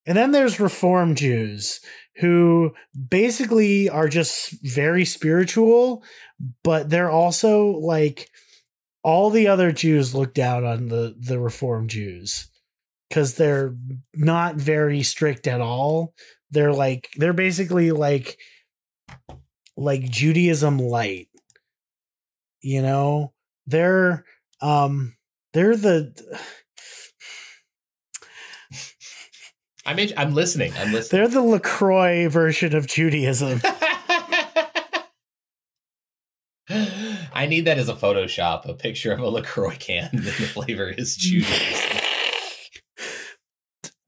And 0.07 0.19
then 0.19 0.33
there's 0.33 0.59
reform 0.59 1.15
Jews 1.15 1.79
who 2.17 2.75
basically 3.09 3.89
are 3.89 4.09
just 4.09 4.51
very 4.63 5.05
spiritual, 5.05 6.05
but 6.63 6.91
they're 6.91 7.11
also 7.11 7.69
like 7.69 8.29
all 9.03 9.31
the 9.31 9.49
other 9.49 9.73
Jews 9.73 10.15
look 10.15 10.35
down 10.35 10.65
on 10.65 10.89
the 10.89 11.17
the 11.19 11.39
reform 11.39 11.89
Jews 11.89 12.49
because 13.09 13.35
they're 13.35 13.75
not 14.15 14.57
very 14.57 15.03
strict 15.03 15.47
at 15.47 15.61
all. 15.61 16.15
They're 16.51 16.73
like 16.73 17.09
they're 17.17 17.33
basically 17.33 17.91
like 17.91 18.39
like 19.77 20.03
Judaism 20.09 20.79
light. 20.79 21.29
You 22.61 22.83
know, 22.83 23.33
they're 23.67 24.25
um 24.61 25.17
they're 25.53 25.77
the 25.77 26.15
I'm 29.85 29.99
in, 29.99 30.11
I'm 30.17 30.33
listening. 30.35 30.73
I'm 30.79 30.93
listening. 30.93 31.21
they're 31.21 31.29
the 31.29 31.43
LaCroix 31.43 32.29
version 32.29 32.75
of 32.77 32.87
Judaism. 32.87 33.61
I 37.35 37.47
need 37.47 37.65
that 37.65 37.79
as 37.79 37.89
a 37.89 37.95
Photoshop, 37.95 38.69
a 38.69 38.75
picture 38.75 39.13
of 39.13 39.19
a 39.19 39.29
LaCroix 39.29 39.75
can 39.77 40.09
and 40.13 40.23
the 40.23 40.31
flavor 40.31 40.89
is 40.89 41.17
Judaism. 41.17 41.99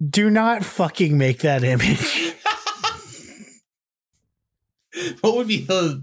Do 0.08 0.30
not 0.30 0.64
fucking 0.64 1.18
make 1.18 1.40
that 1.40 1.64
image. 1.64 2.23
what 5.20 5.36
would 5.36 5.48
be 5.48 5.64
the 5.64 6.02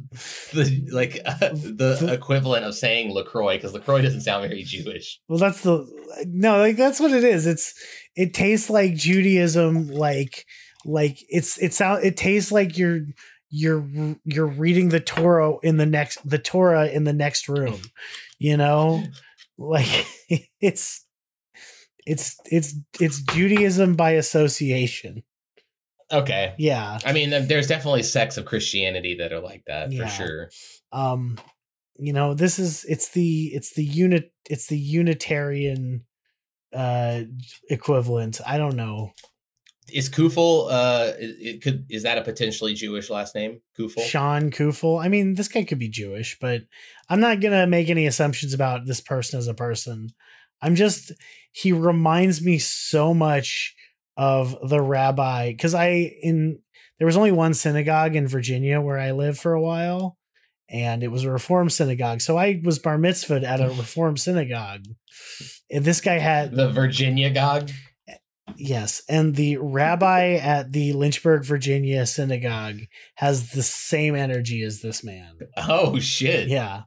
the 0.53 0.87
like 0.91 1.21
uh, 1.25 1.49
the 1.49 2.09
equivalent 2.13 2.65
of 2.65 2.75
saying 2.75 3.13
LaCroix 3.13 3.55
because 3.55 3.73
LaCroix 3.73 4.01
doesn't 4.01 4.21
sound 4.21 4.47
very 4.47 4.63
Jewish. 4.63 5.19
Well, 5.27 5.39
that's 5.39 5.61
the 5.61 5.87
no, 6.27 6.57
like 6.59 6.77
that's 6.77 6.99
what 6.99 7.11
it 7.11 7.23
is. 7.23 7.47
It's 7.47 7.73
it 8.15 8.33
tastes 8.33 8.69
like 8.69 8.95
Judaism, 8.95 9.87
like 9.87 10.45
like 10.85 11.19
it's 11.29 11.57
it 11.59 11.73
sound 11.73 12.03
it 12.03 12.17
tastes 12.17 12.51
like 12.51 12.77
you're 12.77 13.01
you're 13.49 13.87
you're 14.25 14.47
reading 14.47 14.89
the 14.89 14.99
Torah 14.99 15.55
in 15.63 15.77
the 15.77 15.85
next 15.85 16.27
the 16.27 16.39
Torah 16.39 16.87
in 16.87 17.03
the 17.03 17.13
next 17.13 17.47
room, 17.47 17.81
you 18.39 18.57
know, 18.57 19.03
like 19.57 20.05
it's 20.61 21.05
it's 22.05 22.35
it's 22.45 22.75
it's 22.99 23.21
Judaism 23.21 23.95
by 23.95 24.11
association. 24.11 25.23
Okay. 26.11 26.53
Yeah. 26.57 26.99
I 27.05 27.13
mean, 27.13 27.29
there's 27.47 27.67
definitely 27.67 28.03
sects 28.03 28.37
of 28.37 28.45
Christianity 28.45 29.15
that 29.19 29.31
are 29.31 29.39
like 29.39 29.63
that 29.67 29.91
Yeah. 29.91 30.03
for 30.07 30.11
sure. 30.11 30.49
um 30.91 31.37
you 31.97 32.13
know 32.13 32.33
this 32.33 32.57
is 32.59 32.83
it's 32.85 33.09
the 33.09 33.45
it's 33.53 33.73
the 33.75 33.83
unit 33.83 34.33
it's 34.49 34.67
the 34.67 34.77
unitarian 34.77 36.03
uh 36.73 37.21
equivalent 37.69 38.39
i 38.45 38.57
don't 38.57 38.75
know 38.75 39.11
Is 39.93 40.09
Kufel 40.09 40.67
uh 40.71 41.13
it, 41.19 41.35
it 41.55 41.61
could 41.61 41.85
is 41.89 42.03
that 42.03 42.17
a 42.17 42.21
potentially 42.23 42.73
Jewish 42.73 43.09
last 43.09 43.35
name? 43.35 43.61
Kufel? 43.77 44.01
sean 44.03 44.51
kufel 44.51 45.03
i 45.03 45.07
mean 45.09 45.35
this 45.35 45.47
guy 45.47 45.63
could 45.63 45.79
be 45.79 45.89
jewish 45.89 46.37
but 46.41 46.61
i'm 47.09 47.19
not 47.19 47.39
gonna 47.41 47.67
make 47.67 47.89
any 47.89 48.05
assumptions 48.07 48.53
about 48.53 48.85
this 48.85 49.01
person 49.01 49.37
as 49.37 49.47
a 49.47 49.53
person 49.53 50.09
i'm 50.61 50.75
just 50.75 51.11
he 51.51 51.71
reminds 51.71 52.41
me 52.41 52.57
so 52.57 53.13
much 53.13 53.75
of 54.17 54.57
the 54.69 54.81
rabbi 54.81 55.51
because 55.51 55.73
i 55.73 55.87
in 56.21 56.59
there 56.99 57.05
was 57.05 57.17
only 57.17 57.31
one 57.31 57.53
synagogue 57.53 58.15
in 58.15 58.27
virginia 58.27 58.79
where 58.81 58.99
i 58.99 59.11
lived 59.11 59.39
for 59.39 59.53
a 59.53 59.61
while 59.61 60.17
and 60.69 61.03
it 61.03 61.11
was 61.11 61.23
a 61.23 61.31
reform 61.31 61.69
synagogue 61.69 62.21
so 62.21 62.37
i 62.37 62.61
was 62.63 62.79
bar 62.79 62.97
mitzvahed 62.97 63.43
at 63.43 63.61
a 63.61 63.69
reform 63.77 64.17
synagogue 64.17 64.85
and 65.71 65.85
this 65.85 66.01
guy 66.01 66.17
had 66.19 66.53
The 66.53 66.69
Virginia 66.69 67.29
Gog? 67.29 67.71
Yes, 68.57 69.01
and 69.07 69.35
the 69.35 69.57
rabbi 69.57 70.33
at 70.33 70.73
the 70.73 70.91
Lynchburg, 70.91 71.45
Virginia 71.45 72.05
synagogue 72.05 72.81
has 73.15 73.51
the 73.51 73.63
same 73.63 74.15
energy 74.15 74.61
as 74.63 74.81
this 74.81 75.03
man. 75.03 75.39
Oh 75.55 75.97
shit. 75.99 76.49
Yeah. 76.49 76.81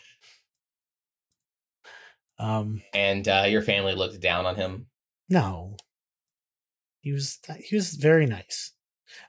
Um 2.39 2.83
And 2.93 3.27
uh 3.27 3.47
your 3.49 3.63
family 3.63 3.95
looked 3.95 4.21
down 4.21 4.45
on 4.45 4.57
him. 4.57 4.87
no. 5.31 5.77
He 7.05 7.13
was 7.13 7.39
he 7.63 7.77
was 7.77 7.95
very 7.95 8.25
nice. 8.25 8.73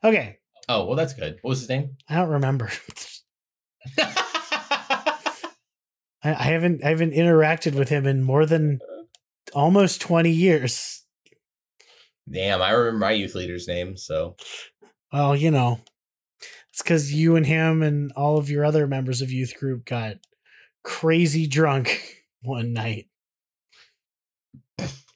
Okay, 0.02 0.40
Oh, 0.68 0.86
well 0.86 0.96
that's 0.96 1.14
good. 1.14 1.38
What 1.42 1.50
was 1.50 1.60
his 1.60 1.70
name? 1.70 1.98
I 2.10 2.16
don't 2.16 2.30
remember. 2.30 2.72
I, 4.00 5.14
I 6.24 6.34
haven't 6.34 6.84
I 6.84 6.90
haven't 6.90 7.14
interacted 7.14 7.76
with 7.76 7.90
him 7.90 8.08
in 8.08 8.24
more 8.24 8.46
than 8.46 8.80
almost 9.54 10.02
20 10.02 10.32
years. 10.32 11.04
Damn, 12.30 12.62
I 12.62 12.72
remember 12.72 12.98
my 13.00 13.12
youth 13.12 13.36
leader's 13.36 13.68
name, 13.68 13.98
so 13.98 14.38
Well, 15.12 15.36
you 15.36 15.52
know, 15.52 15.82
it's 16.70 16.82
because 16.82 17.14
you 17.14 17.36
and 17.36 17.46
him 17.46 17.84
and 17.84 18.14
all 18.14 18.38
of 18.38 18.50
your 18.50 18.64
other 18.64 18.88
members 18.88 19.22
of 19.22 19.32
youth 19.32 19.54
group 19.60 19.84
got 19.86 20.16
crazy 20.84 21.46
drunk 21.46 22.24
one 22.42 22.72
night. 22.72 23.08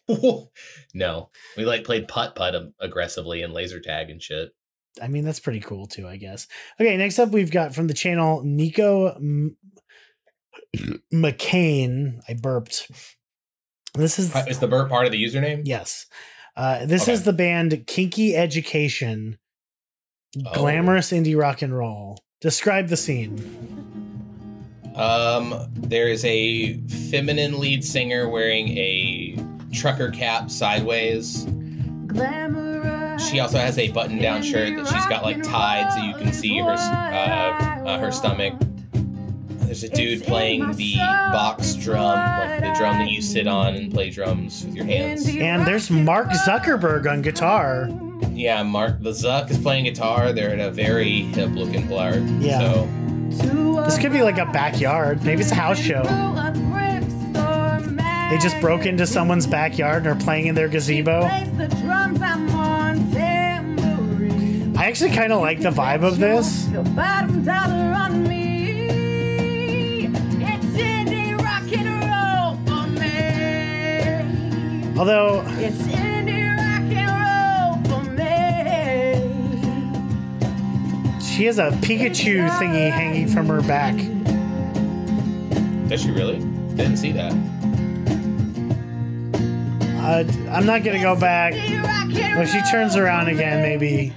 no. 0.93 1.29
We 1.57 1.65
like 1.65 1.83
played 1.83 2.07
putt 2.07 2.35
putt 2.35 2.55
aggressively 2.79 3.41
and 3.41 3.53
laser 3.53 3.79
tag 3.79 4.09
and 4.09 4.21
shit. 4.21 4.49
I 5.01 5.07
mean, 5.07 5.23
that's 5.23 5.39
pretty 5.39 5.59
cool 5.59 5.85
too, 5.87 6.07
I 6.07 6.17
guess. 6.17 6.47
Okay, 6.81 6.97
next 6.97 7.19
up, 7.19 7.29
we've 7.29 7.51
got 7.51 7.75
from 7.75 7.87
the 7.87 7.93
channel 7.93 8.41
Nico 8.43 9.07
M- 9.15 9.55
McCain. 11.13 12.19
I 12.27 12.33
burped. 12.33 12.89
This 13.95 14.19
is 14.19 14.35
Uh, 14.35 14.45
Is 14.47 14.59
the 14.59 14.67
burp 14.67 14.89
part 14.89 15.05
of 15.05 15.11
the 15.11 15.23
username? 15.23 15.61
yes. 15.65 16.05
Uh, 16.55 16.85
this 16.85 17.03
Okay. 17.03 17.13
is 17.13 17.23
the 17.23 17.33
band 17.33 17.85
Kinky 17.87 18.35
Education, 18.35 19.37
Oh. 20.45 20.51
glamorous 20.53 21.11
indie 21.11 21.37
rock 21.39 21.61
and 21.61 21.75
roll. 21.75 22.19
Describe 22.41 22.87
the 22.89 22.97
scene. 22.97 23.37
Um, 24.95 25.55
there 25.75 26.07
is 26.09 26.25
a 26.25 26.73
feminine 27.09 27.59
lead 27.59 27.85
singer 27.85 28.27
wearing 28.27 28.77
a 28.77 29.37
trucker 29.71 30.09
cap 30.11 30.49
sideways. 30.49 31.45
She 33.29 33.39
also 33.39 33.57
has 33.57 33.77
a 33.77 33.89
button-down 33.91 34.41
shirt 34.43 34.75
that 34.77 34.87
she's 34.87 35.05
got 35.07 35.23
like 35.23 35.43
tied 35.43 35.91
so 35.93 36.01
you 36.01 36.13
can 36.15 36.31
see 36.33 36.57
her 36.59 36.71
uh, 36.71 37.83
uh, 37.85 37.99
her 37.99 38.11
stomach. 38.11 38.53
There's 39.59 39.83
a 39.83 39.89
dude 39.89 40.23
playing 40.23 40.71
the 40.77 40.95
box 40.97 41.75
drum, 41.75 42.17
like 42.17 42.61
the 42.61 42.73
drum 42.77 42.97
that 42.97 43.09
you 43.11 43.21
sit 43.21 43.45
on 43.45 43.75
and 43.75 43.93
play 43.93 44.09
drums 44.09 44.65
with 44.65 44.73
your 44.75 44.85
hands. 44.85 45.27
And 45.27 45.67
there's 45.67 45.91
Mark 45.91 46.29
Zuckerberg 46.29 47.07
on 47.07 47.21
guitar. 47.21 47.89
Yeah, 48.31 48.63
Mark 48.63 49.01
the 49.03 49.11
Zuck 49.11 49.51
is 49.51 49.59
playing 49.59 49.83
guitar. 49.83 50.33
They're 50.33 50.53
in 50.53 50.61
a 50.61 50.71
very 50.71 51.21
hip-looking 51.21 51.87
bar. 51.87 52.15
Yeah. 52.39 52.59
So 53.31 53.83
This 53.85 53.99
could 53.99 54.11
be 54.11 54.23
like 54.23 54.39
a 54.39 54.45
backyard. 54.47 55.23
Maybe 55.23 55.41
it's 55.41 55.51
a 55.51 55.55
house 55.55 55.77
show. 55.77 56.01
They 58.29 58.37
just 58.37 58.59
broke 58.61 58.85
into 58.85 59.07
someone's 59.07 59.47
backyard 59.47 60.05
and 60.05 60.15
are 60.15 60.23
playing 60.23 60.45
in 60.45 60.55
their 60.55 60.67
gazebo. 60.67 61.21
I 64.77 64.85
actually 64.85 65.11
kind 65.11 65.33
of 65.33 65.41
like 65.41 65.61
the 65.61 65.71
vibe 65.71 66.03
of 66.03 66.19
this. 66.19 66.67
Although 74.97 75.43
It's 75.57 75.81
indie 75.83 76.55
rock 76.57 76.91
and 76.91 77.09
roll 77.23 77.77
for 77.89 78.03
me. 78.11 78.25
she 81.21 81.45
has 81.45 81.57
a 81.57 81.71
Pikachu 81.81 82.49
thingy 82.49 82.91
hanging 82.91 83.27
from 83.27 83.47
her 83.47 83.61
back. 83.61 83.95
does 85.89 86.01
she 86.01 86.11
really? 86.11 86.39
Didn't 86.75 86.97
see 86.97 87.11
that. 87.13 87.33
Uh, 90.09 90.23
I'm 90.49 90.65
not 90.65 90.83
gonna 90.83 90.99
go 90.99 91.15
back. 91.15 91.53
When 91.53 92.47
she 92.47 92.59
turns 92.71 92.95
around 92.95 93.27
again, 93.27 93.61
maybe 93.61 94.11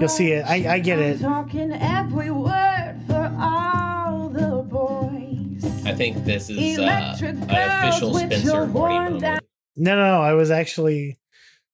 you'll 0.00 0.08
see 0.08 0.32
it. 0.32 0.44
I, 0.44 0.74
I 0.74 0.78
get 0.80 0.98
it. 0.98 1.20
Talking 1.20 1.70
every 1.70 2.32
word 2.32 3.00
for 3.06 3.32
all 3.38 4.28
the 4.28 4.64
boys. 4.68 5.86
I 5.86 5.94
think 5.94 6.24
this 6.24 6.50
is 6.50 6.80
uh, 6.80 6.82
Electric 6.82 7.36
an 7.36 7.48
official 7.48 8.12
Spencer 8.14 8.44
your 8.44 8.66
Horny 8.66 8.98
moment. 8.98 9.44
No, 9.76 9.94
no, 9.96 10.20
I 10.20 10.32
was 10.32 10.50
actually 10.50 11.16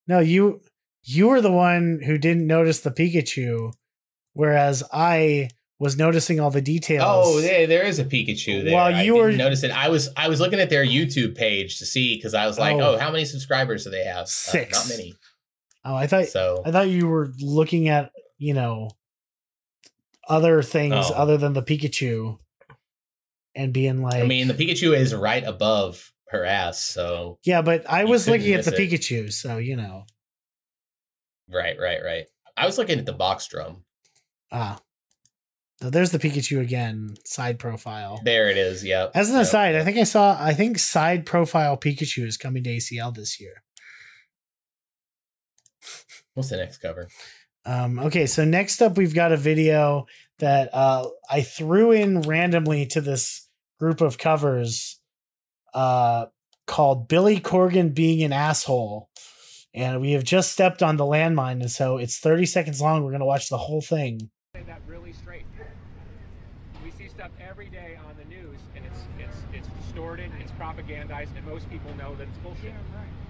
no. 0.05 0.19
You 0.19 0.61
you 1.01 1.27
were 1.27 1.41
the 1.41 1.51
one 1.51 1.99
who 2.05 2.19
didn't 2.19 2.45
notice 2.45 2.81
the 2.81 2.91
Pikachu, 2.91 3.73
whereas 4.33 4.83
I 4.93 5.49
was 5.81 5.97
noticing 5.97 6.39
all 6.39 6.51
the 6.51 6.61
details. 6.61 7.03
Oh, 7.05 7.39
yeah, 7.39 7.65
there 7.65 7.83
is 7.83 7.97
a 7.97 8.05
Pikachu 8.05 8.63
there. 8.63 8.73
While 8.73 8.91
you 8.91 9.13
didn't 9.13 9.17
were- 9.17 9.31
noticing. 9.31 9.71
I 9.71 9.89
was 9.89 10.09
I 10.15 10.29
was 10.29 10.39
looking 10.39 10.59
at 10.59 10.69
their 10.69 10.85
YouTube 10.85 11.35
page 11.35 11.79
to 11.79 11.85
see 11.87 12.15
because 12.15 12.35
I 12.35 12.45
was 12.45 12.59
like, 12.59 12.75
Oh. 12.77 12.93
oh. 12.93 12.97
how 12.99 13.11
many 13.11 13.25
subscribers 13.25 13.83
do 13.83 13.89
they 13.89 14.03
have? 14.05 14.23
Uh, 14.23 14.25
Six. 14.25 14.77
not 14.77 14.95
many. 14.97 15.15
Oh, 15.83 15.95
I 15.95 16.05
thought 16.05 16.27
So 16.27 16.61
I 16.63 16.71
thought 16.71 16.89
you 16.89 17.07
were 17.07 17.31
looking 17.39 17.89
at 17.89 18.11
you 18.37 18.53
know 18.53 18.89
other 20.29 20.61
things 20.61 21.07
Oh. 21.09 21.13
other 21.15 21.37
than 21.37 21.53
the 21.53 21.63
Pikachu, 21.63 22.37
and 23.55 23.73
being 23.73 24.01
like, 24.03 24.21
I 24.23 24.27
mean, 24.27 24.47
the 24.47 24.53
Pikachu 24.53 24.95
is 24.95 25.13
right 25.15 25.43
above 25.43 26.13
her 26.29 26.45
ass. 26.45 26.83
So 26.83 27.39
yeah, 27.43 27.63
but 27.63 27.89
I 27.89 28.03
was 28.05 28.27
looking 28.29 28.53
at 28.53 28.65
the 28.65 28.73
it. 28.79 28.91
Pikachu, 28.91 29.33
so 29.33 29.57
you 29.57 29.75
know, 29.75 30.05
right, 31.49 31.75
right, 31.79 32.03
right. 32.05 32.25
I 32.55 32.67
was 32.67 32.77
looking 32.77 32.99
at 32.99 33.05
the 33.07 33.13
box 33.13 33.47
drum. 33.47 33.83
ah, 34.51 34.79
so 35.81 35.89
there's 35.89 36.11
the 36.11 36.19
Pikachu 36.19 36.59
again, 36.61 37.15
side 37.25 37.57
profile. 37.59 38.21
There 38.23 38.49
it 38.49 38.57
is. 38.57 38.83
Yep. 38.83 39.11
As 39.15 39.29
an 39.29 39.35
Yep. 39.35 39.43
aside, 39.43 39.75
I 39.75 39.83
think 39.83 39.97
I 39.97 40.03
saw. 40.03 40.37
I 40.39 40.53
think 40.53 40.77
side 40.79 41.25
profile 41.25 41.77
Pikachu 41.77 42.25
is 42.25 42.37
coming 42.37 42.63
to 42.63 42.69
ACL 42.69 43.13
this 43.13 43.39
year. 43.39 43.63
What's 46.33 46.49
the 46.49 46.57
next 46.57 46.77
cover? 46.77 47.09
Um, 47.65 47.99
okay, 47.99 48.25
so 48.25 48.45
next 48.45 48.81
up, 48.81 48.97
we've 48.97 49.13
got 49.13 49.31
a 49.31 49.37
video 49.37 50.05
that 50.39 50.69
uh, 50.73 51.07
I 51.29 51.41
threw 51.41 51.91
in 51.91 52.21
randomly 52.21 52.85
to 52.87 53.01
this 53.01 53.47
group 53.79 54.01
of 54.01 54.17
covers 54.17 54.99
uh, 55.73 56.27
called 56.67 57.07
Billy 57.07 57.39
Corgan 57.39 57.93
Being 57.93 58.23
an 58.23 58.33
Asshole. 58.33 59.09
And 59.73 60.01
we 60.01 60.11
have 60.13 60.23
just 60.23 60.51
stepped 60.51 60.83
on 60.83 60.97
the 60.97 61.05
landmine. 61.05 61.61
And 61.61 61.71
so 61.71 61.97
it's 61.97 62.17
30 62.17 62.45
seconds 62.45 62.81
long. 62.81 63.03
We're 63.03 63.11
going 63.11 63.21
to 63.21 63.25
watch 63.25 63.49
the 63.49 63.57
whole 63.57 63.81
thing. 63.81 64.29
say 64.55 64.63
that 64.63 64.81
really 64.87 65.13
straight. 65.13 65.45
It's 70.01 70.21
distorted, 70.21 70.31
it's 70.39 70.51
propagandized, 70.53 71.29
and 71.35 71.45
most 71.47 71.69
people 71.69 71.93
know 71.97 72.15
that 72.15 72.27
it's 72.27 72.37
bullshit. 72.39 72.73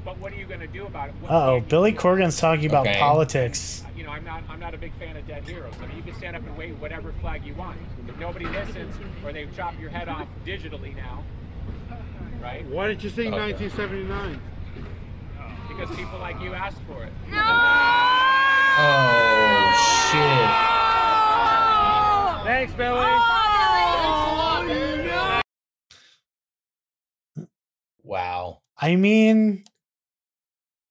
But 0.03 0.17
what 0.17 0.31
are 0.33 0.35
you 0.35 0.45
going 0.45 0.61
to 0.61 0.67
do 0.67 0.85
about 0.87 1.09
it? 1.09 1.15
Uh 1.29 1.51
oh, 1.51 1.59
Billy? 1.59 1.91
Corgan's 1.91 2.39
talking 2.39 2.65
about 2.65 2.87
Okay. 2.87 2.97
politics. 2.99 3.83
You 3.95 4.03
know, 4.03 4.09
I'm 4.11 4.23
not 4.25 4.41
I'm 4.49 4.59
not 4.59 4.73
a 4.73 4.77
big 4.77 4.93
fan 4.95 5.15
of 5.15 5.27
dead 5.27 5.43
heroes. 5.47 5.73
I 5.81 5.85
mean, 5.85 5.97
you 5.97 6.03
can 6.03 6.15
stand 6.15 6.35
up 6.35 6.43
and 6.43 6.57
wave 6.57 6.79
whatever 6.81 7.11
flag 7.21 7.45
you 7.45 7.53
want. 7.53 7.77
If 8.07 8.17
nobody 8.17 8.45
listens, 8.47 8.95
or 9.23 9.31
they 9.31 9.47
chop 9.55 9.79
your 9.79 9.91
head 9.91 10.09
off 10.09 10.27
digitally 10.45 10.95
now, 10.95 11.23
right? 12.41 12.65
Why 12.67 12.87
didn't 12.87 13.03
you 13.03 13.09
sing 13.11 13.27
Okay. 13.33 13.53
1979? 13.53 14.41
Because 15.67 15.95
people 15.95 16.17
like 16.19 16.41
you 16.41 16.53
asked 16.55 16.81
for 16.87 17.03
it. 17.03 17.13
Oh 18.83 19.71
shit. 20.11 20.49
Thanks, 22.45 22.73
Billy. 22.73 23.05
Wow. 28.11 28.59
I 28.77 28.97
mean, 28.97 29.63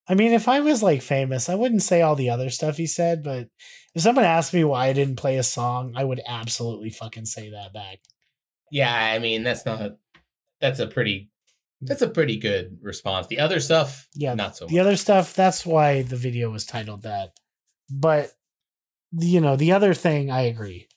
I 0.08 0.14
mean, 0.14 0.32
if 0.32 0.48
I 0.48 0.60
was 0.60 0.82
like 0.82 1.02
famous, 1.02 1.50
I 1.50 1.54
wouldn't 1.54 1.82
say 1.82 2.00
all 2.00 2.16
the 2.16 2.30
other 2.30 2.48
stuff 2.48 2.78
he 2.78 2.86
said, 2.86 3.22
but 3.22 3.48
if 3.94 4.00
someone 4.00 4.24
asked 4.24 4.54
me 4.54 4.64
why 4.64 4.86
I 4.86 4.94
didn't 4.94 5.16
play 5.16 5.36
a 5.36 5.42
song, 5.42 5.92
I 5.94 6.02
would 6.02 6.22
absolutely 6.26 6.88
fucking 6.88 7.26
say 7.26 7.50
that 7.50 7.74
back. 7.74 7.98
Yeah, 8.72 8.90
I 8.90 9.18
mean 9.18 9.42
that's 9.42 9.66
not 9.66 9.98
that's 10.62 10.80
a 10.80 10.86
pretty 10.86 11.30
that's 11.82 12.00
a 12.00 12.08
pretty 12.08 12.38
good 12.38 12.78
response. 12.80 13.26
The 13.26 13.40
other 13.40 13.60
stuff, 13.60 14.08
Yeah, 14.14 14.32
not 14.32 14.56
so 14.56 14.64
much. 14.64 14.72
The 14.72 14.80
other 14.80 14.96
stuff, 14.96 15.34
that's 15.34 15.66
why 15.66 16.00
the 16.00 16.16
video 16.16 16.48
was 16.48 16.64
titled 16.64 17.02
that. 17.02 17.32
But 17.90 18.32
you 19.12 19.42
know, 19.42 19.56
the 19.56 19.72
other 19.72 19.92
thing, 19.92 20.30
I 20.30 20.42
agree. 20.42 20.88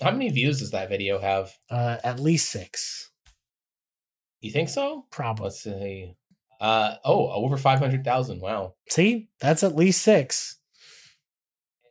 How 0.00 0.12
many 0.12 0.30
views 0.30 0.60
does 0.60 0.70
that 0.70 0.88
video 0.88 1.18
have? 1.18 1.52
Uh, 1.68 1.96
at 2.04 2.20
least 2.20 2.50
six, 2.50 3.10
You 4.44 4.50
think 4.50 4.68
so? 4.68 5.06
probably. 5.10 5.44
Let's 5.44 5.62
see. 5.62 6.14
Uh 6.60 6.96
oh, 7.04 7.28
over 7.30 7.56
five 7.56 7.78
hundred 7.78 8.04
thousand. 8.04 8.40
Wow. 8.40 8.74
See, 8.88 9.28
that's 9.40 9.62
at 9.62 9.74
least 9.74 10.02
six. 10.02 10.58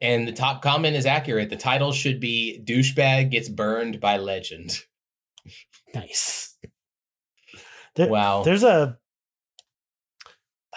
And 0.01 0.27
the 0.27 0.33
top 0.33 0.61
comment 0.61 0.95
is 0.95 1.05
accurate. 1.05 1.49
The 1.49 1.55
title 1.57 1.91
should 1.91 2.19
be 2.19 2.61
"Douchebag 2.63 3.31
Gets 3.31 3.49
Burned 3.49 3.99
by 3.99 4.17
Legend." 4.17 4.79
Nice. 5.93 6.57
There- 7.95 8.09
Wow. 8.09 8.43
There's 8.43 8.63
a. 8.63 8.97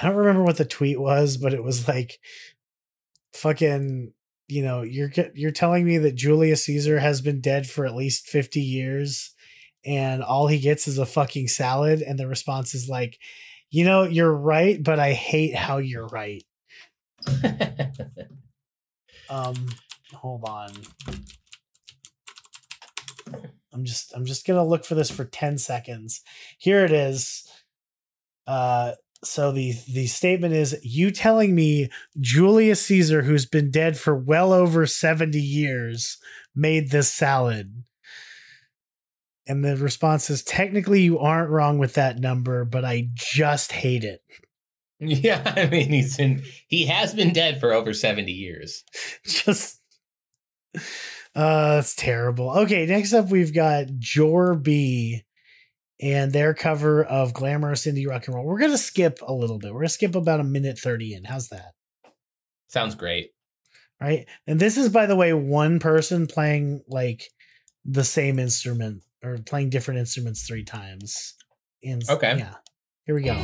I 0.01 0.07
don't 0.07 0.17
remember 0.17 0.43
what 0.43 0.59
the 0.59 0.65
tweet 0.67 1.01
was, 1.01 1.37
but 1.39 1.55
it 1.55 1.63
was 1.65 1.89
like, 1.89 2.19
fucking. 3.33 4.13
You 4.49 4.63
know, 4.63 4.83
you're 4.83 5.11
you're 5.35 5.51
telling 5.51 5.85
me 5.85 5.99
that 5.99 6.15
Julius 6.15 6.65
Caesar 6.65 6.99
has 7.01 7.21
been 7.21 7.41
dead 7.41 7.67
for 7.69 7.85
at 7.85 7.97
least 7.97 8.29
fifty 8.29 8.61
years, 8.61 9.35
and 9.87 10.23
all 10.23 10.49
he 10.49 10.59
gets 10.59 10.89
is 10.89 10.99
a 10.99 11.07
fucking 11.07 11.49
salad, 11.49 12.03
and 12.03 12.19
the 12.19 12.27
response 12.27 12.75
is 12.75 12.89
like, 12.89 13.19
you 13.71 13.85
know, 13.85 14.03
you're 14.05 14.33
right, 14.33 14.83
but 14.83 14.99
I 14.99 15.13
hate 15.13 15.55
how 15.55 15.79
you're 15.79 16.07
right. 16.09 16.45
Um, 19.29 19.55
hold 20.13 20.45
on. 20.45 20.71
I'm 23.73 23.85
just 23.85 24.13
I'm 24.15 24.25
just 24.25 24.47
gonna 24.47 24.65
look 24.65 24.85
for 24.85 24.95
this 24.95 25.11
for 25.11 25.25
10 25.25 25.59
seconds. 25.59 26.23
Here 26.59 26.85
it 26.85 26.93
is. 26.93 27.51
Uh 28.47 28.93
so 29.25 29.51
the 29.51 29.75
the 29.93 30.07
statement 30.07 30.55
is 30.55 30.79
you 30.83 31.11
telling 31.11 31.55
me 31.55 31.91
Julius 32.21 32.85
Caesar, 32.87 33.23
who's 33.23 33.47
been 33.47 33.71
dead 33.71 33.99
for 33.99 34.15
well 34.15 34.53
over 34.53 34.87
70 34.87 35.39
years, 35.41 36.19
made 36.55 36.91
this 36.91 37.11
salad. 37.11 37.83
And 39.49 39.65
the 39.65 39.77
response 39.77 40.29
is 40.31 40.43
technically 40.43 41.03
you 41.03 41.19
aren't 41.19 41.51
wrong 41.51 41.79
with 41.79 41.95
that 41.95 42.19
number, 42.19 42.65
but 42.65 42.85
I 42.85 43.09
just 43.15 43.71
hate 43.73 44.03
it. 44.05 44.21
yeah, 44.99 45.43
I 45.57 45.67
mean 45.67 45.91
he's 45.91 46.17
been 46.17 46.43
he 46.69 46.87
has 46.87 47.15
been 47.15 47.33
dead 47.33 47.61
for 47.61 47.73
over 47.73 47.93
seventy 47.95 48.33
years. 48.33 48.83
just 49.25 49.81
uh 51.35 51.77
it's 51.81 51.95
terrible 51.95 52.51
okay 52.51 52.85
next 52.87 53.13
up 53.15 53.31
we've 53.31 53.55
got 53.55 53.87
jor 53.99 54.55
b 54.55 55.23
and 56.01 56.33
their 56.33 56.53
cover 56.53 57.03
of 57.05 57.33
glamorous 57.33 57.87
indie 57.87 58.07
rock 58.07 58.27
and 58.27 58.35
roll 58.35 58.45
we're 58.45 58.59
gonna 58.59 58.77
skip 58.77 59.21
a 59.27 59.33
little 59.33 59.59
bit 59.59 59.73
we're 59.73 59.81
gonna 59.81 59.89
skip 59.89 60.15
about 60.15 60.41
a 60.41 60.45
minute 60.45 60.79
30 60.79 61.15
in 61.15 61.25
how's 61.25 61.49
that 61.49 61.73
Sounds 62.69 62.95
great. 62.95 63.31
right 64.01 64.27
and 64.47 64.61
this 64.61 64.77
is 64.77 64.89
by 64.91 65.07
the 65.07 65.17
way 65.17 65.33
one 65.33 65.79
person 65.79 66.27
playing 66.27 66.83
like 66.89 67.31
the 67.85 68.05
same 68.05 68.39
instrument 68.39 69.03
or 69.23 69.39
playing 69.39 69.71
different 69.71 69.99
instruments 70.01 70.47
three 70.47 70.65
times. 70.65 71.35
In 71.83 72.01
Okay. 72.09 72.39
yeah. 72.39 72.55
Here 73.05 73.15
we 73.15 73.23
go. 73.23 73.35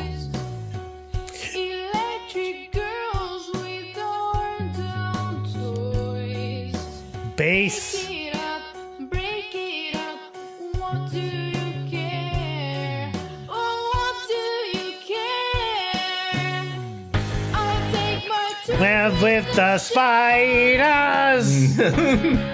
Electric 1.54 2.72
girls 2.72 3.50
with 3.54 3.96
worn 3.96 4.72
down 4.72 5.44
toys. 5.52 6.74
bass. 7.36 8.06
Break 8.06 8.28
it 8.28 8.34
up, 8.36 8.62
break 9.10 9.54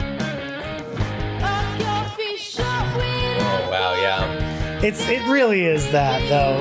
wow, 3.71 3.95
yeah. 3.95 4.81
it's 4.83 5.01
it 5.09 5.23
really 5.29 5.65
is 5.65 5.91
that 5.93 6.21
though 6.29 6.59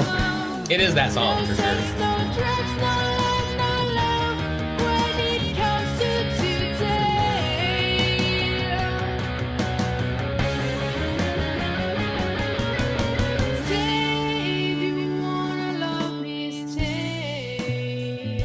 It 0.74 0.82
is 0.82 0.94
that 0.96 1.12
song 1.12 1.46
for 1.46 1.56
sure. 1.56 1.66
no 1.66 1.74
drugs, 2.36 2.74
no 2.78 2.96
love, 3.22 3.50
no 3.58 3.74
love 3.96 4.38
when 4.82 5.20
it 5.20 5.56
comes 5.56 6.00
to 6.00 6.10
today. 6.38 7.78
Stay 13.66 14.72
if 14.72 14.98
you 14.98 15.22
wanna 15.22 15.80
love 15.80 16.22
me, 16.22 16.68
stay. 16.68 18.44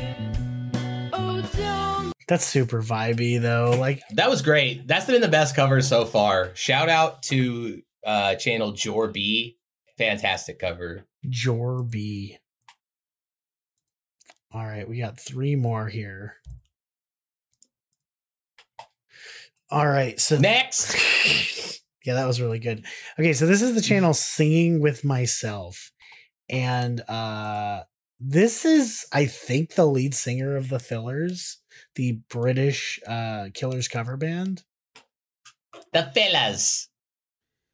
Oh, 1.12 1.42
don't 1.56 2.12
that's 2.26 2.44
super 2.46 2.82
vibey 2.82 3.40
though 3.40 3.76
like 3.78 4.02
That 4.12 4.30
was 4.30 4.42
great. 4.42 4.86
That's 4.86 5.06
been 5.06 5.20
the 5.20 5.28
best 5.28 5.54
cover 5.56 5.80
so 5.82 6.04
far. 6.04 6.50
Shout 6.54 6.88
out 6.88 7.22
to 7.24 7.82
uh 8.04 8.34
channel 8.36 8.72
Jor 8.72 9.08
B. 9.08 9.58
Fantastic 9.98 10.58
cover. 10.58 11.06
Jorby. 11.28 12.38
All 14.52 14.64
right, 14.66 14.88
we 14.88 14.98
got 14.98 15.18
three 15.18 15.56
more 15.56 15.88
here. 15.88 16.34
All 19.70 19.86
right, 19.86 20.20
so 20.20 20.38
Next. 20.38 20.94
yeah, 22.04 22.14
that 22.14 22.26
was 22.26 22.40
really 22.40 22.58
good. 22.58 22.84
Okay, 23.18 23.32
so 23.32 23.46
this 23.46 23.62
is 23.62 23.74
the 23.74 23.80
channel 23.80 24.12
Singing 24.12 24.82
with 24.82 25.04
Myself. 25.04 25.90
And 26.50 27.00
uh 27.08 27.84
this 28.20 28.64
is 28.64 29.06
I 29.12 29.24
think 29.24 29.74
the 29.74 29.86
lead 29.86 30.14
singer 30.14 30.56
of 30.56 30.68
the 30.68 30.78
Fillers, 30.78 31.58
the 31.94 32.20
British 32.28 33.00
uh 33.06 33.48
Killers 33.54 33.88
cover 33.88 34.18
band. 34.18 34.64
The 35.92 36.10
fellas. 36.14 36.88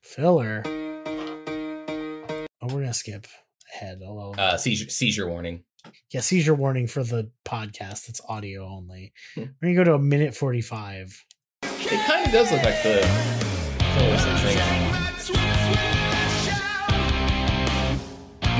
Filler. 0.08 0.62
Oh, 0.66 2.46
we're 2.62 2.80
gonna 2.80 2.94
skip 2.94 3.26
ahead 3.74 3.98
a 3.98 4.10
little. 4.10 4.34
Uh 4.38 4.56
seizure 4.56 4.88
seizure 4.88 5.28
warning. 5.28 5.64
Yeah, 6.10 6.22
seizure 6.22 6.54
warning 6.54 6.86
for 6.86 7.02
the 7.04 7.30
podcast. 7.44 8.08
It's 8.08 8.22
audio 8.26 8.66
only. 8.66 9.12
Hmm. 9.34 9.42
We're 9.60 9.74
gonna 9.74 9.74
go 9.74 9.84
to 9.84 9.94
a 9.94 9.98
minute 9.98 10.34
forty-five. 10.34 11.26
It 11.62 12.06
kind 12.06 12.24
of 12.24 12.32
does 12.32 12.50
look 12.50 12.62
like 12.62 12.82
the. 12.82 13.00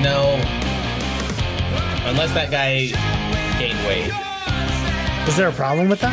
No. 0.03 0.35
Unless 2.11 2.35
that 2.35 2.51
guy 2.51 2.89
gained 3.59 3.79
weight. 3.87 4.13
Is 5.27 5.37
there 5.37 5.49
a 5.49 5.53
problem 5.53 5.89
with 5.89 6.01
that? 6.03 6.13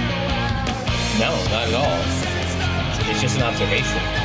No, 1.19 1.31
not 1.51 1.67
at 1.67 1.73
all. 1.73 3.11
It's 3.11 3.21
just 3.21 3.35
an 3.35 3.43
observation. 3.43 4.24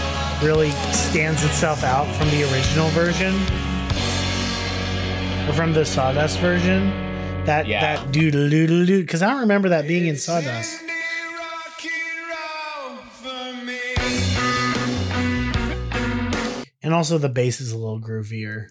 really 0.41 0.71
stands 0.91 1.43
itself 1.43 1.83
out 1.83 2.07
from 2.15 2.29
the 2.29 2.43
original 2.51 2.89
version. 2.89 3.33
Or 5.49 5.53
from 5.53 5.73
the 5.73 5.85
Sawdust 5.85 6.39
version. 6.39 6.89
That 7.45 7.67
Yeah. 7.67 7.95
that 7.95 8.11
doodle 8.11 8.49
doodle 8.49 8.85
doo 8.85 9.01
because 9.01 9.21
I 9.23 9.29
don't 9.29 9.41
remember 9.41 9.69
that 9.69 9.87
being 9.87 10.05
in 10.07 10.15
Sawdust. 10.17 10.79
And 16.83 16.93
also 16.95 17.17
the 17.19 17.29
bass 17.29 17.61
is 17.61 17.71
a 17.71 17.77
little 17.77 18.01
groovier. 18.01 18.67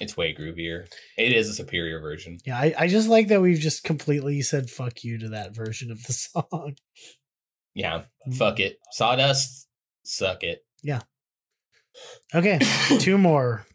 It's 0.00 0.16
way 0.16 0.34
groovier. 0.34 0.86
It 1.16 1.32
is 1.32 1.48
a 1.48 1.54
superior 1.54 2.00
version. 2.00 2.38
Yeah, 2.44 2.58
I, 2.58 2.74
I 2.76 2.88
just 2.88 3.08
like 3.08 3.28
that 3.28 3.40
we've 3.40 3.60
just 3.60 3.84
completely 3.84 4.42
said 4.42 4.68
fuck 4.68 5.04
you 5.04 5.16
to 5.18 5.28
that 5.28 5.54
version 5.54 5.92
of 5.92 6.02
the 6.04 6.12
song. 6.12 6.74
Yeah. 7.74 8.02
Mm. 8.28 8.34
Fuck 8.34 8.58
it. 8.58 8.78
Sawdust, 8.90 9.65
suck 10.06 10.42
it. 10.42 10.64
Yeah. 10.82 11.00
Okay, 12.34 12.58
two 12.98 13.18
more. 13.18 13.66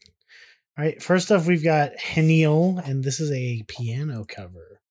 All 0.78 0.86
right, 0.86 1.02
first 1.02 1.32
off, 1.32 1.48
we've 1.48 1.64
got 1.64 1.98
Heniel, 2.00 2.80
and 2.80 3.04
this 3.04 3.20
is 3.20 3.32
a 3.32 3.64
piano 3.68 4.26
cover. 4.28 4.82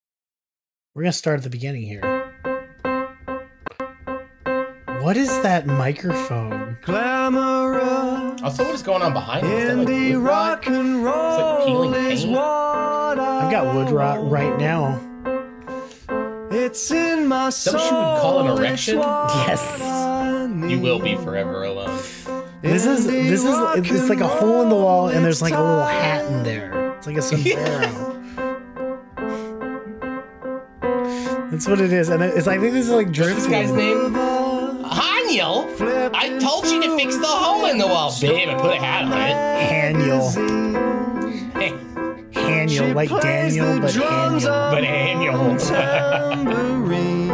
We're 0.94 1.02
gonna 1.04 1.12
start 1.12 1.38
at 1.38 1.44
the 1.44 1.50
beginning 1.50 1.82
here. 1.82 2.02
What 5.02 5.16
is 5.16 5.30
that 5.42 5.66
microphone? 5.66 6.76
Glamorous 6.82 8.42
Also, 8.42 8.64
what 8.64 8.74
is 8.74 8.82
going 8.82 9.00
on 9.00 9.14
behind 9.14 9.46
us? 9.46 9.52
Is 9.52 9.64
that 9.64 9.72
in 9.72 9.78
like 9.78 9.88
the 9.88 10.14
wood 10.16 10.22
rock 10.24 10.66
and 10.66 11.04
like 11.04 11.64
peeling 11.64 11.92
roll 11.92 11.94
is 11.94 12.20
paint. 12.24 12.32
what 12.36 13.18
I've 13.18 13.50
got 13.50 13.74
wood 13.74 13.90
rot 13.90 14.30
right 14.30 14.58
now. 14.58 15.00
It's 16.50 16.90
in 16.90 17.26
my 17.26 17.46
that 17.46 17.52
soul. 17.52 17.74
what 17.74 17.90
you 17.90 17.96
would 17.96 18.20
call 18.20 18.40
an 18.40 18.58
erection? 18.58 18.98
what 18.98 19.30
Yes. 19.48 19.80
I 20.62 20.66
You 20.66 20.78
will 20.80 20.98
be 20.98 21.16
forever 21.16 21.64
alone. 21.64 21.96
This 22.62 22.84
is 22.84 23.06
this 23.06 23.40
is 23.44 23.46
rock 23.46 23.78
it's 23.78 24.08
like 24.08 24.20
a 24.20 24.28
hole 24.28 24.62
in 24.62 24.68
the 24.68 24.74
wall, 24.74 25.08
and 25.08 25.24
there's 25.24 25.40
like 25.40 25.54
a 25.54 25.60
little 25.60 25.84
hat 25.84 26.26
in 26.26 26.42
there. 26.42 26.94
It's 26.96 27.06
like 27.06 27.16
a 27.16 27.22
sombrero. 27.22 28.16
That's 31.50 31.66
what 31.66 31.80
it 31.80 31.92
is, 31.92 32.08
and 32.10 32.22
it's 32.22 32.46
I 32.46 32.58
think 32.58 32.74
this 32.74 32.86
is 32.86 32.92
like 32.92 33.06
What's 33.08 33.18
drip 33.18 33.34
this 33.36 33.46
guy's 33.46 33.72
name? 33.72 34.12
Lover, 34.12 34.88
Haniel? 34.88 36.12
I 36.14 36.38
told 36.38 36.66
you 36.66 36.80
to 36.82 36.94
fix 36.96 37.16
the 37.16 37.26
hole 37.26 37.64
in 37.66 37.78
the 37.78 37.86
wall, 37.86 38.12
babe, 38.20 38.48
and 38.48 38.60
put 38.60 38.72
a 38.72 38.76
hat 38.76 39.04
on 39.04 39.10
Haniel, 39.12 40.30
it. 41.56 41.72
Haniel, 42.34 42.94
like 43.00 43.08
Daniel, 43.08 43.80
but 43.80 43.90
Haniel. 43.90 44.70
but 44.70 44.84
Haniel. 44.84 45.58
tambourine. 45.68 47.30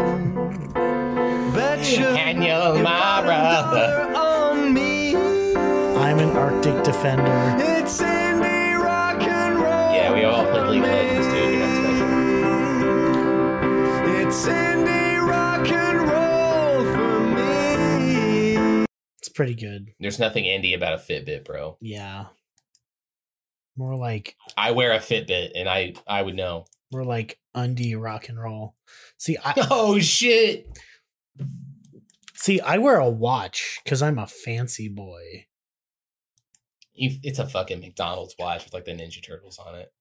Betcha 1.86 2.16
Haniel, 2.18 2.82
my 2.82 3.22
brother. 3.22 4.12
on 4.16 4.74
me. 4.74 5.14
I'm 5.14 6.18
an 6.18 6.30
Arctic 6.36 6.82
defender. 6.82 7.54
It's 7.58 8.00
indie 8.02 8.76
rock 8.82 9.22
and 9.22 9.54
roll. 9.54 9.92
Yeah, 9.94 10.12
we 10.12 10.24
all 10.24 10.44
played 10.50 10.66
League 10.66 10.82
of 10.82 10.88
Legends 10.88 11.26
too. 11.28 11.36
You're 11.52 11.60
not 11.60 11.76
special. 11.76 12.08
It's 14.26 14.46
indie 14.46 15.26
rock 15.28 15.68
and 15.68 15.98
roll 16.08 16.84
for 16.92 17.20
me. 18.80 18.84
It's 19.18 19.28
pretty 19.28 19.54
good. 19.54 19.92
There's 20.00 20.18
nothing 20.18 20.42
indie 20.44 20.74
about 20.76 20.94
a 20.94 20.96
Fitbit, 20.98 21.44
bro. 21.44 21.76
Yeah. 21.80 22.26
More 23.76 23.94
like 23.94 24.34
I 24.56 24.72
wear 24.72 24.92
a 24.92 24.98
Fitbit, 24.98 25.52
and 25.54 25.68
I 25.68 25.94
I 26.08 26.22
would 26.22 26.34
know. 26.34 26.64
more 26.92 27.04
like 27.04 27.38
undie 27.54 27.94
rock 27.94 28.28
and 28.28 28.40
roll. 28.42 28.74
See, 29.18 29.36
I 29.44 29.52
Oh 29.70 30.00
shit! 30.00 30.66
See. 32.36 32.60
I 32.60 32.78
wear 32.78 32.96
a 32.98 33.08
watch 33.10 33.80
because 33.84 34.02
I'm 34.02 34.18
a 34.18 34.26
fancy 34.26 34.88
boy. 34.88 35.46
You, 36.94 37.18
it's 37.22 37.38
a 37.38 37.46
fucking 37.46 37.80
McDonald's 37.80 38.34
watch 38.38 38.64
with 38.64 38.72
like 38.72 38.86
the 38.86 38.92
Ninja 38.92 39.24
Turtles 39.24 39.58
on 39.58 39.74
it. 39.74 39.92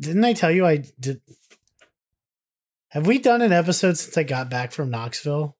Didn't 0.00 0.24
I 0.24 0.32
tell 0.32 0.50
you 0.50 0.64
I 0.66 0.84
did? 0.98 1.20
Have 2.88 3.06
we 3.06 3.18
done 3.18 3.42
an 3.42 3.52
episode 3.52 3.98
since 3.98 4.16
I 4.16 4.22
got 4.22 4.48
back 4.48 4.72
from 4.72 4.90
Knoxville? 4.90 5.56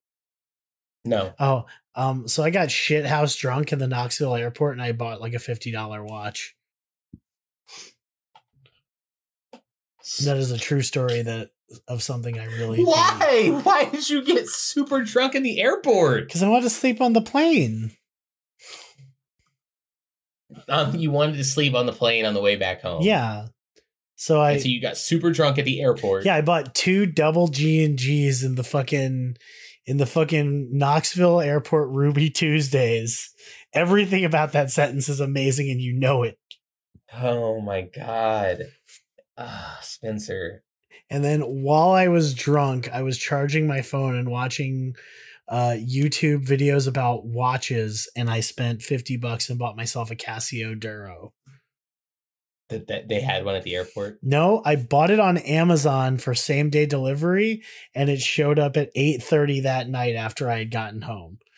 No, 1.05 1.35
Oh, 1.39 1.67
um, 1.95 2.27
so 2.27 2.43
I 2.43 2.51
got 2.51 2.71
shit 2.71 3.07
house 3.07 3.37
drunk 3.37 3.73
in 3.73 3.79
the 3.79 3.87
Knoxville 3.87 4.35
airport 4.35 4.73
and 4.73 4.83
I 4.83 4.93
bought 4.93 5.21
like 5.21 5.35
a 5.35 5.39
fifty 5.39 5.71
dollar 5.71 6.03
watch. 6.03 6.56
That 10.25 10.37
is 10.37 10.53
a 10.53 10.59
true 10.59 10.83
story 10.83 11.23
that 11.23 11.51
of 11.89 12.03
something 12.03 12.39
I 12.39 12.45
really 12.45 12.85
why? 12.85 13.61
Why 13.65 13.87
did 13.87 14.09
you 14.09 14.25
get 14.25 14.47
super 14.47 15.03
drunk 15.03 15.35
in 15.35 15.43
the 15.43 15.61
airport? 15.61 16.29
Because 16.29 16.43
I 16.43 16.49
wanted 16.49 16.65
to 16.65 16.71
sleep 16.71 17.01
on 17.01 17.13
the 17.13 17.21
plane. 17.21 17.91
Um, 20.69 20.95
you 20.95 21.11
wanted 21.11 21.37
to 21.37 21.45
sleep 21.45 21.75
on 21.75 21.87
the 21.87 21.93
plane 21.93 22.25
on 22.25 22.35
the 22.35 22.41
way 22.41 22.57
back 22.57 22.83
home. 22.83 23.03
Yeah. 23.03 23.47
So 24.15 24.41
I 24.41 24.53
and 24.53 24.63
so 24.63 24.69
you 24.69 24.81
got 24.81 24.97
super 24.97 25.31
drunk 25.31 25.59
at 25.59 25.65
the 25.65 25.81
airport. 25.81 26.25
yeah 26.25 26.37
I 26.37 26.41
bought 26.41 26.75
two 26.75 27.05
double 27.05 27.49
G 27.49 27.85
and 27.85 27.99
G's 27.99 28.43
in 28.43 28.55
the 28.55 28.65
fucking 28.65 29.37
in 29.85 29.97
the 29.99 30.07
fucking 30.07 30.77
Knoxville 30.77 31.41
Airport 31.41 31.91
Ruby 31.91 32.31
Tuesdays. 32.31 33.31
Everything 33.73 34.25
about 34.25 34.53
that 34.53 34.71
sentence 34.71 35.09
is 35.09 35.21
amazing 35.21 35.71
and 35.71 35.81
you 35.81 35.93
know 35.93 36.23
it. 36.23 36.39
Oh 37.13 37.61
my 37.61 37.83
god. 37.83 38.63
Ah, 39.39 39.79
Spencer. 39.83 40.63
And 41.11 41.23
then 41.25 41.41
while 41.41 41.91
I 41.91 42.09
was 42.09 42.35
drunk, 42.35 42.89
I 42.93 43.03
was 43.03 43.19
charging 43.19 43.67
my 43.67 43.83
phone 43.83 44.17
and 44.17 44.31
watching 44.31 44.95
uh, 45.49 45.77
YouTube 45.79 46.47
videos 46.47 46.89
about 46.89 47.27
watches, 47.27 48.09
and 48.17 48.29
I 48.29 48.41
spent 48.41 48.83
50 48.83 49.17
bucks 49.19 49.49
and 49.49 49.59
bought 49.59 49.77
myself 49.77 50.11
a 50.11 50.17
Casio 50.17 50.79
Duro. 50.79 51.33
That, 52.69 52.89
that 52.89 53.09
they 53.09 53.21
had 53.21 53.45
one 53.45 53.55
at 53.55 53.63
the 53.63 53.77
airport. 53.77 54.19
No, 54.23 54.61
I 54.65 54.75
bought 54.75 55.13
it 55.13 55.21
on 55.21 55.39
Amazon 55.39 56.19
for 56.19 56.35
same 56.35 56.69
day 56.69 56.85
delivery, 56.85 57.63
and 57.95 58.11
it 58.11 58.21
showed 58.21 58.59
up 58.59 58.77
at 58.77 58.91
8:30 58.97 59.63
that 59.63 59.89
night 59.89 60.17
after 60.17 60.51
I 60.51 60.59
had 60.59 60.71
gotten 60.71 61.03
home. 61.03 61.39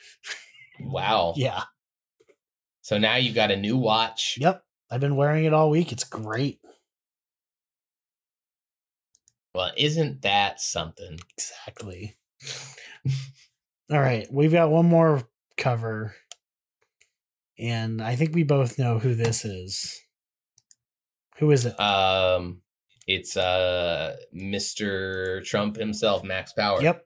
Wow. 0.80 1.34
Yeah. 1.36 1.62
So 2.82 2.98
now 2.98 3.16
you've 3.16 3.34
got 3.34 3.50
a 3.50 3.56
new 3.56 3.76
watch. 3.76 4.38
Yep. 4.40 4.62
I've 4.88 5.00
been 5.00 5.16
wearing 5.16 5.44
it 5.44 5.52
all 5.52 5.70
week. 5.70 5.90
It's 5.90 6.04
great. 6.04 6.60
Well, 9.58 9.72
isn't 9.76 10.22
that 10.22 10.60
something? 10.60 11.18
Exactly. 11.36 12.16
all 13.90 13.98
right. 13.98 14.24
We've 14.30 14.52
got 14.52 14.70
one 14.70 14.86
more 14.86 15.24
cover. 15.56 16.14
And 17.58 18.00
I 18.00 18.14
think 18.14 18.36
we 18.36 18.44
both 18.44 18.78
know 18.78 19.00
who 19.00 19.16
this 19.16 19.44
is. 19.44 20.00
Who 21.38 21.50
is 21.50 21.66
it? 21.66 21.78
Um, 21.80 22.62
it's 23.08 23.36
uh 23.36 24.14
Mr. 24.32 25.44
Trump 25.44 25.74
himself, 25.74 26.22
Max 26.22 26.52
Power. 26.52 26.80
Yep. 26.80 27.04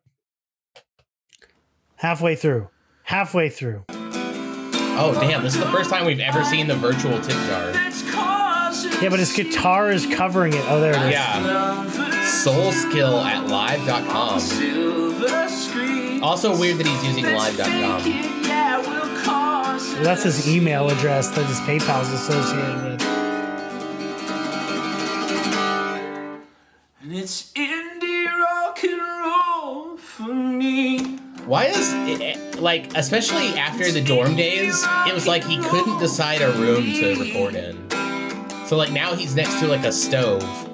Halfway 1.97 2.37
through. 2.37 2.69
Halfway 3.05 3.49
through. 3.49 3.87
Oh 3.89 5.17
damn! 5.19 5.43
This 5.43 5.55
is 5.55 5.61
the 5.61 5.71
first 5.71 5.89
time 5.89 6.05
we've 6.05 6.21
ever 6.21 6.45
seen 6.45 6.67
the 6.67 6.77
virtual 6.77 7.19
tip 7.23 7.37
jar. 7.47 7.73
Yeah, 9.01 9.09
but 9.09 9.19
his 9.19 9.33
guitar 9.33 9.91
is 9.91 10.05
covering 10.07 10.53
it. 10.53 10.65
Oh, 10.69 10.81
there 10.81 10.93
it 10.95 11.07
is. 11.07 11.13
Yeah. 11.13 12.02
Soul 12.43 12.73
skill 12.73 13.21
at 13.21 13.47
live.com. 13.47 14.41
Also 16.25 16.59
weird 16.59 16.79
that 16.79 16.89
he's 16.89 17.05
using 17.05 17.25
live.com. 17.25 18.03
Well, 19.95 20.03
that's 20.03 20.25
his 20.25 20.49
email 20.49 20.91
address 20.91 21.29
that 21.31 21.47
his 21.47 21.61
PayPal's 21.61 22.11
associated 22.11 22.83
with. 22.83 23.03
And 27.03 27.15
it's 27.15 27.53
indie 27.53 28.27
rock 28.27 28.83
and 28.83 29.01
roll 29.01 29.97
for 29.97 30.35
me. 30.35 31.19
Why 31.47 31.67
is 31.67 31.93
it, 31.93 32.61
like 32.61 32.93
especially 32.97 33.57
after 33.57 33.93
the 33.93 34.03
dorm 34.03 34.35
days, 34.35 34.85
it 35.07 35.15
was 35.15 35.29
like 35.29 35.45
he 35.45 35.59
couldn't 35.59 36.01
decide 36.01 36.43
a 36.43 36.51
room 36.55 36.93
to 36.93 37.15
record 37.21 37.55
in. 37.55 37.89
So 38.67 38.77
like 38.77 38.91
now 38.91 39.15
he's 39.15 39.37
next 39.37 39.61
to 39.61 39.69
like 39.69 39.85
a 39.85 39.93
stove. 39.93 40.72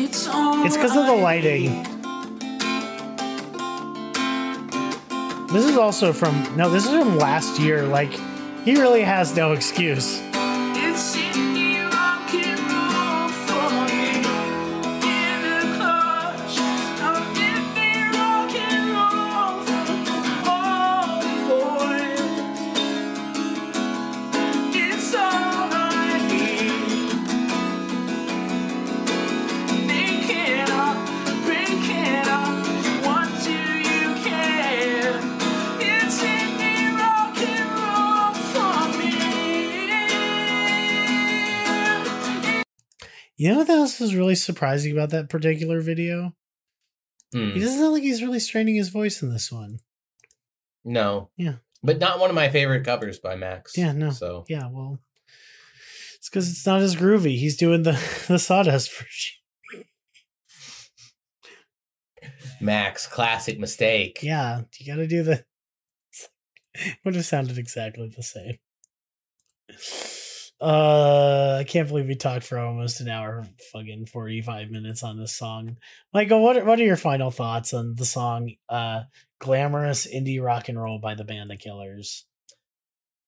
It's 0.00 0.76
because 0.76 0.96
of 0.96 1.06
the 1.06 1.12
lighting. 1.12 1.82
This 5.52 5.64
is 5.64 5.76
also 5.76 6.12
from 6.12 6.56
no, 6.56 6.70
this 6.70 6.84
is 6.84 6.90
from 6.90 7.16
last 7.16 7.58
year. 7.58 7.82
Like, 7.82 8.12
he 8.64 8.76
really 8.76 9.02
has 9.02 9.34
no 9.34 9.52
excuse. 9.52 10.20
You 43.38 43.52
know 43.52 43.58
what 43.58 43.70
else 43.70 44.00
was 44.00 44.16
really 44.16 44.34
surprising 44.34 44.90
about 44.92 45.10
that 45.10 45.30
particular 45.30 45.80
video? 45.80 46.34
Hmm. 47.32 47.52
He 47.52 47.60
doesn't 47.60 47.78
sound 47.78 47.92
like 47.92 48.02
he's 48.02 48.20
really 48.20 48.40
straining 48.40 48.74
his 48.74 48.88
voice 48.88 49.22
in 49.22 49.32
this 49.32 49.52
one. 49.52 49.78
No. 50.84 51.30
Yeah. 51.36 51.54
But 51.80 52.00
not 52.00 52.18
one 52.18 52.30
of 52.30 52.34
my 52.34 52.48
favorite 52.48 52.84
covers 52.84 53.20
by 53.20 53.36
Max. 53.36 53.78
Yeah, 53.78 53.92
no. 53.92 54.10
So 54.10 54.44
Yeah, 54.48 54.68
well, 54.68 54.98
it's 56.16 56.28
because 56.28 56.50
it's 56.50 56.66
not 56.66 56.80
as 56.80 56.96
groovy. 56.96 57.38
He's 57.38 57.56
doing 57.56 57.84
the 57.84 57.92
the 58.28 58.40
sawdust 58.40 58.90
version. 58.92 59.36
Max, 62.60 63.06
classic 63.06 63.60
mistake. 63.60 64.18
Yeah, 64.20 64.62
you 64.80 64.92
got 64.92 64.96
to 64.96 65.06
do 65.06 65.22
the. 65.22 65.44
Would 67.04 67.14
have 67.14 67.24
sounded 67.24 67.56
exactly 67.56 68.12
the 68.14 68.22
same. 68.24 68.58
Uh, 70.60 71.58
I 71.60 71.64
can't 71.64 71.88
believe 71.88 72.08
we 72.08 72.16
talked 72.16 72.44
for 72.44 72.58
almost 72.58 73.00
an 73.00 73.08
hour, 73.08 73.46
fucking 73.72 74.06
forty 74.06 74.42
five 74.42 74.70
minutes 74.70 75.02
on 75.02 75.18
this 75.18 75.36
song. 75.36 75.76
Michael, 76.12 76.42
what 76.42 76.56
are, 76.56 76.64
what 76.64 76.80
are 76.80 76.84
your 76.84 76.96
final 76.96 77.30
thoughts 77.30 77.72
on 77.72 77.94
the 77.94 78.04
song? 78.04 78.52
Uh, 78.68 79.02
glamorous 79.38 80.06
indie 80.06 80.42
rock 80.42 80.68
and 80.68 80.80
roll 80.80 80.98
by 80.98 81.14
the 81.14 81.24
band 81.24 81.48
The 81.50 81.56
Killers. 81.56 82.26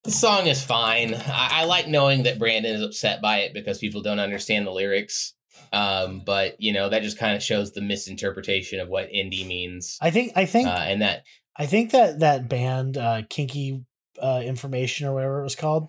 The 0.02 0.10
song 0.10 0.46
is 0.46 0.64
fine. 0.64 1.14
I, 1.14 1.60
I 1.60 1.64
like 1.66 1.86
knowing 1.86 2.24
that 2.24 2.38
Brandon 2.38 2.74
is 2.74 2.82
upset 2.82 3.20
by 3.20 3.38
it 3.38 3.54
because 3.54 3.78
people 3.78 4.02
don't 4.02 4.18
understand 4.18 4.66
the 4.66 4.72
lyrics. 4.72 5.34
Um, 5.72 6.22
but 6.24 6.56
you 6.60 6.72
know 6.72 6.88
that 6.88 7.02
just 7.02 7.18
kind 7.18 7.36
of 7.36 7.42
shows 7.42 7.72
the 7.72 7.82
misinterpretation 7.82 8.80
of 8.80 8.88
what 8.88 9.12
indie 9.12 9.46
means, 9.46 9.98
I 10.00 10.10
think 10.10 10.32
I 10.34 10.46
think 10.46 10.66
uh, 10.66 10.84
and 10.86 11.02
that 11.02 11.24
I 11.56 11.66
think 11.66 11.90
that 11.90 12.20
that 12.20 12.48
band, 12.48 12.96
uh, 12.96 13.22
Kinky 13.28 13.84
uh, 14.20 14.40
Information 14.42 15.06
or 15.06 15.12
whatever 15.12 15.40
it 15.40 15.44
was 15.44 15.56
called, 15.56 15.88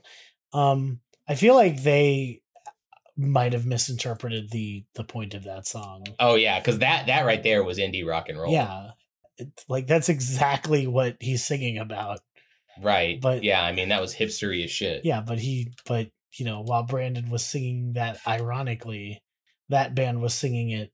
um, 0.53 0.99
I 1.31 1.35
feel 1.35 1.55
like 1.55 1.83
they 1.83 2.41
might 3.17 3.53
have 3.53 3.65
misinterpreted 3.65 4.49
the 4.51 4.83
the 4.95 5.03
point 5.03 5.33
of 5.33 5.43
that 5.43 5.67
song. 5.67 6.05
oh 6.19 6.35
yeah, 6.35 6.59
because 6.59 6.79
that 6.79 7.07
that 7.07 7.25
right 7.25 7.41
there 7.43 7.63
was 7.63 7.77
indie 7.77 8.05
rock 8.07 8.29
and 8.29 8.39
roll. 8.39 8.51
Yeah, 8.53 8.91
it, 9.37 9.49
like 9.67 9.87
that's 9.87 10.09
exactly 10.09 10.87
what 10.87 11.17
he's 11.19 11.43
singing 11.45 11.77
about. 11.77 12.19
right. 12.81 13.19
But- 13.21 13.37
But 13.37 13.43
yeah, 13.43 13.61
I 13.61 13.71
mean 13.73 13.89
that 13.89 14.01
was 14.01 14.15
hipstery 14.15 14.63
as 14.63 14.71
shit. 14.71 15.05
Yeah, 15.05 15.21
but 15.21 15.39
he, 15.39 15.73
but 15.85 16.09
you 16.37 16.45
know, 16.45 16.61
while 16.61 16.83
Brandon 16.83 17.29
was 17.29 17.45
singing 17.45 17.93
that 17.93 18.19
ironically, 18.25 19.21
that 19.69 19.93
band 19.95 20.21
was 20.21 20.33
singing 20.33 20.69
it 20.71 20.91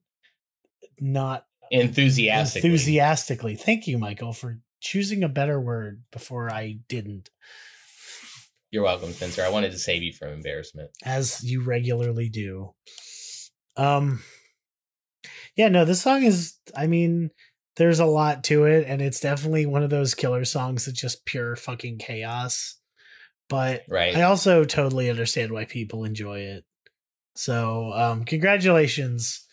not 1.00 1.46
enthusiastically. 1.72 2.70
enthusiastically. 2.70 3.56
Thank 3.56 3.88
you, 3.88 3.98
Michael, 3.98 4.34
for 4.34 4.60
choosing 4.80 5.24
a 5.24 5.30
better 5.30 5.60
word 5.62 6.04
before 6.12 6.52
I 6.52 6.80
didn't. 6.90 7.30
You're 8.72 8.84
welcome, 8.84 9.14
Spencer. 9.14 9.44
I 9.44 9.50
wanted 9.50 9.72
to 9.72 9.80
save 9.80 10.04
you 10.04 10.12
from 10.14 10.30
embarrassment. 10.30 10.92
as 11.06 11.44
you 11.44 11.64
regularly 11.64 12.30
do. 12.30 12.74
Um 13.76 14.22
yeah, 15.56 15.70
no, 15.70 15.86
this 15.86 16.02
song 16.02 16.24
is 16.24 16.58
I 16.76 16.88
mean, 16.88 17.32
there's 17.78 18.00
a 18.00 18.06
lot 18.06 18.44
to 18.46 18.66
it 18.66 18.86
and 18.88 19.02
it's 19.02 19.20
definitely 19.20 19.66
one 19.66 19.84
of 19.84 19.90
those 19.90 20.14
killer 20.16 20.46
songs 20.46 20.86
that's 20.86 21.00
just 21.00 21.26
pure 21.26 21.56
fucking 21.56 21.98
chaos. 22.00 22.78
But 23.50 23.84
Right. 23.88 24.16
I 24.16 24.24
also 24.24 24.66
totally 24.66 25.10
understand 25.10 25.52
why 25.52 25.66
people 25.66 26.04
enjoy 26.04 26.40
it. 26.40 26.66
So, 27.36 27.92
um 27.94 28.26
congratulations. 28.26 29.46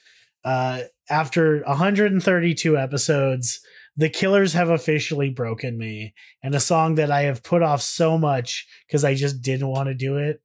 Uh 0.44 0.82
after 1.08 1.62
132 1.64 2.76
episodes, 2.78 3.60
the 3.96 4.08
Killers 4.08 4.52
have 4.54 4.70
officially 4.70 5.30
broken 5.30 5.78
me 5.78 6.14
and 6.42 6.54
a 6.54 6.60
song 6.60 6.96
that 6.96 7.10
I 7.10 7.22
have 7.22 7.42
put 7.42 7.62
off 7.62 7.80
so 7.82 8.18
much 8.18 8.66
because 8.86 9.04
I 9.04 9.14
just 9.14 9.40
didn't 9.42 9.68
want 9.68 9.88
to 9.88 9.94
do 9.94 10.16
it. 10.16 10.40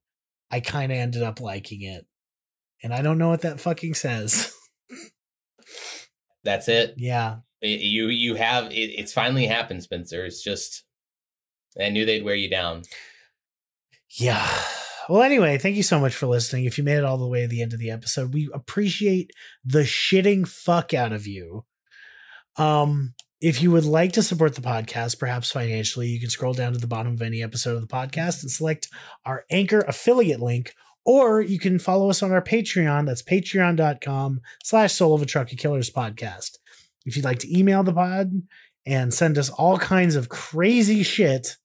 I 0.51 0.59
kind 0.59 0.91
of 0.91 0.97
ended 0.97 1.23
up 1.23 1.39
liking 1.41 1.81
it. 1.83 2.05
And 2.83 2.93
I 2.93 3.01
don't 3.01 3.17
know 3.17 3.29
what 3.29 3.41
that 3.41 3.59
fucking 3.59 3.93
says. 3.95 4.53
That's 6.43 6.67
it. 6.67 6.95
yeah. 6.97 7.37
It- 7.61 7.81
you 7.81 8.07
you 8.07 8.35
have 8.35 8.71
it, 8.71 8.75
it's 8.97 9.11
finally 9.13 9.45
happened, 9.45 9.83
Spencer. 9.83 10.25
It's 10.25 10.41
just 10.41 10.83
I 11.79 11.89
knew 11.89 12.05
they'd 12.05 12.23
wear 12.23 12.35
you 12.35 12.49
down. 12.49 12.83
Yeah. 14.17 14.49
Well, 15.09 15.23
anyway, 15.23 15.57
thank 15.57 15.75
you 15.75 15.83
so 15.83 15.99
much 15.99 16.15
for 16.15 16.27
listening. 16.27 16.65
If 16.65 16.77
you 16.77 16.83
made 16.83 16.97
it 16.97 17.03
all 17.03 17.17
the 17.17 17.27
way 17.27 17.41
to 17.41 17.47
the 17.47 17.61
end 17.61 17.73
of 17.73 17.79
the 17.79 17.91
episode, 17.91 18.33
we 18.33 18.49
appreciate 18.53 19.31
the 19.65 19.79
shitting 19.81 20.47
fuck 20.47 20.93
out 20.93 21.11
of 21.11 21.25
you. 21.27 21.65
Um, 22.57 23.13
if 23.41 23.61
you 23.61 23.71
would 23.71 23.85
like 23.85 24.11
to 24.13 24.23
support 24.23 24.55
the 24.55 24.61
podcast, 24.61 25.17
perhaps 25.17 25.51
financially, 25.51 26.07
you 26.07 26.19
can 26.19 26.29
scroll 26.29 26.53
down 26.53 26.73
to 26.73 26.77
the 26.77 26.87
bottom 26.87 27.13
of 27.13 27.21
any 27.21 27.41
episode 27.41 27.75
of 27.75 27.81
the 27.81 27.87
podcast 27.87 28.41
and 28.41 28.51
select 28.51 28.89
our 29.25 29.45
Anchor 29.49 29.79
affiliate 29.81 30.41
link, 30.41 30.73
or 31.05 31.41
you 31.41 31.57
can 31.57 31.79
follow 31.79 32.09
us 32.09 32.21
on 32.21 32.31
our 32.33 32.41
Patreon. 32.41 33.05
That's 33.05 33.23
patreon.com 33.23 34.41
slash 34.63 34.93
soul 34.93 35.15
of 35.15 35.21
a 35.21 35.25
truck 35.25 35.47
killers 35.49 35.89
podcast. 35.89 36.57
If 37.05 37.15
you'd 37.15 37.25
like 37.25 37.39
to 37.39 37.57
email 37.57 37.83
the 37.83 37.93
pod 37.93 38.31
and 38.85 39.13
send 39.13 39.37
us 39.37 39.49
all 39.49 39.77
kinds 39.77 40.15
of 40.15 40.29
crazy 40.29 41.03
shit, 41.03 41.55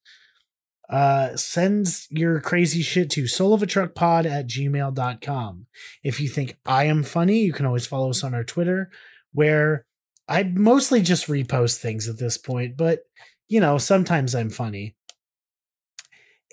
uh 0.91 1.35
send 1.35 1.89
your 2.11 2.41
crazy 2.41 2.83
shit 2.83 3.09
to 3.09 3.23
soulofatruckpod 3.23 4.27
at 4.27 4.47
gmail.com 4.47 5.67
if 6.03 6.21
you 6.21 6.29
think 6.29 6.59
i 6.67 6.85
am 6.85 7.03
funny 7.03 7.39
you 7.39 7.55
can 7.55 7.65
always 7.65 7.87
follow 7.87 8.11
us 8.11 8.23
on 8.23 8.35
our 8.35 8.45
twitter 8.45 8.91
where 9.33 9.87
i 10.29 10.43
mostly 10.43 11.03
just 11.03 11.27
repost 11.27 11.79
things 11.79 12.09
at 12.09 12.19
this 12.19 12.39
point 12.39 12.77
but 12.77 13.01
you 13.49 13.61
know 13.61 13.79
sometimes 13.79 14.35
i'm 14.35 14.51
funny 14.51 14.95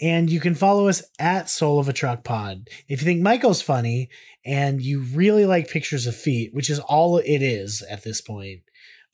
and 0.01 0.29
you 0.29 0.39
can 0.39 0.55
follow 0.55 0.87
us 0.87 1.03
at 1.19 1.49
soul 1.49 1.79
of 1.79 1.89
a 1.89 1.93
truck 1.93 2.23
pod 2.23 2.67
if 2.87 3.01
you 3.01 3.05
think 3.05 3.21
michael's 3.21 3.61
funny 3.61 4.09
and 4.45 4.81
you 4.81 4.99
really 4.99 5.45
like 5.45 5.69
pictures 5.69 6.07
of 6.07 6.15
feet 6.15 6.53
which 6.53 6.69
is 6.69 6.79
all 6.79 7.17
it 7.17 7.41
is 7.41 7.81
at 7.89 8.03
this 8.03 8.21
point 8.21 8.61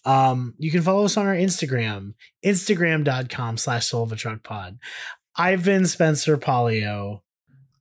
um, 0.08 0.54
you 0.58 0.72
can 0.72 0.82
follow 0.82 1.04
us 1.04 1.18
on 1.18 1.28
our 1.28 1.36
Instagram, 1.36 2.14
instagram.com 2.44 3.58
slash 3.58 3.88
soul 3.88 4.04
of 4.04 4.14
a 4.14 4.16
truck 4.16 4.42
pod. 4.42 4.80
I've 5.36 5.66
been 5.66 5.86
Spencer 5.86 6.38
Polio. 6.38 7.24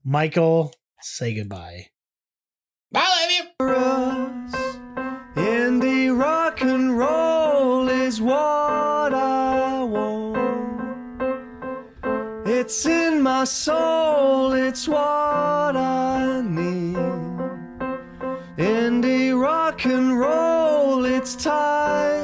Michael, 0.05 0.75
say 1.01 1.35
goodbye. 1.35 1.87
I 2.95 2.99
love 2.99 3.31
you. 3.61 3.66
It's 12.67 12.85
in 12.85 13.23
my 13.23 13.45
soul, 13.45 14.53
it's 14.53 14.89
what 14.89 14.99
I 15.77 16.43
need. 16.45 16.97
Indie 18.59 19.41
rock 19.41 19.85
and 19.85 20.19
roll, 20.19 21.05
it's 21.05 21.37
time. 21.37 22.16